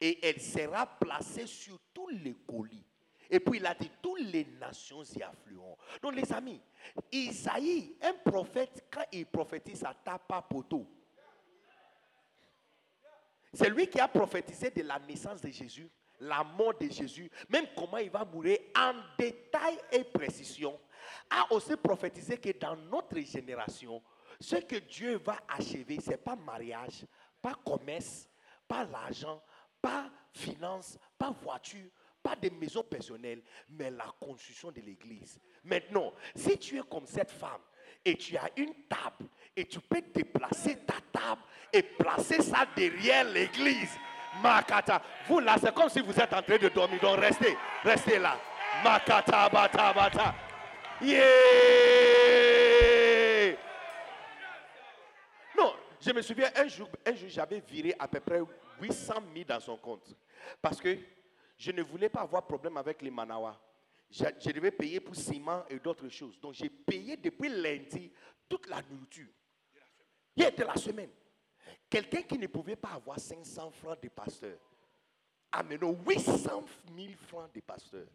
Et 0.00 0.26
elle 0.26 0.40
sera 0.40 0.86
placée 0.86 1.46
sur 1.46 1.78
tous 1.92 2.08
les 2.08 2.34
colis. 2.46 2.84
Et 3.30 3.40
puis 3.40 3.58
il 3.58 3.66
a 3.66 3.74
dit, 3.74 3.90
toutes 4.02 4.20
les 4.20 4.44
nations 4.44 5.02
y 5.02 5.22
afflueront. 5.22 5.76
Donc 6.02 6.14
les 6.14 6.32
amis, 6.32 6.60
Isaïe, 7.10 7.96
un 8.02 8.14
prophète, 8.14 8.86
quand 8.90 9.04
il 9.12 9.26
prophétise, 9.26 9.80
ça 9.80 9.94
tape 10.04 10.26
pas 10.28 10.42
poteau. 10.42 10.86
C'est 13.52 13.70
lui 13.70 13.86
qui 13.88 14.00
a 14.00 14.08
prophétisé 14.08 14.70
de 14.70 14.82
la 14.82 14.98
naissance 14.98 15.40
de 15.40 15.48
Jésus, 15.48 15.88
la 16.20 16.42
mort 16.42 16.74
de 16.78 16.88
Jésus, 16.88 17.30
même 17.48 17.66
comment 17.76 17.98
il 17.98 18.10
va 18.10 18.24
mourir 18.24 18.58
en 18.76 18.94
détail 19.18 19.78
et 19.92 20.04
précision. 20.04 20.78
A 21.30 21.52
aussi 21.52 21.76
prophétisé 21.76 22.36
que 22.36 22.50
dans 22.58 22.76
notre 22.76 23.18
génération, 23.20 24.02
ce 24.40 24.56
que 24.56 24.76
Dieu 24.76 25.18
va 25.18 25.38
achever, 25.48 26.00
ce 26.00 26.10
n'est 26.10 26.16
pas 26.16 26.34
mariage, 26.34 27.06
pas 27.40 27.54
commerce, 27.64 28.28
pas 28.66 28.84
l'argent, 28.84 29.42
pas 29.80 30.10
finance, 30.32 30.98
pas 31.16 31.30
voiture, 31.30 31.88
pas 32.24 32.34
des 32.34 32.50
maisons 32.50 32.82
personnelles, 32.82 33.42
mais 33.68 33.90
la 33.90 34.06
construction 34.18 34.72
de 34.72 34.80
l'église. 34.80 35.38
Maintenant, 35.62 36.14
si 36.34 36.56
tu 36.58 36.78
es 36.78 36.82
comme 36.90 37.06
cette 37.06 37.30
femme 37.30 37.60
et 38.02 38.16
tu 38.16 38.34
as 38.38 38.50
une 38.56 38.72
table 38.88 39.28
et 39.54 39.66
tu 39.66 39.78
peux 39.78 40.00
déplacer 40.00 40.78
ta 40.78 40.94
table 41.12 41.42
et 41.70 41.82
placer 41.82 42.40
ça 42.40 42.66
derrière 42.74 43.24
l'église, 43.24 43.90
Makata, 44.42 45.02
vous 45.28 45.38
là, 45.38 45.56
c'est 45.60 45.74
comme 45.74 45.90
si 45.90 46.00
vous 46.00 46.18
êtes 46.18 46.32
en 46.32 46.42
train 46.42 46.56
de 46.56 46.68
dormir. 46.68 46.98
Donc 47.00 47.20
restez, 47.20 47.54
restez 47.84 48.18
là. 48.18 48.40
Makata, 48.82 49.50
bata, 49.50 49.92
bata. 49.92 50.34
Yeah! 51.02 51.20
Non, 55.56 55.74
je 56.00 56.10
me 56.10 56.22
souviens, 56.22 56.50
un 56.56 56.66
jour, 56.68 56.88
un 57.04 57.14
jour 57.14 57.28
j'avais 57.28 57.60
viré 57.60 57.94
à 57.98 58.08
peu 58.08 58.20
près 58.20 58.40
800 58.80 59.14
000 59.34 59.44
dans 59.46 59.60
son 59.60 59.76
compte. 59.76 60.16
Parce 60.62 60.80
que 60.80 60.96
je 61.56 61.72
ne 61.72 61.82
voulais 61.82 62.08
pas 62.08 62.20
avoir 62.20 62.46
problème 62.46 62.76
avec 62.76 63.00
les 63.02 63.10
Manawa. 63.10 63.60
Je, 64.10 64.24
je 64.40 64.50
devais 64.50 64.70
payer 64.70 65.00
pour 65.00 65.14
ciment 65.14 65.64
et 65.68 65.78
d'autres 65.78 66.08
choses. 66.08 66.38
Donc 66.40 66.54
j'ai 66.54 66.68
payé 66.68 67.16
depuis 67.16 67.48
lundi 67.48 68.12
toute 68.48 68.66
la 68.68 68.82
nourriture. 68.82 69.28
Il 70.36 70.44
de 70.44 70.64
la 70.64 70.76
semaine. 70.76 71.10
Quelqu'un 71.88 72.22
qui 72.22 72.38
ne 72.38 72.46
pouvait 72.46 72.76
pas 72.76 72.90
avoir 72.90 73.18
500 73.18 73.70
francs 73.70 74.02
de 74.02 74.08
pasteur, 74.08 74.58
amenant 75.52 75.92
800 76.06 76.64
000 76.96 77.12
francs 77.28 77.52
de 77.54 77.60
pasteur 77.60 78.06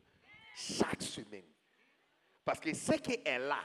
chaque 0.56 1.02
semaine. 1.02 1.46
Parce 2.44 2.60
que 2.60 2.74
ce 2.74 2.94
qu'elle 2.94 3.50
a 3.52 3.64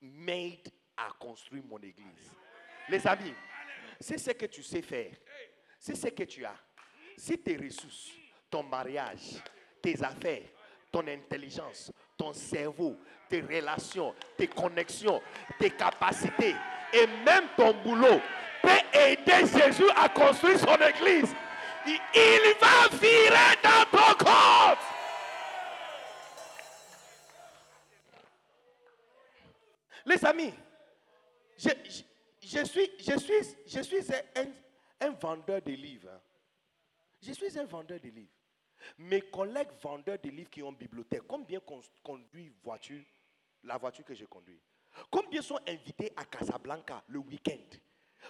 m'aide 0.00 0.68
à 0.96 1.10
construire 1.18 1.64
mon 1.64 1.78
église. 1.78 2.30
Les 2.88 3.04
amis, 3.06 3.34
c'est 4.00 4.18
ce 4.18 4.30
que 4.30 4.46
tu 4.46 4.62
sais 4.62 4.82
faire. 4.82 5.14
C'est 5.78 5.94
ce 5.94 6.08
que 6.08 6.22
tu 6.22 6.44
as. 6.44 6.56
C'est 7.16 7.42
tes 7.42 7.56
ressources, 7.56 8.12
ton 8.50 8.62
mariage, 8.62 9.42
tes 9.82 10.02
affaires, 10.02 10.42
ton 10.90 11.06
intelligence, 11.06 11.92
ton 12.16 12.32
cerveau, 12.32 12.96
tes 13.28 13.40
relations, 13.40 14.14
tes 14.36 14.46
connexions, 14.46 15.20
tes 15.58 15.70
capacités 15.70 16.54
et 16.92 17.06
même 17.24 17.48
ton 17.56 17.72
boulot 17.82 18.20
peut 18.62 18.98
aider 18.98 19.46
Jésus 19.46 19.90
à 19.96 20.08
construire 20.08 20.58
son 20.58 20.76
église. 20.76 21.34
Il 21.86 22.54
va 22.60 22.96
virer 22.96 23.56
dans 23.62 23.84
ton 23.90 24.24
compte. 24.24 24.78
Les 30.04 30.24
amis, 30.24 30.54
je, 31.58 32.64
suis, 32.64 32.90
je 32.98 33.18
suis, 33.18 33.56
je 33.66 33.80
suis 33.80 34.14
un, 35.00 35.10
vendeur 35.10 35.60
de 35.62 35.72
livres. 35.72 36.08
Hein. 36.12 36.20
Je 37.20 37.32
suis 37.32 37.58
un 37.58 37.64
vendeur 37.64 37.98
de 37.98 38.08
livres. 38.08 38.35
Mes 38.98 39.22
collègues 39.22 39.72
vendeurs 39.82 40.18
de 40.22 40.30
livres 40.30 40.50
qui 40.50 40.62
ont 40.62 40.72
bibliothèque, 40.72 41.22
combien 41.26 41.60
conduisent 42.02 42.52
voiture, 42.62 43.02
la 43.64 43.76
voiture 43.78 44.04
que 44.04 44.14
je 44.14 44.24
conduis? 44.24 44.60
Combien 45.10 45.42
sont 45.42 45.58
invités 45.66 46.12
à 46.16 46.24
Casablanca 46.24 47.02
le 47.08 47.18
week-end? 47.18 47.76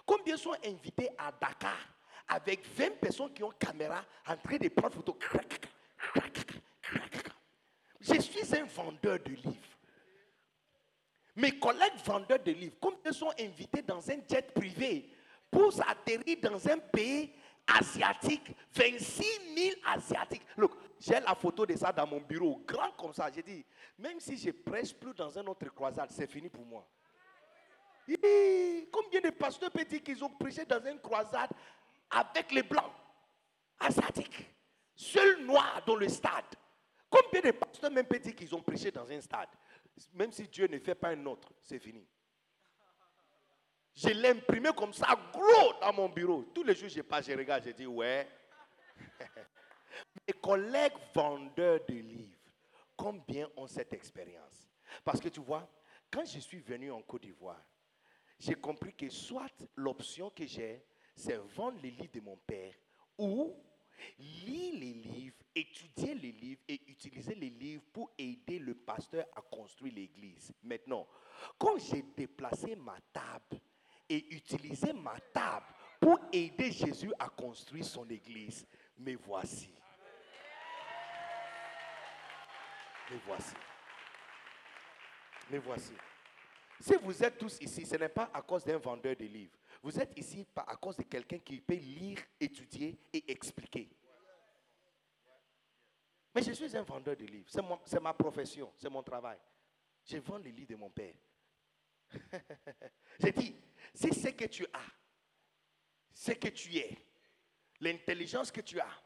Combien 0.04 0.36
sont 0.36 0.54
invités 0.64 1.08
à 1.16 1.30
Dakar 1.32 1.78
avec 2.28 2.66
20 2.66 2.98
personnes 3.00 3.32
qui 3.32 3.44
ont 3.44 3.52
caméra 3.52 4.04
en 4.26 4.36
train 4.36 4.56
de 4.56 4.68
prendre 4.68 4.94
photo? 4.94 5.16
Je 8.00 8.20
suis 8.20 8.56
un 8.56 8.64
vendeur 8.64 9.18
de 9.20 9.30
livres. 9.30 9.76
Mes 11.36 11.58
collègues 11.58 11.96
vendeurs 12.04 12.42
de 12.42 12.52
livres, 12.52 12.76
combien 12.80 13.12
sont 13.12 13.32
invités 13.38 13.82
dans 13.82 14.10
un 14.10 14.18
jet 14.28 14.52
privé 14.54 15.10
pour 15.50 15.72
atterrir 15.86 16.38
dans 16.42 16.68
un 16.68 16.78
pays 16.78 17.32
asiatique, 17.66 18.54
26 18.72 19.24
000 19.56 19.76
asiatiques. 19.86 20.46
Look, 20.56 20.72
j'ai 21.00 21.20
la 21.20 21.34
photo 21.34 21.66
de 21.66 21.76
ça 21.76 21.92
dans 21.92 22.06
mon 22.06 22.20
bureau, 22.20 22.62
grand 22.66 22.92
comme 22.92 23.12
ça. 23.12 23.30
J'ai 23.34 23.42
dit, 23.42 23.64
même 23.98 24.20
si 24.20 24.36
je 24.36 24.50
prêche 24.50 24.94
plus 24.94 25.14
dans 25.14 25.36
un 25.38 25.46
autre 25.46 25.68
croisade, 25.70 26.10
c'est 26.10 26.26
fini 26.26 26.48
pour 26.48 26.64
moi. 26.64 26.86
combien 28.92 29.20
de 29.20 29.30
pasteurs 29.30 29.70
peuvent 29.70 29.86
dire 29.86 30.02
qu'ils 30.02 30.24
ont 30.24 30.30
prêché 30.30 30.64
dans 30.64 30.84
une 30.84 31.00
croisade 31.00 31.50
avec 32.10 32.52
les 32.52 32.62
blancs, 32.62 32.92
asiatiques, 33.80 34.46
seuls 34.94 35.44
noirs 35.44 35.82
dans 35.86 35.96
le 35.96 36.08
stade 36.08 36.44
Combien 37.08 37.40
de 37.40 37.50
pasteurs 37.52 37.90
même 37.90 38.06
dire 38.06 38.34
qu'ils 38.34 38.54
ont 38.54 38.62
prêché 38.62 38.90
dans 38.90 39.10
un 39.10 39.20
stade? 39.20 39.48
Même 40.12 40.32
si 40.32 40.48
Dieu 40.48 40.66
ne 40.66 40.78
fait 40.78 40.94
pas 40.94 41.10
un 41.10 41.26
autre, 41.26 41.48
c'est 41.62 41.78
fini. 41.78 42.06
Je 43.96 44.10
l'ai 44.10 44.28
imprimé 44.28 44.68
comme 44.76 44.92
ça, 44.92 45.18
gros, 45.32 45.72
dans 45.80 45.92
mon 45.94 46.10
bureau. 46.10 46.42
Tous 46.54 46.62
les 46.62 46.74
jours, 46.74 46.90
je 46.90 47.00
passe, 47.00 47.26
je 47.26 47.32
regarde, 47.32 47.64
je 47.64 47.70
dis, 47.70 47.86
ouais. 47.86 48.28
Mes 50.28 50.34
collègues 50.34 50.92
vendeurs 51.14 51.80
de 51.88 51.94
livres, 51.94 52.36
combien 52.94 53.48
ont 53.56 53.66
cette 53.66 53.94
expérience? 53.94 54.68
Parce 55.02 55.18
que 55.18 55.30
tu 55.30 55.40
vois, 55.40 55.66
quand 56.10 56.26
je 56.26 56.38
suis 56.40 56.60
venu 56.60 56.90
en 56.90 57.00
Côte 57.00 57.22
d'Ivoire, 57.22 57.62
j'ai 58.38 58.54
compris 58.54 58.92
que 58.92 59.08
soit 59.08 59.64
l'option 59.76 60.28
que 60.28 60.46
j'ai, 60.46 60.84
c'est 61.14 61.36
vendre 61.36 61.78
les 61.82 61.90
livres 61.90 62.12
de 62.12 62.20
mon 62.20 62.36
père 62.36 62.74
ou 63.16 63.56
lire 64.18 64.74
les 64.74 64.92
livres, 64.92 65.36
étudier 65.54 66.14
les 66.14 66.32
livres 66.32 66.60
et 66.68 66.80
utiliser 66.86 67.34
les 67.34 67.48
livres 67.48 67.82
pour 67.94 68.10
aider 68.18 68.58
le 68.58 68.74
pasteur 68.74 69.24
à 69.34 69.40
construire 69.40 69.94
l'église. 69.94 70.52
Maintenant, 70.62 71.06
quand 71.58 71.78
j'ai 71.78 72.02
déplacé 72.14 72.76
ma 72.76 72.98
table 73.10 73.58
et 74.08 74.34
utiliser 74.34 74.92
ma 74.92 75.18
table 75.32 75.66
pour 76.00 76.18
aider 76.32 76.70
Jésus 76.70 77.12
à 77.18 77.28
construire 77.28 77.84
son 77.84 78.08
église. 78.08 78.66
Mais 78.98 79.14
voici. 79.14 79.70
Mais 83.10 83.18
voici. 83.26 83.54
Mais 85.50 85.58
voici. 85.58 85.92
Si 86.80 86.94
vous 86.96 87.22
êtes 87.22 87.38
tous 87.38 87.58
ici, 87.60 87.86
ce 87.86 87.96
n'est 87.96 88.08
pas 88.08 88.30
à 88.32 88.42
cause 88.42 88.64
d'un 88.64 88.78
vendeur 88.78 89.16
de 89.16 89.24
livres. 89.24 89.56
Vous 89.82 89.98
êtes 89.98 90.16
ici 90.18 90.46
à 90.56 90.76
cause 90.76 90.96
de 90.96 91.04
quelqu'un 91.04 91.38
qui 91.38 91.60
peut 91.60 91.74
lire, 91.74 92.18
étudier 92.40 92.98
et 93.12 93.30
expliquer. 93.30 93.88
Mais 96.34 96.42
je 96.42 96.52
suis 96.52 96.76
un 96.76 96.82
vendeur 96.82 97.16
de 97.16 97.24
livres. 97.24 97.48
C'est 97.84 98.00
ma 98.00 98.12
profession, 98.12 98.70
c'est 98.76 98.90
mon 98.90 99.02
travail. 99.02 99.38
Je 100.04 100.18
vends 100.18 100.38
les 100.38 100.52
livres 100.52 100.68
de 100.68 100.76
mon 100.76 100.90
père. 100.90 101.14
J'ai 103.20 103.32
dit, 103.32 103.56
c'est 103.94 104.14
ce 104.14 104.28
que 104.28 104.44
tu 104.46 104.64
as, 104.72 104.92
ce 106.12 106.32
que 106.32 106.48
tu 106.48 106.76
es, 106.76 106.96
l'intelligence 107.80 108.50
que 108.50 108.60
tu 108.60 108.80
as, 108.80 109.02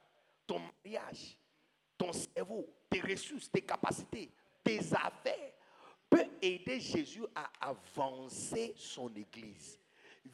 ton 0.47 0.61
mariage, 0.85 1.37
ton 1.97 2.13
cerveau, 2.13 2.69
tes 2.89 3.01
ressources, 3.01 3.51
tes 3.51 3.63
capacités, 3.63 4.33
tes 4.65 4.81
affaires, 4.95 5.53
peut 6.09 6.27
aider 6.43 6.81
Jésus 6.81 7.25
à 7.35 7.51
avancer 7.61 8.75
son 8.77 9.15
église. 9.15 9.79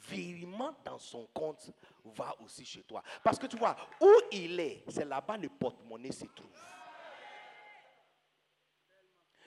Virement 0.08 0.74
dans 0.84 0.98
son 0.98 1.26
compte 1.26 1.70
va 2.04 2.34
aussi 2.40 2.64
chez 2.64 2.82
toi. 2.82 3.02
Parce 3.22 3.38
que 3.38 3.46
tu 3.46 3.56
vois, 3.56 3.76
où 4.00 4.12
il 4.32 4.58
est, 4.58 4.84
c'est 4.88 5.04
là-bas 5.04 5.36
le 5.36 5.48
porte-monnaie 5.48 6.12
se 6.12 6.24
trouve. 6.26 6.50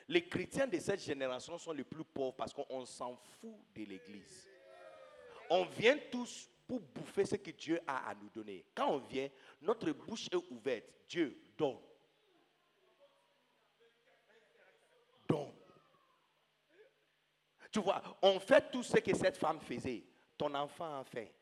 Les 0.08 0.28
chrétiens 0.28 0.66
de 0.66 0.80
cette 0.80 1.02
génération 1.02 1.58
sont 1.58 1.72
les 1.72 1.84
plus 1.84 2.04
pauvres 2.04 2.36
parce 2.36 2.52
qu'on 2.52 2.86
s'en 2.86 3.16
fout 3.16 3.56
de 3.76 3.84
l'église. 3.84 4.49
On 5.50 5.66
vient 5.66 5.98
tous 6.12 6.50
pour 6.68 6.80
bouffer 6.80 7.26
ce 7.26 7.36
que 7.36 7.52
Dieu 7.52 7.80
a 7.88 8.10
à 8.10 8.16
nous 8.16 8.30
donner. 8.30 8.64
Quand 8.76 8.92
on 8.92 9.00
vient, 9.00 9.28
notre 9.62 9.92
bouche 9.92 10.28
est 10.32 10.52
ouverte. 10.52 10.86
Dieu 11.08 11.42
donne. 11.58 11.80
Donne. 15.28 15.52
Tu 17.72 17.80
vois, 17.80 18.02
on 18.22 18.40
fait 18.40 18.70
tout 18.72 18.84
ce 18.84 18.98
que 18.98 19.16
cette 19.16 19.38
femme 19.38 19.60
faisait. 19.60 20.04
Ton 20.38 20.54
enfant 20.54 21.00
a 21.00 21.04
fait. 21.04 21.34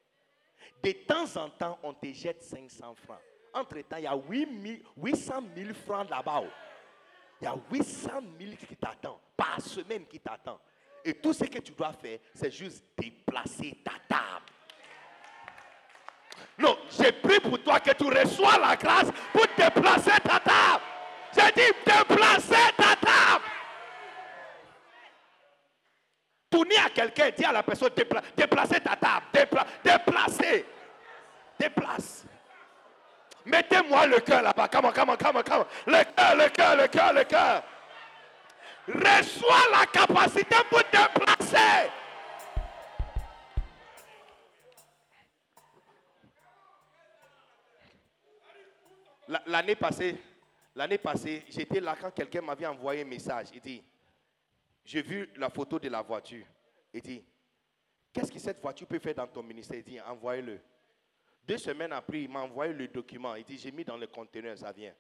De 0.81 0.91
temps 0.91 1.35
en 1.35 1.49
temps, 1.49 1.79
on 1.84 1.93
te 1.93 2.11
jette 2.13 2.41
500 2.43 2.95
francs. 2.95 3.19
Entre-temps, 3.53 3.97
il 3.97 4.03
y 4.03 4.07
a 4.07 4.15
800 4.15 5.43
000 5.55 5.73
francs 5.73 6.09
là-bas. 6.09 6.43
Il 7.41 7.45
y 7.45 7.47
a 7.47 7.55
800 7.71 8.09
000 8.39 8.55
qui 8.67 8.75
t'attendent 8.75 9.19
par 9.35 9.61
semaine 9.61 10.05
qui 10.05 10.19
t'attendent. 10.19 10.59
Et 11.06 11.14
tout 11.14 11.34
ce 11.34 11.45
que 11.45 11.60
tu 11.60 11.72
dois 11.72 11.94
faire, 11.94 12.19
c'est 12.34 12.52
juste 12.52 12.84
déplacer 12.98 13.78
ta 13.84 13.94
table. 14.07 14.45
Non, 16.60 16.78
j'ai 16.90 17.11
pris 17.11 17.40
pour 17.40 17.61
toi 17.61 17.80
que 17.80 17.91
tu 17.91 18.06
reçois 18.06 18.57
la 18.57 18.76
grâce 18.76 19.11
pour 19.32 19.45
déplacer 19.57 20.19
ta 20.24 20.40
table. 20.40 20.84
J'ai 21.34 21.52
dit 21.52 21.74
déplacer 21.86 22.74
ta 22.76 22.95
table. 22.95 23.45
Tournez 26.49 26.78
à 26.78 26.90
quelqu'un, 26.90 27.30
dis 27.38 27.45
à 27.45 27.52
la 27.52 27.64
personne 27.64 27.91
déplacer 28.36 28.80
ta 28.80 28.95
table. 28.95 29.26
déplacer. 29.84 30.65
Déplace. 31.60 32.26
Mettez-moi 33.45 34.07
le 34.07 34.19
cœur 34.19 34.41
là-bas. 34.41 34.68
Comment, 34.68 34.91
comment, 34.91 35.15
comment, 35.15 35.41
comment. 35.44 35.65
Le 35.86 36.03
cœur, 36.03 36.36
le 36.36 36.49
cœur, 36.49 36.76
le 36.76 36.88
cœur, 36.88 37.14
le 37.14 37.24
cœur. 37.24 37.64
Reçois 38.88 39.69
la 39.72 39.85
capacité 39.85 40.55
pour. 40.69 40.81
L'année 49.45 49.76
passée, 49.76 50.15
l'année 50.76 50.97
passée, 50.97 51.43
j'étais 51.49 51.80
là 51.80 51.95
quand 51.99 52.11
quelqu'un 52.11 52.41
m'avait 52.41 52.65
envoyé 52.65 53.01
un 53.01 53.05
message. 53.05 53.47
Il 53.53 53.59
dit, 53.59 53.84
j'ai 54.85 55.01
vu 55.01 55.30
la 55.35 55.49
photo 55.49 55.80
de 55.80 55.89
la 55.89 56.01
voiture. 56.01 56.45
Il 56.93 57.01
dit, 57.01 57.23
qu'est-ce 58.14 58.31
que 58.31 58.39
cette 58.39 58.61
voiture 58.61 58.88
peut 58.88 58.99
faire 58.99 59.15
dans 59.15 59.27
ton 59.27 59.43
ministère? 59.43 59.77
Il 59.77 59.84
dit, 59.84 59.99
envoyez-le. 60.01 60.59
Deux 61.45 61.57
semaines 61.57 61.93
après, 61.93 62.22
il 62.22 62.30
m'a 62.30 62.41
envoyé 62.41 62.73
le 62.73 62.88
document. 62.88 63.35
Il 63.35 63.43
dit, 63.43 63.57
j'ai 63.57 63.72
mis 63.72 63.84
dans 63.84 63.97
le 63.97 64.07
conteneur, 64.07 64.57
ça 64.57 64.72
vient. 64.72 64.93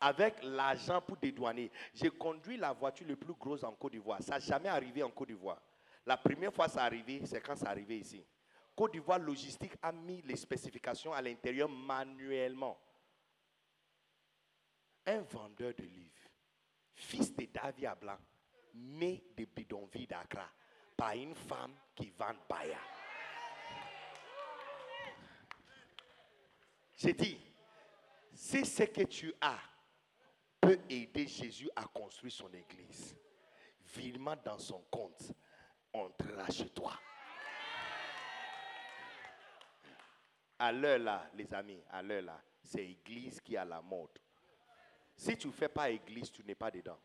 Avec 0.00 0.42
l'argent 0.42 1.00
pour 1.00 1.16
dédouaner, 1.16 1.70
j'ai 1.94 2.10
conduit 2.10 2.56
la 2.56 2.72
voiture 2.72 3.06
le 3.06 3.16
plus 3.16 3.32
grosse 3.34 3.64
en 3.64 3.72
Côte 3.72 3.92
d'Ivoire. 3.92 4.22
Ça 4.22 4.32
n'a 4.32 4.38
jamais 4.40 4.68
arrivé 4.68 5.02
en 5.02 5.10
Côte 5.10 5.28
d'Ivoire. 5.28 5.60
La 6.04 6.16
première 6.16 6.52
fois 6.52 6.68
ça 6.68 6.82
arrivé, 6.82 7.22
c'est 7.24 7.40
quand 7.40 7.56
ça 7.56 7.70
arrivé 7.70 7.98
ici. 7.98 8.24
Côte 8.74 8.92
d'Ivoire 8.92 9.18
Logistique 9.18 9.72
a 9.82 9.90
mis 9.92 10.20
les 10.22 10.36
spécifications 10.36 11.12
à 11.12 11.22
l'intérieur 11.22 11.68
manuellement 11.68 12.78
un 15.06 15.22
vendeur 15.22 15.72
de 15.74 15.84
livres, 15.84 16.30
fils 16.94 17.34
de 17.34 17.46
Davia 17.46 17.94
Blanc, 17.94 18.18
né 18.74 19.22
de 19.36 19.44
bidonville 19.44 20.06
d'Accra, 20.06 20.50
par 20.96 21.12
une 21.12 21.34
femme 21.34 21.74
qui 21.94 22.10
vend 22.10 22.34
Baya. 22.48 22.78
J'ai 26.96 27.12
dit, 27.12 27.38
si 28.34 28.64
ce 28.64 28.82
que 28.84 29.02
tu 29.02 29.32
as 29.40 29.58
peut 30.66 30.80
aider 30.90 31.28
Jésus 31.28 31.70
à 31.76 31.84
construire 31.84 32.32
son 32.32 32.52
église, 32.52 33.14
virement 33.94 34.34
dans 34.44 34.58
son 34.58 34.82
compte, 34.90 35.32
entrera 35.92 36.50
chez 36.50 36.68
toi. 36.70 36.92
À 40.58 40.72
l'heure 40.72 40.98
là, 40.98 41.30
les 41.34 41.54
amis, 41.54 41.80
à 41.88 42.02
l'heure 42.02 42.22
là, 42.22 42.42
c'est 42.64 42.82
l'église 42.82 43.40
qui 43.40 43.56
a 43.56 43.64
la 43.64 43.80
mode. 43.80 44.18
Si 45.16 45.36
tu 45.36 45.46
ne 45.46 45.52
fais 45.52 45.68
pas 45.68 45.88
église, 45.88 46.32
tu 46.32 46.42
n'es 46.42 46.56
pas 46.56 46.72
dedans. 46.72 46.98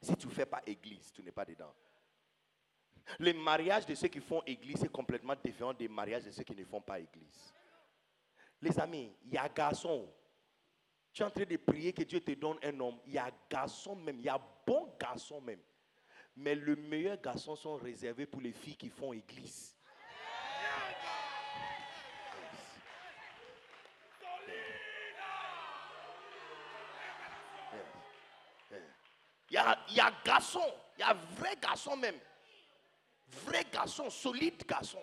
Si 0.00 0.16
tu 0.16 0.26
ne 0.26 0.32
fais 0.32 0.46
pas 0.46 0.62
église, 0.64 1.12
tu 1.12 1.22
n'es 1.22 1.32
pas 1.32 1.44
dedans. 1.44 1.74
Le 3.18 3.34
mariage 3.34 3.84
de 3.84 3.94
ceux 3.94 4.08
qui 4.08 4.20
font 4.20 4.42
église 4.46 4.82
est 4.82 4.88
complètement 4.88 5.34
différent 5.44 5.74
des 5.74 5.86
mariages 5.88 6.24
de 6.24 6.30
ceux 6.30 6.44
qui 6.44 6.56
ne 6.56 6.64
font 6.64 6.80
pas 6.80 6.98
église. 6.98 7.52
Les 8.62 8.78
amis, 8.80 9.14
il 9.22 9.34
y 9.34 9.36
a 9.36 9.50
garçon. 9.50 10.08
Tu 11.12 11.22
es 11.22 11.26
en 11.26 11.30
train 11.30 11.44
de 11.44 11.56
prier 11.56 11.92
que 11.92 12.02
Dieu 12.02 12.20
te 12.20 12.32
donne 12.32 12.58
un 12.62 12.80
homme. 12.80 12.98
Il 13.06 13.12
y 13.12 13.18
a 13.18 13.30
garçon 13.50 13.94
même. 13.94 14.18
Il 14.18 14.24
y 14.24 14.28
a 14.30 14.40
bon 14.66 14.94
garçon 14.98 15.40
même. 15.40 15.60
Mais 16.36 16.54
le 16.54 16.76
meilleur 16.76 17.20
garçon 17.20 17.54
sont 17.54 17.76
réservés 17.76 18.24
pour 18.24 18.40
les 18.40 18.52
filles 18.52 18.76
qui 18.76 18.88
font 18.88 19.12
église. 19.12 19.76
Il 29.50 29.56
y 29.56 29.58
a, 29.58 29.78
il 29.90 29.96
y 29.96 30.00
a 30.00 30.10
garçon, 30.24 30.64
il 30.96 31.00
y 31.00 31.02
a 31.02 31.12
vrai 31.12 31.54
garçon 31.60 31.94
même. 31.94 32.18
Vrai 33.44 33.66
garçon, 33.70 34.08
solide 34.08 34.64
garçon. 34.66 35.02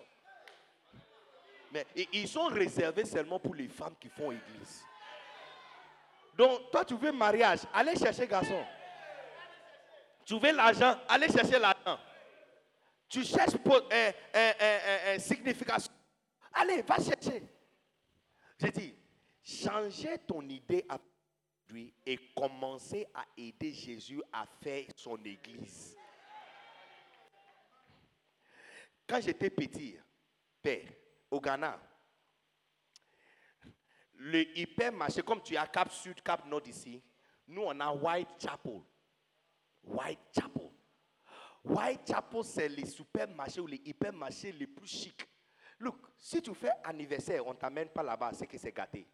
Mais 1.72 1.86
ils 2.12 2.28
sont 2.28 2.48
réservés 2.48 3.06
seulement 3.06 3.40
pour 3.40 3.54
les 3.54 3.68
femmes 3.68 3.96
qui 4.00 4.10
font 4.10 4.32
église. 4.32 4.84
Donc, 6.40 6.72
toi, 6.72 6.86
tu 6.86 6.96
veux 6.96 7.12
mariage, 7.12 7.60
allez 7.74 7.98
chercher 7.98 8.26
garçon. 8.26 8.64
Tu 10.24 10.40
veux 10.40 10.54
l'argent, 10.54 10.98
allez 11.10 11.28
chercher 11.28 11.60
l'argent. 11.60 12.00
Tu 13.10 13.26
cherches 13.26 13.58
pour, 13.58 13.82
un, 13.92 15.20
signification. 15.20 15.92
Allez, 16.54 16.82
va 16.84 16.96
chercher. 16.96 17.44
J'ai 18.58 18.72
dit, 18.72 18.96
changer 19.44 20.18
ton 20.20 20.42
idée 20.48 20.86
à 20.88 20.98
et 22.06 22.18
commencer 22.34 23.06
à 23.14 23.26
aider 23.38 23.74
Jésus 23.74 24.22
à 24.32 24.46
faire 24.62 24.86
son 24.96 25.18
église. 25.26 25.94
Quand 29.06 29.20
j'étais 29.20 29.50
petit, 29.50 29.98
père, 30.62 30.88
au 31.30 31.42
Ghana, 31.42 31.78
le 34.20 34.58
hypermarché, 34.58 35.22
comme 35.22 35.42
tu 35.42 35.56
as 35.56 35.68
Cap 35.68 35.92
Sud, 35.92 36.22
Cap 36.22 36.46
Nord 36.46 36.68
ici, 36.68 37.02
nous 37.48 37.64
on 37.64 37.80
a 37.80 37.92
Whitechapel. 37.92 38.82
Whitechapel. 39.84 40.70
Whitechapel, 41.64 42.44
c'est 42.44 42.68
les 42.68 42.86
supermarchés 42.86 43.62
ou 43.62 43.68
les 43.68 43.82
hypermarchés 43.86 44.52
les 44.52 44.68
plus 44.68 44.88
chics. 44.88 45.26
Look, 45.80 45.96
si 46.18 46.42
tu 46.42 46.54
fais 46.54 46.72
anniversaire, 46.84 47.48
on 47.48 47.54
ne 47.54 47.58
t'amène 47.58 47.88
pas 47.88 48.04
là-bas, 48.04 48.32
c'est 48.34 48.46
que 48.46 48.58
c'est 48.58 48.74
gâté. 48.74 49.08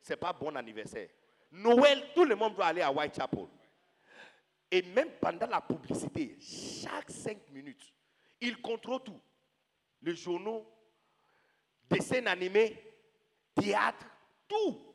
C'est 0.00 0.16
pas 0.16 0.32
bon 0.32 0.56
anniversaire. 0.56 1.08
Noël, 1.52 2.10
tout 2.12 2.24
le 2.24 2.34
monde 2.34 2.56
doit 2.56 2.66
aller 2.66 2.82
à 2.82 2.90
Whitechapel. 2.90 3.46
Et 4.68 4.82
même 4.82 5.10
pendant 5.20 5.46
la 5.46 5.60
publicité, 5.60 6.36
chaque 6.40 7.10
cinq 7.10 7.48
minutes, 7.50 7.92
il 8.40 8.60
contrôle 8.60 9.02
tout. 9.04 9.20
Les 10.02 10.16
journaux, 10.16 10.66
dessins 11.88 12.26
animés, 12.26 12.82
théâtre, 13.54 14.06
tout. 14.50 14.94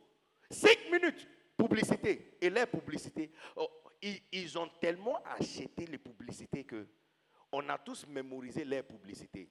Cinq 0.52 0.78
minutes, 0.92 1.28
publicité. 1.58 2.38
Et 2.42 2.50
les 2.50 2.66
publicités, 2.68 3.32
oh, 3.56 3.68
ils, 4.32 4.58
ont 4.58 4.70
tellement 4.80 5.24
acheté 5.24 5.88
les 5.88 5.98
publicités 5.98 6.64
que 6.64 6.86
on 7.52 7.68
a 7.70 7.78
tous 7.78 8.06
mémorisé 8.08 8.66
les 8.66 8.84
publicités. 8.84 9.50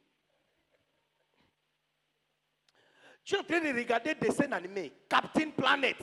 Tu 3.24 3.34
es 3.34 3.38
en 3.38 3.42
train 3.42 3.60
de 3.60 3.76
regarder 3.76 4.14
des 4.14 4.28
dessins 4.28 4.52
animés, 4.52 4.92
Captain 5.08 5.50
Planet 5.50 5.96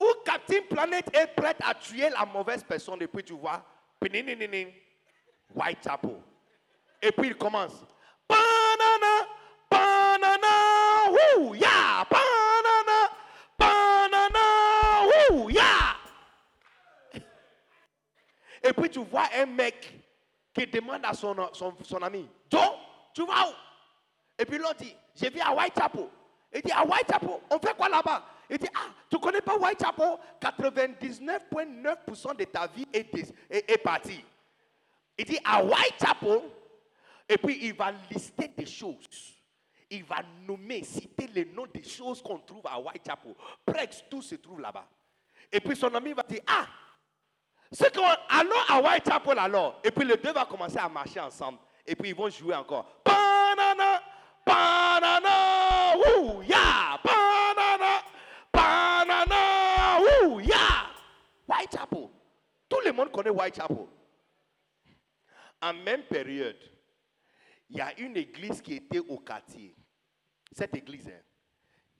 où 0.00 0.14
Captain 0.24 0.62
Planet 0.68 1.14
est 1.14 1.26
prête 1.26 1.58
à 1.60 1.74
tuer 1.74 2.08
la 2.08 2.24
mauvaise 2.24 2.64
personne. 2.64 3.02
Et 3.02 3.06
puis 3.06 3.22
tu 3.22 3.34
vois, 3.34 3.62
Whitechapel. 5.54 6.22
Et 7.02 7.12
puis 7.12 7.28
il 7.28 7.36
commence. 7.36 7.84
Banana, 8.28 9.26
banana, 9.70 11.10
woo, 11.10 11.54
yeah, 11.54 12.06
banana, 12.08 13.10
banana, 13.58 14.40
woo, 15.30 15.50
yeah. 15.50 15.96
Et 18.62 18.72
puis 18.72 18.90
tu 18.90 19.00
vois 19.04 19.28
un 19.36 19.46
mec 19.46 19.94
qui 20.52 20.66
demande 20.66 21.04
à 21.04 21.14
son, 21.14 21.36
son, 21.52 22.02
ami, 22.02 22.28
Joe, 22.50 22.60
tu 23.14 23.24
vas 23.24 23.48
où? 23.48 23.52
Et 24.38 24.44
puis 24.44 24.58
l'autre 24.58 24.76
dit, 24.76 24.94
je 25.14 25.26
viens 25.28 25.46
à 25.46 25.54
Whitechapel. 25.54 26.08
Il 26.52 26.62
dit, 26.62 26.72
à 26.72 26.84
Whitechapel, 26.84 27.38
on 27.50 27.58
fait 27.58 27.76
quoi 27.76 27.88
là-bas? 27.88 28.24
Il 28.48 28.58
dit, 28.58 28.68
ah, 28.74 28.88
tu 29.08 29.16
ne 29.16 29.20
connais 29.20 29.40
pas 29.40 29.56
Whitechapel? 29.56 30.16
99,9% 30.40 32.36
de 32.36 32.44
ta 32.44 32.66
vie 32.66 32.86
est, 32.92 33.08
est, 33.50 33.78
partie. 33.78 34.24
Il 35.16 35.24
dit, 35.24 35.38
à 35.44 35.62
Whitechapel, 35.62 36.40
et 37.28 37.38
puis 37.38 37.58
il 37.62 37.74
va 37.74 37.92
lister 38.10 38.48
des 38.48 38.66
choses. 38.66 39.36
Il 39.88 40.04
va 40.04 40.16
nommer, 40.46 40.82
citer 40.82 41.28
les 41.28 41.44
noms 41.44 41.66
des 41.66 41.82
choses 41.84 42.22
qu'on 42.22 42.38
trouve 42.38 42.66
à 42.66 42.80
Whitechapel. 42.80 43.34
Presque 43.64 44.04
tout 44.10 44.22
se 44.22 44.34
trouve 44.36 44.60
là-bas. 44.60 44.86
Et 45.52 45.60
puis 45.60 45.76
son 45.76 45.94
ami 45.94 46.12
va 46.12 46.22
dire, 46.22 46.42
ah, 46.46 46.66
c'est 47.72 47.94
qu'on 47.94 48.02
allons 48.28 48.50
à 48.68 48.80
Whitechapel 48.80 49.38
alors. 49.38 49.80
Et 49.84 49.90
puis 49.90 50.04
les 50.04 50.16
deux 50.16 50.32
vont 50.32 50.44
commencer 50.44 50.78
à 50.78 50.88
marcher 50.88 51.20
ensemble. 51.20 51.58
Et 51.86 51.94
puis 51.94 52.10
ils 52.10 52.14
vont 52.14 52.28
jouer 52.28 52.54
encore. 52.54 53.00
Banana, 53.04 54.02
banana, 54.44 55.96
ouh, 55.96 56.42
yeah, 56.42 56.98
Whitechapel. 61.46 62.08
Tout 62.68 62.80
le 62.84 62.92
monde 62.92 63.12
connaît 63.12 63.30
Whitechapel. 63.30 63.86
En 65.62 65.74
même 65.74 66.02
période, 66.04 66.58
il 67.68 67.76
y 67.76 67.80
a 67.80 67.98
une 68.00 68.16
église 68.16 68.60
qui 68.60 68.74
était 68.74 68.98
au 68.98 69.18
quartier. 69.18 69.76
Cette 70.50 70.74
église, 70.74 71.08
hein, 71.08 71.20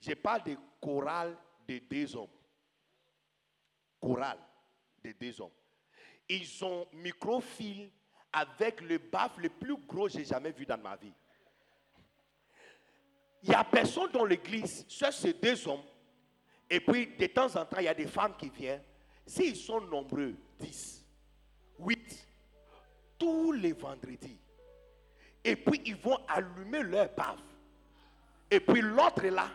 je 0.01 0.13
parle 0.13 0.43
de 0.43 0.57
chorale 0.81 1.37
de 1.67 1.77
deux 1.77 2.15
hommes. 2.15 2.27
Chorale 4.01 4.39
de 5.03 5.11
deux 5.13 5.39
hommes. 5.39 5.51
Ils 6.33 6.63
ont 6.63 6.87
microfilm 6.93 7.89
avec 8.31 8.79
le 8.79 8.97
baffle 8.99 9.41
le 9.41 9.49
plus 9.49 9.75
gros 9.75 10.05
que 10.05 10.13
j'ai 10.13 10.23
jamais 10.23 10.51
vu 10.51 10.65
dans 10.65 10.77
ma 10.77 10.95
vie. 10.95 11.11
Il 13.43 13.49
n'y 13.49 13.55
a 13.55 13.65
personne 13.65 14.09
dans 14.13 14.23
l'église, 14.23 14.85
ça 14.87 15.11
c'est 15.11 15.33
deux 15.33 15.67
hommes. 15.67 15.83
Et 16.69 16.79
puis 16.79 17.17
de 17.17 17.25
temps 17.25 17.53
en 17.57 17.65
temps, 17.65 17.79
il 17.79 17.83
y 17.83 17.89
a 17.89 17.93
des 17.93 18.07
femmes 18.07 18.33
qui 18.37 18.47
viennent. 18.47 18.81
S'ils 19.25 19.57
sont 19.57 19.81
nombreux, 19.81 20.33
10, 20.57 21.05
8, 21.79 22.27
tous 23.19 23.51
les 23.51 23.73
vendredis. 23.73 24.39
Et 25.43 25.57
puis 25.57 25.81
ils 25.85 25.97
vont 25.97 26.17
allumer 26.29 26.83
leur 26.83 27.09
baffe. 27.09 27.43
Et 28.49 28.61
puis 28.61 28.79
l'autre 28.79 29.25
est 29.25 29.31
là. 29.31 29.49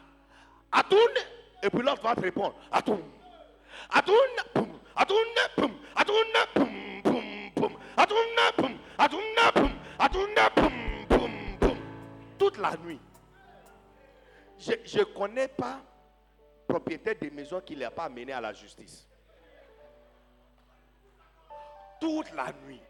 Atoun. 0.71 1.01
Et 1.63 1.71
puis 1.71 1.81
l'autre 1.81 2.03
va 2.03 2.15
te 2.15 2.21
répondre. 2.21 2.55
Atoun. 2.71 3.03
Atoun. 3.89 4.19
Toute 12.39 12.59
la 12.59 12.77
nuit. 12.85 13.01
Je 14.59 14.99
ne 14.99 15.05
connais 15.05 15.49
pas 15.49 15.81
propriétaire 16.67 17.15
de 17.21 17.31
maison 17.31 17.61
qui 17.61 17.75
ne 17.75 17.81
l'a 17.81 17.91
pas 17.91 18.05
amené 18.05 18.33
à 18.33 18.41
la 18.41 18.53
justice. 18.53 19.07
Toute 22.01 22.33
la 22.35 22.53
nuit. 22.67 22.81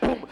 Poum. 0.00 0.26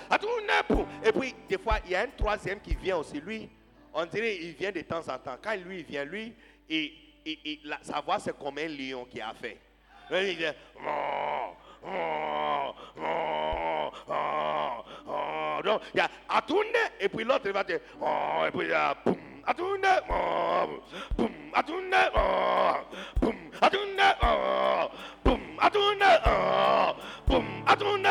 Poum. 0.68 0.86
Et 1.04 1.12
puis, 1.12 1.34
des 1.48 1.58
fois, 1.58 1.78
il 1.84 1.92
y 1.92 1.94
a 1.94 2.02
un 2.02 2.08
troisième 2.16 2.60
qui 2.60 2.74
vient 2.74 2.98
aussi. 2.98 3.20
Lui, 3.20 3.48
on 3.94 4.04
dirait 4.06 4.36
il 4.36 4.52
vient 4.52 4.72
de 4.72 4.80
temps 4.82 5.02
en 5.08 5.18
temps. 5.18 5.36
Quand 5.42 5.56
lui 5.56 5.80
il 5.80 5.84
vient, 5.84 6.04
lui, 6.04 6.32
et, 6.68 6.92
sa 7.82 8.00
voix, 8.00 8.18
c'est 8.18 8.36
comme 8.38 8.58
un 8.58 8.68
lion 8.68 9.04
qui 9.04 9.20
a 9.20 9.34
fait. 9.34 9.58
il 10.10 10.36
dit, 10.36 10.44
donc, 15.64 15.82
il 15.94 15.98
y 15.98 16.00
a 16.00 16.10
Atoune, 16.28 16.64
et 16.98 17.08
puis 17.08 17.24
l'autre, 17.24 17.44
il 17.46 17.52
va 17.52 17.64
dire, 17.64 17.76
et 17.76 18.50
puis 18.50 18.66
il 18.66 18.70
y 18.70 18.72
a 18.72 18.94
Poum, 18.94 19.16
Atoune, 19.46 19.84
Atoune, 21.54 21.94
Atoune, 23.60 24.00
Atoune, 25.60 26.02
Atoune, 27.66 28.08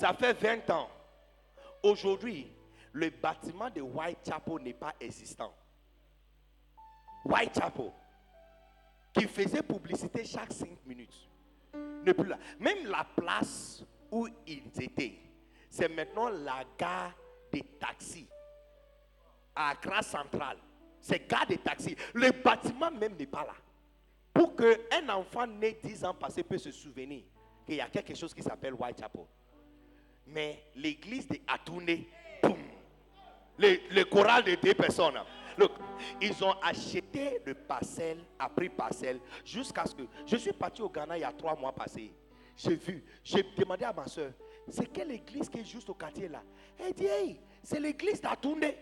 Ça 0.00 0.14
fait 0.14 0.32
20 0.32 0.70
ans. 0.70 0.88
Aujourd'hui, 1.82 2.50
le 2.90 3.10
bâtiment 3.10 3.68
de 3.68 3.82
Whitechapel 3.82 4.62
n'est 4.62 4.72
pas 4.72 4.94
existant. 4.98 5.52
Whitechapel, 7.22 7.92
qui 9.12 9.28
faisait 9.28 9.62
publicité 9.62 10.24
chaque 10.24 10.54
5 10.54 10.70
minutes, 10.86 11.28
n'est 12.02 12.14
plus 12.14 12.30
là. 12.30 12.38
Même 12.58 12.86
la 12.86 13.04
place 13.14 13.84
où 14.10 14.26
ils 14.46 14.70
étaient, 14.80 15.18
c'est 15.68 15.90
maintenant 15.90 16.30
la 16.30 16.64
gare 16.78 17.12
des 17.52 17.62
taxis 17.78 18.26
à 19.54 19.72
Accra 19.72 20.00
Central. 20.00 20.56
C'est 20.98 21.28
gare 21.28 21.46
des 21.46 21.58
taxis. 21.58 21.94
Le 22.14 22.30
bâtiment 22.42 22.90
même 22.90 23.16
n'est 23.18 23.26
pas 23.26 23.44
là. 23.44 23.54
Pour 24.32 24.56
qu'un 24.56 25.10
enfant 25.10 25.46
né 25.46 25.78
10 25.82 26.06
ans 26.06 26.14
passé 26.14 26.42
peut 26.42 26.56
se 26.56 26.72
souvenir 26.72 27.22
qu'il 27.66 27.74
y 27.74 27.80
a 27.82 27.90
quelque 27.90 28.14
chose 28.14 28.32
qui 28.32 28.42
s'appelle 28.42 28.72
Whitechapel. 28.72 29.26
Mais 30.32 30.62
l'église 30.76 31.26
de 31.28 31.38
Atouné, 31.48 32.08
le, 33.58 33.76
le 33.90 34.04
choral 34.04 34.44
de 34.44 34.54
deux 34.54 34.74
personnes. 34.74 35.18
ils 36.20 36.44
ont 36.44 36.54
acheté 36.62 37.40
le 37.44 37.54
parcelle 37.54 38.18
après 38.38 38.68
parcelle 38.68 39.20
jusqu'à 39.44 39.84
ce 39.84 39.94
que. 39.94 40.02
Je 40.26 40.36
suis 40.36 40.52
parti 40.52 40.82
au 40.82 40.88
Ghana 40.88 41.18
il 41.18 41.20
y 41.20 41.24
a 41.24 41.32
trois 41.32 41.56
mois 41.56 41.72
passés. 41.72 42.12
J'ai 42.56 42.74
vu, 42.74 43.04
j'ai 43.24 43.42
demandé 43.56 43.84
à 43.84 43.92
ma 43.92 44.06
soeur, 44.06 44.32
c'est 44.68 44.86
quelle 44.92 45.10
église 45.12 45.48
qui 45.48 45.60
est 45.60 45.64
juste 45.64 45.88
au 45.88 45.94
quartier 45.94 46.28
là? 46.28 46.42
Elle 46.78 46.92
dit, 46.92 47.06
hey, 47.06 47.40
c'est 47.62 47.80
l'église 47.80 48.20
d'Atouné. 48.20 48.76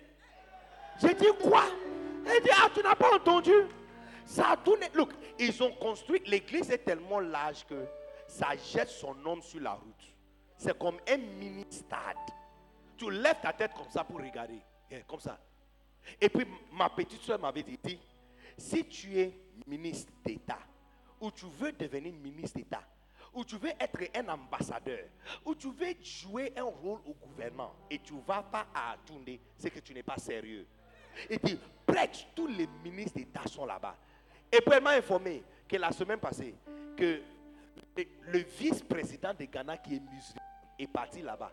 J'ai 1.00 1.14
dit 1.14 1.28
quoi? 1.40 1.64
Elle 2.26 2.42
dit, 2.42 2.50
ah, 2.52 2.68
tu 2.74 2.82
n'as 2.82 2.96
pas 2.96 3.14
entendu? 3.14 3.52
Ça 4.24 4.50
a 4.50 4.56
tourné. 4.56 4.88
Look, 4.94 5.12
ils 5.38 5.62
ont 5.62 5.72
construit, 5.72 6.20
l'église 6.26 6.70
est 6.70 6.78
tellement 6.78 7.20
large 7.20 7.64
que 7.66 7.86
ça 8.26 8.48
jette 8.56 8.88
son 8.88 9.14
nom 9.14 9.40
sur 9.40 9.60
la 9.60 9.72
route. 9.72 10.14
C'est 10.58 10.76
comme 10.76 10.98
un 11.08 11.16
mini 11.16 11.64
stade. 11.70 12.16
Tu 12.96 13.10
lèves 13.10 13.40
ta 13.40 13.52
tête 13.52 13.72
comme 13.74 13.90
ça 13.90 14.04
pour 14.04 14.18
regarder. 14.18 14.60
Eh, 14.90 15.02
comme 15.06 15.20
ça. 15.20 15.38
Et 16.20 16.28
puis 16.28 16.44
ma 16.72 16.88
petite 16.90 17.22
soeur 17.22 17.38
m'avait 17.38 17.62
dit, 17.62 17.78
si 18.56 18.84
tu 18.86 19.18
es 19.18 19.32
ministre 19.66 20.12
d'État, 20.24 20.58
ou 21.20 21.30
tu 21.30 21.46
veux 21.58 21.72
devenir 21.72 22.12
ministre 22.12 22.58
d'État, 22.58 22.82
ou 23.34 23.44
tu 23.44 23.56
veux 23.56 23.70
être 23.78 24.00
un 24.16 24.28
ambassadeur, 24.28 25.04
ou 25.44 25.54
tu 25.54 25.70
veux 25.70 25.94
jouer 26.02 26.52
un 26.56 26.64
rôle 26.64 27.00
au 27.06 27.14
gouvernement, 27.14 27.74
et 27.90 27.98
tu 27.98 28.14
ne 28.14 28.20
vas 28.22 28.42
pas 28.42 28.66
à 28.74 28.96
tourner, 29.06 29.40
c'est 29.56 29.70
que 29.70 29.80
tu 29.80 29.94
n'es 29.94 30.02
pas 30.02 30.16
sérieux. 30.16 30.66
Et 31.28 31.38
puis, 31.38 31.58
presque 31.86 32.26
tous 32.34 32.46
les 32.46 32.66
ministres 32.82 33.18
d'État 33.18 33.46
sont 33.46 33.66
là-bas. 33.66 33.96
Et 34.50 34.60
puis 34.60 34.72
elle 34.72 34.82
m'a 34.82 34.92
informé 34.92 35.42
que 35.68 35.76
la 35.76 35.92
semaine 35.92 36.18
passée, 36.18 36.54
que 36.96 37.20
le 38.32 38.38
vice-président 38.38 39.32
de 39.38 39.44
Ghana 39.44 39.76
qui 39.78 39.96
est 39.96 40.00
musulman 40.00 40.42
est 40.78 40.86
parti 40.86 41.22
là-bas. 41.22 41.52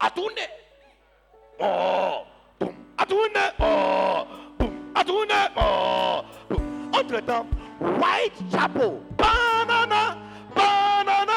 Atoune. 0.00 0.30
Oh. 1.60 2.22
Atoune. 2.98 3.30
Oh. 3.60 4.24
Oh. 5.60 6.22
Entre-temps, 6.92 7.46
Whitechapel. 7.80 9.00
Banana. 9.16 10.16
Banana. 10.54 11.32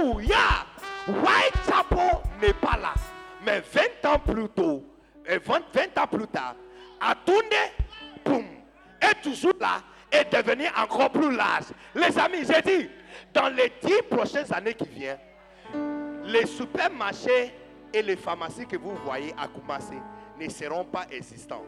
Ouh, 0.00 0.20
yeah. 0.20 0.66
Whitechapel 1.06 2.18
n'est 2.40 2.54
pas 2.54 2.76
là. 2.76 2.94
Mais 3.44 3.60
20 3.60 4.10
ans 4.10 4.18
plus 4.18 4.48
tôt, 4.48 4.84
20, 5.26 5.62
20 5.72 5.98
ans 5.98 6.06
plus 6.06 6.26
tard, 6.28 6.54
Atoune, 7.00 7.42
boum, 8.24 8.44
est 9.00 9.22
toujours 9.22 9.54
là 9.60 9.82
et 10.12 10.24
devenir 10.24 10.72
encore 10.76 11.10
plus 11.10 11.34
large. 11.34 11.66
Les 11.94 12.18
amis, 12.18 12.44
j'ai 12.46 12.62
dit, 12.62 12.90
dans 13.32 13.48
les 13.48 13.72
dix 13.82 14.02
prochaines 14.10 14.52
années 14.52 14.74
qui 14.74 14.88
viennent, 14.88 15.18
les 16.24 16.46
supermarchés 16.46 17.54
et 17.92 18.02
les 18.02 18.16
pharmacies 18.16 18.66
que 18.66 18.76
vous 18.76 18.94
voyez 19.04 19.34
à 19.38 19.48
Koumassé 19.48 19.96
ne 20.38 20.48
seront 20.48 20.84
pas 20.84 21.06
existants. 21.10 21.64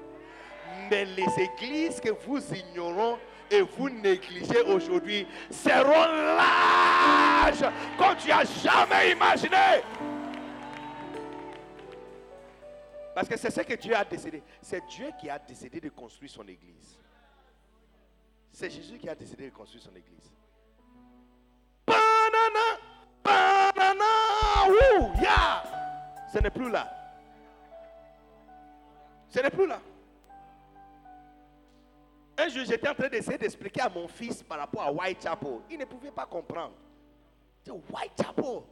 Mais 0.90 1.04
les 1.04 1.26
églises 1.38 2.00
que 2.00 2.10
vous 2.10 2.40
ignorez 2.52 3.16
et 3.50 3.60
vous 3.60 3.88
négligez 3.88 4.60
aujourd'hui 4.62 5.26
seront 5.50 6.06
larges 6.36 7.70
comme 7.98 8.16
tu 8.16 8.28
n'as 8.28 8.44
jamais 8.44 9.12
imaginé. 9.12 9.82
Parce 13.14 13.28
que 13.28 13.38
c'est 13.38 13.50
ce 13.50 13.60
que 13.60 13.74
Dieu 13.74 13.94
a 13.94 14.04
décidé. 14.04 14.42
C'est 14.60 14.84
Dieu 14.88 15.10
qui 15.20 15.30
a 15.30 15.38
décidé 15.38 15.80
de 15.80 15.88
construire 15.88 16.30
son 16.30 16.42
église. 16.42 16.98
C'est 18.54 18.70
Jésus 18.70 18.98
qui 18.98 19.08
a 19.08 19.16
décidé 19.16 19.50
de 19.50 19.52
construire 19.52 19.82
son 19.82 19.96
église. 19.96 20.32
Banana, 21.84 22.78
banana, 23.24 24.04
ouh. 24.68 25.10
Ce 26.32 26.38
n'est 26.38 26.50
plus 26.50 26.70
là. 26.70 26.88
Ce 29.28 29.40
n'est 29.40 29.50
plus 29.50 29.66
là. 29.66 29.80
Un 32.38 32.48
jour, 32.48 32.64
j'étais 32.64 32.88
en 32.88 32.94
train 32.94 33.08
d'essayer 33.08 33.36
d'expliquer 33.38 33.80
à 33.80 33.88
mon 33.88 34.06
fils 34.06 34.40
par 34.44 34.60
rapport 34.60 34.82
à 34.82 34.92
Whitechapel. 34.92 35.58
Il 35.68 35.78
ne 35.80 35.84
pouvait 35.84 36.12
pas 36.12 36.26
comprendre. 36.26 36.74
Whitechapel, 37.66 38.62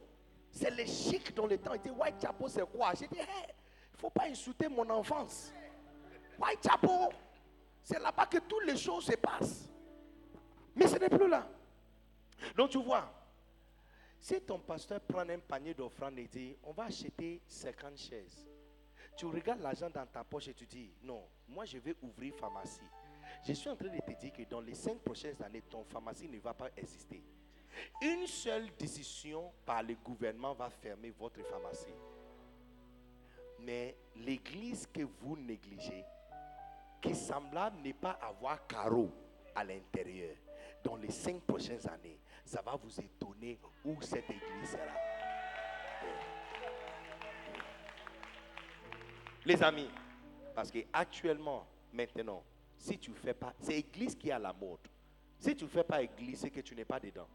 c'est 0.49 0.71
le 0.71 0.85
chic 0.85 1.35
dans 1.35 1.45
le 1.45 1.57
temps. 1.57 1.73
Il 1.73 1.81
dit 1.81 1.89
Whitechapel, 1.89 2.49
c'est 2.49 2.71
quoi? 2.71 2.93
J'ai 2.97 3.07
dit, 3.07 3.17
il 3.17 3.95
ne 3.95 3.97
faut 3.97 4.09
pas 4.09 4.27
insulter 4.29 4.69
mon 4.69 4.89
enfance. 4.89 5.51
Whitechapel, 6.39 7.09
c'est 7.83 7.99
là-bas 7.99 8.27
que 8.27 8.37
toutes 8.37 8.63
les 8.65 8.77
choses 8.77 9.03
se 9.03 9.17
passent. 9.17 9.67
Mais 10.75 10.87
ce 10.87 10.97
n'est 10.97 11.09
plus 11.09 11.27
là. 11.27 11.47
Donc 12.55 12.71
tu 12.71 12.81
vois, 12.81 13.11
si 14.19 14.39
ton 14.41 14.59
pasteur 14.59 15.01
prend 15.01 15.27
un 15.27 15.39
panier 15.39 15.73
d'offrandes 15.73 16.17
et 16.17 16.27
dit, 16.27 16.55
on 16.63 16.71
va 16.71 16.85
acheter 16.85 17.41
50 17.47 17.97
chaises, 17.97 18.47
tu 19.15 19.25
regardes 19.25 19.61
l'argent 19.61 19.89
dans 19.89 20.05
ta 20.05 20.23
poche 20.23 20.47
et 20.47 20.53
tu 20.53 20.65
dis, 20.65 20.91
non, 21.03 21.23
moi 21.47 21.65
je 21.65 21.77
vais 21.77 21.95
ouvrir 22.01 22.33
pharmacie. 22.35 22.81
Je 23.45 23.53
suis 23.53 23.69
en 23.69 23.75
train 23.75 23.89
de 23.89 23.99
te 23.99 24.19
dire 24.19 24.33
que 24.33 24.43
dans 24.43 24.61
les 24.61 24.73
cinq 24.73 24.99
prochaines 24.99 25.41
années, 25.43 25.61
ton 25.61 25.83
pharmacie 25.83 26.27
ne 26.27 26.39
va 26.39 26.53
pas 26.53 26.69
exister. 26.77 27.23
Une 28.01 28.27
seule 28.27 28.69
décision 28.77 29.51
par 29.65 29.83
le 29.83 29.95
gouvernement 29.95 30.53
va 30.53 30.69
fermer 30.69 31.09
votre 31.11 31.41
pharmacie. 31.43 31.93
Mais 33.59 33.95
l'église 34.15 34.87
que 34.87 35.01
vous 35.01 35.35
négligez, 35.37 36.03
qui 37.01 37.15
semblable 37.15 37.81
n'est 37.81 37.93
pas 37.93 38.17
avoir 38.21 38.65
carreau 38.67 39.11
à 39.55 39.63
l'intérieur, 39.63 40.35
dans 40.83 40.95
les 40.95 41.11
cinq 41.11 41.41
prochaines 41.41 41.87
années, 41.87 42.19
ça 42.45 42.61
va 42.61 42.75
vous 42.75 42.99
étonner 42.99 43.59
où 43.85 44.01
cette 44.01 44.29
église 44.29 44.71
sera. 44.71 44.83
Les 49.45 49.61
amis, 49.61 49.89
parce 50.55 50.71
que 50.71 50.79
actuellement, 50.91 51.67
maintenant, 51.91 52.43
si 52.77 52.97
tu 52.97 53.11
ne 53.11 53.15
fais 53.15 53.33
pas, 53.33 53.53
c'est 53.59 53.73
l'église 53.73 54.15
qui 54.15 54.31
a 54.31 54.39
la 54.39 54.53
mode. 54.53 54.87
Si 55.39 55.55
tu 55.55 55.65
ne 55.65 55.69
fais 55.69 55.83
pas 55.83 56.01
église, 56.01 56.39
c'est 56.39 56.49
que 56.49 56.61
tu 56.61 56.75
n'es 56.75 56.85
pas 56.85 56.99
dedans. 56.99 57.27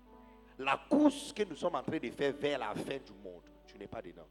La 0.58 0.80
course 0.88 1.32
que 1.32 1.42
nous 1.44 1.56
sommes 1.56 1.74
en 1.74 1.82
train 1.82 1.98
de 1.98 2.10
faire 2.10 2.32
vers 2.32 2.58
la 2.58 2.74
fin 2.74 2.98
du 2.98 3.12
monde, 3.22 3.44
tu 3.66 3.78
n'es 3.78 3.86
pas 3.86 4.02
dedans. 4.02 4.26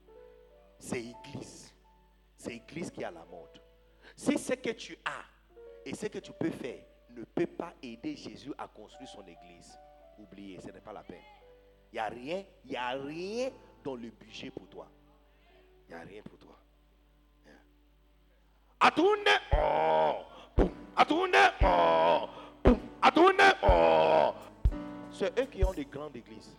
C'est 0.80 1.00
église. 1.00 1.74
C'est 2.36 2.56
église 2.56 2.92
qui 2.92 3.04
a 3.04 3.12
la 3.12 3.26
mode. 3.26 3.62
Si 4.16 4.38
ce 4.38 4.54
que 4.54 4.72
tu 4.72 4.98
as 5.06 5.24
et 5.86 5.96
ce 5.96 6.08
que 6.08 6.20
tu 6.20 6.32
peux 6.34 6.50
faire 6.50 6.84
ne 7.20 7.26
peut 7.26 7.48
pas 7.48 7.74
aider 7.82 8.16
Jésus 8.16 8.54
à 8.58 8.68
construire 8.68 9.10
son 9.10 9.26
église, 9.26 9.80
oubliez, 10.18 10.60
ce 10.62 10.68
n'est 10.72 10.82
pas 10.82 10.94
la 10.94 11.04
peine. 11.04 11.22
Il 11.92 11.96
n'y 11.96 12.00
a 12.00 12.08
rien, 12.08 12.44
il 12.66 12.72
n'y 12.72 12.78
a 12.78 12.90
rien 12.90 13.50
dans 13.84 13.96
le 13.96 14.10
budget 14.10 14.52
pour 14.52 14.68
toi. 14.68 14.88
Il 15.88 15.96
n'y 15.96 16.02
a 16.02 16.04
rien 16.04 16.22
pour 16.22 16.38
toi. 16.38 16.58
Atoune, 18.80 19.26
oh, 19.54 20.24
oh, 20.60 20.70
oh. 23.64 24.34
C'est 25.12 25.40
eux 25.40 25.46
qui 25.46 25.64
ont 25.64 25.72
les 25.72 25.86
grandes 25.86 26.16
églises. 26.16 26.56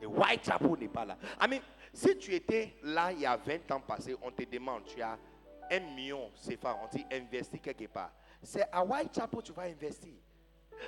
Et 0.00 0.06
Whitechapel 0.06 0.78
n'est 0.80 0.88
pas 0.88 1.04
là. 1.04 1.18
I 1.40 1.46
mean, 1.48 1.60
si 1.92 2.16
tu 2.16 2.34
étais 2.34 2.76
là 2.82 3.12
il 3.12 3.20
y 3.20 3.26
a 3.26 3.36
20 3.36 3.70
ans 3.70 3.80
passés, 3.80 4.16
on 4.22 4.30
te 4.30 4.44
demande, 4.44 4.84
tu 4.86 5.02
as 5.02 5.18
un 5.70 5.80
million 5.94 6.30
CFA, 6.34 6.78
on 6.82 6.88
dit 6.88 7.04
investir 7.12 7.60
quelque 7.60 7.86
part. 7.86 8.10
C'est 8.42 8.66
à 8.72 8.84
Whitechapel 8.84 9.40
que 9.40 9.46
tu 9.46 9.52
vas 9.52 9.62
investir. 9.62 10.14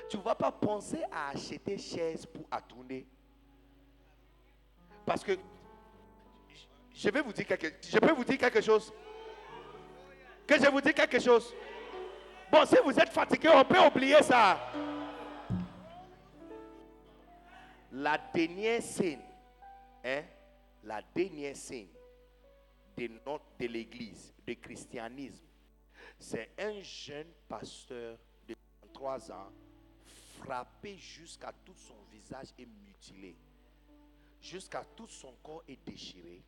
Tu 0.09 0.17
ne 0.17 0.21
vas 0.21 0.35
pas 0.35 0.51
penser 0.51 1.01
à 1.11 1.29
acheter 1.29 1.77
chaise 1.77 2.25
pour 2.25 2.45
tourner. 2.67 3.07
Parce 5.05 5.23
que 5.23 5.37
je 6.93 7.09
vais 7.09 7.21
vous 7.21 7.31
dire 7.31 7.45
quelque 7.45 7.73
je 7.81 7.97
peux 7.97 8.11
vous 8.11 8.23
dire 8.23 8.37
quelque 8.37 8.61
chose. 8.61 8.91
Que 10.45 10.59
je 10.59 10.69
vous 10.69 10.81
dis 10.81 10.93
quelque 10.93 11.19
chose. 11.19 11.53
Bon, 12.51 12.65
si 12.65 12.75
vous 12.83 12.97
êtes 12.99 13.09
fatigué, 13.09 13.49
on 13.53 13.63
peut 13.63 13.79
oublier 13.79 14.21
ça. 14.21 14.59
La 17.91 18.17
dernière 18.33 18.81
scène, 18.81 19.21
hein, 20.03 20.21
la 20.83 21.01
dernière 21.15 21.55
scène 21.55 21.87
de, 22.97 23.07
de 23.07 23.65
l'église, 23.67 24.33
du 24.45 24.55
christianisme, 24.57 25.44
c'est 26.19 26.51
un 26.57 26.81
jeune 26.81 27.31
pasteur 27.47 28.17
de 28.47 28.55
33 28.93 29.31
ans 29.31 29.51
frappé 30.39 30.97
jusqu'à 30.97 31.53
tout 31.65 31.75
son 31.75 31.95
visage 32.11 32.49
est 32.57 32.67
mutilé, 32.85 33.35
jusqu'à 34.41 34.83
tout 34.95 35.07
son 35.07 35.33
corps 35.43 35.63
est 35.67 35.83
déchiré, 35.85 36.43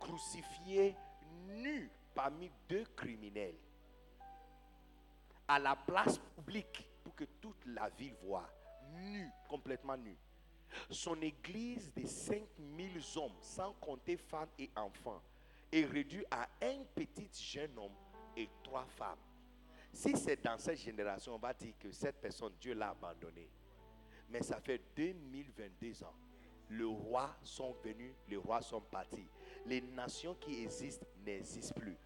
crucifié 0.00 0.94
nu 1.48 1.90
parmi 2.14 2.50
deux 2.68 2.84
criminels 2.96 3.56
à 5.46 5.58
la 5.58 5.76
place 5.76 6.18
publique 6.36 6.88
pour 7.02 7.14
que 7.14 7.24
toute 7.40 7.66
la 7.66 7.88
ville 7.90 8.14
voit, 8.22 8.48
nu, 8.94 9.30
complètement 9.48 9.96
nu. 9.96 10.16
Son 10.90 11.20
église 11.20 11.92
de 11.94 12.06
5000 12.06 13.00
hommes, 13.16 13.36
sans 13.40 13.72
compter 13.74 14.16
femmes 14.16 14.48
et 14.58 14.70
enfants, 14.74 15.22
est 15.70 15.84
réduite 15.84 16.26
à 16.30 16.48
un 16.62 16.84
petit 16.94 17.28
jeune 17.32 17.78
homme 17.78 17.94
et 18.36 18.48
trois 18.62 18.86
femmes. 18.96 19.18
Si 19.92 20.16
c'est 20.16 20.42
dans 20.42 20.58
cette 20.58 20.78
génération, 20.78 21.34
on 21.34 21.38
va 21.38 21.54
dire 21.54 21.74
que 21.78 21.92
cette 21.92 22.20
personne, 22.20 22.52
Dieu 22.60 22.74
l'a 22.74 22.90
abandonné. 22.90 23.48
Mais 24.28 24.42
ça 24.42 24.60
fait 24.60 24.80
2022 24.96 26.02
ans. 26.02 26.14
Les 26.70 26.84
rois 26.84 27.36
sont 27.42 27.76
venus, 27.84 28.12
les 28.28 28.36
rois 28.36 28.62
sont 28.62 28.80
partis. 28.80 29.28
Les 29.66 29.80
nations 29.80 30.34
qui 30.40 30.64
existent 30.64 31.06
n'existent 31.24 31.78
plus. 31.78 31.96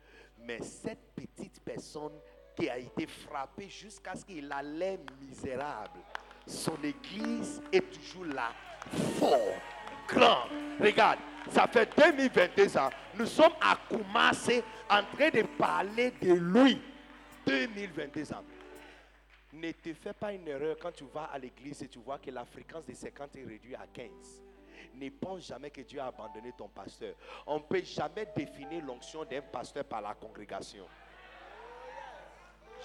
Mais 0.40 0.60
cette 0.60 1.14
petite 1.14 1.60
personne 1.60 2.12
qui 2.54 2.68
a 2.68 2.78
été 2.78 3.06
frappée 3.06 3.68
jusqu'à 3.68 4.14
ce 4.14 4.24
qu'il 4.24 4.48
l'air 4.48 4.98
misérable, 5.20 6.00
son 6.46 6.76
église 6.82 7.62
est 7.72 7.88
toujours 7.90 8.24
là, 8.26 8.50
fort, 9.18 9.38
grand. 10.08 10.44
Regarde, 10.80 11.20
ça 11.50 11.66
fait 11.66 11.88
2022 11.96 12.76
ans. 12.76 12.90
Nous 13.14 13.26
sommes 13.26 13.52
à 13.60 13.78
commencer 13.88 14.62
en 14.90 15.02
train 15.16 15.30
de 15.30 15.42
parler 15.56 16.12
de 16.20 16.32
lui. 16.34 16.80
2022 17.46 18.32
ans. 18.32 18.44
Ne 19.54 19.72
te 19.72 19.94
fais 19.94 20.12
pas 20.12 20.32
une 20.32 20.46
erreur 20.46 20.76
quand 20.78 20.92
tu 20.92 21.04
vas 21.04 21.24
à 21.24 21.38
l'église 21.38 21.82
et 21.82 21.88
tu 21.88 21.98
vois 21.98 22.18
que 22.18 22.30
la 22.30 22.44
fréquence 22.44 22.84
de 22.84 22.92
50 22.92 23.36
est 23.36 23.44
réduite 23.44 23.76
à 23.76 23.86
15. 23.86 24.10
Ne 24.94 25.08
pense 25.10 25.46
jamais 25.46 25.70
que 25.70 25.80
Dieu 25.80 26.00
a 26.00 26.08
abandonné 26.08 26.52
ton 26.56 26.68
pasteur. 26.68 27.14
On 27.46 27.56
ne 27.56 27.62
peut 27.62 27.82
jamais 27.82 28.26
définir 28.36 28.84
l'onction 28.84 29.24
d'un 29.24 29.40
pasteur 29.40 29.84
par 29.84 30.02
la 30.02 30.14
congrégation. 30.14 30.86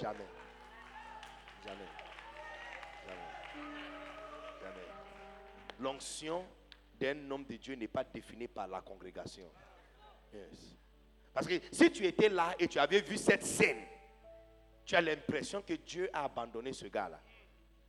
Jamais. 0.02 0.26
Jamais. 1.66 1.90
Jamais. 3.06 3.22
Jamais. 4.62 4.88
L'onction 5.80 6.46
d'un 7.00 7.30
homme 7.32 7.46
de 7.46 7.58
Dieu 7.58 7.76
n'est 7.76 7.88
pas 7.88 8.04
définie 8.04 8.48
par 8.48 8.68
la 8.68 8.82
congrégation. 8.82 9.50
Parce 11.34 11.48
que 11.48 11.60
si 11.72 11.92
tu 11.92 12.06
étais 12.06 12.30
là 12.30 12.54
et 12.60 12.68
tu 12.68 12.80
avais 12.80 13.02
vu 13.02 13.18
cette 13.18 13.44
scène, 13.44 13.84
tu 14.86 14.96
as 14.96 15.02
l'impression 15.02 15.62
que 15.62 15.74
Dieu 15.74 16.10
a 16.14 16.26
abandonné 16.26 16.74
ce 16.74 16.86
gars-là. 16.88 17.20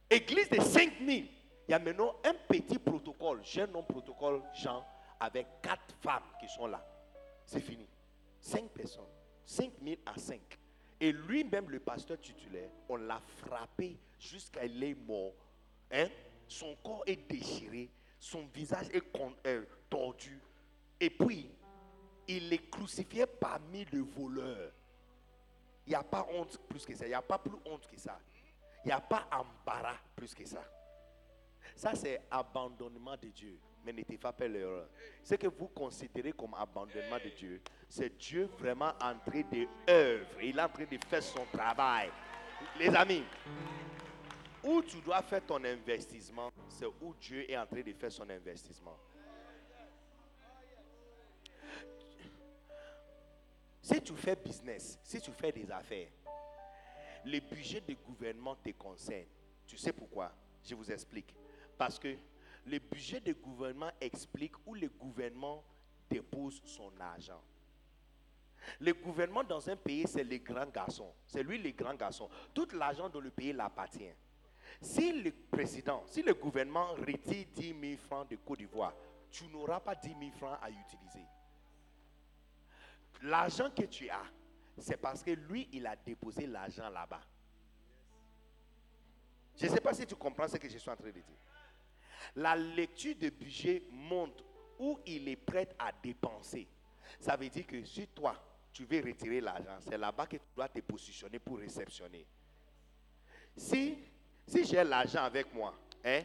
Église 0.09 0.49
de 0.49 0.61
5000. 0.61 1.29
Il 1.67 1.71
y 1.71 1.75
a 1.75 1.79
maintenant 1.79 2.15
un 2.25 2.35
petit 2.49 2.79
protocole, 2.79 3.45
jeune 3.45 3.75
homme 3.75 3.87
protocole 3.87 4.43
Jean, 4.55 4.85
avec 5.19 5.47
quatre 5.63 5.95
femmes 6.01 6.23
qui 6.41 6.49
sont 6.49 6.67
là. 6.67 6.85
C'est 7.47 7.61
fini. 7.61 7.87
Cinq 8.41 8.69
personnes. 8.71 9.05
5000 9.47 9.99
à 10.07 10.19
5. 10.19 10.41
Et 11.01 11.13
lui-même, 11.13 11.69
le 11.71 11.81
pasteur 11.81 12.19
titulaire, 12.21 12.71
on 12.89 12.97
l'a 12.97 13.21
frappé 13.39 13.99
jusqu'à 14.19 14.67
qu'il 14.67 14.83
est 14.83 14.95
mort. 14.95 15.33
Hein? 15.91 16.09
Son 16.49 16.75
corps 16.77 17.03
est 17.07 17.29
déchiré, 17.29 17.91
son 18.19 18.47
visage 18.47 18.89
est 18.93 19.03
euh, 19.47 19.65
tordu. 19.91 20.41
Et 21.01 21.11
puis, 21.11 21.51
il 22.29 22.53
est 22.53 22.71
crucifié 22.71 23.27
parmi 23.27 23.85
les 23.93 24.01
voleurs. 24.01 24.73
Il 25.87 25.91
n'y 25.91 25.95
a 25.95 26.03
pas 26.03 26.27
honte 26.33 26.59
plus 26.69 26.85
que 26.85 26.95
ça. 26.95 27.05
Il 27.05 27.09
n'y 27.09 27.15
a 27.15 27.23
pas 27.23 27.39
plus 27.39 27.57
honte 27.67 27.87
que 27.87 27.99
ça. 27.99 28.19
Il 28.85 28.89
n'y 28.89 28.93
a 28.93 29.01
pas 29.01 29.27
embarras 29.31 29.97
plus 30.17 30.35
que 30.35 30.45
ça. 30.45 30.63
Ça, 31.77 31.95
c'est 31.95 32.23
abandonnement 32.31 33.17
de 33.17 33.29
Dieu. 33.29 33.59
Mais 33.85 33.93
ne 33.93 34.03
pas 34.17 34.35
l'erreur. 34.41 34.89
Ce 35.23 35.35
que 35.35 35.47
vous 35.47 35.69
considérez 35.69 36.33
comme 36.33 36.55
abandonnement 36.55 37.19
de 37.23 37.31
Dieu, 37.31 37.61
c'est 37.89 38.17
Dieu 38.17 38.49
vraiment 38.59 38.93
en 39.01 39.19
train 39.19 39.43
de 39.53 39.67
œuvre. 39.89 40.41
Il 40.43 40.59
est 40.59 40.63
en 40.63 40.69
train 40.69 40.85
de 40.85 40.99
faire 41.07 41.23
son 41.23 41.45
travail. 41.53 42.11
Les 42.79 42.89
amis, 42.89 43.25
où 44.63 44.83
tu 44.83 45.01
dois 45.03 45.21
faire 45.23 45.45
ton 45.45 45.63
investissement, 45.63 46.51
c'est 46.69 46.87
où 46.87 47.15
Dieu 47.21 47.51
est 47.51 47.59
en 47.59 47.67
train 47.67 47.83
de 47.83 47.93
faire 47.93 48.11
son 48.11 48.29
investissement. 48.31 48.97
Si 53.85 54.01
tu 54.01 54.17
fais 54.17 54.35
business, 54.35 54.99
si 55.05 55.21
tu 55.21 55.31
fais 55.31 55.53
des 55.53 55.71
affaires, 55.71 56.09
le 57.23 57.39
budget 57.39 57.83
du 57.83 57.95
gouvernement 57.97 58.57
te 58.57 58.71
concerne. 58.71 59.27
Tu 59.67 59.77
sais 59.77 59.93
pourquoi? 59.93 60.33
Je 60.65 60.75
vous 60.75 60.91
explique. 60.91 61.35
Parce 61.77 61.99
que 61.99 62.17
le 62.65 62.79
budget 62.79 63.21
du 63.21 63.35
gouvernement 63.35 63.91
explique 64.01 64.55
où 64.65 64.75
le 64.75 64.89
gouvernement 64.89 65.63
dépose 66.09 66.63
son 66.65 66.99
argent. 66.99 67.43
Le 68.81 68.95
gouvernement 68.95 69.45
dans 69.45 69.69
un 69.69 69.77
pays, 69.77 70.07
c'est 70.09 70.25
le 70.25 70.39
grand 70.39 70.73
garçon. 70.73 71.13
C'est 71.27 71.43
lui 71.43 71.59
le 71.59 71.73
grand 71.73 71.95
garçon. 71.95 72.31
Tout 72.55 72.69
l'argent 72.73 73.11
dans 73.11 73.21
le 73.21 73.31
pays 73.31 73.53
l'appartient. 73.53 74.15
Si 74.81 75.13
le 75.13 75.31
président, 75.31 76.03
si 76.07 76.23
le 76.23 76.33
gouvernement 76.33 76.95
retire 76.95 77.45
10 77.55 77.75
000 77.79 77.97
francs 77.99 78.31
de 78.31 78.37
Côte 78.37 78.61
d'Ivoire, 78.61 78.95
tu 79.31 79.47
n'auras 79.49 79.81
pas 79.81 79.95
10 79.95 80.09
000 80.09 80.31
francs 80.39 80.59
à 80.63 80.71
utiliser. 80.71 81.27
L'argent 83.23 83.71
que 83.71 83.85
tu 83.85 84.09
as, 84.09 84.25
c'est 84.79 84.97
parce 84.97 85.23
que 85.23 85.31
lui, 85.31 85.69
il 85.73 85.87
a 85.87 85.97
déposé 85.97 86.47
l'argent 86.47 86.89
là-bas. 86.89 87.23
Je 89.57 89.67
ne 89.67 89.71
sais 89.71 89.81
pas 89.81 89.95
si 89.95 90.07
tu 90.07 90.17
comprends 90.17 90.49
ce 90.49 90.57
que 90.57 90.69
je 90.69 90.79
suis 90.79 90.91
en 90.91 90.97
train 90.97 91.07
de 91.07 91.13
dire. 91.13 91.23
La 92.37 92.57
lecture 92.57 93.15
de 93.17 93.31
budget 93.31 93.85
montre 93.91 94.43
où 94.79 94.99
il 95.07 95.29
est 95.29 95.37
prêt 95.37 95.69
à 95.79 95.93
dépenser. 95.93 96.67
Ça 97.21 97.37
veut 97.37 97.49
dire 97.49 97.67
que 97.67 97.85
si 97.85 98.09
toi, 98.09 98.35
tu 98.73 98.85
veux 98.85 99.01
retirer 99.01 99.41
l'argent, 99.41 99.77
c'est 99.81 99.97
là-bas 99.97 100.27
que 100.27 100.37
tu 100.37 100.43
dois 100.57 100.69
te 100.69 100.81
positionner 100.81 101.39
pour 101.39 101.59
réceptionner. 101.59 102.27
Si, 103.57 103.99
si 104.47 104.65
j'ai 104.65 104.83
l'argent 104.83 105.23
avec 105.23 105.55
moi, 105.55 105.75
hein, 106.05 106.23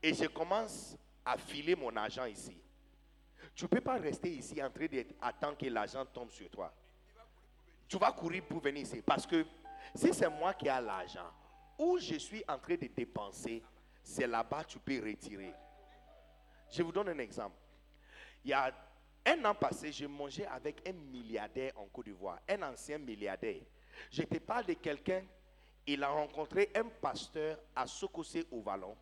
et 0.00 0.14
je 0.14 0.26
commence 0.26 0.96
à 1.24 1.36
filer 1.36 1.74
mon 1.74 1.94
argent 1.96 2.26
ici, 2.26 2.56
tu 3.56 3.64
ne 3.64 3.68
peux 3.68 3.80
pas 3.80 3.96
rester 3.96 4.30
ici 4.30 4.62
en 4.62 4.70
train 4.70 4.86
d'attendre 4.86 5.56
que 5.56 5.66
l'argent 5.66 6.04
tombe 6.04 6.30
sur 6.30 6.48
toi. 6.50 6.72
Tu 7.88 7.96
vas 7.96 8.12
courir 8.12 8.44
pour 8.44 8.60
venir 8.60 8.82
ici. 8.82 9.00
Parce 9.00 9.26
que 9.26 9.46
si 9.94 10.12
c'est 10.12 10.28
moi 10.28 10.52
qui 10.52 10.66
ai 10.66 10.80
l'argent, 10.80 11.30
où 11.78 11.98
je 11.98 12.16
suis 12.16 12.44
en 12.46 12.58
train 12.58 12.74
de 12.74 12.86
dépenser, 12.86 13.62
c'est 14.02 14.26
là-bas 14.26 14.64
que 14.64 14.72
tu 14.72 14.78
peux 14.78 15.02
retirer. 15.02 15.54
Je 16.70 16.82
vous 16.82 16.92
donne 16.92 17.08
un 17.08 17.18
exemple. 17.18 17.56
Il 18.44 18.50
y 18.50 18.52
a 18.52 18.72
Un 19.24 19.44
an 19.44 19.54
passé, 19.54 19.90
j'ai 19.90 20.06
mangé 20.06 20.46
avec 20.46 20.86
un 20.88 20.92
milliardaire 20.92 21.72
en 21.76 21.86
Côte 21.86 22.04
d'Ivoire, 22.04 22.38
un 22.48 22.62
ancien 22.62 22.98
milliardaire. 22.98 23.62
Je 24.10 24.22
te 24.22 24.38
parle 24.38 24.66
de 24.66 24.74
quelqu'un, 24.74 25.22
il 25.84 26.04
a 26.04 26.08
rencontré 26.10 26.70
un 26.74 26.84
pasteur 26.84 27.58
à 27.74 27.86
Sokosé 27.88 28.46
au 28.52 28.60
Vallon. 28.60 28.96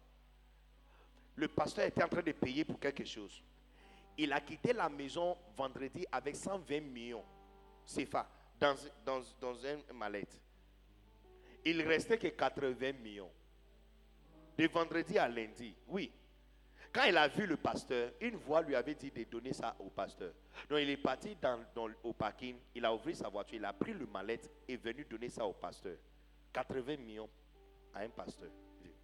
Le 1.36 1.48
pasteur 1.48 1.84
était 1.84 2.02
en 2.02 2.08
train 2.08 2.22
de 2.22 2.32
payer 2.32 2.64
pour 2.64 2.78
quelque 2.80 3.04
chose. 3.04 3.42
Il 4.16 4.32
a 4.32 4.40
quitté 4.40 4.72
la 4.72 4.88
maison 4.88 5.36
vendredi 5.56 6.06
avec 6.10 6.36
120 6.36 6.80
millions 6.80 7.24
CFA 7.86 8.28
dans, 8.58 8.74
dans, 9.04 9.20
dans 9.40 9.54
une 9.54 9.96
mallette. 9.96 10.40
Il 11.64 11.82
restait 11.82 12.18
que 12.18 12.28
80 12.28 12.92
millions. 13.02 13.30
De 14.56 14.68
vendredi 14.68 15.18
à 15.18 15.28
lundi, 15.28 15.74
oui. 15.88 16.12
Quand 16.92 17.04
il 17.04 17.16
a 17.16 17.26
vu 17.26 17.44
le 17.44 17.56
pasteur, 17.56 18.12
une 18.20 18.36
voix 18.36 18.62
lui 18.62 18.76
avait 18.76 18.94
dit 18.94 19.10
de 19.10 19.24
donner 19.24 19.52
ça 19.52 19.74
au 19.80 19.90
pasteur. 19.90 20.32
Donc 20.68 20.78
il 20.80 20.88
est 20.90 20.96
parti 20.96 21.36
au 22.04 22.12
parking, 22.12 22.56
il 22.72 22.84
a 22.84 22.94
ouvert 22.94 23.16
sa 23.16 23.28
voiture, 23.28 23.56
il 23.56 23.64
a 23.64 23.72
pris 23.72 23.92
le 23.92 24.06
mallette 24.06 24.48
et 24.68 24.74
est 24.74 24.76
venu 24.76 25.04
donner 25.04 25.28
ça 25.28 25.44
au 25.44 25.52
pasteur. 25.52 25.96
80 26.52 26.96
millions 26.98 27.28
à 27.92 28.00
un 28.00 28.08
pasteur. 28.10 28.50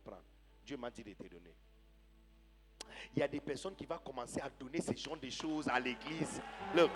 prends. 0.05 0.23
Dieu 0.65 0.77
m'a 0.77 0.89
dit 0.91 1.03
de 1.03 1.15
te 1.15 1.27
donner. 1.27 1.53
Il 3.15 3.21
y 3.21 3.23
a 3.23 3.29
des 3.29 3.41
personnes 3.41 3.75
qui 3.75 3.87
vont 3.87 3.99
commencer 3.99 4.41
à 4.41 4.49
donner 4.49 4.81
ce 4.81 4.95
genre 4.97 5.17
de 5.17 5.31
choses 5.31 5.69
à 5.69 5.79
l'église. 5.79 6.41
Look. 6.75 6.91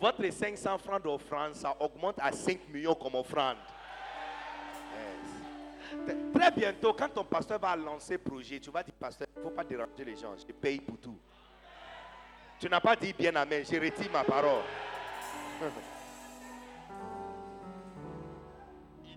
Votre 0.00 0.30
500 0.30 0.78
francs 0.78 1.02
d'offrande, 1.02 1.54
ça 1.54 1.76
augmente 1.78 2.16
à 2.18 2.32
5 2.32 2.68
millions 2.68 2.94
comme 2.94 3.16
offrande. 3.16 3.58
Très 6.32 6.50
bientôt, 6.52 6.94
quand 6.94 7.08
ton 7.08 7.24
pasteur 7.24 7.58
va 7.58 7.76
lancer 7.76 8.16
projet, 8.16 8.60
tu 8.60 8.70
vas 8.70 8.82
dire, 8.82 8.94
pasteur, 8.94 9.28
il 9.36 9.38
ne 9.40 9.44
faut 9.44 9.50
pas 9.50 9.64
déranger 9.64 10.04
les 10.04 10.16
gens, 10.16 10.34
je 10.36 10.52
paye 10.52 10.80
pour 10.80 10.96
tout. 10.98 11.18
Tu 12.58 12.68
n'as 12.68 12.80
pas 12.80 12.96
dit 12.96 13.12
bien 13.12 13.34
amen, 13.36 13.64
je 13.64 13.78
retire 13.78 14.10
ma 14.12 14.24
parole. 14.24 14.62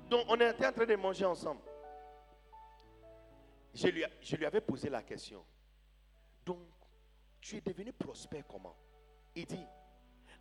Donc, 0.10 0.26
on 0.28 0.36
était 0.36 0.66
en 0.68 0.72
train 0.72 0.86
de 0.86 0.95
manger 0.95 1.26
ensemble. 1.26 1.62
Je 3.74 3.88
lui, 3.88 4.45
avais 4.45 4.62
posé 4.62 4.90
la 4.90 5.02
question. 5.02 5.44
Donc, 6.45 6.60
tu 7.41 7.58
es 7.58 7.62
devenu 7.62 7.91
prospère 7.91 8.45
comment? 8.48 8.76
Il 9.36 9.45
dit, 9.45 9.66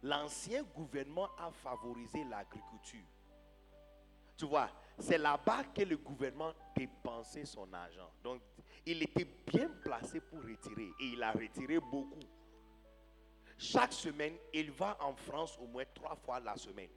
l'ancien 0.02 0.62
gouvernement 0.62 1.28
a 1.38 1.50
favorisé 1.50 2.24
l'agriculture. 2.24 3.04
Tu 4.36 4.44
vois, 4.44 4.68
c'est 4.98 5.18
là-bas 5.18 5.64
que 5.74 5.82
le 5.82 5.96
gouvernement 5.96 6.52
dépensait 6.76 7.46
son 7.46 7.72
argent. 7.72 8.10
Donc, 8.22 8.42
il 8.84 9.02
était 9.02 9.24
bien 9.46 9.68
placé 9.82 10.20
pour 10.20 10.42
retirer 10.42 10.90
et 11.00 11.04
il 11.04 11.22
a 11.22 11.32
retiré 11.32 11.78
beaucoup. 11.80 12.20
Chaque 13.56 13.92
semaine, 13.92 14.34
il 14.52 14.70
va 14.72 14.98
en 15.00 15.14
France 15.14 15.56
au 15.58 15.66
moins 15.66 15.84
trois 15.94 16.16
fois 16.16 16.40
la 16.40 16.56
semaine. 16.56 16.90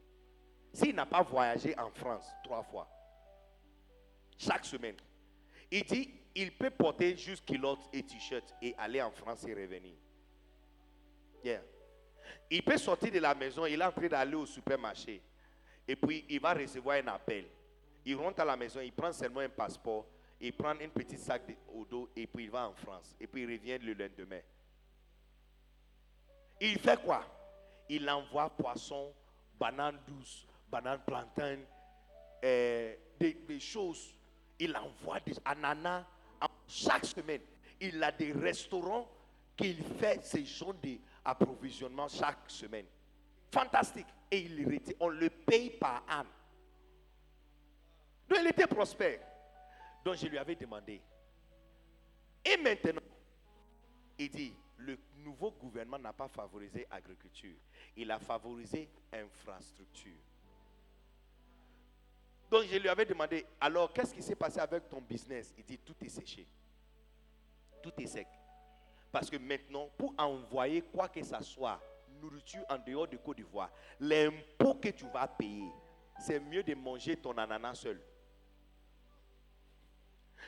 S'il 0.73 0.95
n'a 0.95 1.05
pas 1.05 1.21
voyagé 1.21 1.77
en 1.77 1.91
France 1.91 2.27
trois 2.43 2.63
fois, 2.63 2.89
chaque 4.37 4.65
semaine, 4.65 4.97
il 5.71 5.83
dit 5.83 6.11
il 6.35 6.51
peut 6.51 6.69
porter 6.69 7.15
juste 7.15 7.45
culotte 7.45 7.89
et 7.93 8.03
t-shirt 8.03 8.53
et 8.61 8.75
aller 8.77 9.01
en 9.01 9.11
France 9.11 9.45
et 9.45 9.53
revenir. 9.53 9.93
Yeah. 11.43 11.61
Il 12.49 12.63
peut 12.63 12.77
sortir 12.77 13.11
de 13.11 13.19
la 13.19 13.33
maison, 13.33 13.65
il 13.65 13.79
est 13.79 13.85
en 13.85 13.91
train 13.91 14.07
d'aller 14.07 14.35
au 14.35 14.45
supermarché. 14.45 15.21
Et 15.87 15.95
puis, 15.95 16.25
il 16.29 16.39
va 16.39 16.53
recevoir 16.53 16.97
un 16.97 17.07
appel. 17.07 17.45
Il 18.05 18.15
rentre 18.15 18.41
à 18.41 18.45
la 18.45 18.55
maison, 18.55 18.81
il 18.81 18.91
prend 18.91 19.11
seulement 19.11 19.39
un 19.39 19.49
passeport, 19.49 20.05
il 20.39 20.53
prend 20.53 20.69
un 20.69 20.89
petit 20.89 21.17
sac 21.17 21.41
au 21.73 21.85
dos 21.85 22.09
et 22.15 22.27
puis 22.27 22.45
il 22.45 22.51
va 22.51 22.67
en 22.67 22.73
France. 22.73 23.15
Et 23.19 23.25
puis 23.25 23.43
il 23.43 23.51
revient 23.51 23.79
le 23.79 23.93
lendemain. 23.93 24.41
Il 26.59 26.77
fait 26.79 27.01
quoi? 27.01 27.25
Il 27.89 28.07
envoie 28.09 28.49
poisson, 28.49 29.13
banane 29.59 29.99
douce, 30.07 30.45
banane 30.69 31.01
plantain, 31.05 31.57
euh, 32.43 32.95
des, 33.19 33.59
choses. 33.59 34.13
Il 34.59 34.75
envoie 34.75 35.19
des 35.19 35.35
ananas. 35.43 36.05
Chaque 36.67 37.05
semaine, 37.05 37.41
il 37.79 38.01
a 38.03 38.11
des 38.11 38.31
restaurants 38.31 39.09
qu'il 39.55 39.81
fait 39.83 40.23
ces 40.23 40.45
genre 40.45 40.73
d'approvisionnement 40.73 42.07
chaque 42.07 42.49
semaine. 42.49 42.85
Fantastique. 43.51 44.07
Et 44.31 44.39
il, 44.39 44.81
on 44.99 45.09
le 45.09 45.29
paye 45.29 45.69
par 45.69 46.03
an. 46.09 46.23
Donc 48.27 48.39
il 48.41 48.47
était 48.47 48.67
prospère. 48.67 49.19
Donc 50.03 50.15
je 50.15 50.27
lui 50.27 50.37
avais 50.37 50.55
demandé. 50.55 51.01
Et 52.43 52.57
maintenant, 52.57 53.01
il 54.17 54.29
dit, 54.29 54.53
le 54.77 54.97
nouveau 55.17 55.51
gouvernement 55.51 55.99
n'a 55.99 56.13
pas 56.13 56.27
favorisé 56.27 56.85
l'agriculture. 56.91 57.55
Il 57.95 58.11
a 58.11 58.19
favorisé 58.19 58.89
l'infrastructure. 59.11 60.13
Donc 62.49 62.65
je 62.65 62.77
lui 62.77 62.89
avais 62.89 63.05
demandé, 63.05 63.45
alors 63.59 63.91
qu'est-ce 63.91 64.13
qui 64.13 64.21
s'est 64.21 64.35
passé 64.35 64.59
avec 64.59 64.87
ton 64.87 65.01
business? 65.01 65.53
Il 65.57 65.65
dit, 65.65 65.77
tout 65.79 65.95
est 66.01 66.09
séché. 66.09 66.47
Tout 67.81 67.93
est 67.97 68.07
sec. 68.07 68.27
Parce 69.11 69.29
que 69.29 69.37
maintenant, 69.37 69.89
pour 69.97 70.13
envoyer 70.17 70.81
quoi 70.81 71.07
que 71.07 71.23
ce 71.23 71.41
soit, 71.41 71.81
nourriture 72.21 72.63
en 72.69 72.77
dehors 72.77 73.07
de 73.07 73.17
Côte 73.17 73.37
d'Ivoire, 73.37 73.71
l'impôt 73.99 74.75
que 74.75 74.89
tu 74.89 75.05
vas 75.07 75.27
payer, 75.27 75.71
c'est 76.19 76.39
mieux 76.39 76.63
de 76.63 76.73
manger 76.75 77.17
ton 77.17 77.37
ananas 77.37 77.75
seul. 77.75 78.01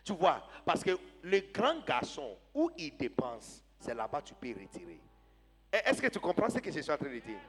Tu 0.03 0.13
vois, 0.13 0.47
parce 0.65 0.83
que 0.83 0.97
le 1.23 1.39
grand 1.51 1.83
garçon, 1.85 2.37
où 2.53 2.69
il 2.77 2.95
dépense, 2.95 3.63
c'est 3.79 3.93
là-bas 3.93 4.21
que 4.21 4.27
tu 4.27 4.33
peux 4.35 4.59
retirer. 4.59 4.99
Est-ce 5.71 6.01
que 6.01 6.07
tu 6.07 6.19
comprends 6.19 6.49
ce 6.49 6.59
que 6.59 6.71
je 6.71 6.79
suis 6.79 6.91
en 6.91 6.97
train 6.97 7.09
de 7.09 7.19
dire? 7.19 7.39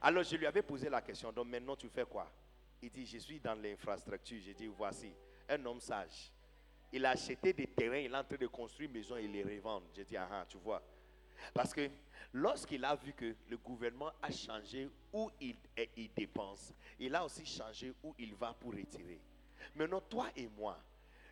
Alors 0.00 0.22
je 0.22 0.36
lui 0.36 0.46
avais 0.46 0.62
posé 0.62 0.88
la 0.88 1.02
question, 1.02 1.30
donc 1.30 1.46
maintenant 1.46 1.76
tu 1.76 1.88
fais 1.88 2.04
quoi? 2.04 2.30
Il 2.82 2.90
dit, 2.90 3.06
je 3.06 3.18
suis 3.18 3.40
dans 3.40 3.54
l'infrastructure. 3.54 4.38
J'ai 4.42 4.54
dit, 4.54 4.66
voici, 4.66 5.12
un 5.48 5.64
homme 5.66 5.80
sage. 5.80 6.32
Il 6.92 7.04
a 7.06 7.10
acheté 7.10 7.52
des 7.52 7.66
terrains, 7.66 7.98
il 7.98 8.12
est 8.12 8.16
en 8.16 8.24
train 8.24 8.36
de 8.36 8.46
construire 8.46 8.88
une 8.90 8.96
maison, 8.96 9.16
il 9.16 9.30
les 9.30 9.42
revend. 9.42 9.82
J'ai 9.94 10.04
dit, 10.04 10.16
ah, 10.16 10.28
ah, 10.30 10.44
tu 10.48 10.58
vois. 10.58 10.82
Parce 11.54 11.72
que 11.72 11.88
lorsqu'il 12.32 12.84
a 12.84 12.94
vu 12.96 13.12
que 13.12 13.34
le 13.48 13.56
gouvernement 13.56 14.12
a 14.22 14.30
changé 14.30 14.88
où 15.12 15.30
il, 15.40 15.56
il 15.96 16.12
dépense, 16.14 16.72
il 16.98 17.14
a 17.14 17.24
aussi 17.24 17.46
changé 17.46 17.92
où 18.02 18.14
il 18.18 18.34
va 18.34 18.52
pour 18.52 18.72
retirer. 18.72 19.20
Maintenant, 19.74 20.00
toi 20.00 20.28
et 20.36 20.48
moi, 20.48 20.78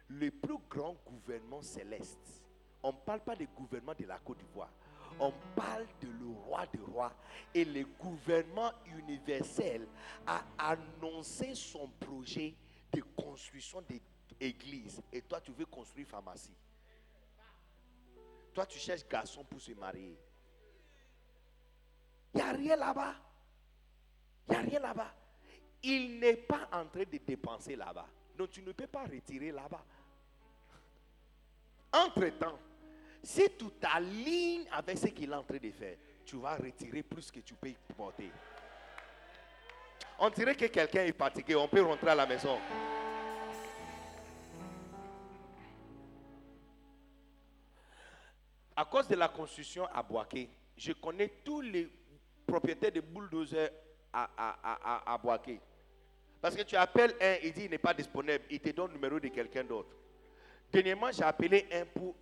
le 0.09 0.31
plus 0.31 0.59
grand 0.69 0.97
gouvernement 1.05 1.63
céleste, 1.63 2.43
on 2.83 2.93
ne 2.93 2.99
parle 2.99 3.21
pas 3.21 3.37
du 3.37 3.47
gouvernement 3.47 3.95
de 3.99 4.07
la 4.07 4.19
Côte 4.19 4.39
d'Ivoire, 4.39 4.73
on 5.19 5.33
parle 5.55 5.87
de 6.01 6.09
le 6.09 6.31
roi 6.45 6.67
des 6.67 6.81
rois. 6.81 7.13
Et 7.55 7.65
le 7.65 7.85
gouvernement 7.85 8.73
universel 8.87 9.87
a 10.27 10.43
annoncé 10.59 11.55
son 11.55 11.89
projet 12.01 12.55
de 12.93 13.03
construction 13.17 13.83
d'églises. 14.39 15.03
Et 15.13 15.23
toi, 15.23 15.41
tu 15.41 15.53
veux 15.53 15.67
construire 15.67 16.07
pharmacie. 16.07 16.55
Toi, 18.53 18.67
tu 18.67 18.79
cherches 18.79 19.07
garçon 19.09 19.45
pour 19.45 19.61
se 19.61 19.73
marier. 19.73 20.19
Il 22.35 22.37
n'y 22.37 22.43
a 22.43 22.53
rien 22.53 22.77
là-bas. 22.77 23.15
Il 24.49 24.53
n'y 24.53 24.57
a 24.57 24.61
rien 24.61 24.81
là-bas. 24.81 25.15
Il 25.83 26.19
n'est 26.19 26.37
pas 26.37 26.69
en 26.73 26.87
train 26.87 27.05
de 27.05 27.19
dépenser 27.19 27.77
là-bas. 27.77 28.09
Donc 28.37 28.51
tu 28.51 28.63
ne 28.63 28.73
peux 28.73 28.87
pas 28.87 29.05
retirer 29.05 29.53
là-bas. 29.53 29.85
Entre-temps, 31.93 32.59
si 33.23 33.45
tu 33.59 33.67
t'alignes 33.81 34.67
avec 34.73 34.99
ce 34.99 35.07
qu'il 35.07 35.31
est 35.31 35.35
en 35.35 35.43
train 35.43 35.59
de 35.59 35.71
faire, 35.71 35.97
tu 36.25 36.37
vas 36.37 36.57
retirer 36.57 37.03
plus 37.03 37.31
que 37.31 37.41
tu 37.41 37.55
peux 37.55 37.73
porter. 37.97 38.31
On 40.19 40.31
dirait 40.31 40.55
que 40.55 40.67
quelqu'un 40.67 41.05
est 41.05 41.17
fatigué, 41.17 41.55
on 41.55 41.69
peut 41.69 41.83
rentrer 41.83 42.11
à 42.11 42.15
la 42.15 42.27
maison. 42.27 42.59
À 48.77 48.85
cause 48.85 49.09
de 49.09 49.17
la 49.17 49.29
construction 49.29 49.87
à 49.87 50.03
Boaké, 50.03 50.49
je 50.77 50.93
connais 50.93 51.29
tous 51.45 51.61
les 51.61 51.91
propriétaires 52.47 52.93
de 52.93 53.01
bulldozers 53.01 53.71
à, 54.13 54.29
à, 55.07 55.19
Boaké. 55.19 55.61
Parce 56.41 56.55
que 56.55 56.63
tu 56.63 56.77
appelles 56.77 57.15
un, 57.21 57.37
il 57.43 57.53
dit 57.53 57.63
qu'il 57.63 57.71
n'est 57.71 57.79
pas 57.79 57.95
disponible, 57.95 58.45
il 58.51 58.61
te 58.61 58.71
donne 58.71 58.89
le 58.89 58.95
numéro 58.95 59.19
de 59.19 59.29
quelqu'un 59.29 59.65
d'autre. 59.65 59.91
Dernièrement, 60.71 61.11
j'ai 61.11 61.25
appelé 61.25 61.67
un 61.73 61.85
pour 61.87 62.15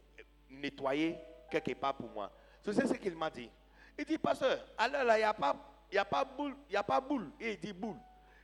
nettoyer 0.51 1.19
quelque 1.51 1.75
part 1.75 1.95
pour 1.95 2.11
moi. 2.11 2.31
Sais 2.65 2.87
ce 2.87 2.95
qu'il 2.95 3.17
m'a 3.17 3.31
dit 3.31 3.51
Il 3.99 4.05
dit, 4.05 4.19
pasteur, 4.19 4.59
alors 4.77 5.05
là, 5.05 5.17
il 5.17 5.21
n'y 5.21 5.25
a 5.25 5.35
pas, 5.35 5.57
y 5.93 5.99
a 5.99 6.25
boule, 6.25 6.57
il 6.69 6.77
a 6.77 6.83
pas 6.83 7.01
boule. 7.01 7.31
Et 7.41 7.53
il 7.53 7.61
dit 7.61 7.73
boule. 7.73 7.97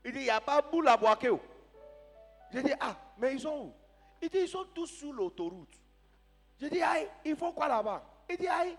Il 0.05 0.13
dit, 0.13 0.21
il 0.21 0.25
n'y 0.25 0.31
a 0.31 0.41
pas 0.41 0.63
boule 0.63 0.89
à 0.89 0.97
boire. 0.97 1.19
J'ai 2.53 2.63
dit, 2.63 2.73
ah, 2.81 2.97
mais 3.19 3.35
ils 3.35 3.41
sont 3.41 3.67
où? 3.67 3.75
Il 4.21 4.29
dit, 4.29 4.39
ils 4.39 4.49
sont 4.49 4.67
tous 4.75 4.87
sur 4.87 5.13
l'autoroute. 5.13 5.81
J'ai 6.61 6.71
dit, 6.71 6.81
aïe, 6.83 7.09
ils 7.25 7.37
font 7.37 7.53
quoi 7.53 7.67
là-bas? 7.67 8.03
Il 8.31 8.37
dit, 8.37 8.47
aïe, 8.47 8.77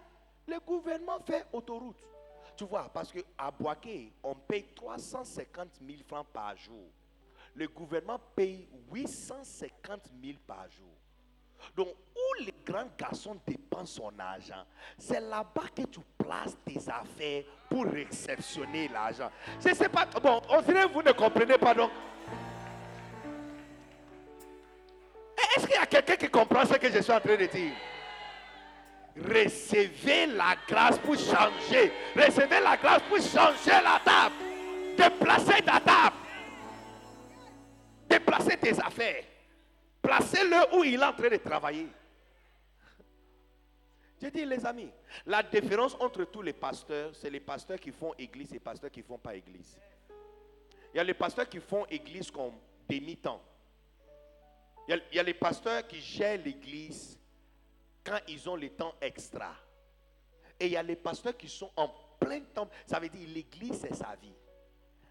le 0.47 0.59
gouvernement 0.59 1.19
fait 1.25 1.45
autoroute. 1.51 1.97
Tu 2.55 2.65
vois, 2.65 2.89
parce 2.93 3.11
qu'à 3.11 3.51
Boaké, 3.51 4.13
on 4.21 4.35
paye 4.35 4.67
350 4.75 5.79
000 5.85 6.03
francs 6.07 6.27
par 6.27 6.55
jour. 6.55 6.85
Le 7.55 7.67
gouvernement 7.67 8.19
paye 8.35 8.67
850 8.91 10.11
000 10.23 10.37
par 10.45 10.69
jour. 10.69 10.93
Donc, 11.75 11.87
où 12.15 12.43
les 12.43 12.53
grands 12.65 12.87
garçons 12.97 13.37
dépensent 13.45 14.01
son 14.01 14.19
argent, 14.19 14.63
c'est 14.97 15.19
là-bas 15.19 15.67
que 15.75 15.83
tu 15.83 15.99
places 16.17 16.57
tes 16.65 16.79
affaires 16.89 17.43
pour 17.69 17.85
réceptionner 17.85 18.87
l'argent. 18.87 19.29
Je 19.65 19.73
sais 19.73 19.89
pas. 19.89 20.05
Bon, 20.21 20.41
on 20.49 20.61
dirait 20.61 20.85
vous 20.85 21.01
ne 21.01 21.11
comprenez 21.11 21.57
pas 21.57 21.73
donc. 21.73 21.91
Est-ce 25.55 25.67
qu'il 25.67 25.75
y 25.75 25.79
a 25.79 25.85
quelqu'un 25.85 26.15
qui 26.15 26.29
comprend 26.29 26.65
ce 26.65 26.73
que 26.73 26.89
je 26.89 26.99
suis 26.99 27.11
en 27.11 27.19
train 27.19 27.35
de 27.35 27.45
dire? 27.45 27.73
Recevez 29.15 30.25
la 30.27 30.55
grâce 30.67 30.97
pour 30.97 31.15
changer. 31.15 31.91
Recevez 32.15 32.59
la 32.59 32.77
grâce 32.77 33.01
pour 33.03 33.17
changer 33.17 33.81
la 33.83 33.99
table. 34.03 34.35
Déplacer 34.97 35.61
ta 35.61 35.79
table. 35.79 36.15
Déplacer 38.09 38.57
tes 38.57 38.79
affaires. 38.79 39.23
Placez-le 40.03 40.77
où 40.77 40.83
il 40.83 40.95
est 40.95 41.03
en 41.03 41.13
train 41.13 41.29
de 41.29 41.37
travailler. 41.37 41.87
Je 44.21 44.27
dis 44.27 44.45
les 44.45 44.65
amis, 44.65 44.89
la 45.25 45.41
différence 45.41 45.95
entre 45.99 46.25
tous 46.25 46.41
les 46.41 46.53
pasteurs, 46.53 47.15
c'est 47.15 47.29
les 47.29 47.39
pasteurs 47.39 47.79
qui 47.79 47.91
font 47.91 48.13
église 48.17 48.51
et 48.51 48.55
les 48.55 48.59
pasteurs 48.59 48.91
qui 48.91 48.99
ne 48.99 49.05
font 49.05 49.17
pas 49.17 49.33
église. 49.33 49.77
Il 50.93 50.97
y 50.97 50.99
a 50.99 51.03
les 51.03 51.13
pasteurs 51.13 51.47
qui 51.47 51.59
font 51.59 51.85
église 51.89 52.29
comme 52.29 52.53
demi-temps. 52.87 53.41
Il, 54.87 55.01
il 55.11 55.15
y 55.15 55.19
a 55.19 55.23
les 55.23 55.33
pasteurs 55.33 55.87
qui 55.87 55.99
gèrent 55.99 56.41
l'église 56.43 57.17
quand 58.03 58.19
ils 58.27 58.49
ont 58.49 58.57
le 58.57 58.69
temps 58.69 58.93
extra. 59.01 59.55
Et 60.59 60.65
il 60.67 60.71
y 60.73 60.77
a 60.77 60.83
les 60.83 60.97
pasteurs 60.97 61.35
qui 61.35 61.47
sont 61.47 61.71
en 61.77 61.89
plein 62.19 62.41
temps. 62.41 62.69
Ça 62.85 62.99
veut 62.99 63.09
dire 63.09 63.27
l'église, 63.29 63.79
c'est 63.79 63.95
sa 63.95 64.15
vie. 64.21 64.35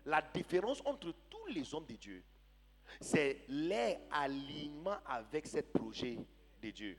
La 0.04 0.20
différence 0.20 0.82
entre 0.84 1.12
tous 1.30 1.46
les 1.48 1.74
hommes 1.74 1.86
de 1.86 1.94
Dieu, 1.94 2.22
c'est 3.00 3.44
leur 3.48 3.96
alignement 4.10 4.98
avec 5.06 5.46
ce 5.46 5.58
projet 5.58 6.18
de 6.62 6.70
Dieu. 6.70 6.98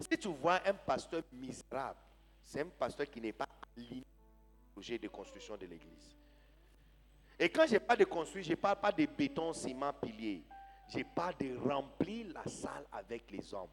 Si 0.00 0.18
tu 0.18 0.28
vois 0.28 0.60
un 0.66 0.74
pasteur 0.74 1.22
misérable, 1.32 1.98
c'est 2.42 2.60
un 2.60 2.68
pasteur 2.68 3.08
qui 3.08 3.20
n'est 3.20 3.32
pas 3.32 3.48
aligné 3.76 4.00
au 4.00 4.72
projet 4.74 4.98
de 4.98 5.08
construction 5.08 5.56
de 5.56 5.66
l'église. 5.66 6.16
Et 7.38 7.48
quand 7.48 7.66
je 7.66 7.78
parle 7.78 8.00
de 8.00 8.04
construire, 8.04 8.44
je 8.44 8.50
ne 8.50 8.56
parle 8.56 8.80
pas 8.80 8.92
de 8.92 9.06
béton, 9.06 9.52
ciment, 9.52 9.92
pilier. 9.92 10.44
Je 10.88 11.00
parle 11.14 11.36
de 11.38 11.56
remplir 11.56 12.26
la 12.34 12.44
salle 12.44 12.86
avec 12.92 13.30
les 13.30 13.54
hommes. 13.54 13.70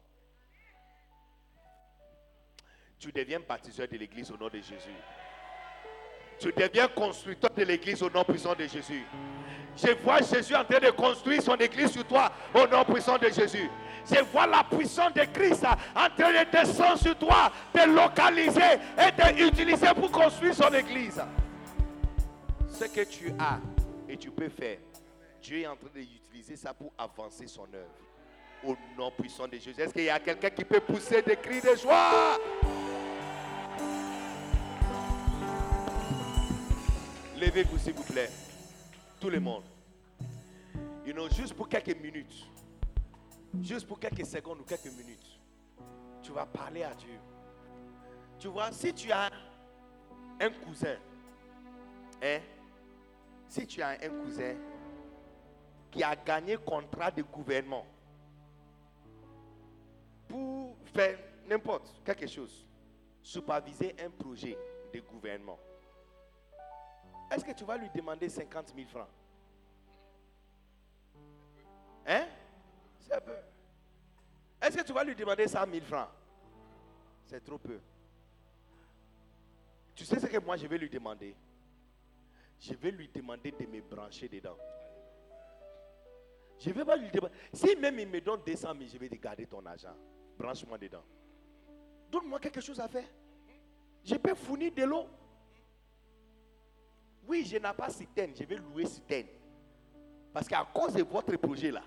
Tu 2.98 3.12
deviens 3.12 3.40
baptiseur 3.40 3.88
de 3.88 3.96
l'église 3.96 4.30
au 4.30 4.36
nom 4.36 4.48
de 4.48 4.60
Jésus. 4.60 4.94
Tu 6.40 6.50
deviens 6.52 6.88
constructeur 6.88 7.50
de 7.54 7.64
l'église 7.64 8.02
au 8.02 8.08
nom 8.08 8.24
puissant 8.24 8.54
de 8.54 8.66
Jésus. 8.66 9.04
Je 9.76 9.92
vois 10.02 10.20
Jésus 10.22 10.54
en 10.54 10.64
train 10.64 10.80
de 10.80 10.90
construire 10.90 11.42
son 11.42 11.56
église 11.56 11.92
sur 11.92 12.04
toi 12.06 12.32
au 12.54 12.66
nom 12.66 12.82
puissant 12.84 13.18
de 13.18 13.28
Jésus. 13.28 13.68
Je 14.10 14.20
vois 14.32 14.46
la 14.46 14.64
puissance 14.64 15.12
de 15.12 15.22
Christ 15.32 15.64
en 15.64 16.08
train 16.16 16.32
de 16.32 16.50
descendre 16.50 16.98
sur 16.98 17.16
toi, 17.18 17.52
de 17.74 17.94
localiser 17.94 18.78
et 18.98 19.32
d'utiliser 19.34 19.88
pour 19.94 20.10
construire 20.10 20.54
son 20.54 20.72
église. 20.72 21.22
Ce 22.68 22.84
que 22.84 23.04
tu 23.04 23.30
as 23.38 23.60
et 24.08 24.16
tu 24.16 24.30
peux 24.30 24.48
faire, 24.48 24.78
Dieu 25.42 25.60
est 25.60 25.66
en 25.66 25.76
train 25.76 25.88
d'utiliser 25.94 26.56
ça 26.56 26.72
pour 26.72 26.90
avancer 26.96 27.46
son 27.46 27.64
œuvre. 27.74 28.64
Au 28.64 28.76
nom 28.98 29.10
puissant 29.10 29.46
de 29.46 29.56
Jésus. 29.56 29.74
Est-ce 29.78 29.92
qu'il 29.92 30.04
y 30.04 30.10
a 30.10 30.18
quelqu'un 30.18 30.50
qui 30.50 30.64
peut 30.64 30.80
pousser 30.80 31.22
des 31.22 31.36
cris 31.36 31.60
de 31.60 31.76
joie? 31.76 32.38
Levez-vous, 37.40 37.78
s'il 37.78 37.94
vous 37.94 38.02
plaît. 38.02 38.28
Tout 39.18 39.30
le 39.30 39.40
monde. 39.40 39.64
Juste 41.34 41.54
pour 41.54 41.68
quelques 41.68 41.96
minutes, 42.00 42.46
juste 43.62 43.86
pour 43.86 43.98
quelques 43.98 44.26
secondes 44.26 44.60
ou 44.60 44.64
quelques 44.64 44.92
minutes, 44.92 45.40
tu 46.22 46.32
vas 46.32 46.46
parler 46.46 46.82
à 46.82 46.94
Dieu. 46.94 47.18
Tu 48.38 48.48
vois, 48.48 48.70
si 48.72 48.92
tu 48.94 49.10
as 49.10 49.30
un 50.40 50.50
cousin, 50.50 50.96
hein, 52.22 52.38
si 53.48 53.66
tu 53.66 53.82
as 53.82 53.88
un 53.88 54.08
cousin 54.22 54.54
qui 55.90 56.02
a 56.04 56.14
gagné 56.14 56.56
contrat 56.58 57.10
de 57.10 57.22
gouvernement 57.22 57.86
pour 60.28 60.76
faire 60.94 61.18
n'importe 61.48 62.00
quelque 62.04 62.26
chose, 62.26 62.66
superviser 63.22 63.96
un 63.98 64.10
projet 64.10 64.56
de 64.94 65.00
gouvernement, 65.00 65.58
est-ce 67.30 67.44
que 67.44 67.52
tu 67.52 67.64
vas 67.64 67.76
lui 67.76 67.88
demander 67.94 68.28
50 68.28 68.72
000 68.74 68.88
francs? 68.88 69.08
Hein? 72.06 72.26
C'est 72.98 73.24
peu. 73.24 73.36
Est-ce 74.60 74.76
que 74.76 74.82
tu 74.82 74.92
vas 74.92 75.04
lui 75.04 75.14
demander 75.14 75.46
100 75.46 75.70
000 75.70 75.84
francs? 75.84 76.08
C'est 77.26 77.42
trop 77.44 77.58
peu. 77.58 77.80
Tu 79.94 80.04
sais 80.04 80.18
ce 80.18 80.26
que 80.26 80.38
moi 80.38 80.56
je 80.56 80.66
vais 80.66 80.78
lui 80.78 80.90
demander? 80.90 81.34
Je 82.58 82.74
vais 82.74 82.90
lui 82.90 83.08
demander 83.08 83.52
de 83.52 83.66
me 83.66 83.80
brancher 83.80 84.28
dedans. 84.28 84.56
Je 86.58 86.68
ne 86.68 86.74
vais 86.74 86.84
pas 86.84 86.96
lui 86.96 87.10
demander. 87.10 87.34
Si 87.52 87.74
même 87.76 87.98
il 87.98 88.08
me 88.08 88.20
donne 88.20 88.42
200 88.44 88.74
000, 88.76 88.90
je 88.92 88.98
vais 88.98 89.08
te 89.08 89.14
garder 89.14 89.46
ton 89.46 89.64
argent. 89.64 89.94
Branche-moi 90.36 90.76
dedans. 90.78 91.04
Donne-moi 92.10 92.40
quelque 92.40 92.60
chose 92.60 92.80
à 92.80 92.88
faire. 92.88 93.08
Je 94.04 94.16
peux 94.16 94.34
fournir 94.34 94.72
de 94.72 94.82
l'eau. 94.84 95.06
Oui, 97.26 97.44
je 97.44 97.56
n'ai 97.56 97.72
pas 97.72 97.90
citerne, 97.90 98.32
je 98.38 98.44
vais 98.44 98.56
louer 98.56 98.86
citerne. 98.86 99.28
Parce 100.32 100.48
qu'à 100.48 100.64
cause 100.72 100.94
de 100.94 101.02
votre 101.02 101.36
projet 101.36 101.70
là, 101.70 101.82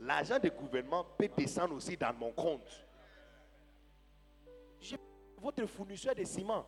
l'argent 0.00 0.38
du 0.38 0.50
gouvernement 0.50 1.04
peut 1.16 1.28
descendre 1.36 1.74
aussi 1.74 1.96
dans 1.96 2.12
mon 2.14 2.32
compte. 2.32 2.86
Je 4.80 4.96
votre 5.40 5.64
fournisseur 5.66 6.14
de 6.14 6.24
ciment. 6.24 6.66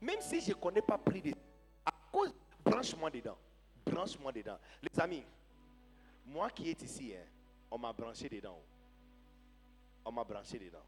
Même 0.00 0.20
si 0.20 0.40
je 0.40 0.50
ne 0.50 0.54
connais 0.54 0.82
pas 0.82 0.96
prix 0.96 1.20
de 1.20 1.32
à 1.84 1.92
cause, 2.10 2.34
branche-moi 2.64 3.10
dedans. 3.10 3.36
Branche-moi 3.84 4.32
dedans. 4.32 4.58
Les 4.82 5.00
amis, 5.00 5.24
moi 6.24 6.50
qui 6.50 6.70
est 6.70 6.82
ici, 6.82 7.14
hein, 7.14 7.26
on 7.70 7.78
m'a 7.78 7.92
branché 7.92 8.28
dedans. 8.28 8.58
On 10.04 10.12
m'a 10.12 10.24
branché 10.24 10.58
dedans. 10.58 10.84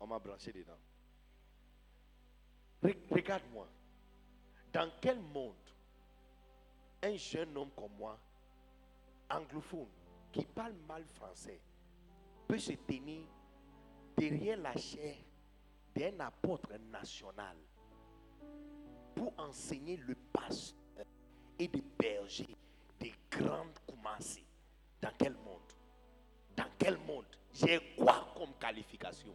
On 0.00 0.06
m'a 0.06 0.18
branché 0.18 0.52
dedans. 0.52 0.78
Regarde-moi. 3.10 3.68
Dans 4.72 4.90
quel 5.00 5.20
monde 5.20 5.54
un 7.02 7.16
jeune 7.16 7.56
homme 7.56 7.70
comme 7.76 7.94
moi, 7.98 8.18
anglophone, 9.28 9.88
qui 10.30 10.44
parle 10.46 10.74
mal 10.88 11.04
français, 11.04 11.60
peut 12.48 12.58
se 12.58 12.72
tenir 12.72 13.26
derrière 14.16 14.56
la 14.58 14.74
chair 14.76 15.16
d'un 15.94 16.18
apôtre 16.20 16.72
national 16.90 17.56
pour 19.14 19.32
enseigner 19.36 19.96
le 19.96 20.14
pasteur 20.32 21.04
et 21.58 21.68
des 21.68 21.82
bergers 21.98 22.56
des 22.98 23.12
grandes 23.30 23.78
Koumassi 23.86 24.44
Dans 25.02 25.12
quel 25.18 25.34
monde? 25.34 25.72
Dans 26.56 26.70
quel 26.78 26.96
monde? 26.98 27.26
J'ai 27.52 27.94
quoi 27.96 28.32
comme 28.34 28.54
qualification? 28.58 29.34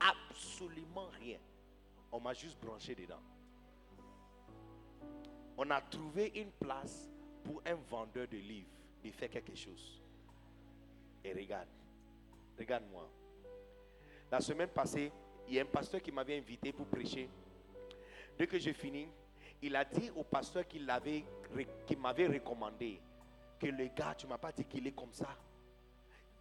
Absolument 0.00 1.08
rien. 1.20 1.38
On 2.10 2.20
m'a 2.20 2.34
juste 2.34 2.58
branché 2.58 2.94
dedans 2.94 3.22
on 5.56 5.70
a 5.70 5.80
trouvé 5.80 6.32
une 6.34 6.50
place 6.50 7.10
pour 7.44 7.62
un 7.66 7.74
vendeur 7.74 8.26
de 8.28 8.36
livres. 8.36 8.68
Il 9.04 9.12
fait 9.12 9.28
quelque 9.28 9.54
chose. 9.54 10.00
Et 11.24 11.32
regarde, 11.32 11.68
regarde-moi. 12.58 13.08
La 14.30 14.40
semaine 14.40 14.68
passée, 14.68 15.12
il 15.48 15.54
y 15.54 15.58
a 15.58 15.62
un 15.62 15.66
pasteur 15.66 16.00
qui 16.00 16.10
m'avait 16.10 16.38
invité 16.38 16.72
pour 16.72 16.86
prêcher. 16.86 17.28
Dès 18.38 18.46
que 18.46 18.58
j'ai 18.58 18.72
fini, 18.72 19.08
il 19.60 19.76
a 19.76 19.84
dit 19.84 20.10
au 20.16 20.24
pasteur 20.24 20.66
qui 20.66 20.80
m'avait 20.80 22.26
recommandé 22.26 23.00
que 23.58 23.66
le 23.66 23.88
gars, 23.88 24.14
tu 24.16 24.26
ne 24.26 24.30
m'as 24.30 24.38
pas 24.38 24.52
dit 24.52 24.64
qu'il 24.64 24.86
est 24.86 24.92
comme 24.92 25.12
ça. 25.12 25.36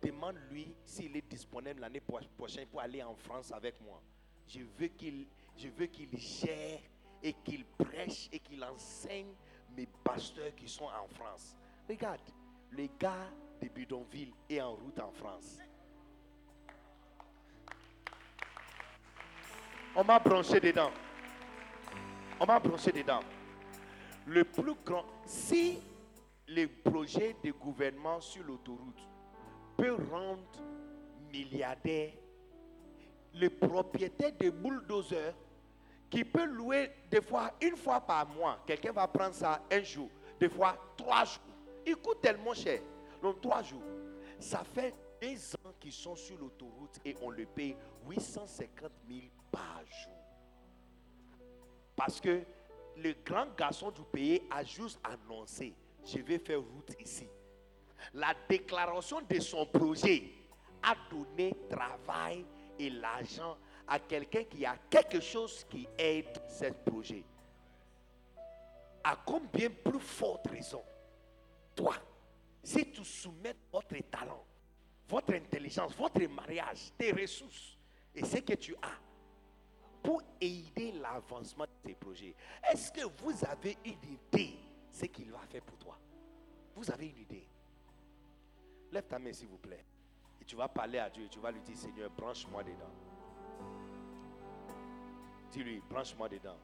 Demande-lui 0.01 0.73
s'il 0.83 1.15
est 1.15 1.29
disponible 1.29 1.81
l'année 1.81 2.01
prochaine 2.01 2.65
pour 2.67 2.81
aller 2.81 3.03
en 3.03 3.15
France 3.15 3.51
avec 3.51 3.79
moi. 3.81 4.01
Je 4.47 4.61
veux 4.77 4.87
qu'il, 4.87 5.27
je 5.55 5.67
veux 5.67 5.85
qu'il 5.85 6.17
gère 6.17 6.79
et 7.23 7.33
qu'il 7.33 7.65
prêche 7.65 8.29
et 8.31 8.39
qu'il 8.39 8.63
enseigne 8.63 9.33
mes 9.75 9.87
pasteurs 10.03 10.53
qui 10.55 10.67
sont 10.67 10.85
en 10.85 11.07
France. 11.15 11.55
Regarde, 11.87 12.21
le 12.71 12.87
gars 12.99 13.29
de 13.61 13.67
Bidonville 13.67 14.33
est 14.49 14.61
en 14.61 14.75
route 14.75 14.99
en 14.99 15.11
France. 15.11 15.59
On 19.95 20.03
m'a 20.03 20.19
branché 20.19 20.59
dedans. 20.59 20.91
On 22.39 22.45
m'a 22.45 22.59
branché 22.59 22.91
dedans. 22.91 23.19
Le 24.25 24.43
plus 24.43 24.75
grand, 24.85 25.05
si 25.25 25.79
le 26.47 26.67
projet 26.67 27.35
de 27.43 27.51
gouvernement 27.51 28.21
sur 28.21 28.43
l'autoroute 28.43 29.07
peut 29.77 29.95
rendre 30.09 30.59
milliardaire 31.31 32.11
le 33.33 33.49
propriétaire 33.49 34.33
de 34.39 34.49
bulldozers 34.49 35.33
qui 36.11 36.25
peut 36.25 36.45
louer 36.45 36.91
des 37.09 37.21
fois 37.21 37.53
une 37.61 37.77
fois 37.77 38.01
par 38.01 38.27
mois. 38.27 38.59
Quelqu'un 38.67 38.91
va 38.91 39.07
prendre 39.07 39.33
ça 39.33 39.63
un 39.71 39.81
jour, 39.81 40.09
des 40.39 40.49
fois 40.49 40.77
trois 40.97 41.23
jours. 41.23 41.41
Il 41.87 41.95
coûte 41.95 42.21
tellement 42.21 42.53
cher. 42.53 42.81
Donc 43.21 43.39
trois 43.41 43.63
jours, 43.63 43.81
ça 44.37 44.63
fait 44.63 44.93
des 45.21 45.35
gens 45.35 45.71
qui 45.79 45.91
sont 45.91 46.15
sur 46.15 46.37
l'autoroute 46.37 46.99
et 47.05 47.15
on 47.21 47.29
le 47.29 47.45
paye 47.45 47.77
850 48.07 48.91
000 49.07 49.21
par 49.51 49.81
jour. 49.85 50.13
Parce 51.95 52.19
que 52.19 52.41
le 52.97 53.13
grand 53.25 53.47
garçon 53.55 53.89
du 53.89 54.01
pays 54.11 54.41
a 54.51 54.63
juste 54.63 54.99
annoncé, 55.03 55.73
je 56.03 56.17
vais 56.19 56.39
faire 56.39 56.59
route 56.59 56.93
ici. 56.99 57.27
La 58.13 58.33
déclaration 58.49 59.21
de 59.21 59.39
son 59.39 59.65
projet 59.65 60.23
a 60.83 60.95
donné 61.09 61.53
travail 61.69 62.43
et 62.77 62.89
l'argent 62.89 63.55
à 63.91 63.99
quelqu'un 63.99 64.45
qui 64.45 64.65
a 64.65 64.77
quelque 64.89 65.19
chose 65.19 65.65
qui 65.69 65.85
aide 65.97 66.41
ce 66.47 66.71
projet. 66.71 67.25
À 69.03 69.17
combien 69.25 69.69
plus 69.69 69.99
forte 69.99 70.47
raison, 70.47 70.81
toi, 71.75 71.95
si 72.63 72.89
tu 72.89 73.03
soumets 73.03 73.53
votre 73.69 73.97
talent, 74.09 74.45
votre 75.09 75.33
intelligence, 75.33 75.93
votre 75.97 76.21
mariage, 76.29 76.93
tes 76.97 77.11
ressources 77.11 77.77
et 78.15 78.23
ce 78.23 78.37
que 78.37 78.53
tu 78.53 78.73
as 78.75 78.97
pour 80.01 80.21
aider 80.39 80.93
l'avancement 80.93 81.65
de 81.65 81.89
tes 81.89 81.95
projets, 81.95 82.33
est-ce 82.71 82.93
que 82.93 83.05
vous 83.21 83.43
avez 83.43 83.77
une 83.83 83.91
idée 83.91 84.53
de 84.53 84.95
ce 84.95 85.05
qu'il 85.07 85.31
va 85.31 85.41
faire 85.49 85.63
pour 85.63 85.77
toi? 85.77 85.99
Vous 86.77 86.89
avez 86.89 87.09
une 87.09 87.17
idée? 87.17 87.45
Lève 88.89 89.05
ta 89.05 89.19
main 89.19 89.33
s'il 89.33 89.49
vous 89.49 89.57
plaît. 89.57 89.83
Et 90.39 90.45
tu 90.45 90.55
vas 90.55 90.69
parler 90.69 90.99
à 90.99 91.09
Dieu 91.09 91.27
tu 91.27 91.39
vas 91.39 91.51
lui 91.51 91.59
dire, 91.59 91.75
Seigneur, 91.75 92.09
branche-moi 92.09 92.63
dedans. 92.63 93.10
Dis-lui, 95.51 95.81
branche-moi 95.89 96.29
dedans. 96.29 96.55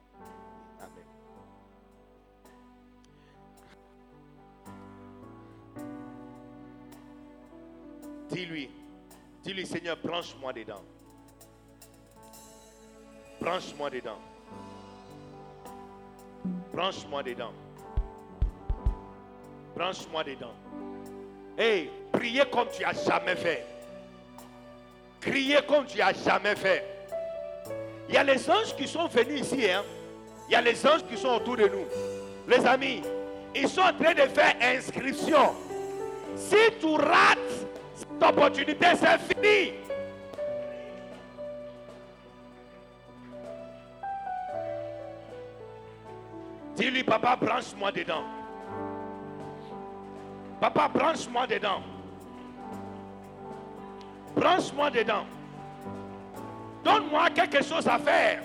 Amen. 0.80 1.04
Dis-lui, 8.30 8.70
dis-lui, 9.42 9.66
Seigneur, 9.66 9.98
branche-moi 10.02 10.52
dedans. 10.54 10.82
Branche-moi 13.40 13.90
dedans. 13.90 14.18
Branche-moi 16.72 17.22
dedans. 17.22 17.52
Branche-moi 19.74 20.24
dedans. 20.24 20.54
Hey, 21.58 21.90
priez 22.12 22.44
comme 22.50 22.68
tu 22.68 22.84
as 22.84 22.94
jamais 22.94 23.36
fait. 23.36 23.66
Criez 25.20 25.60
comme 25.66 25.84
tu 25.84 26.00
as 26.00 26.12
jamais 26.12 26.56
fait. 26.56 26.97
Il 28.08 28.14
y 28.14 28.16
a 28.16 28.24
les 28.24 28.50
anges 28.50 28.74
qui 28.76 28.88
sont 28.88 29.06
venus 29.06 29.42
ici. 29.42 29.70
Hein? 29.70 29.82
Il 30.48 30.52
y 30.52 30.56
a 30.56 30.62
les 30.62 30.86
anges 30.86 31.04
qui 31.08 31.16
sont 31.16 31.28
autour 31.28 31.56
de 31.56 31.64
nous. 31.64 31.84
Les 32.48 32.64
amis, 32.66 33.02
ils 33.54 33.68
sont 33.68 33.82
en 33.82 33.92
train 33.92 34.14
de 34.14 34.28
faire 34.28 34.54
inscription. 34.62 35.54
Si 36.34 36.56
tu 36.80 36.86
rates 36.86 37.38
cette 37.94 38.22
opportunité, 38.22 38.86
c'est 38.94 39.18
fini. 39.34 39.72
Dis-lui, 46.76 47.02
papa, 47.02 47.36
branche-moi 47.36 47.90
dedans. 47.92 48.22
Papa, 50.60 50.88
branche-moi 50.88 51.46
dedans. 51.46 51.82
Branche-moi 54.34 54.90
dedans. 54.90 55.24
Donne-moi 56.88 57.28
quelque 57.34 57.62
chose 57.62 57.86
à 57.86 57.98
faire. 57.98 58.42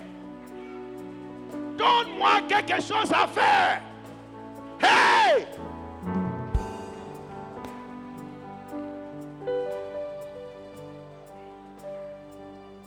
Donne-moi 1.78 2.42
quelque 2.50 2.82
chose 2.82 3.12
à 3.14 3.26
faire. 3.26 3.82
Hey! 4.82 5.48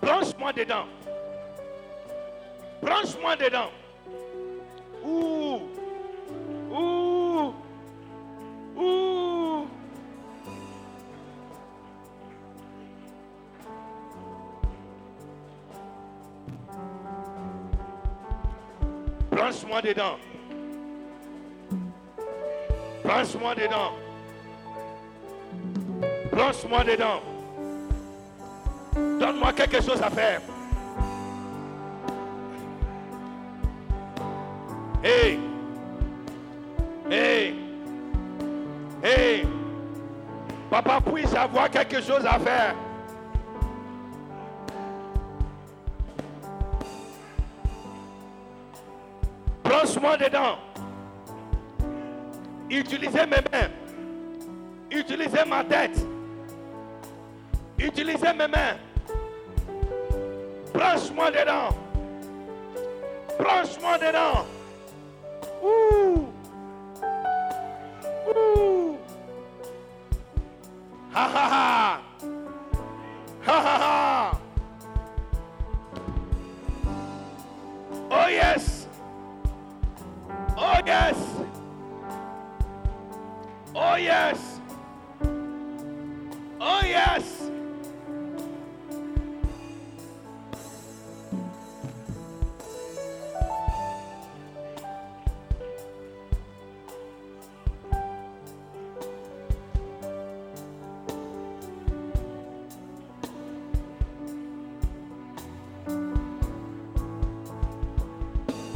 Branche-moi 0.02 0.52
dedans. 0.52 0.86
Branche-moi 2.82 3.36
dedans. 3.36 3.70
Ouh! 5.02 5.60
Ouh! 6.70 7.54
Ouh! 8.76 9.15
Branche-moi 19.46 19.80
dedans. 19.80 20.18
Branche-moi 23.04 23.54
dedans. 23.54 23.92
Branche-moi 26.32 26.82
dedans. 26.82 27.20
Donne-moi 29.20 29.52
quelque 29.52 29.80
chose 29.80 30.02
à 30.02 30.10
faire. 30.10 30.40
Hey! 35.04 35.38
Hey! 37.08 37.54
Hey! 39.00 39.46
Papa, 40.68 41.00
puis-je 41.00 41.36
avoir 41.36 41.70
quelque 41.70 42.02
chose 42.02 42.26
à 42.26 42.40
faire? 42.40 42.74
Branche-moi 49.96 50.16
dedans. 50.18 50.58
Utilisez 52.68 53.26
mes 53.26 53.42
mains. 53.50 53.70
Utilisez 54.90 55.44
ma 55.46 55.64
tête. 55.64 56.06
Utilisez 57.78 58.34
mes 58.34 58.46
mains. 58.46 58.76
Branche-moi 60.74 61.30
dedans. 61.30 61.74
Branche-moi 63.38 63.98
dedans. 63.98 64.44
Ouh. 65.62 66.28
Ouh. 68.28 68.98
Ha 71.14 71.28
ha. 71.34 72.00
Ha 73.46 73.52
ha 73.52 73.78
ha. 73.80 74.05
Oh 83.96 83.98
yes. 83.98 84.60
Oh 86.60 86.80
yes. 86.84 87.50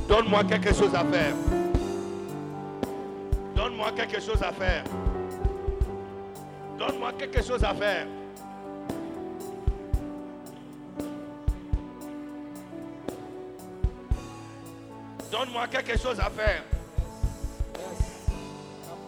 Donne-moi 0.09 0.45
quelque 0.45 0.73
chose 0.73 0.95
à 0.95 1.05
faire. 1.05 1.35
Donne-moi 3.55 3.93
quelque 3.95 4.19
chose 4.19 4.43
à 4.43 4.51
faire. 4.51 4.85
Donne-moi 6.91 7.13
quelque 7.13 7.43
chose 7.43 7.63
à 7.63 7.73
faire. 7.73 8.07
Donne-moi 15.31 15.69
quelque 15.69 15.97
chose 15.97 16.19
à 16.19 16.29
faire. 16.31 16.65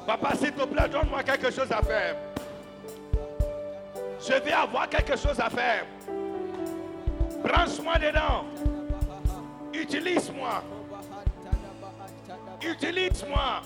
Papa, 0.07 0.37
s'il 0.37 0.53
te 0.53 0.65
plaît, 0.65 0.89
donne-moi 0.89 1.25
quelque 1.25 1.51
chose 1.51 1.73
à 1.73 1.83
faire. 1.83 2.17
Je 4.21 4.35
vais 4.35 4.53
avoir 4.53 4.89
quelque 4.89 5.17
chose 5.17 5.41
à 5.41 5.51
faire. 5.51 5.85
Branche-moi 7.43 7.99
dedans. 7.99 8.45
Utilise-moi. 9.73 10.63
Utilise-moi. 12.63 13.63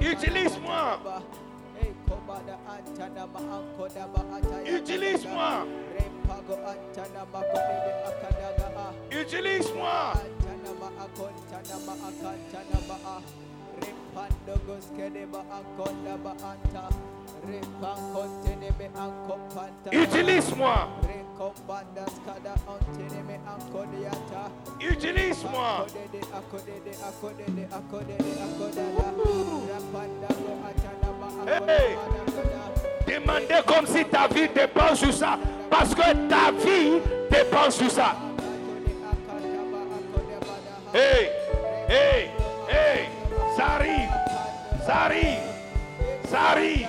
Utilise-moi. 0.00 0.98
Utilise-moi. 4.66 5.66
Utilise-moi. 9.10 10.14
Utilise-moi. 10.14 10.14
Utilise-moi. 19.92 20.88
Hey. 31.68 31.96
Demandez 33.06 33.62
comme 33.66 33.86
si 33.86 34.04
ta 34.04 34.26
vie 34.28 34.48
dépend 34.54 34.94
sur 34.94 35.12
ça. 35.12 35.38
Parce 35.70 35.94
que 35.94 36.02
ta 36.28 36.50
vie 36.52 37.00
dépend 37.30 37.70
sur 37.70 37.90
ça. 37.90 38.14
Hey, 40.94 41.28
hey, 41.88 42.30
hey, 42.68 43.08
ça 43.56 43.64
arrive, 43.74 44.10
ça 44.86 44.94
arrive, 45.06 45.40
ça 46.30 46.38
arrive, 46.52 46.88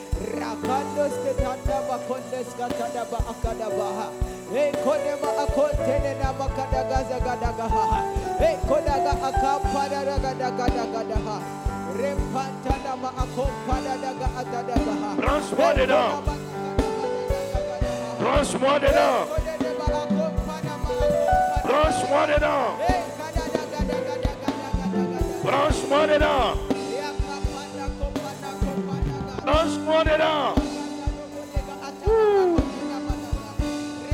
Rakandos 0.37 1.13
Ketandaba 1.23 1.97
Kondes 2.07 2.47
it 15.79 15.89
up. 15.91 16.23
It 18.79 18.93
up. 18.93 19.27
It 26.09 26.21
up. 26.21 26.70
Branche-moi 29.43 30.03
dedans. 30.03 30.53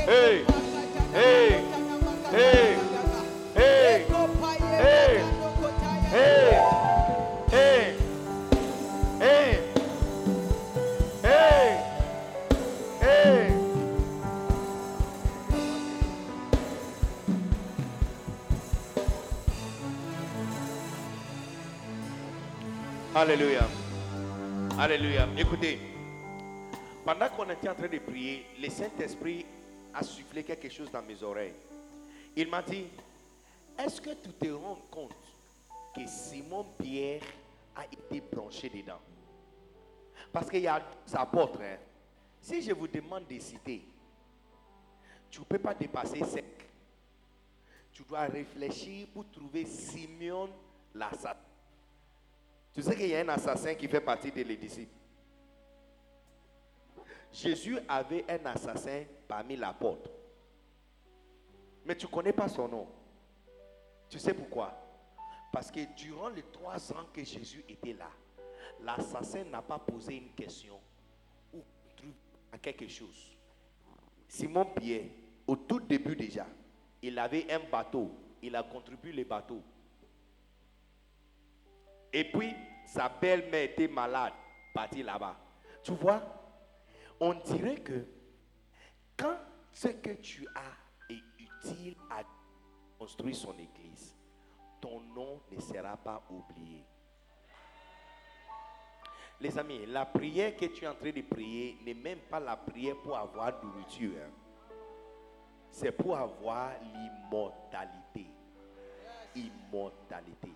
Hey, 0.07 0.45
hey, 1.13 1.63
hey, 2.31 2.77
hey, 3.55 4.05
hey, 6.11 6.47
hey. 13.01 13.51
Alléluia. 23.13 23.86
Alléluia. 24.79 25.27
Écoutez, 25.35 25.79
pendant 27.03 27.27
qu'on 27.29 27.49
était 27.49 27.67
en 27.67 27.73
train 27.73 27.87
de 27.87 27.97
prier, 27.97 28.45
le 28.61 28.69
Saint-Esprit 28.69 29.43
a 29.91 30.03
soufflé 30.03 30.43
quelque 30.43 30.69
chose 30.69 30.91
dans 30.91 31.01
mes 31.01 31.23
oreilles. 31.23 31.55
Il 32.35 32.47
m'a 32.47 32.61
dit, 32.61 32.85
est-ce 33.75 33.99
que 33.99 34.11
tu 34.11 34.29
te 34.33 34.49
rends 34.51 34.77
compte 34.91 35.15
que 35.95 36.05
Simon 36.05 36.63
Pierre 36.77 37.23
a 37.75 37.85
été 37.85 38.21
branché 38.21 38.69
dedans? 38.69 38.99
Parce 40.31 40.47
qu'il 40.47 40.61
y 40.61 40.67
a 40.67 40.79
sa 41.07 41.21
apôtres. 41.21 41.61
Hein. 41.61 41.77
Si 42.39 42.61
je 42.61 42.71
vous 42.71 42.87
demande 42.87 43.25
de 43.27 43.39
citer, 43.39 43.81
tu 45.31 45.39
ne 45.39 45.45
peux 45.45 45.57
pas 45.57 45.73
dépasser 45.73 46.23
5. 46.23 46.43
Tu 47.93 48.03
dois 48.03 48.25
réfléchir 48.25 49.07
pour 49.11 49.27
trouver 49.31 49.65
Simeon 49.65 50.51
l'assassin. 50.93 51.46
Tu 52.77 52.83
sais 52.83 52.95
qu'il 52.95 53.07
y 53.07 53.15
a 53.15 53.21
un 53.21 53.29
assassin 53.29 53.73
qui 53.73 53.87
fait 53.87 53.99
partie 53.99 54.31
des 54.31 54.43
disciples. 54.55 54.93
Jésus 57.33 57.79
avait 57.89 58.23
un 58.29 58.45
assassin 58.45 59.03
parmi 59.27 59.55
l'apôtre. 59.55 60.11
Mais 61.83 61.95
tu 61.95 62.05
ne 62.05 62.11
connais 62.11 62.33
pas 62.33 62.47
son 62.47 62.67
nom. 62.67 62.87
Tu 64.07 64.19
sais 64.19 64.31
pourquoi? 64.31 64.79
Parce 65.51 65.71
que 65.71 65.79
durant 65.95 66.29
les 66.29 66.43
trois 66.43 66.93
ans 66.93 67.07
que 67.11 67.23
Jésus 67.23 67.65
était 67.67 67.93
là, 67.93 68.11
l'assassin 68.83 69.43
n'a 69.45 69.63
pas 69.63 69.79
posé 69.79 70.17
une 70.17 70.29
question 70.33 70.79
ou 71.55 71.63
à 72.51 72.59
quelque 72.59 72.87
chose. 72.87 73.35
Simon 74.27 74.65
Pierre, 74.65 75.05
au 75.47 75.55
tout 75.55 75.79
début 75.79 76.15
déjà, 76.15 76.45
il 77.01 77.17
avait 77.17 77.51
un 77.51 77.59
bateau. 77.71 78.11
Il 78.39 78.55
a 78.55 78.61
contribué 78.61 79.13
le 79.13 79.23
bateau. 79.23 79.63
Et 82.13 82.23
puis, 82.25 82.53
sa 82.85 83.09
belle-mère 83.09 83.63
était 83.63 83.87
malade, 83.87 84.33
partie 84.73 85.03
là-bas. 85.03 85.35
Tu 85.83 85.91
vois, 85.93 86.21
on 87.19 87.33
dirait 87.33 87.77
que 87.77 88.05
quand 89.17 89.37
ce 89.73 89.89
que 89.89 90.11
tu 90.11 90.47
as 90.55 91.13
est 91.13 91.23
utile 91.39 91.95
à 92.09 92.23
construire 92.97 93.35
son 93.35 93.53
église, 93.53 94.15
ton 94.79 95.01
nom 95.01 95.41
ne 95.51 95.59
sera 95.59 95.97
pas 95.97 96.23
oublié. 96.29 96.85
Les 99.39 99.57
amis, 99.57 99.85
la 99.85 100.05
prière 100.05 100.55
que 100.55 100.65
tu 100.65 100.85
es 100.85 100.87
en 100.87 100.95
train 100.95 101.11
de 101.11 101.21
prier 101.21 101.77
n'est 101.85 101.93
même 101.93 102.19
pas 102.29 102.39
la 102.39 102.57
prière 102.57 102.95
pour 103.03 103.15
avoir 103.15 103.63
nourriture. 103.63 104.13
Hein. 104.19 104.31
C'est 105.69 105.91
pour 105.91 106.17
avoir 106.17 106.71
l'immortalité. 106.81 108.25
Immortalité. 109.35 110.51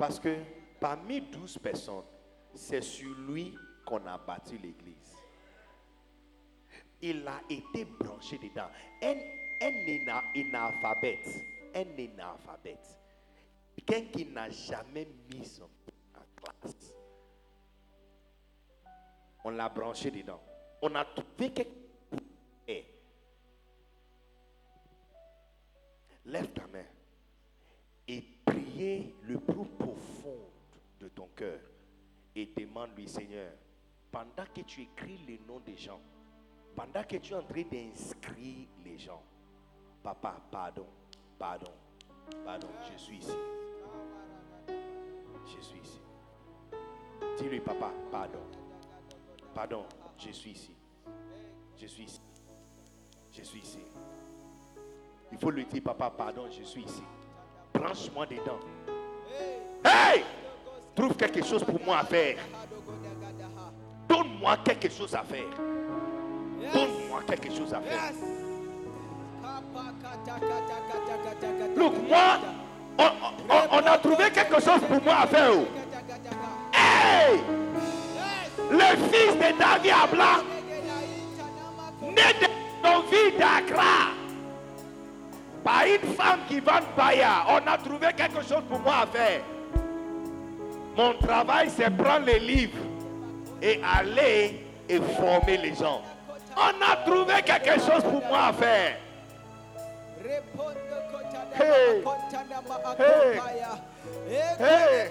Parce 0.00 0.18
que 0.18 0.34
parmi 0.80 1.20
douze 1.20 1.58
personnes, 1.58 2.04
c'est 2.54 2.80
sur 2.80 3.14
lui 3.18 3.54
qu'on 3.84 4.06
a 4.06 4.16
bâti 4.16 4.56
l'église. 4.56 5.14
Il 7.02 7.28
a 7.28 7.38
été 7.50 7.84
branché 7.84 8.38
dedans. 8.38 8.70
Un, 9.02 9.16
un 9.60 10.22
analphabète, 10.34 11.28
un 11.74 12.02
analphabète, 12.02 12.98
quelqu'un 13.84 14.10
qui 14.10 14.24
n'a 14.24 14.48
jamais 14.48 15.06
mis 15.34 15.44
son 15.44 15.68
en 16.14 16.24
classe. 16.34 16.94
On 19.44 19.50
l'a 19.50 19.68
branché 19.68 20.10
dedans. 20.10 20.40
On 20.80 20.94
a 20.94 21.04
trouvé 21.04 21.52
quelque 21.52 21.70
chose. 22.10 22.84
Lève 26.24 26.52
ta 26.52 26.66
main 26.68 26.86
et 28.08 28.39
le 28.80 29.38
plus 29.38 29.66
profond 29.78 30.38
de 30.98 31.08
ton 31.08 31.28
cœur 31.36 31.60
et 32.34 32.46
demande-lui, 32.56 33.08
Seigneur, 33.08 33.52
pendant 34.10 34.44
que 34.54 34.62
tu 34.62 34.82
écris 34.82 35.18
les 35.26 35.38
noms 35.46 35.60
des 35.60 35.76
gens, 35.76 36.00
pendant 36.74 37.02
que 37.04 37.16
tu 37.16 37.32
es 37.32 37.36
en 37.36 37.42
train 37.42 37.62
d'inscrire 37.62 38.66
les 38.84 38.98
gens, 38.98 39.22
Papa, 40.02 40.40
pardon, 40.50 40.86
pardon, 41.38 41.72
pardon, 42.42 42.68
je 42.90 42.98
suis 42.98 43.18
ici. 43.18 43.36
Je 44.66 45.60
suis 45.60 45.80
ici. 45.80 46.00
Dis-lui, 47.36 47.60
Papa, 47.60 47.92
pardon, 48.10 48.40
pardon, 49.54 49.84
je 50.16 50.30
suis 50.30 50.52
ici. 50.52 50.74
Je 51.76 51.86
suis 51.86 52.04
ici. 52.04 52.20
Je 53.30 53.42
suis 53.42 53.60
ici. 53.60 53.80
Il 55.32 55.38
faut 55.38 55.50
lui 55.50 55.66
dire, 55.66 55.82
Papa, 55.82 56.10
pardon, 56.10 56.50
je 56.50 56.62
suis 56.62 56.82
ici 56.82 57.02
branche-moi 57.80 58.26
dedans. 58.26 58.60
Hey! 59.84 60.24
Trouve 60.94 61.16
quelque 61.16 61.44
chose 61.44 61.64
pour 61.64 61.80
moi 61.84 61.98
à 62.00 62.04
faire. 62.04 62.36
Donne-moi 64.08 64.56
quelque 64.64 64.90
chose 64.90 65.14
à 65.14 65.22
faire. 65.22 65.50
Donne-moi 66.74 67.22
quelque 67.26 67.50
chose 67.54 67.72
à 67.72 67.80
faire. 67.80 68.12
Look, 71.76 71.94
moi, 72.08 72.38
on, 72.98 73.86
a 73.86 73.98
trouvé 73.98 74.30
quelque 74.30 74.60
chose 74.60 74.80
pour 74.80 75.02
moi 75.02 75.20
à 75.22 75.26
faire. 75.26 75.52
Hey! 76.74 77.40
Le 78.70 78.96
fils 79.10 79.34
de 79.34 79.58
David 79.58 79.92
Abla, 80.04 80.42
né 82.02 82.34
de 82.40 83.38
d'Accra 83.38 84.19
par 85.64 85.84
une 85.84 86.14
femme 86.14 86.40
qui 86.48 86.60
vend 86.60 86.80
paya, 86.96 87.44
on 87.48 87.66
a 87.66 87.76
trouvé 87.78 88.08
quelque 88.16 88.42
chose 88.42 88.62
pour 88.68 88.80
moi 88.80 89.02
à 89.02 89.06
faire. 89.06 89.40
Mon 90.96 91.14
travail, 91.14 91.70
c'est 91.74 91.90
prendre 91.96 92.26
les 92.26 92.38
livres 92.38 92.78
et 93.62 93.80
aller 93.82 94.66
et 94.88 94.98
former 95.18 95.56
les 95.56 95.74
gens. 95.74 96.02
On 96.56 96.92
a 96.92 96.96
trouvé 97.06 97.42
quelque 97.44 97.80
chose 97.80 98.02
pour 98.02 98.24
moi 98.28 98.46
à 98.48 98.52
faire. 98.52 98.96
Hey. 101.54 102.02
Hey. 104.58 105.08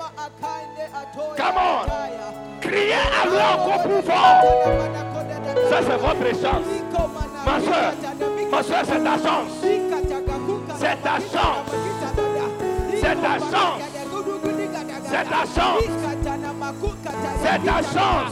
Come 1.37 1.57
on. 1.57 1.85
Criez 2.61 2.93
alors 3.23 3.59
encore 3.59 3.83
plus 3.83 4.01
fort. 4.01 4.43
Ça, 5.69 5.79
c'est 5.81 5.97
votre 5.97 6.29
chance. 6.41 6.69
Ma 7.45 7.59
soeur, 7.61 7.93
ma 8.51 8.63
soeur, 8.63 8.83
c'est 8.85 9.03
ta 9.03 9.17
chance. 9.17 10.28
C'est 10.79 10.95
ta 11.03 11.19
chance. 11.19 11.67
C'est 13.01 13.21
ta 13.21 13.37
chance. 13.37 13.81
C'est 15.09 15.29
ta 15.29 15.43
chance. 15.43 15.83
C'est 17.43 17.65
ta 17.65 17.81
chance. 17.83 18.31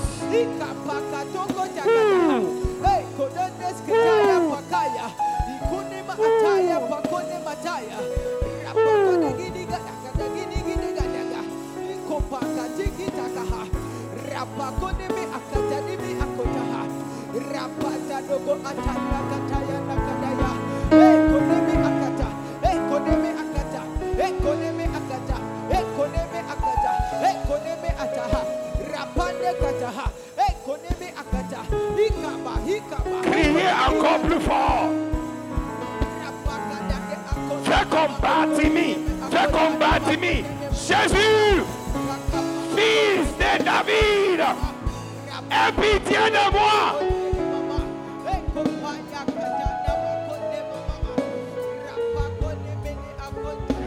Hey, 20.90 21.27
Criez 33.24 33.72
encore 33.88 34.20
plus 34.20 34.40
fort. 34.42 34.90
Fais 37.64 37.86
combattre 37.90 38.60
Timmy. 38.60 38.98
Fais 39.32 39.48
combattre 39.52 40.10
Timmy. 40.10 40.44
Jésus, 40.72 41.64
fils 42.76 43.28
de 43.38 43.64
David, 43.64 44.42
aie 45.52 45.72
pitié 45.74 46.30
de 46.30 46.46
moi. 46.52 46.78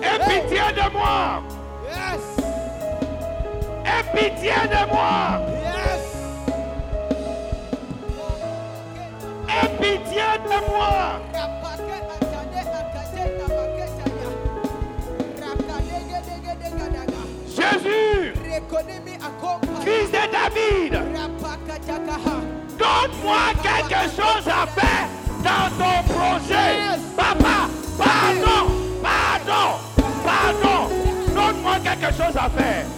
Aie 0.00 0.18
pitié 0.26 0.60
de 0.74 0.92
moi. 0.92 1.42
Yes! 1.86 2.24
Aie 3.84 4.04
pitié 4.14 4.52
de 4.68 4.92
moi. 4.92 5.40
Yes! 5.62 6.06
Aie 9.48 9.68
pitié 9.80 10.28
de 10.44 10.58
moi. 10.70 11.57
Fils 19.84 20.10
de 20.10 20.32
David, 20.32 20.92
donne-moi 22.78 23.38
quelque 23.62 24.02
chose 24.10 24.46
à 24.46 24.66
faire 24.66 25.08
dans 25.42 25.68
ton 25.78 26.12
projet. 26.12 26.98
Papa, 27.16 27.68
pardon, 27.96 28.72
pardon, 29.02 29.78
pardon. 30.24 30.88
Donne-moi 31.34 31.74
quelque 31.84 32.12
chose 32.12 32.36
à 32.36 32.48
faire. 32.50 32.97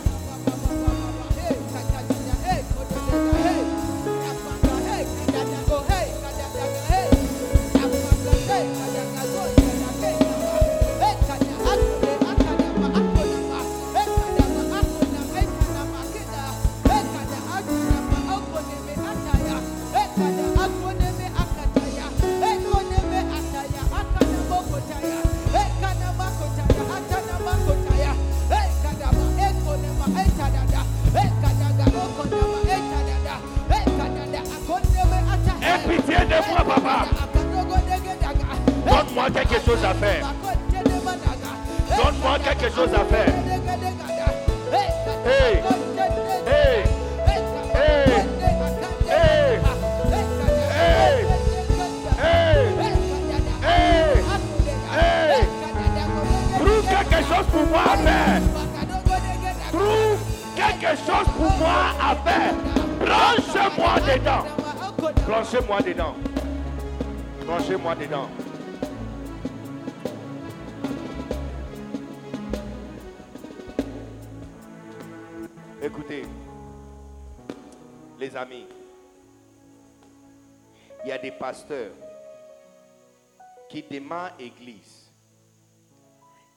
Papa. 36.43 37.07
Donne-moi 38.87 39.31
quelque 39.31 39.65
chose 39.65 39.85
à 39.85 39.95
faire. 39.95 40.27
Donne-moi 41.97 42.39
quelque 42.39 42.75
chose 42.75 42.95
à 42.95 43.05
faire. 43.05 43.35
Trouve 56.59 56.85
quelque 56.89 57.21
chose 57.29 57.47
pour 57.53 57.67
moi 57.67 57.83
à 57.85 57.97
faire. 57.97 58.43
Trouve 59.73 60.19
quelque 60.57 60.97
chose 61.07 61.29
pour 61.37 61.53
moi 61.59 61.81
à 62.01 62.15
faire. 62.29 62.55
Branche-moi 63.01 63.95
dedans. 64.07 64.70
Branchez-moi 65.01 65.81
dedans. 65.81 66.15
Branchez-moi 67.47 67.95
dedans. 67.95 68.29
Écoutez, 75.83 76.23
les 78.19 78.37
amis, 78.37 78.67
il 81.03 81.09
y 81.09 81.13
a 81.13 81.17
des 81.19 81.31
pasteurs 81.31 81.93
qui 83.71 83.83
démarrent 83.83 84.35
église 84.39 85.11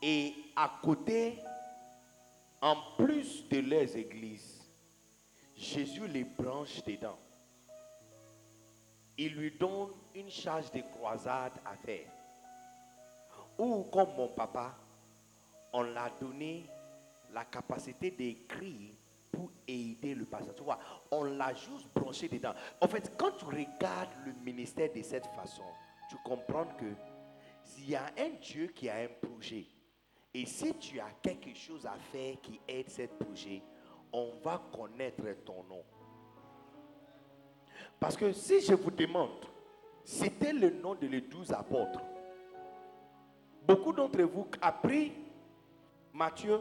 et 0.01 0.33
à 0.57 0.69
côté, 0.83 1.39
en 2.61 2.75
plus 2.97 3.47
de 3.47 3.59
leurs 3.61 3.95
églises, 3.95 4.69
Jésus 5.55 6.07
les 6.09 6.25
branche 6.25 6.83
dedans. 6.83 7.17
Il 9.18 9.35
lui 9.35 9.52
donne 9.52 9.91
une 10.15 10.30
charge 10.30 10.72
de 10.72 10.81
croisade 10.81 11.53
à 11.65 11.76
faire. 11.76 12.11
Ou 13.57 13.84
comme 13.84 14.15
mon 14.15 14.30
papa, 14.30 14.76
on 15.72 15.84
l'a 15.84 16.10
donné 16.19 16.65
la 17.31 17.45
capacité 17.45 18.11
d'écrire 18.11 18.91
pour 19.31 19.52
aider 19.68 20.14
le 20.14 20.26
vois, 20.64 20.80
on 21.11 21.23
l'a 21.23 21.53
juste 21.53 21.88
branché 21.94 22.30
dedans. 22.30 22.53
En 22.80 22.88
fait, 22.88 23.15
quand 23.18 23.31
tu 23.31 23.45
regardes 23.45 24.14
le 24.26 24.34
ministère 24.44 24.91
de 24.94 25.02
cette 25.02 25.26
façon, 25.27 25.64
tu 26.10 26.15
comprends 26.23 26.65
que 26.77 26.85
s'il 27.64 27.90
y 27.90 27.95
a 27.95 28.06
un 28.18 28.30
Dieu 28.41 28.68
qui 28.68 28.90
a 28.90 28.98
un 28.98 29.07
projet, 29.27 29.65
et 30.34 30.45
si 30.45 30.73
tu 30.76 30.99
as 30.99 31.11
quelque 31.22 31.56
chose 31.56 31.85
à 31.85 31.95
faire 32.11 32.40
qui 32.41 32.60
aide 32.68 32.90
ce 32.90 33.03
projet, 33.03 33.61
on 34.11 34.34
va 34.44 34.61
connaître 34.72 35.23
ton 35.44 35.64
nom. 35.64 35.84
Parce 38.03 38.17
que 38.17 38.34
si 38.34 38.59
je 38.59 38.73
vous 38.73 38.91
demande, 38.91 39.45
c'était 40.03 40.51
le 40.51 40.71
nom 40.71 40.93
de 40.93 41.07
les 41.07 41.21
douze 41.21 41.53
apôtres. 41.53 42.01
Beaucoup 43.65 43.93
d'entre 43.93 44.21
vous 44.23 44.45
a 44.61 44.73
pris 44.73 45.13
Matthieu, 46.11 46.59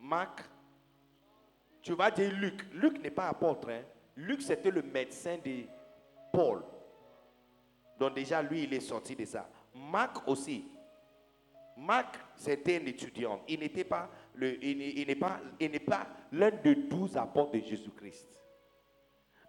Marc, 0.00 0.44
tu 1.82 1.92
vas 1.94 2.08
dire 2.12 2.32
Luc. 2.32 2.72
Luc 2.72 3.02
n'est 3.02 3.10
pas 3.10 3.30
apôtre. 3.30 3.68
hein. 3.68 3.82
Luc, 4.14 4.42
c'était 4.42 4.70
le 4.70 4.82
médecin 4.82 5.38
de 5.44 5.64
Paul. 6.32 6.62
Donc 7.98 8.14
déjà, 8.14 8.40
lui, 8.40 8.62
il 8.62 8.74
est 8.74 8.78
sorti 8.78 9.16
de 9.16 9.24
ça. 9.24 9.50
Marc 9.74 10.28
aussi. 10.28 10.68
Marc, 11.76 12.14
c'était 12.36 12.80
un 12.80 12.86
étudiant. 12.86 13.40
Il 13.48 13.58
n'était 13.58 13.82
pas 13.82 14.08
il 14.40 15.18
pas, 15.18 15.40
il 15.58 15.70
n'est 15.72 15.80
pas 15.80 16.06
l'un 16.30 16.52
des 16.52 16.76
douze 16.76 17.16
apôtres 17.16 17.50
de 17.50 17.58
Jésus-Christ. 17.58 18.28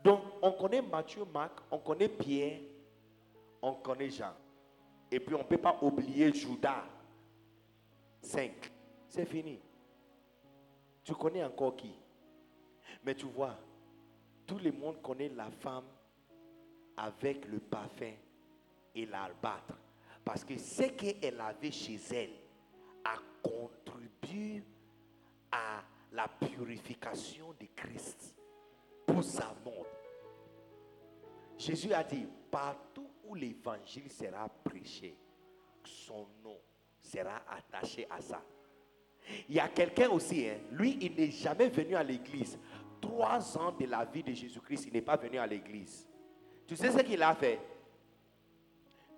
Donc, 0.05 0.21
on 0.39 0.51
connaît 0.51 0.83
Matthieu, 0.83 1.25
Marc, 1.33 1.61
on 1.71 1.79
connaît 1.79 2.07
Pierre, 2.07 2.59
on 3.59 3.73
connaît 3.73 4.11
Jean. 4.11 4.33
Et 5.11 5.19
puis, 5.19 5.33
on 5.33 5.39
ne 5.39 5.43
peut 5.43 5.57
pas 5.57 5.79
oublier 5.81 6.31
Judas. 6.31 6.83
5. 8.21 8.71
C'est 9.09 9.25
fini. 9.25 9.59
Tu 11.03 11.11
connais 11.15 11.43
encore 11.43 11.75
qui? 11.75 11.91
Mais 13.03 13.15
tu 13.15 13.25
vois, 13.25 13.57
Tout 14.45 14.59
le 14.59 14.71
monde 14.71 15.01
connaît 15.01 15.29
la 15.29 15.49
femme 15.49 15.85
avec 16.97 17.47
le 17.47 17.57
parfum 17.57 18.13
et 18.93 19.07
l'albâtre. 19.07 19.73
Parce 20.23 20.45
que 20.45 20.55
ce 20.55 20.83
qu'elle 20.83 21.41
avait 21.41 21.71
chez 21.71 21.99
elle 22.13 22.29
a 23.03 23.15
contribué 23.41 24.61
à 25.51 25.81
la 26.11 26.27
purification 26.27 27.55
de 27.59 27.65
Christ 27.75 28.35
pour 29.05 29.23
sa 29.23 29.53
mort. 29.63 29.85
Jésus 31.57 31.93
a 31.93 32.03
dit, 32.03 32.27
partout 32.51 33.07
où 33.23 33.35
l'évangile 33.35 34.09
sera 34.09 34.47
prêché, 34.63 35.15
son 35.83 36.27
nom 36.43 36.57
sera 36.99 37.41
attaché 37.49 38.07
à 38.09 38.21
ça. 38.21 38.41
Il 39.49 39.55
y 39.55 39.59
a 39.59 39.67
quelqu'un 39.67 40.09
aussi, 40.09 40.47
hein, 40.47 40.57
lui, 40.71 40.97
il 41.01 41.15
n'est 41.15 41.31
jamais 41.31 41.69
venu 41.69 41.95
à 41.95 42.03
l'église. 42.03 42.59
Trois 43.01 43.57
ans 43.57 43.71
de 43.71 43.85
la 43.85 44.05
vie 44.05 44.23
de 44.23 44.33
Jésus-Christ, 44.33 44.85
il 44.87 44.93
n'est 44.93 45.01
pas 45.01 45.17
venu 45.17 45.37
à 45.37 45.47
l'église. 45.47 46.07
Tu 46.67 46.75
sais 46.75 46.91
ce 46.91 46.99
qu'il 46.99 47.21
a 47.21 47.33
fait? 47.35 47.59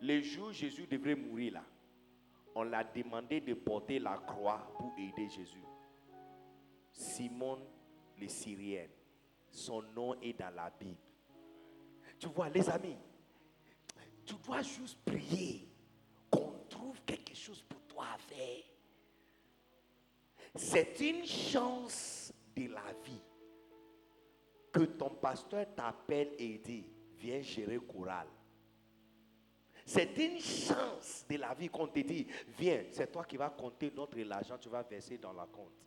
Le 0.02 0.22
jour 0.22 0.48
où 0.48 0.52
Jésus 0.52 0.86
devrait 0.86 1.16
mourir 1.16 1.54
là, 1.54 1.64
on 2.56 2.64
l'a 2.64 2.84
demandé 2.84 3.42
de 3.42 3.54
porter 3.54 4.00
la 4.00 4.18
croix 4.18 4.72
pour 4.78 4.94
aider 4.98 5.30
Jésus. 5.30 5.64
Simon 6.92 7.60
le 8.20 8.28
Syrien, 8.28 8.86
son 9.52 9.82
nom 9.96 10.16
est 10.22 10.34
dans 10.34 10.54
la 10.54 10.70
Bible. 10.70 10.98
Tu 12.20 12.28
vois, 12.28 12.50
les 12.50 12.70
amis, 12.70 12.98
tu 14.26 14.36
dois 14.46 14.62
juste 14.62 14.98
prier 15.06 15.68
qu'on 16.30 16.54
trouve 16.70 17.02
quelque 17.06 17.36
chose 17.36 17.64
pour 17.64 17.82
toi 17.82 18.06
à 18.14 18.18
faire. 18.18 18.64
C'est 20.56 21.00
une 21.02 21.26
chance 21.26 22.34
de 22.56 22.68
la 22.68 22.94
vie 23.04 23.22
que 24.72 24.84
ton 24.84 25.12
pasteur 25.12 25.66
t'appelle 25.76 26.34
et 26.38 26.58
dit, 26.58 26.86
viens 27.18 27.42
gérer 27.42 27.78
chorale. 27.78 28.28
C'est 29.86 30.18
une 30.18 30.40
chance 30.40 31.26
de 31.30 31.38
la 31.38 31.54
vie 31.54 31.70
qu'on 31.70 31.88
te 31.88 32.00
dit, 32.00 32.28
viens, 32.58 32.84
c'est 32.92 33.12
toi 33.12 33.24
qui 33.24 33.38
vas 33.38 33.50
compter 33.50 33.92
notre 33.96 34.20
l'argent, 34.20 34.58
tu 34.58 34.68
vas 34.68 34.84
verser 34.84 35.18
dans 35.18 35.32
la 35.32 35.46
compte. 35.46 35.86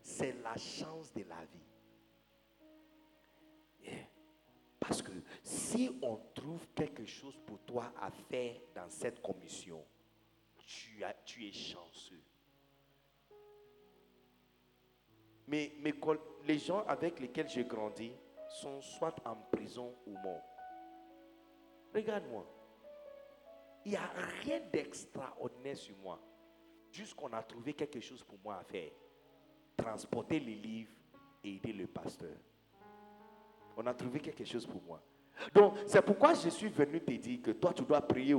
C'est 0.00 0.40
la 0.42 0.56
chance 0.56 1.12
de 1.12 1.24
la 1.24 1.40
vie. 1.44 1.71
Parce 4.82 5.00
que 5.00 5.12
si 5.44 5.96
on 6.02 6.16
trouve 6.34 6.66
quelque 6.74 7.06
chose 7.06 7.38
pour 7.46 7.60
toi 7.60 7.92
à 8.00 8.10
faire 8.10 8.56
dans 8.74 8.90
cette 8.90 9.22
commission, 9.22 9.84
tu, 10.66 11.04
es 11.04 11.52
chanceux. 11.52 12.20
Mais, 15.46 15.72
les 16.44 16.58
gens 16.58 16.84
avec 16.86 17.20
lesquels 17.20 17.48
j'ai 17.48 17.64
grandi 17.64 18.12
sont 18.48 18.80
soit 18.80 19.14
en 19.24 19.36
prison 19.36 19.94
ou 20.04 20.18
morts. 20.18 20.42
Regarde-moi. 21.94 22.44
Il 23.84 23.92
n'y 23.92 23.96
a 23.96 24.10
rien 24.42 24.60
d'extraordinaire 24.72 25.76
sur 25.76 25.96
moi. 25.98 26.20
Juste 26.90 27.14
qu'on 27.14 27.32
a 27.32 27.42
trouvé 27.42 27.72
quelque 27.74 28.00
chose 28.00 28.24
pour 28.24 28.38
moi 28.42 28.56
à 28.56 28.64
faire. 28.64 28.90
Transporter 29.76 30.40
les 30.40 30.56
livres 30.56 30.92
et 31.44 31.54
aider 31.54 31.72
le 31.72 31.86
pasteur. 31.86 32.36
On 33.76 33.86
a 33.86 33.94
trouvé 33.94 34.20
quelque 34.20 34.44
chose 34.44 34.66
pour 34.66 34.82
moi. 34.82 35.02
Donc, 35.54 35.74
c'est 35.86 36.02
pourquoi 36.02 36.34
je 36.34 36.48
suis 36.48 36.68
venu 36.68 37.00
te 37.00 37.12
dire 37.12 37.40
que 37.42 37.50
toi, 37.52 37.72
tu 37.72 37.82
dois 37.82 38.00
prier 38.00 38.36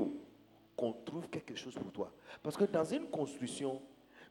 qu'on 0.75 0.93
trouve 0.93 1.27
quelque 1.29 1.55
chose 1.55 1.73
pour 1.75 1.91
toi. 1.91 2.11
Parce 2.41 2.55
que 2.55 2.65
dans 2.65 2.83
une 2.83 3.09
construction, 3.09 3.81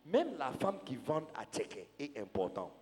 même 0.04 0.36
la 0.38 0.52
femme 0.52 0.80
qui 0.84 0.96
vend 0.96 1.22
à 1.34 1.44
checker 1.44 1.88
est 1.98 2.18
important. 2.18 2.72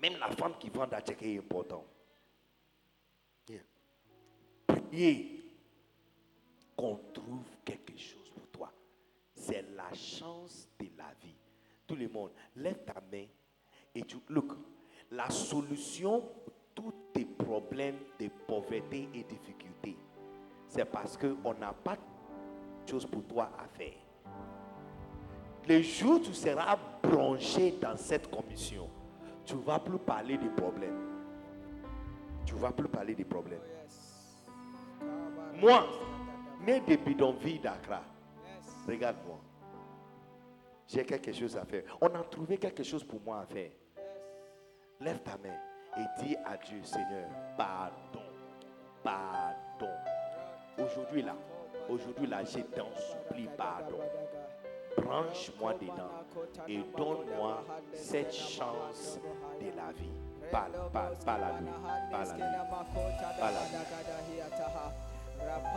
Même 0.00 0.18
la 0.18 0.30
femme 0.30 0.54
qui 0.58 0.70
vend 0.70 0.88
à 0.90 1.00
checker 1.00 1.34
est 1.34 1.38
important. 1.38 1.84
Yeah. 4.92 5.14
Qu'on 6.76 6.96
trouve 7.12 7.44
quelque 7.64 7.96
chose 7.96 8.30
pour 8.30 8.46
toi. 8.48 8.72
C'est 9.34 9.64
la 9.76 9.92
chance 9.94 10.68
de 10.78 10.86
la 10.96 11.12
vie. 11.22 11.36
Tout 11.86 11.96
le 11.96 12.08
monde, 12.08 12.30
lève 12.56 12.84
ta 12.84 13.00
main 13.12 13.26
et 13.94 14.02
tu. 14.02 14.16
Look, 14.28 14.52
la 15.10 15.28
solution 15.28 16.20
pour 16.20 16.52
tous 16.74 16.94
tes 17.12 17.24
problèmes 17.24 17.98
de 18.18 18.28
pauvreté 18.46 19.08
et 19.14 19.24
difficultés, 19.24 19.96
c'est 20.68 20.84
parce 20.84 21.16
qu'on 21.16 21.54
n'a 21.54 21.72
pas 21.72 21.96
de 21.96 22.90
chose 22.90 23.06
pour 23.06 23.22
toi 23.24 23.50
à 23.58 23.66
faire. 23.66 23.94
Le 25.68 25.82
jour 25.82 26.14
où 26.14 26.18
tu 26.20 26.32
seras 26.32 26.76
branché 27.02 27.72
dans 27.80 27.96
cette 27.96 28.30
commission, 28.30 28.88
tu 29.44 29.54
ne 29.54 29.60
vas 29.60 29.78
plus 29.78 29.98
parler 29.98 30.36
des 30.38 30.48
problèmes. 30.48 30.98
Tu 32.46 32.54
ne 32.54 32.58
vas 32.58 32.72
plus 32.72 32.88
parler 32.88 33.14
des 33.14 33.24
problèmes. 33.24 33.60
Moi, 35.60 35.86
né 36.64 36.80
de 36.80 36.96
bidonville 36.96 37.60
d'Accra, 37.60 38.02
regarde-moi. 38.88 39.38
J'ai 40.88 41.04
quelque 41.04 41.32
chose 41.32 41.56
à 41.56 41.64
faire. 41.64 41.84
On 42.00 42.08
a 42.08 42.22
trouvé 42.24 42.56
quelque 42.56 42.82
chose 42.82 43.04
pour 43.04 43.20
moi 43.20 43.40
à 43.40 43.46
faire. 43.46 43.70
Lève 45.00 45.20
ta 45.20 45.38
main 45.38 45.56
et 45.96 46.22
dis 46.22 46.36
à 46.44 46.58
Dieu, 46.58 46.82
Seigneur, 46.82 47.26
pardon, 47.56 48.20
pardon. 49.02 49.90
Aujourd'hui 50.78 51.22
là, 51.22 51.34
aujourd'hui 51.88 52.26
là, 52.26 52.44
je 52.44 52.58
t'en 52.58 52.90
supplie 52.94 53.48
pardon. 53.56 53.98
Branche-moi 54.98 55.72
dedans 55.80 56.10
et 56.68 56.84
donne-moi 56.94 57.64
cette 57.94 58.34
chance 58.34 59.18
de 59.58 59.74
la 59.74 59.90
vie. 59.92 60.12
Parle, 60.50 60.72
parle, 60.92 61.14
parle 61.24 61.44
à 61.44 61.52
lui. 61.60 61.68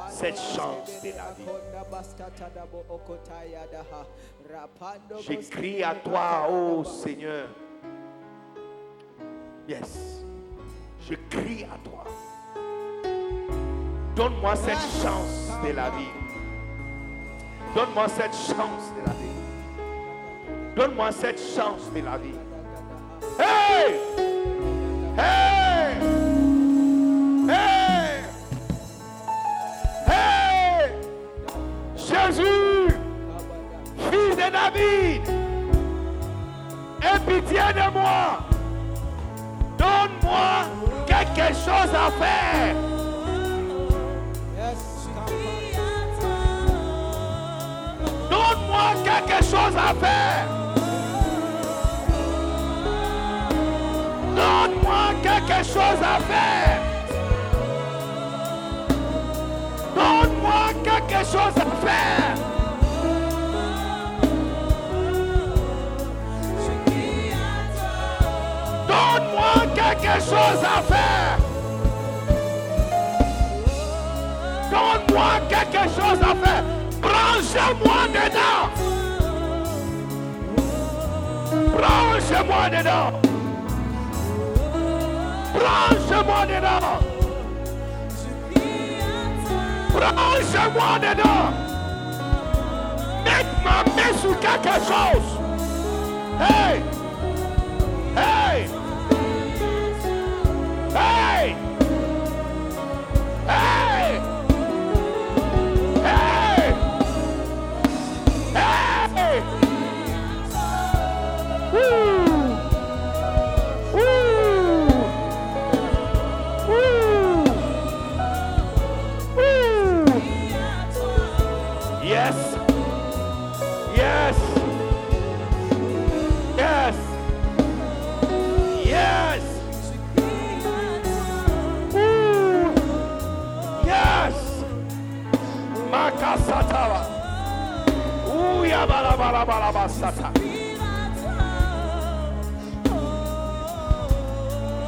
Cette 0.10 0.38
chance 0.38 1.02
de 1.02 1.10
la 1.16 1.32
vie. 1.32 1.46
Je 5.22 5.50
crie 5.50 5.82
à 5.82 5.96
toi, 5.96 6.48
oh 6.50 6.84
Seigneur. 6.84 7.48
Yes. 9.68 10.26
Je 11.10 11.16
crie 11.30 11.64
à 11.64 11.78
toi. 11.88 12.04
Donne-moi 14.14 14.56
cette 14.58 15.02
chance 15.02 15.52
de 15.64 15.72
la 15.72 15.90
vie. 15.92 16.12
Donne-moi 17.74 18.08
cette 18.10 18.34
chance 18.34 18.92
de 18.98 19.06
la 19.06 19.14
vie. 19.14 20.76
Donne-moi 20.76 21.12
cette 21.14 21.40
chance 21.40 21.90
de 21.96 22.02
la 22.02 22.18
vie. 22.18 22.36
Hey! 23.40 23.96
Hey! 25.18 25.96
Hey! 27.50 28.24
Hey! 30.08 30.92
Jésus, 31.96 32.98
fils 33.98 34.36
de 34.36 34.52
David, 34.52 35.22
aie 37.02 37.20
pitié 37.26 37.62
de 37.74 37.94
moi. 37.94 38.43
Quelque 41.36 41.56
chose 41.56 41.94
à 41.96 42.12
faire. 42.12 42.76
Donne-moi 48.30 48.94
quelque 49.04 49.44
chose 49.44 49.76
à 49.76 49.94
faire. 49.96 50.48
Donne-moi 54.36 55.14
quelque 55.24 55.64
chose 55.66 56.02
à 56.02 56.20
faire. 56.30 56.82
Donne-moi 59.96 60.74
quelque 60.84 61.26
chose 61.26 61.58
à 61.58 61.86
faire. 61.86 62.53
Quelque 70.04 70.20
chose 70.26 70.62
à 70.64 70.82
faire. 70.82 71.38
Donne-moi 74.70 75.32
quelque 75.48 75.84
chose 75.96 76.20
à 76.22 76.36
faire. 76.44 76.64
Branchez-moi 77.02 78.00
dedans. 78.14 78.64
Branchez-moi 81.78 82.70
dedans. 82.70 83.12
Branchez-moi 85.54 86.46
dedans. 86.48 87.00
Branchez-moi 89.94 91.00
dedans. 91.00 91.46
Mets 93.24 93.52
ma 93.64 93.78
main 93.96 94.14
sur 94.22 94.38
quelque 94.40 94.76
chose. 94.86 95.40
Hey! 96.40 96.93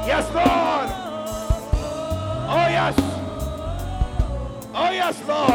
Yes, 0.07 0.33
Lord. 0.33 0.89
Oh, 2.47 2.67
yes. 2.69 2.95
Oh, 4.73 4.91
yes, 4.91 5.27
Lord. 5.27 5.54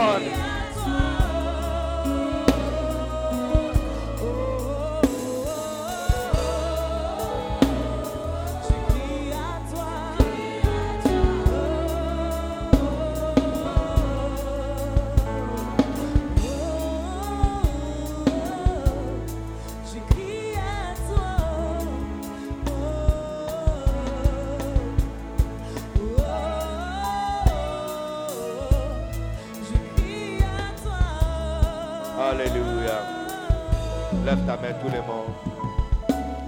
Main, 34.61 34.73
tout 34.74 34.89
le 34.89 35.03
monde. 35.03 35.35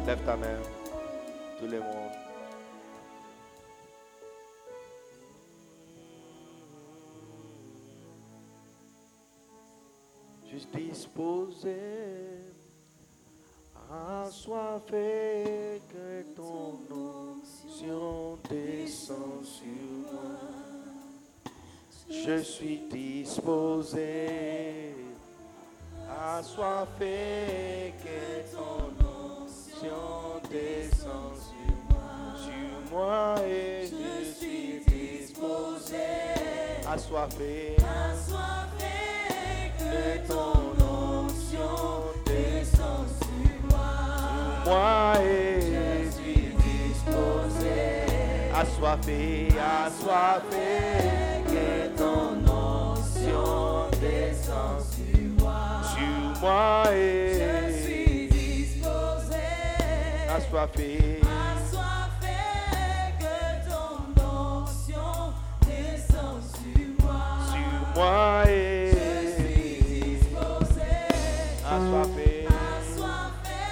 Lève 0.06 0.22
ta 0.24 0.36
main, 0.36 0.59
tout 1.59 1.66
le 1.66 1.80
monde. 1.80 2.12
Juste 10.51 10.74
disposé, 10.76 11.76
assoiffé, 13.90 15.80
que 15.89 16.22
ton 16.36 16.78
onction 16.90 18.39
descend 18.51 19.43
sur 19.43 19.66
moi. 20.12 20.39
Je 22.10 22.43
suis 22.43 22.82
disposé, 22.90 24.94
assoiffé, 26.08 27.94
que 28.02 28.54
ton 28.54 28.90
onction 29.04 30.40
descend 30.50 31.34
sur 31.36 31.74
moi. 31.90 32.10
Sur 32.36 32.72
moi 32.90 33.34
et 33.46 33.86
je 33.86 34.32
suis 34.32 34.84
disposé, 34.86 36.08
assoiffé, 36.88 37.76
que 39.78 40.28
ton 40.28 40.60
onction 40.84 41.76
descend 42.26 43.06
sur 43.18 43.56
moi. 43.70 43.92
Sur 44.64 44.72
moi 44.72 45.12
et 45.22 45.60
je 45.60 46.10
suis 46.10 46.48
disposé, 46.54 47.78
assoiffé, 48.54 49.48
assoiffé, 49.58 50.68
que 51.46 51.96
ton 51.96 52.28
onction 52.50 53.90
descend 54.00 54.80
sur 54.80 55.16
moi 55.16 55.22
moi 56.43 56.82
et 56.93 57.35
je 57.35 57.82
suis 57.82 58.28
disposé, 58.28 59.47
assoiffé, 60.28 61.20
assoiffé 61.23 62.40
que 63.20 63.70
ton 63.70 63.94
onction 64.20 65.32
descende 65.64 66.43
sur 66.52 67.05
moi, 67.05 67.23
sur 67.47 67.74
moi 67.94 68.43
et 68.48 68.90
je 68.90 69.40
suis 69.40 69.77
disposé, 70.16 70.90
assoiffé, 71.64 72.48
assoiffé 72.74 73.62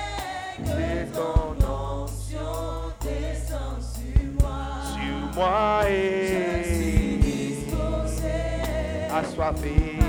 que 0.65 1.17
ton 1.17 1.49
onction 1.67 2.55
descende 3.01 3.83
sur 3.83 4.23
moi, 4.41 4.61
sur 4.95 5.19
moi 5.35 5.91
et 5.91 6.65
je 6.65 6.75
suis 6.75 7.17
disposé, 7.17 8.31
à 9.11 9.19
assoiffé. 9.19 10.00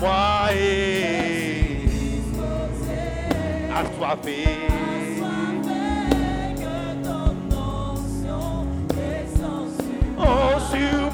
Moi 0.00 0.52
et 0.52 1.86
assoiffé. 3.74 4.44
Oh, 10.18 10.58
sur 10.70 11.05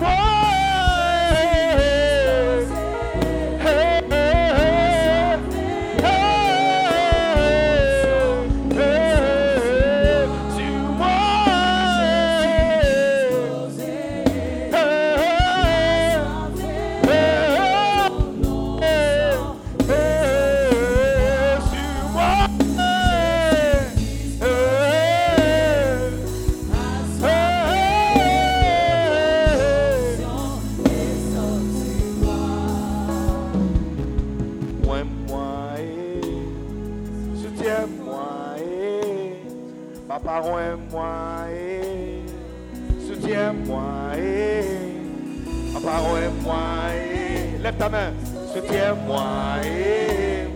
moi, 49.12 49.60
eh, 49.64 50.46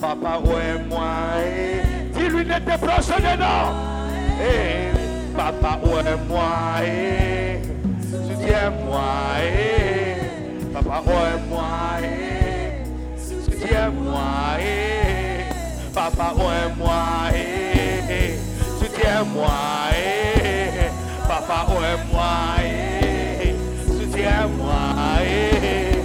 papa 0.00 0.38
ouais 0.38 0.78
moi, 0.88 1.12
eh. 1.44 1.82
dis-lui 2.14 2.44
de 2.44 2.54
te 2.54 2.76
proche 2.78 3.12
dedans, 3.20 3.74
eh, 4.40 4.92
papa 5.36 5.78
ouais 5.84 6.16
moi, 6.28 6.80
eh, 6.84 7.60
soutiens-moi, 8.26 9.02
eh, 9.42 10.16
papa 10.72 11.02
ouais 11.06 11.36
moi, 11.50 12.00
eh, 12.02 12.84
soutiens-moi, 13.44 14.56
eh, 14.60 15.44
papa 15.92 16.32
ouais 16.36 16.72
moi, 16.78 17.30
eh, 17.34 18.38
soutiens-moi, 18.78 19.58
eh, 19.94 20.88
papa 21.28 21.66
ouais 21.74 21.96
moi, 22.10 22.32
eh, 22.64 23.54
soutiens-moi, 23.86 24.94
eh. 25.22 25.97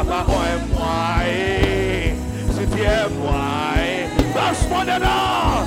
Papa, 0.00 0.24
moi 0.72 1.28
et 1.28 2.14
soutiens-moi 2.54 3.50
branche-moi 4.32 4.82
dedans, 4.86 5.66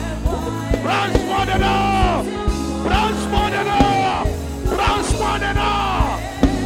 branche-moi 0.84 1.42
dedans, 1.46 2.26
branche-moi 2.84 3.46
dedans, 3.54 4.26
branche-moi 4.74 5.34
dedans, 5.38 6.18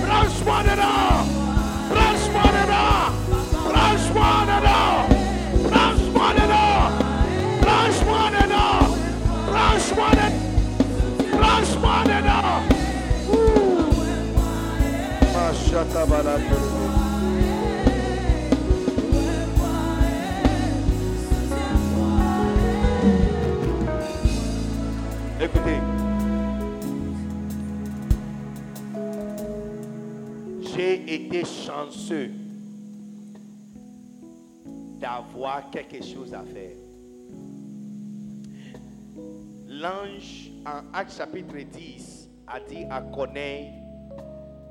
branche-moi 0.05 0.59
dedans, 0.63 1.25
branche-moi 1.91 2.47
dedans, 2.55 3.11
branche-moi 3.67 4.35
dedans, 4.47 5.03
branche-moi 5.67 6.29
dedans, 6.39 6.87
branche-moi 7.67 8.29
dedans, 8.31 8.79
branche-moi 9.51 10.09
dedans, 10.15 10.39
branche-moi 11.35 11.97
dedans. 12.07 12.63
Machata 15.33 16.01
Écoutez, 16.39 16.56
été 31.17 31.43
chanceux 31.45 32.29
d'avoir 34.99 35.69
quelque 35.71 36.03
chose 36.03 36.33
à 36.33 36.43
faire. 36.43 36.77
L'ange 39.67 40.51
en 40.65 40.93
Acte 40.93 41.17
chapitre 41.17 41.57
10 41.57 42.29
a 42.47 42.59
dit 42.59 42.85
à 42.89 43.01
Corneille, 43.01 43.73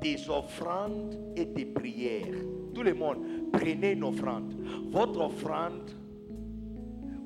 tes 0.01 0.17
offrandes 0.29 1.15
et 1.35 1.47
tes 1.53 1.65
prières. 1.65 2.35
Tout 2.73 2.83
le 2.83 2.93
monde, 2.93 3.17
prenez 3.51 3.91
une 3.93 4.03
offrande. 4.03 4.53
Votre 4.91 5.21
offrande, 5.21 5.91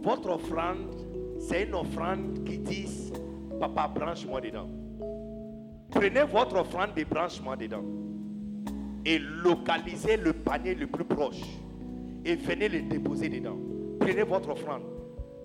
votre 0.02 0.30
offrande, 0.30 0.96
c'est 1.40 1.64
une 1.64 1.76
offrande 1.76 2.44
qui 2.46 2.60
dit, 2.60 3.12
papa, 3.60 3.88
branche-moi 3.88 4.42
dedans. 4.42 4.68
Prenez 5.90 6.24
votre 6.24 6.58
offrande 6.58 6.92
et 6.98 7.06
branche-moi 7.06 7.56
dedans. 7.56 7.84
Et 9.06 9.20
localisez 9.20 10.18
le 10.18 10.34
panier 10.34 10.76
le 10.76 10.88
plus 10.88 11.06
proche. 11.06 11.42
Et 12.24 12.36
venez 12.36 12.70
le 12.70 12.82
déposer 12.82 13.30
dedans. 13.30 13.58
Prenez 14.00 14.24
votre 14.24 14.50
offrande. 14.50 14.84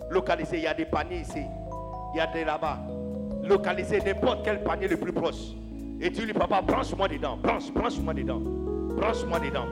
Localisez, 0.09 0.57
il 0.57 0.63
y 0.63 0.67
a 0.67 0.73
des 0.73 0.85
paniers 0.85 1.21
ici. 1.21 1.41
Il 2.13 2.17
y 2.17 2.19
a 2.19 2.27
des 2.27 2.45
là-bas. 2.45 2.79
Localisez 3.43 4.01
n'importe 4.01 4.43
quel 4.43 4.63
panier 4.63 4.87
le 4.87 4.97
plus 4.97 5.13
proche. 5.13 5.53
Et 5.99 6.11
tu 6.11 6.25
lui, 6.25 6.33
papa, 6.33 6.61
branche-moi 6.61 7.07
dedans. 7.07 7.37
Branche, 7.37 7.71
branche-moi 7.73 8.13
dedans. 8.13 8.39
Branche-moi 8.39 9.39
dedans. 9.39 9.65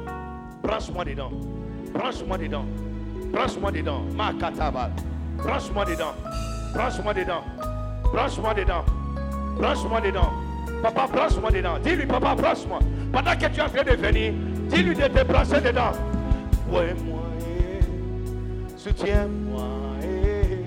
Branche-moi 0.64 1.06
dedans. 1.06 1.32
Branche-moi 1.94 2.38
dedans. 2.38 2.66
Branche-moi 3.32 3.72
dedans. 3.72 4.02
Ma. 4.16 4.32
Branche-moi 4.32 5.86
dedans. 5.86 6.14
Branche-moi 6.74 7.14
dedans. 7.14 7.44
Branche-moi 8.12 8.54
dedans. 8.54 8.84
Branche-moi 9.58 10.02
dedans. 10.02 10.45
Papa, 10.86 11.08
place-moi 11.12 11.50
dedans. 11.50 11.80
Dis-lui, 11.84 12.06
papa, 12.06 12.36
place-moi. 12.36 12.78
Pendant 13.12 13.32
que 13.32 13.48
tu 13.48 13.60
es 13.60 13.64
en 13.64 13.70
train 13.70 13.84
de 13.84 13.96
venir, 13.96 14.34
dis-lui 14.70 14.94
de 14.94 15.08
te 15.08 15.24
placer 15.24 15.60
dedans. 15.60 15.94
Ouais-moi, 16.70 17.24
eh. 17.42 18.78
soutiens-moi. 18.78 19.64
Eh. 20.04 20.66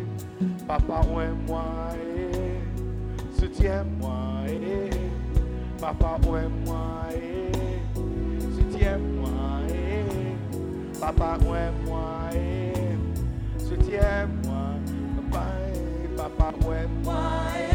Papa, 0.66 1.02
ouais-moi, 1.14 1.62
eh. 1.94 3.40
soutiens-moi. 3.40 4.10
Papa, 5.80 6.16
ouais-moi, 6.26 7.06
soutiens-moi. 8.56 9.30
Papa, 11.00 11.38
ouais-moi, 11.46 12.02
soutiens-moi. 13.56 14.58
Papa, 16.16 16.52
ouais-moi. 16.66 17.67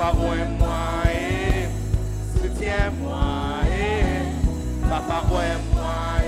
Papa, 0.00 0.16
ouvre-moi, 0.16 1.12
soutiens-moi, 2.32 3.20
Papa, 4.88 5.22
ouvre-moi, 5.28 6.24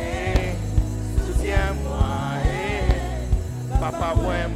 soutiens-moi, 1.25 2.37
Papa, 3.81 4.13
ouvre-moi. 4.15 4.52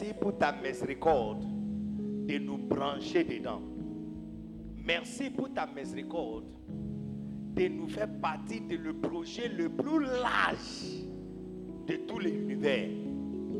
Merci 0.00 0.14
pour 0.14 0.38
ta 0.38 0.52
miséricorde 0.52 1.44
de 2.28 2.38
nous 2.38 2.56
brancher 2.56 3.24
dedans. 3.24 3.60
Merci 4.76 5.28
pour 5.28 5.52
ta 5.52 5.66
miséricorde 5.66 6.44
de 7.56 7.66
nous 7.66 7.88
faire 7.88 8.08
partie 8.20 8.60
de 8.60 8.76
le 8.76 8.92
projet 8.92 9.48
le 9.48 9.68
plus 9.68 10.04
large 10.04 11.04
de 11.88 11.96
tout 12.06 12.20
l'univers. 12.20 12.88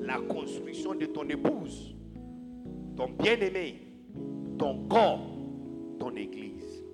La 0.01 0.21
construction 0.21 0.95
de 0.95 1.07
ton 1.07 1.29
épouse, 1.29 1.97
ton 2.97 3.09
bien-aimé, 3.19 3.89
ton 4.61 4.87
corps, 4.87 5.41
ton 5.99 6.15
église. 6.15 6.85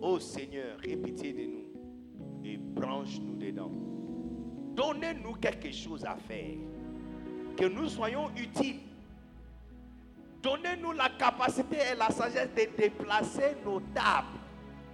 Oh 0.00 0.18
Seigneur, 0.18 0.78
pitié 0.78 1.34
de 1.34 1.44
nous 1.44 2.42
et 2.42 2.56
branche-nous 2.56 3.36
dedans. 3.36 3.70
Donnez-nous 4.74 5.34
quelque 5.34 5.70
chose 5.72 6.06
à 6.06 6.16
faire. 6.16 6.71
Que 7.56 7.66
nous 7.66 7.88
soyons 7.88 8.30
utiles. 8.36 8.80
Donnez-nous 10.42 10.92
la 10.92 11.08
capacité 11.10 11.76
et 11.92 11.96
la 11.96 12.08
sagesse 12.10 12.48
de 12.56 12.76
déplacer 12.76 13.56
nos 13.64 13.80
tables 13.94 14.38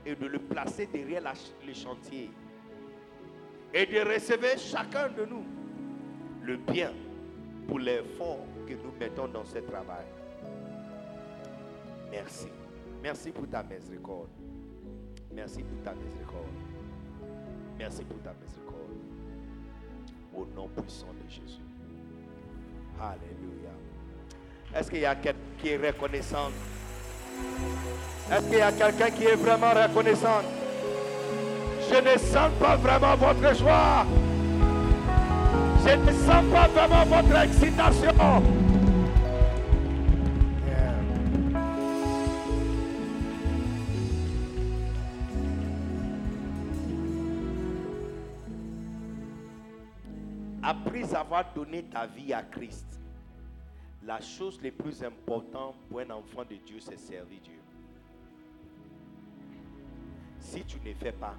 et 0.04 0.14
de 0.14 0.26
le 0.26 0.38
placer 0.38 0.86
derrière 0.86 1.22
la 1.22 1.32
le 1.66 1.72
chantier. 1.72 2.30
Et 3.72 3.86
de 3.86 4.00
recevoir 4.00 4.58
chacun 4.58 5.08
de 5.08 5.24
nous 5.24 5.44
le 6.42 6.56
bien 6.56 6.92
pour 7.66 7.78
l'effort 7.78 8.44
que 8.66 8.72
nous 8.74 8.92
mettons 8.98 9.28
dans 9.28 9.44
ce 9.44 9.58
travail. 9.58 10.06
Merci. 12.10 12.48
Merci 13.02 13.30
pour 13.30 13.48
ta 13.48 13.62
miséricorde. 13.62 14.30
Merci 15.32 15.62
pour 15.62 15.82
ta 15.82 15.94
miséricorde. 15.94 16.46
Merci 17.78 18.04
pour 18.04 18.20
ta 18.22 18.34
miséricorde. 18.34 18.78
Au 20.34 20.46
nom 20.54 20.68
puissant 20.68 21.12
de 21.22 21.28
Jésus. 21.28 21.67
Alléluia. 23.00 23.70
Est-ce 24.74 24.90
qu'il 24.90 25.00
y 25.00 25.06
a 25.06 25.14
quelqu'un 25.14 25.38
qui 25.60 25.68
est 25.68 25.76
reconnaissant? 25.76 26.50
Est-ce 28.30 28.48
qu'il 28.48 28.58
y 28.58 28.60
a 28.60 28.72
quelqu'un 28.72 29.10
qui 29.10 29.24
est 29.24 29.36
vraiment 29.36 29.70
reconnaissant? 29.70 30.42
Je 31.90 31.94
ne 31.94 32.18
sens 32.18 32.50
pas 32.60 32.76
vraiment 32.76 33.16
votre 33.16 33.54
joie. 33.56 34.04
Je 35.86 35.94
ne 35.94 36.12
sens 36.12 36.44
pas 36.52 36.68
vraiment 36.68 37.04
votre 37.04 37.42
excitation. 37.42 38.12
Après 50.68 51.14
avoir 51.14 51.50
donné 51.54 51.82
ta 51.84 52.06
vie 52.06 52.30
à 52.34 52.42
Christ, 52.42 53.00
la 54.04 54.20
chose 54.20 54.60
la 54.62 54.70
plus 54.70 55.02
importante 55.02 55.74
pour 55.88 56.00
un 56.00 56.10
enfant 56.10 56.44
de 56.44 56.56
Dieu, 56.56 56.78
c'est 56.78 56.98
servir 56.98 57.40
Dieu. 57.42 57.58
Si 60.38 60.62
tu 60.66 60.78
ne 60.84 60.92
fais 60.92 61.12
pas, 61.12 61.36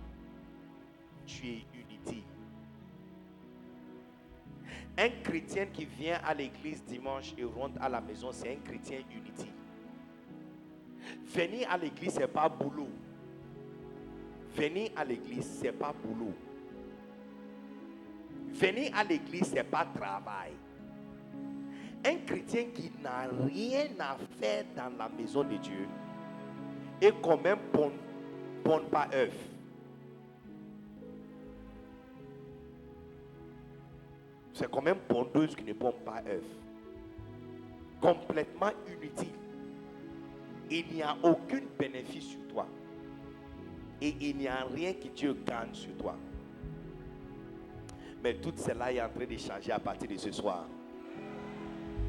tu 1.28 1.46
es 1.46 1.66
inutile. 1.76 2.24
Un 4.98 5.10
chrétien 5.24 5.68
qui 5.68 5.86
vient 5.86 6.20
à 6.26 6.34
l'église 6.34 6.84
dimanche 6.86 7.36
et 7.38 7.44
rentre 7.44 7.80
à 7.84 7.88
la 7.88 8.02
maison, 8.02 8.32
c'est 8.32 8.52
un 8.52 8.60
chrétien 8.68 9.04
inutile. 9.12 9.54
Venir 11.26 11.70
à 11.70 11.78
l'église, 11.78 12.16
ce 12.16 12.22
n'est 12.22 12.28
pas 12.28 12.50
boulot. 12.50 12.90
Venir 14.56 14.90
à 14.96 15.06
l'église, 15.06 15.60
ce 15.60 15.66
n'est 15.66 15.72
pas 15.72 15.94
boulot. 15.94 16.34
Venir 18.54 18.92
à 18.96 19.04
l'église, 19.04 19.50
ce 19.50 19.56
n'est 19.56 19.64
pas 19.64 19.86
travail. 19.86 20.52
Un 22.06 22.16
chrétien 22.26 22.66
qui 22.74 22.92
n'a 23.04 23.28
rien 23.46 23.88
à 24.00 24.18
faire 24.40 24.66
dans 24.76 24.98
la 24.98 25.10
maison 25.10 25.44
de 25.44 25.58
Dieu 25.58 25.88
et 27.02 27.12
quand 27.22 27.42
même 27.42 27.60
bon, 27.74 27.92
bon 28.64 28.82
pas 28.92 29.08
œuf. 29.14 29.34
C'est 34.54 34.70
quand 34.70 34.82
même 34.82 35.00
pondeuse 35.08 35.56
qui 35.56 35.64
ne 35.64 35.74
pond 35.74 35.94
pas 36.04 36.22
œuf. 36.28 36.44
Complètement 38.02 38.72
inutile. 38.88 39.34
Il 40.70 40.86
n'y 40.94 41.02
a 41.02 41.16
aucun 41.24 41.62
bénéfice 41.78 42.26
sur 42.26 42.48
toi. 42.50 42.68
Et 44.02 44.16
il 44.20 44.38
n'y 44.38 44.48
a 44.48 44.66
rien 44.66 44.94
que 44.94 45.08
Dieu 45.08 45.34
gagne 45.46 45.74
sur 45.74 45.96
toi. 45.98 46.16
Mais 48.24 48.34
tout 48.34 48.54
cela 48.56 48.92
est 48.92 49.02
en 49.02 49.10
train 49.10 49.26
de 49.26 49.38
changer 49.38 49.72
à 49.72 49.80
partir 49.80 50.10
de 50.10 50.18
ce 50.18 50.32
soir. 50.32 50.66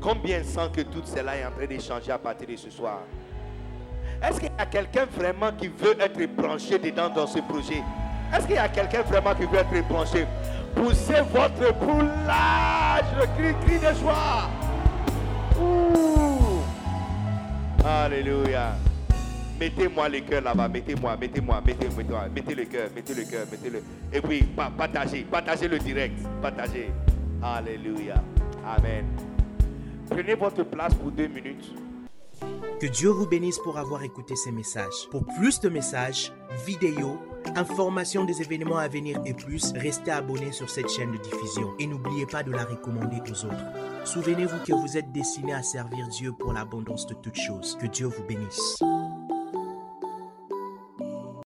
Combien 0.00 0.42
sent 0.42 0.70
que 0.74 0.80
tout 0.80 1.02
cela 1.04 1.36
est 1.36 1.44
en 1.44 1.50
train 1.50 1.66
de 1.66 1.78
changer 1.78 2.10
à 2.10 2.18
partir 2.18 2.48
de 2.48 2.56
ce 2.56 2.70
soir? 2.70 3.00
Est-ce 4.22 4.40
qu'il 4.40 4.50
y 4.50 4.60
a 4.60 4.66
quelqu'un 4.66 5.06
vraiment 5.06 5.52
qui 5.52 5.68
veut 5.68 5.96
être 6.00 6.34
branché 6.34 6.78
dedans 6.78 7.08
dans 7.10 7.26
ce 7.26 7.38
projet? 7.38 7.82
Est-ce 8.34 8.46
qu'il 8.46 8.56
y 8.56 8.58
a 8.58 8.68
quelqu'un 8.68 9.02
vraiment 9.02 9.34
qui 9.34 9.44
veut 9.44 9.58
être 9.58 9.88
branché? 9.88 10.26
Poussez 10.74 11.20
votre 11.32 11.74
boule 11.74 12.10
large, 12.26 13.06
le 13.18 13.26
cri, 13.36 13.54
cri 13.66 13.78
de 13.78 13.98
joie. 13.98 14.48
Ouh. 15.60 16.60
Alléluia. 17.84 18.74
Mettez-moi 19.60 20.08
le 20.08 20.20
cœur 20.20 20.40
là-bas, 20.42 20.68
mettez-moi, 20.68 21.16
mettez-moi, 21.18 21.60
mettez, 21.60 21.86
mettez-moi, 21.88 22.28
mettez 22.34 22.54
le 22.54 22.64
cœur, 22.64 22.88
mettez 22.94 23.14
le 23.14 23.24
cœur, 23.24 23.46
mettez-le. 23.50 23.82
Et 24.10 24.20
puis, 24.22 24.42
pa- 24.42 24.70
partagez, 24.74 25.22
partagez 25.30 25.68
le 25.68 25.78
direct, 25.78 26.14
partagez. 26.40 26.90
Alléluia. 27.42 28.14
Amen. 28.66 29.04
Prenez 30.08 30.34
votre 30.34 30.62
place 30.64 30.94
pour 30.94 31.10
deux 31.10 31.28
minutes. 31.28 31.74
Que 32.80 32.86
Dieu 32.86 33.10
vous 33.10 33.26
bénisse 33.26 33.58
pour 33.58 33.76
avoir 33.76 34.02
écouté 34.02 34.34
ces 34.34 34.50
messages. 34.50 35.06
Pour 35.10 35.26
plus 35.26 35.60
de 35.60 35.68
messages, 35.68 36.32
vidéos, 36.66 37.18
informations 37.54 38.24
des 38.24 38.40
événements 38.40 38.78
à 38.78 38.88
venir 38.88 39.20
et 39.26 39.34
plus, 39.34 39.72
restez 39.76 40.10
abonnés 40.10 40.52
sur 40.52 40.70
cette 40.70 40.88
chaîne 40.88 41.12
de 41.12 41.18
diffusion 41.18 41.74
et 41.78 41.86
n'oubliez 41.86 42.24
pas 42.24 42.42
de 42.42 42.50
la 42.50 42.64
recommander 42.64 43.18
aux 43.30 43.44
autres. 43.44 43.64
Souvenez-vous 44.04 44.58
que 44.66 44.72
vous 44.72 44.96
êtes 44.96 45.12
destiné 45.12 45.52
à 45.52 45.62
servir 45.62 46.08
Dieu 46.08 46.32
pour 46.32 46.54
l'abondance 46.54 47.06
de 47.06 47.14
toutes 47.14 47.36
choses. 47.38 47.76
Que 47.78 47.86
Dieu 47.86 48.06
vous 48.06 48.24
bénisse. 48.24 48.78